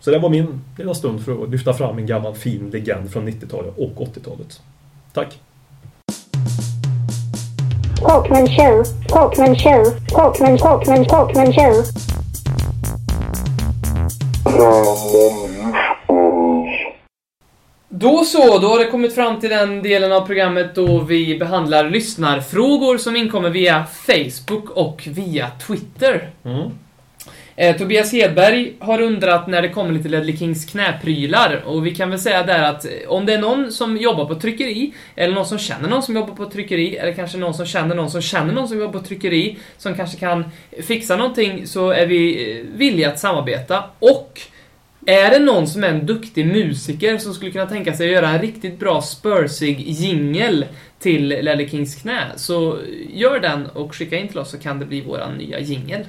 Så 0.00 0.10
det 0.10 0.18
var 0.18 0.28
min 0.28 0.60
lilla 0.78 0.94
stund 0.94 1.24
för 1.24 1.42
att 1.42 1.50
lyfta 1.50 1.72
fram 1.72 1.98
en 1.98 2.06
gammal 2.06 2.34
fin 2.34 2.70
legend 2.70 3.12
från 3.12 3.28
90-talet 3.28 3.78
och 3.78 3.96
80-talet. 3.96 4.62
Tack! 5.12 5.38
Talkman 8.02 8.46
show, 8.46 8.84
Talkman 9.08 9.56
show, 9.56 9.84
Talkman, 10.08 10.58
Talkman, 10.58 11.04
Talkman 11.04 11.52
show. 11.52 11.84
Då 17.88 18.24
så, 18.24 18.58
då 18.58 18.68
har 18.68 18.78
det 18.78 18.90
kommit 18.90 19.14
fram 19.14 19.40
till 19.40 19.50
den 19.50 19.82
delen 19.82 20.12
av 20.12 20.26
programmet 20.26 20.74
då 20.74 20.98
vi 20.98 21.38
behandlar 21.38 21.90
lyssnarfrågor 21.90 22.98
som 22.98 23.16
inkommer 23.16 23.50
via 23.50 23.84
Facebook 23.86 24.70
och 24.70 25.02
via 25.06 25.50
Twitter. 25.66 26.30
Mm. 26.44 26.70
Eh, 27.56 27.76
Tobias 27.76 28.12
Hedberg 28.12 28.72
har 28.78 29.00
undrat 29.00 29.46
när 29.46 29.62
det 29.62 29.68
kommer 29.68 29.92
lite 29.92 30.08
Ledley 30.08 30.36
Kings 30.36 30.64
knäprylar 30.64 31.62
och 31.66 31.86
vi 31.86 31.94
kan 31.94 32.10
väl 32.10 32.18
säga 32.18 32.42
där 32.42 32.62
att 32.62 32.84
eh, 32.84 32.90
om 33.08 33.26
det 33.26 33.34
är 33.34 33.38
någon 33.38 33.72
som 33.72 33.96
jobbar 33.96 34.24
på 34.24 34.34
tryckeri, 34.34 34.92
eller 35.16 35.34
någon 35.34 35.46
som 35.46 35.58
känner 35.58 35.88
någon 35.88 36.02
som 36.02 36.16
jobbar 36.16 36.34
på 36.34 36.50
tryckeri, 36.50 36.96
eller 36.96 37.12
kanske 37.12 37.38
någon 37.38 37.54
som 37.54 37.66
känner 37.66 37.94
någon 37.94 38.10
som 38.10 38.22
känner 38.22 38.52
någon 38.52 38.68
som 38.68 38.78
jobbar 38.78 39.00
på 39.00 39.06
tryckeri, 39.06 39.56
som 39.78 39.94
kanske 39.94 40.18
kan 40.18 40.44
fixa 40.82 41.16
någonting, 41.16 41.66
så 41.66 41.90
är 41.90 42.06
vi 42.06 42.50
eh, 42.50 42.64
villiga 42.74 43.08
att 43.08 43.18
samarbeta. 43.18 43.84
Och 43.98 44.40
är 45.06 45.30
det 45.30 45.38
någon 45.38 45.66
som 45.66 45.84
är 45.84 45.88
en 45.88 46.06
duktig 46.06 46.46
musiker 46.46 47.18
som 47.18 47.34
skulle 47.34 47.50
kunna 47.50 47.66
tänka 47.66 47.92
sig 47.92 48.06
att 48.06 48.12
göra 48.12 48.28
en 48.28 48.40
riktigt 48.40 48.78
bra 48.78 49.02
spursig 49.02 49.88
jingel 49.88 50.64
till 50.98 51.28
Ledley 51.28 51.68
Kings 51.68 51.94
knä, 51.94 52.24
så 52.36 52.72
eh, 52.72 52.82
gör 53.10 53.40
den 53.40 53.66
och 53.66 53.94
skicka 53.94 54.16
in 54.16 54.28
till 54.28 54.38
oss 54.38 54.50
så 54.50 54.58
kan 54.58 54.78
det 54.78 54.86
bli 54.86 55.00
våran 55.00 55.34
nya 55.34 55.60
jingel. 55.60 56.04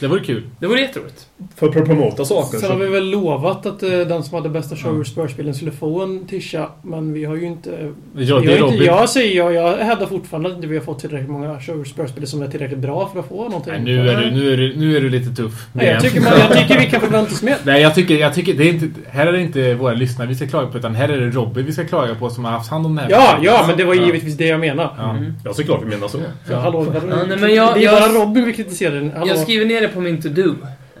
Det 0.00 0.06
vore 0.06 0.24
kul. 0.24 0.50
Det 0.60 0.66
vore 0.66 0.80
jätteroligt. 0.80 1.28
För 1.56 1.68
att 1.68 1.72
promota 1.86 2.24
saker. 2.24 2.58
Sen 2.58 2.70
har 2.70 2.78
vi 2.78 2.86
väl 2.86 3.10
lovat 3.10 3.66
att 3.66 3.82
eh, 3.82 3.90
den 3.90 4.22
som 4.22 4.34
hade 4.34 4.48
bästa 4.48 4.76
Show 4.76 4.94
Your 4.94 5.04
Spurs-spelen 5.04 5.54
skulle 5.54 5.70
få 5.70 6.02
en 6.02 6.26
tisha. 6.26 6.68
Men 6.82 7.12
vi 7.12 7.24
har 7.24 7.36
ju 7.36 7.46
inte... 7.46 7.70
Ja, 8.16 8.40
det 8.40 8.52
är 8.58 8.68
inte 8.72 8.84
jag 8.84 9.08
säger 9.08 9.36
jag, 9.36 9.54
jag 9.54 9.76
hävdar 9.76 10.06
fortfarande 10.06 10.48
att 10.48 10.54
inte 10.56 10.66
vi 10.66 10.76
har 10.76 10.84
fått 10.84 10.98
tillräckligt 10.98 11.30
många 11.30 11.60
Show 11.60 11.74
Your 11.74 11.84
Spurs-spel 11.84 12.26
som 12.26 12.42
är 12.42 12.48
tillräckligt 12.48 12.78
bra 12.78 13.10
för 13.12 13.20
att 13.20 13.28
få 13.28 13.44
någonting. 13.48 13.72
Nej, 13.72 13.82
nu, 13.82 14.08
är 14.08 14.16
du, 14.20 14.30
nu, 14.30 14.52
är 14.52 14.56
du, 14.56 14.76
nu 14.76 14.96
är 14.96 15.00
du 15.00 15.08
lite 15.10 15.34
tuff. 15.42 15.66
Nej, 15.72 15.86
jag, 15.86 16.02
tycker 16.02 16.20
man, 16.20 16.32
jag 16.38 16.52
tycker 16.58 16.78
vi 16.80 16.86
kan 16.86 17.00
förvänta 17.00 17.32
oss 17.32 17.42
mer. 17.42 17.56
Nej, 17.64 17.82
jag 17.82 17.94
tycker, 17.94 18.14
jag 18.14 18.34
tycker 18.34 18.54
det 18.54 18.64
är 18.64 18.68
inte, 18.68 18.86
här 19.10 19.26
är 19.26 19.32
det 19.32 19.40
inte 19.40 19.74
våra 19.74 19.94
lyssnare 19.94 20.28
vi 20.28 20.34
ska 20.34 20.46
klaga 20.46 20.66
på, 20.66 20.78
utan 20.78 20.94
här 20.94 21.08
är 21.08 21.20
det 21.20 21.30
Robin 21.30 21.66
vi 21.66 21.72
ska 21.72 21.84
klaga 21.84 22.14
på 22.14 22.30
som 22.30 22.44
har 22.44 22.52
haft 22.52 22.70
hand 22.70 22.86
om 22.86 22.94
det 22.96 23.02
här. 23.02 23.10
Ja, 23.10 23.38
ja, 23.42 23.64
men 23.68 23.76
det 23.76 23.84
var 23.84 23.94
Ja. 23.94 24.06
givetvis 24.06 24.36
det 24.36 24.46
jag 24.46 24.60
menade. 24.60 24.88
Ja. 24.98 25.16
ja, 25.44 25.52
såklart 25.54 25.82
vi 25.82 25.86
menar 25.86 26.08
så. 26.08 26.18
Ja, 26.50 26.56
hallå, 26.58 26.86
Ja, 26.94 27.00
nej, 27.28 27.36
men 27.38 27.54
jag- 27.54 27.74
det 27.74 27.80
är 27.80 27.84
jag- 27.84 28.12
bara 28.14 28.24
Robin 28.24 28.44
vi 28.44 28.52
kritiserar. 28.52 29.12
Hallå. 29.14 29.26
Jag 29.26 29.38
skriver 29.38 29.66
ner 29.66 29.80
det 29.80 29.88
på 29.88 30.00
min 30.00 30.20
to-do. 30.22 30.54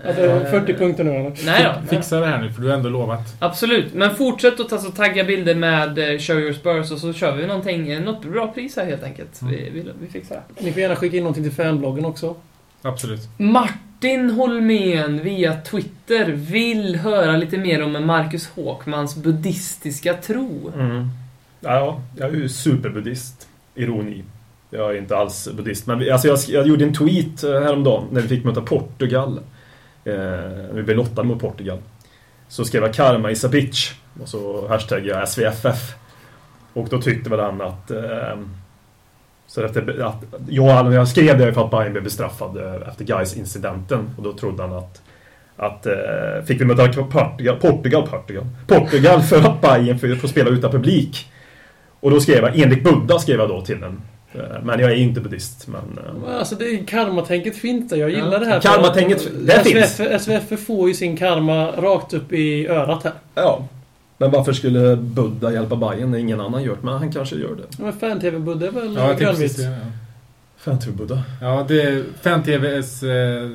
Ja, 0.04 0.12
det 0.12 0.22
är 0.22 0.44
40 0.50 0.74
punkter 0.74 1.04
nu 1.04 1.10
eller? 1.10 1.32
Nej 1.46 1.64
då. 1.64 1.96
Fixa 1.96 2.20
det 2.20 2.26
här 2.26 2.38
nu, 2.42 2.52
för 2.52 2.62
du 2.62 2.68
har 2.68 2.74
ändå 2.76 2.88
lovat. 2.88 3.36
Absolut, 3.38 3.94
men 3.94 4.14
fortsätt 4.16 4.60
att 4.60 4.72
alltså, 4.72 4.90
tagga 4.90 5.24
bilder 5.24 5.54
med 5.54 5.98
eh, 5.98 6.18
Show 6.18 6.40
Your 6.40 6.52
Spurs 6.52 6.90
och 6.90 6.98
så 6.98 7.12
kör 7.12 7.36
vi 7.36 7.46
någonting, 7.46 7.90
eh, 7.90 8.00
något 8.02 8.22
bra 8.24 8.46
pris 8.52 8.76
här 8.76 8.84
helt 8.84 9.02
enkelt. 9.02 9.40
Vi, 9.50 9.56
vi, 9.56 9.84
vi 10.00 10.08
fixar 10.12 10.34
det. 10.56 10.64
Ni 10.64 10.72
får 10.72 10.82
gärna 10.82 10.96
skicka 10.96 11.16
in 11.16 11.22
någonting 11.22 11.44
till 11.44 11.52
fanbloggen 11.52 12.04
också. 12.04 12.34
Absolut. 12.82 13.20
Martin 13.38 14.30
Holmén 14.30 15.22
via 15.22 15.56
Twitter 15.60 16.24
vill 16.32 16.96
höra 16.96 17.36
lite 17.36 17.58
mer 17.58 17.82
om 17.82 18.06
Marcus 18.06 18.46
Håkmans 18.48 19.16
buddhistiska 19.16 20.14
tro. 20.14 20.72
Mm. 20.76 21.08
Ja, 21.60 22.00
jag 22.18 22.28
är 22.28 22.32
ju 22.36 22.48
superbuddhist. 22.48 23.48
Ironi. 23.74 24.22
Jag 24.70 24.90
är 24.94 24.98
inte 24.98 25.16
alls 25.16 25.48
buddhist. 25.52 25.86
Men 25.86 25.98
vi- 25.98 26.10
alltså 26.10 26.28
jag, 26.28 26.38
jag 26.48 26.66
gjorde 26.68 26.84
en 26.84 26.94
tweet 26.94 27.44
eh, 27.44 27.50
häromdagen 27.50 28.04
när 28.12 28.20
vi 28.20 28.28
fick 28.28 28.44
möta 28.44 28.60
Portugal. 28.60 29.40
Eh, 30.04 30.74
vi 30.74 30.82
blev 30.82 30.96
lottade 30.96 31.28
mot 31.28 31.40
Portugal. 31.40 31.78
Så 32.48 32.64
skrev 32.64 32.82
jag 32.82 32.94
karma 32.94 33.30
is 33.30 33.44
a 33.44 33.48
bitch. 33.48 33.92
Och 34.22 34.28
så 34.28 34.68
hashtag 34.68 35.06
jag 35.06 35.28
SVFF. 35.28 35.94
Och 36.72 36.88
då 36.88 37.00
tyckte 37.02 37.30
väl 37.30 37.40
han 37.40 37.60
att... 37.60 37.90
Eh, 37.90 38.38
så 39.46 39.62
efter, 39.62 40.00
att 40.00 40.24
jag, 40.48 40.94
jag 40.94 41.08
skrev 41.08 41.38
det 41.38 41.54
för 41.54 41.64
att 41.64 41.70
Bayern 41.70 41.92
blev 41.92 42.04
bestraffad 42.04 42.56
eh, 42.56 42.88
efter 42.88 43.04
guys 43.04 43.36
incidenten 43.36 44.10
Och 44.16 44.22
då 44.22 44.32
trodde 44.32 44.62
han 44.62 44.72
att... 44.72 45.02
Att 45.56 45.86
eh, 45.86 46.44
fick 46.46 46.60
vi 46.60 46.64
möta 46.64 46.88
Portugal, 46.88 47.56
Portugal, 47.56 48.06
Portugal, 48.06 48.46
Portugal 48.66 49.22
för 49.22 49.40
att 49.40 49.60
Bayern 49.60 50.18
får 50.18 50.28
spela 50.28 50.50
utan 50.50 50.70
publik. 50.70 51.32
Och 52.00 52.10
då 52.10 52.20
skrev 52.20 52.44
jag, 52.44 52.58
enligt 52.58 52.84
Buddha 52.84 53.18
skrev 53.18 53.38
jag 53.40 53.48
då 53.48 53.60
till 53.60 53.80
den. 53.80 54.02
Eh, 54.34 54.40
Men 54.62 54.80
jag 54.80 54.90
är 54.92 54.96
inte 54.96 55.20
buddhist. 55.20 55.68
Men, 55.68 55.98
eh, 56.28 56.38
Alltså 56.38 56.54
det 56.54 56.64
är 56.64 56.84
karmatänket 56.86 57.56
finns 57.56 57.90
där. 57.90 57.96
Jag 57.96 58.10
gillar 58.10 58.32
Ja. 58.32 58.38
det 58.38 58.46
här. 58.46 58.60
Karmatänket, 58.60 59.28
det 59.46 59.52
SVF, 59.64 60.00
SVF 60.22 60.66
får 60.66 60.88
ju 60.88 60.94
sin 60.94 61.16
karma 61.16 61.66
rakt 61.70 62.12
upp 62.14 62.32
i 62.32 62.66
örat 62.68 63.04
här. 63.04 63.12
ja. 63.34 63.64
Men 64.18 64.30
varför 64.30 64.52
skulle 64.52 64.96
Buddha 64.96 65.52
hjälpa 65.52 65.76
Bayern 65.76 66.10
när 66.10 66.18
ingen 66.18 66.40
annan 66.40 66.62
gör 66.62 66.72
det? 66.72 66.78
Men 66.82 66.94
han 66.94 67.12
kanske 67.12 67.36
gör 67.36 67.54
det. 67.56 67.62
Ja, 67.78 67.84
Men 67.84 67.92
fan-tv-Budde 67.92 68.66
är 68.66 68.70
väl 68.70 68.94
Ja, 68.96 69.12
grönvitt? 69.12 69.58
Ja. 69.58 69.70
Fan 70.56 70.78
tror 70.80 70.92
Buddha. 70.94 71.22
Ja, 71.40 71.64
det 71.68 71.82
är 71.82 72.04
Fan-TVs... 72.22 73.02
Eh, 73.02 73.48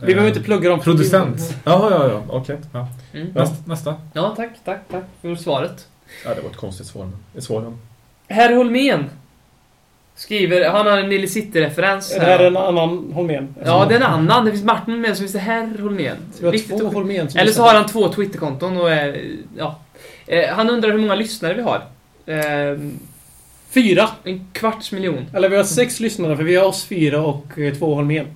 Vi 0.00 0.06
behöver 0.14 0.28
inte 0.28 0.40
plugga 0.40 0.70
dem. 0.70 0.80
Producent. 0.80 1.56
Jaha, 1.64 1.90
ja, 1.90 2.08
ja, 2.08 2.22
okej. 2.28 2.56
Mm. 3.12 3.26
Näst, 3.34 3.66
nästa. 3.66 3.94
Ja, 4.12 4.34
tack, 4.36 4.50
tack, 4.64 4.80
tack 4.90 5.04
för 5.22 5.34
svaret. 5.34 5.86
Ja, 6.24 6.34
det 6.34 6.40
var 6.40 6.50
ett 6.50 6.56
konstigt 6.56 6.86
svar. 6.86 7.04
men 7.04 7.14
Ett 7.36 7.44
svar. 7.44 7.62
ja. 7.62 7.72
Herr 8.34 8.54
Holmén 8.56 9.04
skriver, 10.22 10.68
han 10.70 10.86
har 10.86 10.98
en 10.98 11.08
Nile 11.08 11.26
City-referens 11.28 12.12
Är 12.12 12.20
det 12.20 12.26
här 12.26 12.38
en 12.44 12.56
annan 12.56 13.12
Holmén? 13.12 13.54
Ja, 13.64 13.86
det 13.88 13.94
är 13.94 13.96
en 13.96 14.02
annan. 14.06 14.44
Det 14.44 14.50
finns 14.50 14.64
Martin 14.64 14.94
Holmén, 14.94 15.16
så 15.16 15.20
finns 15.20 15.32
det 15.32 15.38
Herr 15.38 15.78
Holmén. 15.82 16.16
Vi 16.40 16.44
har 16.44 16.52
Viktigt 16.52 16.78
två 16.78 16.86
att- 16.86 16.94
Holmén 16.94 17.30
som 17.30 17.40
Eller 17.40 17.52
så 17.52 17.62
har 17.62 17.74
han 17.74 17.86
två 17.86 18.08
Twitterkonton 18.08 18.76
och 18.76 18.90
är... 18.90 19.20
Ja. 19.56 19.78
Eh, 20.26 20.48
han 20.48 20.70
undrar 20.70 20.90
hur 20.90 20.98
många 20.98 21.14
lyssnare 21.14 21.54
vi 21.54 21.62
har. 21.62 21.82
Eh, 22.26 22.78
Fyra! 23.70 24.08
en 24.24 24.46
kvarts 24.52 24.92
miljon. 24.92 25.26
Eller 25.34 25.48
vi 25.48 25.56
har 25.56 25.64
sex 25.64 26.00
lyssnare, 26.00 26.36
för 26.36 26.44
vi 26.44 26.56
har 26.56 26.64
oss 26.66 26.84
fyra 26.84 27.20
och 27.22 27.58
eh, 27.58 27.74
två 27.74 27.94
Holmén. 27.94 28.26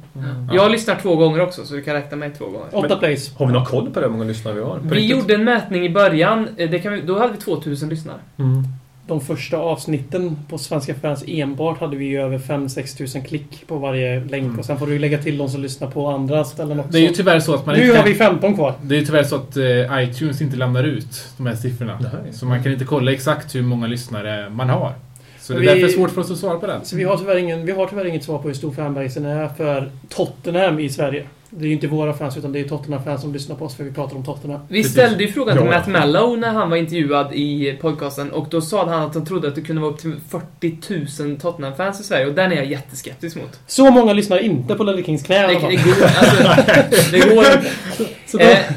Jag 0.53 0.71
lyssnar 0.71 0.95
två 1.03 1.17
gånger 1.17 1.41
också, 1.41 1.65
så 1.65 1.75
du 1.75 1.83
kan 1.83 1.95
räkna 1.95 2.17
mig 2.17 2.31
två 2.39 2.45
gånger. 2.45 2.67
Åtta 2.73 2.97
plays. 2.97 3.35
Har 3.35 3.47
vi 3.47 3.53
någon 3.53 3.65
koll 3.65 3.91
på 3.91 4.01
hur 4.01 4.09
många 4.09 4.25
lyssnare 4.25 4.55
vi 4.55 4.61
har? 4.61 4.79
På 4.79 4.81
Vi 4.83 4.91
riktigt? 4.97 5.11
gjorde 5.11 5.35
en 5.35 5.45
mätning 5.45 5.85
i 5.87 5.91
början, 5.91 6.49
eh, 6.57 6.71
det 6.71 6.79
kan 6.79 6.93
vi, 6.93 7.01
då 7.01 7.19
hade 7.19 7.33
vi 7.33 7.39
2000 7.39 7.89
lyssnare. 7.89 8.17
Mm. 8.39 8.63
De 9.09 9.21
första 9.21 9.57
avsnitten 9.57 10.37
på 10.49 10.59
Svenska 10.59 10.95
fans 10.95 11.25
enbart 11.27 11.79
hade 11.81 11.97
vi 11.97 12.05
ju 12.05 12.21
över 12.23 12.39
5-6 12.39 12.97
tusen 12.99 13.23
klick 13.23 13.67
på 13.67 13.77
varje 13.79 14.25
länk. 14.25 14.59
Och 14.59 14.65
sen 14.65 14.79
får 14.79 14.87
du 14.87 14.99
lägga 14.99 15.19
till 15.19 15.39
de 15.39 15.49
som 15.49 15.63
lyssnar 15.63 15.91
på 15.91 16.07
andra 16.09 16.45
ställen 16.45 16.81
också. 16.81 16.93
Det 16.93 16.99
är 16.99 17.03
ju 17.09 17.09
tyvärr 17.15 17.41
så 17.41 17.55
att 17.55 17.67
man 17.67 17.75
nu 17.77 17.87
inte 17.87 17.99
har 17.99 18.05
vi 18.05 18.15
15 18.15 18.55
kvar. 18.55 18.75
Det 18.83 18.95
är 18.97 18.99
ju 19.01 19.07
tyvärr 19.07 19.25
så 19.25 19.37
att 19.37 19.57
eh, 19.57 20.03
iTunes 20.05 20.41
inte 20.41 20.57
lämnar 20.57 20.85
ut 20.85 21.29
de 21.37 21.47
här 21.47 21.55
siffrorna. 21.55 21.99
Nej. 22.01 22.33
Så 22.33 22.47
man 22.47 22.63
kan 22.63 22.73
inte 22.73 22.85
kolla 22.85 23.13
exakt 23.13 23.55
hur 23.55 23.63
många 23.63 23.87
lyssnare 23.87 24.51
man 24.51 24.69
har. 24.69 24.93
Så 25.41 25.53
det 25.53 25.59
är 25.59 25.61
Vi- 25.75 25.81
därför 25.81 25.95
svårt 25.95 26.11
för 26.11 26.21
oss 26.21 26.31
att 26.31 26.39
svara 26.39 26.59
på 26.59 26.67
den. 26.67 26.85
Så 26.85 26.97
vi 26.97 27.05
har, 27.05 27.17
tyvärr 27.17 27.37
ingen, 27.37 27.67
vi 27.67 27.73
har 27.73 27.87
tyvärr 27.87 28.05
inget 28.05 28.25
svar 28.25 28.39
på 28.39 28.49
hur 28.49 28.55
stor 28.55 28.73
fanbasen 28.73 29.25
är 29.25 29.49
för 29.49 29.91
Tottenham 30.09 30.79
i 30.81 30.89
Sverige. 30.89 31.25
Det 31.59 31.65
är 31.65 31.67
ju 31.67 31.73
inte 31.73 31.87
våra 31.87 32.13
fans, 32.15 32.37
utan 32.37 32.53
det 32.53 32.61
är 32.61 32.65
Tottenham-fans 32.65 33.21
som 33.21 33.33
lyssnar 33.33 33.57
på 33.57 33.65
oss 33.65 33.75
för 33.77 33.85
vi 33.85 33.93
pratar 33.93 34.17
om 34.17 34.25
Tottenham. 34.25 34.61
Vi 34.69 34.85
ställde 34.85 35.25
ju 35.25 35.33
frågan 35.33 35.57
till. 35.59 35.67
Matt 35.67 35.87
Mellow 35.87 36.39
när 36.39 36.51
han 36.51 36.71
var 36.71 36.77
intervjuad 36.77 37.35
i 37.35 37.79
podcasten 37.81 38.31
och 38.31 38.47
då 38.51 38.61
sa 38.61 38.89
han 38.89 39.03
att 39.03 39.15
han 39.15 39.25
trodde 39.25 39.49
att 39.49 39.55
det 39.55 39.61
kunde 39.61 39.83
vara 39.83 39.93
upp 39.93 39.99
till 39.99 40.15
40 40.61 41.23
000 41.23 41.37
Tottenham-fans 41.41 42.01
i 42.01 42.05
Sverige 42.05 42.27
och 42.27 42.35
den 42.35 42.53
är 42.53 42.57
jag 42.57 42.67
jätteskeptisk 42.67 43.37
mot. 43.37 43.61
Så 43.67 43.91
många 43.91 44.13
lyssnar 44.13 44.39
inte 44.39 44.75
på 44.75 44.85
Ledley 44.85 45.05
Kings 45.05 45.23
knä 45.23 45.47
Det, 45.47 45.53
det 45.53 45.59
går, 45.61 46.05
alltså, 46.05 47.13
det 47.13 47.19
går 47.35 47.45
inte. 47.53 48.75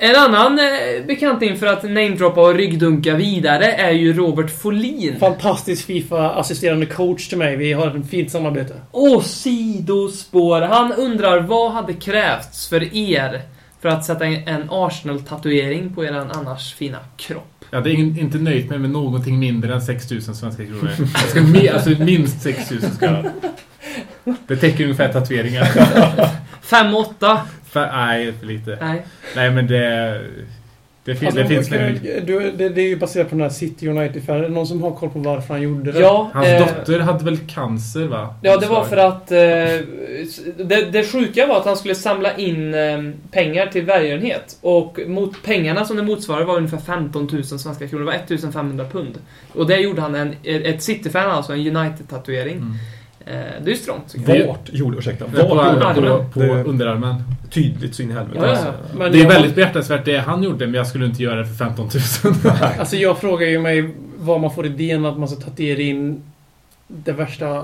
En 0.00 0.16
annan 0.16 0.58
eh, 0.58 1.06
bekanting 1.06 1.56
för 1.58 1.66
att 1.66 1.82
namedroppa 1.82 2.40
och 2.40 2.54
ryggdunka 2.54 3.14
vidare 3.14 3.72
är 3.72 3.90
ju 3.92 4.12
Robert 4.12 4.50
Folin. 4.62 5.16
Fantastisk 5.20 5.86
Fifa-assisterande 5.86 6.86
coach 6.86 7.28
till 7.28 7.38
mig. 7.38 7.56
Vi 7.56 7.72
har 7.72 7.96
ett 8.00 8.10
fint 8.10 8.30
samarbete. 8.30 8.74
Och 8.90 9.24
sidospår. 9.24 10.60
Han 10.60 10.92
undrar 10.92 11.40
vad 11.40 11.72
hade 11.72 11.92
krävts 11.92 12.68
för 12.68 12.94
er 12.96 13.42
för 13.80 13.88
att 13.88 14.04
sätta 14.04 14.24
en 14.26 14.62
Arsenal-tatuering 14.70 15.94
på 15.94 16.04
er 16.04 16.12
annars 16.34 16.74
fina 16.74 16.98
kropp? 17.16 17.64
Jag 17.70 17.78
hade 17.78 17.90
inte 17.92 18.38
nöjt 18.38 18.70
mig 18.70 18.78
med 18.78 18.90
någonting 18.90 19.38
mindre 19.38 19.74
än 19.74 19.82
6000 19.82 20.34
svenska 20.34 20.64
kronor. 20.64 20.90
Jag 20.98 21.08
ska 21.30 21.40
mi- 21.40 21.74
alltså 21.74 21.90
minst 21.90 22.42
6000 22.42 22.90
ska 22.90 23.06
jag. 23.06 23.24
Det 24.46 24.56
täcker 24.56 24.84
ungefär 24.84 25.12
tatueringar. 25.12 25.64
5-8? 26.68 27.38
För, 27.70 27.86
nej, 27.86 28.32
för 28.32 28.46
lite. 28.46 28.78
Nej. 28.80 29.02
Nej, 29.36 29.50
men 29.50 29.66
det... 29.66 30.20
Det, 31.04 31.14
fin- 31.14 31.26
Alltså, 31.28 31.42
det 31.42 31.48
finns 31.48 31.68
kan 31.68 31.78
nu. 31.78 32.22
du, 32.26 32.52
det, 32.56 32.68
det 32.68 32.80
är 32.80 32.88
ju 32.88 32.96
baserat 32.96 33.28
på 33.30 33.34
den 33.34 33.42
här 33.42 33.50
City 33.50 33.88
United-färgen. 33.88 34.44
Är 34.44 34.48
det 34.48 34.54
Någon 34.54 34.66
som 34.66 34.82
har 34.82 34.90
koll 34.90 35.10
på 35.10 35.18
varför 35.18 35.54
han 35.54 35.62
gjorde 35.62 35.92
det? 35.92 36.00
Ja, 36.00 36.30
Hans 36.34 36.46
eh, 36.48 36.66
dotter 36.66 36.98
hade 37.00 37.24
väl 37.24 37.38
cancer, 37.38 38.06
va? 38.06 38.34
Ja, 38.42 38.56
det 38.56 38.66
var 38.66 38.84
för 38.84 38.96
att... 38.96 39.32
Eh, 39.32 39.38
det, 40.66 40.90
det 40.92 41.04
sjuka 41.12 41.46
var 41.46 41.56
att 41.58 41.64
han 41.64 41.76
skulle 41.76 41.94
samla 41.94 42.36
in 42.36 42.74
eh, 42.74 42.98
pengar 43.30 43.66
till 43.66 43.84
välgörenhet. 43.84 44.58
Och 44.60 44.98
mot 45.06 45.42
pengarna 45.42 45.84
som 45.84 45.96
det 45.96 46.02
motsvarade 46.02 46.44
var 46.44 46.56
ungefär 46.56 46.78
15 46.78 47.28
000 47.32 47.44
svenska 47.44 47.88
kronor. 47.88 48.04
Det 48.04 48.06
var 48.10 48.14
1500 48.14 48.84
pund. 48.92 49.18
Och 49.54 49.66
det 49.66 49.76
gjorde 49.76 50.00
han 50.00 50.14
en, 50.14 50.34
ett 50.44 50.82
City-fan, 50.82 51.30
alltså 51.30 51.52
en 51.52 51.76
United-tatuering. 51.76 52.56
Mm. 52.56 52.74
Eh, 53.30 53.34
det 53.64 53.70
är 53.70 53.74
ju 53.74 53.74
strångt. 53.76 54.14
Vart 54.48 54.68
gjorde, 54.72 54.98
ursäkta, 54.98 55.24
vart 55.24 55.34
gjorde 55.34 55.48
på, 55.48 55.54
han 55.60 55.82
armen. 55.82 56.04
på, 56.18 56.24
på 56.32 56.40
Det- 56.40 56.64
underarmen. 56.64 57.14
Tydligt 57.50 57.94
så 57.94 58.02
in 58.02 58.10
i 58.10 58.12
helvete. 58.14 58.38
Ja, 58.42 58.46
ja, 58.46 58.50
alltså. 58.52 58.72
Men 58.98 59.12
Det 59.12 59.18
är 59.18 59.22
jag- 59.22 59.28
väldigt 59.28 59.54
behjärtansvärt 59.54 60.04
det 60.04 60.18
han 60.18 60.42
gjorde, 60.42 60.66
men 60.66 60.74
jag 60.74 60.86
skulle 60.86 61.06
inte 61.06 61.22
göra 61.22 61.36
det 61.38 61.46
för 61.46 61.54
15 61.54 61.88
000. 62.24 62.34
Alltså 62.78 62.96
jag 62.96 63.18
frågar 63.18 63.46
ju 63.46 63.58
mig 63.58 63.90
var 64.18 64.38
man 64.38 64.50
får 64.54 64.66
idén 64.66 65.04
att 65.06 65.18
man 65.18 65.28
ska 65.28 65.40
tatuera 65.40 65.80
in 65.80 66.22
det 66.86 67.12
värsta, 67.12 67.56
äh, 67.56 67.62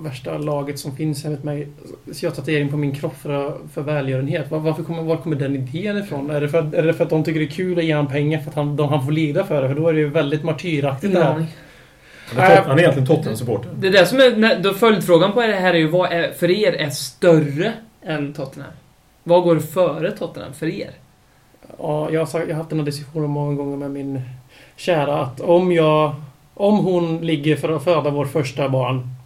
värsta 0.00 0.38
laget 0.38 0.78
som 0.78 0.96
finns 0.96 1.24
enligt 1.24 1.44
mig. 1.44 1.68
Så 2.12 2.26
jag 2.26 2.34
tatuerar 2.34 2.60
in 2.60 2.68
på 2.70 2.76
min 2.76 2.94
kropp 2.94 3.16
för, 3.22 3.56
för 3.74 3.82
välgörenhet. 3.82 4.50
Var, 4.50 4.58
varför 4.58 4.82
kommer, 4.82 5.02
var 5.02 5.16
kommer 5.16 5.36
den 5.36 5.56
idén 5.56 5.98
ifrån? 5.98 6.30
Är 6.30 6.40
det, 6.40 6.48
för, 6.48 6.58
att- 6.58 6.74
är 6.74 6.82
det 6.82 6.94
för 6.94 7.04
att 7.04 7.10
de 7.10 7.24
tycker 7.24 7.40
det 7.40 7.46
är 7.46 7.50
kul 7.50 7.78
att 7.78 7.84
ge 7.84 7.94
honom 7.94 8.12
pengar 8.12 8.38
för 8.40 8.50
att 8.50 8.56
han, 8.56 8.76
de, 8.76 8.88
han 8.88 9.04
får 9.04 9.12
lida 9.12 9.44
för 9.44 9.62
det? 9.62 9.68
För 9.68 9.74
då 9.76 9.88
är 9.88 9.92
det 9.92 9.98
ju 10.00 10.08
väldigt 10.08 10.44
martyraktigt 10.44 11.14
det 11.14 11.24
här. 11.24 11.46
Han 12.34 12.44
är, 12.44 12.56
tot- 12.56 12.66
han 12.66 12.78
är 12.78 12.82
egentligen 12.82 13.06
Tottenham-supporter. 13.06 13.70
Det 13.78 13.86
är 13.86 13.92
det 13.92 14.06
som 14.06 14.18
är... 14.18 14.62
Då 14.62 14.74
följdfrågan 14.74 15.32
på 15.32 15.40
det 15.40 15.52
här 15.52 15.74
är 15.74 15.78
ju 15.78 15.88
vad 15.88 16.12
är, 16.12 16.32
för 16.32 16.50
er 16.50 16.72
är 16.72 16.90
större 16.90 17.72
än 18.02 18.32
Tottenham? 18.32 18.72
Vad 19.22 19.42
går 19.42 19.58
före 19.58 20.12
Tottenham 20.12 20.52
för 20.52 20.66
er? 20.66 20.90
Ja, 21.78 22.10
jag 22.10 22.20
har, 22.20 22.26
sagt, 22.26 22.48
jag 22.48 22.54
har 22.54 22.58
haft 22.58 22.70
den 22.70 22.78
här 22.78 22.86
diskussionen 22.86 23.30
många 23.30 23.54
gånger 23.54 23.76
med 23.76 23.90
min 23.90 24.20
kära 24.76 25.20
att 25.20 25.40
om 25.40 25.72
jag... 25.72 26.14
Om 26.58 26.78
hon 26.78 27.20
ligger 27.20 27.56
för 27.56 27.76
att 27.76 27.84
föda 27.84 28.10
vår 28.10 28.24
första 28.24 28.68
barn 28.68 29.16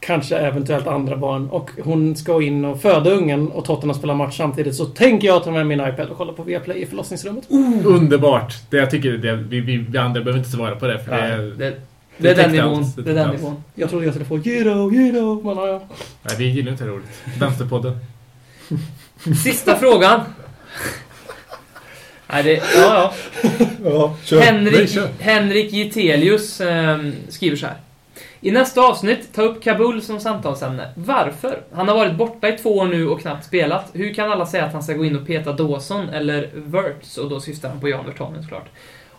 Kanske 0.00 0.36
eventuellt 0.36 0.86
andra 0.86 1.16
barn 1.16 1.50
och 1.50 1.70
hon 1.84 2.16
ska 2.16 2.42
in 2.42 2.64
och 2.64 2.80
föda 2.80 3.10
ungen 3.10 3.48
och 3.48 3.64
Tottenham 3.64 3.98
spelar 3.98 4.14
match 4.14 4.36
samtidigt 4.36 4.74
så 4.74 4.84
tänker 4.84 5.28
jag 5.28 5.44
ta 5.44 5.50
med 5.50 5.66
min 5.66 5.80
iPad 5.80 6.08
och 6.08 6.16
kolla 6.16 6.32
på 6.32 6.42
Viaplay 6.42 6.82
i 6.82 6.86
förlossningsrummet. 6.86 7.44
Underbart! 7.84 8.54
Det 8.70 8.76
jag 8.76 8.90
tycker 8.90 9.12
det, 9.12 9.36
vi, 9.36 9.60
vi, 9.60 9.98
andra 9.98 10.20
behöver 10.20 10.38
inte 10.38 10.50
svara 10.50 10.76
på 10.76 10.86
det, 10.86 10.98
för 10.98 11.10
det, 11.10 11.36
Det, 11.36 11.54
det, 11.54 11.76
det 12.18 12.30
är 12.30 12.34
den 12.34 12.52
nivån. 12.52 12.84
Det 12.96 13.10
är 13.10 13.14
den 13.14 13.30
nivån. 13.30 13.64
Jag 13.74 13.90
trodde 13.90 14.04
jag 14.04 14.14
skulle 14.14 14.26
få 14.26 14.38
Giro, 14.38 14.90
Giro, 14.92 15.42
men 15.54 15.66
ja. 15.66 15.82
Nej, 16.22 16.36
vi 16.38 16.44
gillar 16.44 16.72
inte 16.72 16.84
det 16.84 16.90
ordet. 16.90 17.08
Vänsterpodden. 17.38 17.98
Sista 19.44 19.76
frågan. 19.76 20.20
Nej, 22.26 22.42
det, 22.42 22.52
ja, 22.52 23.12
Ja, 23.42 23.50
ja. 23.84 24.16
kör. 24.24 24.38
Nej, 24.38 24.46
Henrik. 24.46 24.98
Henrik 25.18 25.72
Getelius 25.72 26.60
ehm, 26.60 27.12
skriver 27.28 27.56
så 27.56 27.66
här. 27.66 27.76
I 28.40 28.50
nästa 28.50 28.80
avsnitt, 28.80 29.34
ta 29.34 29.42
upp 29.42 29.62
Kabul 29.62 30.02
som 30.02 30.20
samtalsämne. 30.20 30.88
Varför? 30.94 31.62
Han 31.72 31.88
har 31.88 31.94
varit 31.94 32.14
borta 32.16 32.48
i 32.48 32.58
två 32.58 32.76
år 32.78 32.86
nu 32.86 33.08
och 33.08 33.20
knappt 33.20 33.44
spelat. 33.46 33.90
Hur 33.92 34.14
kan 34.14 34.32
alla 34.32 34.46
säga 34.46 34.64
att 34.64 34.72
han 34.72 34.82
ska 34.82 34.92
gå 34.92 35.04
in 35.04 35.16
och 35.16 35.26
peta 35.26 35.52
Dawson 35.52 36.08
eller 36.08 36.50
Verts? 36.54 37.18
Och 37.18 37.30
då 37.30 37.40
syftar 37.40 37.68
han 37.68 37.80
på 37.80 37.88
Jan 37.88 38.06
Vertongen 38.06 38.42
såklart. 38.42 38.66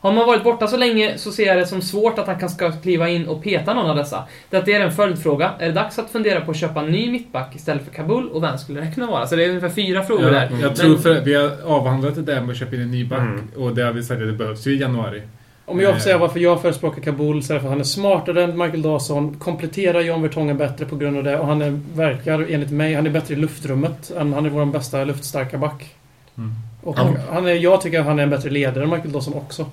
Har 0.02 0.12
man 0.12 0.28
varit 0.28 0.44
borta 0.44 0.68
så 0.68 0.78
länge 0.78 1.18
så 1.18 1.32
ser 1.32 1.46
jag 1.48 1.58
det 1.58 1.66
som 1.66 1.82
svårt 1.82 2.20
att 2.20 2.28
han 2.28 2.40
kan 2.40 2.50
ska 2.50 2.72
kliva 2.72 3.10
in 3.10 3.28
och 3.28 3.44
peta 3.44 3.74
någon 3.74 3.90
av 3.90 3.96
dessa. 3.96 4.24
Det 4.50 4.58
är 4.74 4.80
en 4.82 4.92
följdfråga. 4.92 5.52
Är 5.60 5.66
det 5.68 5.72
dags 5.74 6.00
att 6.00 6.10
fundera 6.10 6.42
på 6.42 6.52
att 6.52 6.58
köpa 6.58 6.80
en 6.80 6.92
ny 6.92 7.12
mittback 7.12 7.56
istället 7.56 7.86
för 7.86 7.92
Kabul? 7.92 8.30
Och 8.30 8.44
vem 8.44 8.58
skulle 8.58 8.82
det 8.82 8.92
kunna 8.92 9.08
vara? 9.08 9.28
Så 9.28 9.36
det 9.36 9.44
är 9.46 9.50
ungefär 9.50 9.70
fyra 9.70 10.04
frågor 10.04 10.26
Ja, 10.26 10.32
där. 10.32 10.42
jag 10.52 10.62
Men- 10.62 10.74
tror 10.74 10.98
för 10.98 11.22
vi 11.22 11.36
har 11.36 11.52
avhandlat 11.66 12.16
det 12.16 12.22
där 12.22 12.42
med 12.42 12.50
att 12.50 12.58
köpa 12.58 12.76
in 12.76 12.82
en 12.82 12.92
ny 12.92 13.06
back 13.06 13.20
Mm. 13.20 13.48
och 13.58 13.76
det 13.76 13.82
har 13.84 13.92
vi 13.94 14.04
sagt 14.04 14.22
att 14.22 14.28
det 14.28 14.34
behövs 14.34 14.68
ju 14.68 14.72
i 14.72 14.80
januari. 14.82 15.22
Om 15.66 15.80
jag 15.80 15.94
får 15.94 16.00
säga 16.00 16.18
varför 16.18 16.40
jag 16.40 16.62
förespråkar 16.62 17.02
Kabul 17.02 17.44
så 17.44 17.54
är 17.54 17.56
det 17.56 17.60
för 17.62 17.68
att 17.68 17.72
han 17.72 17.80
är 17.80 17.84
smartare 17.84 18.44
än 18.44 18.58
Michael 18.58 18.82
Dawson, 18.82 19.36
kompletterar 19.40 20.02
John 20.02 20.22
Vertongen 20.22 20.58
bättre 20.58 20.86
på 20.86 20.96
grund 20.96 21.18
av 21.18 21.24
det 21.24 21.40
och 21.40 21.48
han 21.48 21.62
är, 21.62 21.80
verkar, 21.96 22.46
enligt 22.50 22.72
mig, 22.72 22.94
han 22.94 23.06
är 23.06 23.10
bättre 23.10 23.34
i 23.34 23.38
luftrummet 23.38 24.12
än 24.18 24.34
han 24.34 24.46
är 24.46 24.50
vår 24.50 24.66
bästa 24.66 25.04
luftstarka 25.04 25.58
back. 25.58 25.96
Mm. 26.38 26.52
Och 26.84 26.96
Ja. 27.00 27.10
han 27.32 27.48
är, 27.48 27.54
jag 27.54 27.82
tycker 27.82 28.00
att 28.00 28.06
han 28.06 28.20
är 28.20 28.24
en 28.24 28.30
bättre 28.30 28.50
ledare 28.50 28.84
än 28.84 28.90
Michael 28.90 29.12
Dawson 29.12 29.34
också. 29.34 29.66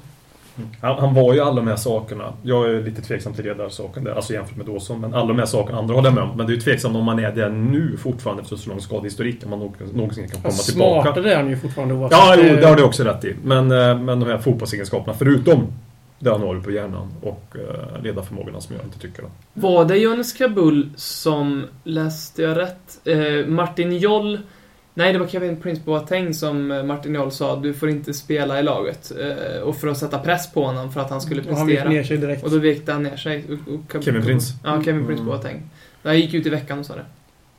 Han, 0.80 0.98
han 0.98 1.14
var 1.14 1.34
ju 1.34 1.40
alla 1.40 1.54
de 1.56 1.66
här 1.68 1.76
sakerna. 1.76 2.32
Jag 2.42 2.70
är 2.70 2.82
lite 2.82 3.02
tveksam 3.02 3.34
till 3.34 3.44
ledarsaken 3.44 4.04
där, 4.04 4.12
alltså 4.14 4.32
jämfört 4.32 4.56
med 4.56 4.66
Dawson. 4.66 5.00
Men 5.00 5.14
alla 5.14 5.26
de 5.26 5.38
här 5.38 5.46
sakerna, 5.46 5.78
andra 5.78 5.94
håller 5.94 6.08
jag 6.08 6.14
med 6.14 6.24
om. 6.24 6.36
Men 6.36 6.46
det 6.46 6.52
är 6.52 6.54
ju 6.54 6.60
tveksamt 6.60 6.96
om 6.96 7.04
man 7.04 7.18
är 7.18 7.32
där 7.32 7.50
nu 7.50 7.96
fortfarande 7.96 8.42
efter 8.42 8.56
så 8.56 8.70
lång 8.70 8.80
skadehistorik. 8.80 9.44
Om 9.44 9.50
man 9.50 9.58
någonsin 9.94 10.28
kan 10.28 10.40
komma 10.40 10.52
Fast 10.52 10.68
tillbaka. 10.68 11.02
Smartare 11.02 11.32
är 11.32 11.36
han 11.36 11.48
ju 11.50 11.56
fortfarande 11.56 11.94
oavsett. 11.94 12.18
Ja, 12.18 12.34
jo, 12.36 12.42
Det- 12.42 12.60
det 12.60 12.66
har 12.66 12.76
du 12.76 12.82
också 12.82 13.04
rätt 13.04 13.24
i. 13.24 13.34
Men, 13.44 13.70
eh, 13.72 13.98
men 13.98 14.20
de 14.20 14.26
här 14.26 14.38
fotbollsegenskaperna, 14.38 15.16
förutom 15.18 15.66
det 16.18 16.30
han 16.30 16.40
har 16.40 16.54
på 16.60 16.70
hjärnan 16.70 17.08
och 17.22 17.44
eh, 17.54 18.02
ledarförmågorna 18.02 18.60
som 18.60 18.76
jag 18.76 18.84
inte 18.84 18.98
tycker 18.98 19.24
om. 19.24 19.30
Var 19.54 19.84
det 19.84 19.96
Johannes 19.96 20.32
Kabul 20.32 20.88
som, 20.96 21.64
läste 21.84 22.42
jag 22.42 22.56
rätt, 22.58 23.00
eh, 23.04 23.46
Martin 23.46 23.96
Joll 23.98 24.38
Nej, 24.96 25.12
det 25.12 25.18
var 25.18 25.26
Kevin 25.26 25.56
Prince 25.56 25.82
Boateng 25.84 26.34
som 26.34 26.70
eh, 26.70 26.82
Martin 26.82 27.30
sa 27.30 27.56
du 27.56 27.74
får 27.74 27.88
inte 27.90 28.14
spela 28.14 28.60
i 28.60 28.62
laget. 28.62 29.12
Eh, 29.20 29.60
och 29.62 29.76
för 29.76 29.88
att 29.88 29.98
sätta 29.98 30.18
press 30.18 30.52
på 30.52 30.64
honom 30.64 30.92
för 30.92 31.00
att 31.00 31.10
han 31.10 31.20
skulle 31.20 31.40
och 31.42 31.56
han 31.56 31.66
prestera. 31.66 31.88
ner 31.88 32.02
sig 32.02 32.16
direkt. 32.18 32.44
Och 32.44 32.50
då 32.50 32.58
vekte 32.58 32.92
han 32.92 33.02
ner 33.02 33.16
sig. 33.16 33.44
Och, 33.48 33.74
och 33.74 33.80
Kabul- 33.92 34.02
Kevin 34.04 34.22
Prince? 34.22 34.54
Ja, 34.64 34.82
Kevin 34.84 35.06
Prince 35.06 35.22
Mm. 35.22 35.26
Boateng. 35.26 35.62
Han 36.02 36.16
gick 36.20 36.34
ut 36.34 36.46
i 36.46 36.50
veckan 36.50 36.78
och 36.78 36.86
sa 36.86 36.94
det. 36.96 37.04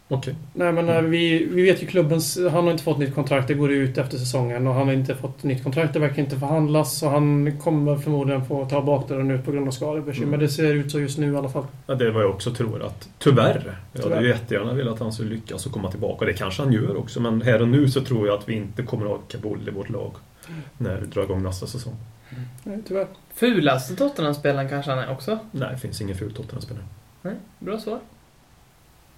Okej. 0.07 0.35
Nej 0.53 0.71
men 0.71 0.89
eh, 0.89 1.01
vi, 1.01 1.45
vi 1.45 1.63
vet 1.63 1.83
ju 1.83 1.87
klubbens... 1.87 2.39
Han 2.51 2.63
har 2.63 2.71
inte 2.71 2.83
fått 2.83 2.97
nytt 2.97 3.15
kontrakt. 3.15 3.47
Det 3.47 3.53
går 3.53 3.71
ut 3.71 3.97
efter 3.97 4.17
säsongen 4.17 4.67
och 4.67 4.73
han 4.73 4.87
har 4.87 4.93
inte 4.93 5.15
fått 5.15 5.43
nytt 5.43 5.63
kontrakt. 5.63 5.93
Det 5.93 5.99
verkar 5.99 6.21
inte 6.21 6.39
förhandlas. 6.39 6.97
Så 6.97 7.09
han 7.09 7.57
kommer 7.59 7.97
förmodligen 7.97 8.45
få 8.45 8.65
ta 8.65 8.81
bakdörren 8.81 9.31
ut 9.31 9.45
på 9.45 9.51
grund 9.51 9.67
av 9.67 9.71
skadebekymmer. 9.71 10.27
Mm. 10.27 10.39
Det 10.39 10.49
ser 10.49 10.73
ut 10.73 10.91
så 10.91 10.99
just 10.99 11.17
nu 11.17 11.33
i 11.33 11.35
alla 11.37 11.49
fall. 11.49 11.65
Ja, 11.87 11.95
det 11.95 12.05
är 12.05 12.11
vad 12.11 12.23
jag 12.23 12.29
också 12.29 12.53
tror 12.53 12.83
att, 12.83 13.09
tyvärr, 13.19 13.77
jag 13.93 14.03
hade 14.03 14.15
Tyvärr. 14.15 14.29
jättegärna 14.29 14.73
velat 14.73 14.93
att 14.93 14.99
han 14.99 15.13
skulle 15.13 15.29
lyckas 15.29 15.65
och 15.65 15.71
komma 15.71 15.91
tillbaka. 15.91 16.25
Det 16.25 16.33
kanske 16.33 16.63
han 16.63 16.71
gör 16.73 16.97
också, 16.97 17.19
men 17.19 17.41
här 17.41 17.61
och 17.61 17.67
nu 17.67 17.89
så 17.89 18.01
tror 18.01 18.27
jag 18.27 18.37
att 18.37 18.49
vi 18.49 18.53
inte 18.53 18.83
kommer 18.83 19.05
att 19.05 19.11
ha 19.11 19.17
Kabul 19.17 19.67
i 19.67 19.71
vårt 19.71 19.89
lag 19.89 20.11
när 20.77 20.97
vi 20.97 21.07
drar 21.07 21.23
igång 21.23 21.43
nästa 21.43 21.67
säsong. 21.67 21.95
Nej, 22.63 22.79
tyvärr. 22.87 23.07
Fulaste 23.33 23.95
Tottenham-spelaren 23.95 24.69
kanske 24.69 24.91
han 24.91 24.99
är 24.99 25.11
också? 25.11 25.39
Nej, 25.51 25.69
det 25.71 25.77
finns 25.77 26.01
ingen 26.01 26.15
ful 26.15 26.33
Tottenham-spelare. 26.33 26.83
Nej, 27.21 27.33
bra 27.59 27.79
svar. 27.79 27.99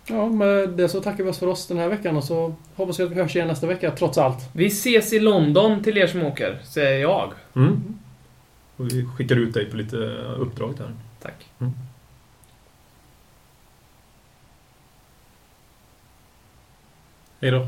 Ja, 0.10 0.30
med 0.30 0.70
det 0.70 0.90
så 0.90 1.02
tackar 1.02 1.24
vi 1.24 1.30
oss 1.30 1.40
för 1.40 1.48
oss 1.48 1.68
den 1.68 1.78
här 1.78 1.90
veckan 1.90 2.18
och 2.18 2.24
så 2.24 2.56
hoppas 2.76 3.00
vi 3.00 3.04
att 3.04 3.12
vi 3.12 3.16
hörs 3.16 3.36
igen 3.36 3.48
nästa 3.48 3.68
vecka, 3.68 3.92
trots 3.92 4.18
allt. 4.18 4.50
Vi 4.54 4.66
ses 4.66 5.14
i 5.14 5.20
London 5.20 5.84
till 5.84 5.98
er 5.98 6.08
som 6.08 6.24
åker, 6.24 6.60
säger 6.64 7.02
jag. 7.02 7.34
Mm. 7.56 8.00
Och 8.78 8.88
vi 8.88 9.06
skickar 9.06 9.36
ut 9.36 9.54
dig 9.54 9.66
på 9.66 9.78
lite 9.78 9.98
uppdrag 10.38 10.76
där. 10.78 10.94
Tack. 11.22 11.46
Hej 17.42 17.52
då. 17.52 17.68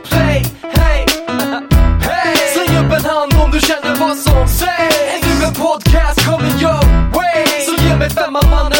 hand 3.21 3.33
om 3.43 3.51
du 3.51 3.59
känner 3.59 3.95
vad 3.95 4.17
som 4.17 4.47
sägs. 4.47 4.97
Ännu 5.13 5.45
en 5.45 5.53
podcast 5.53 6.25
coming 6.25 6.61
your 6.61 6.83
way. 7.13 7.65
Så 7.65 7.83
ge 7.83 7.95
mig 7.95 8.09
femman 8.09 8.49
man 8.49 8.70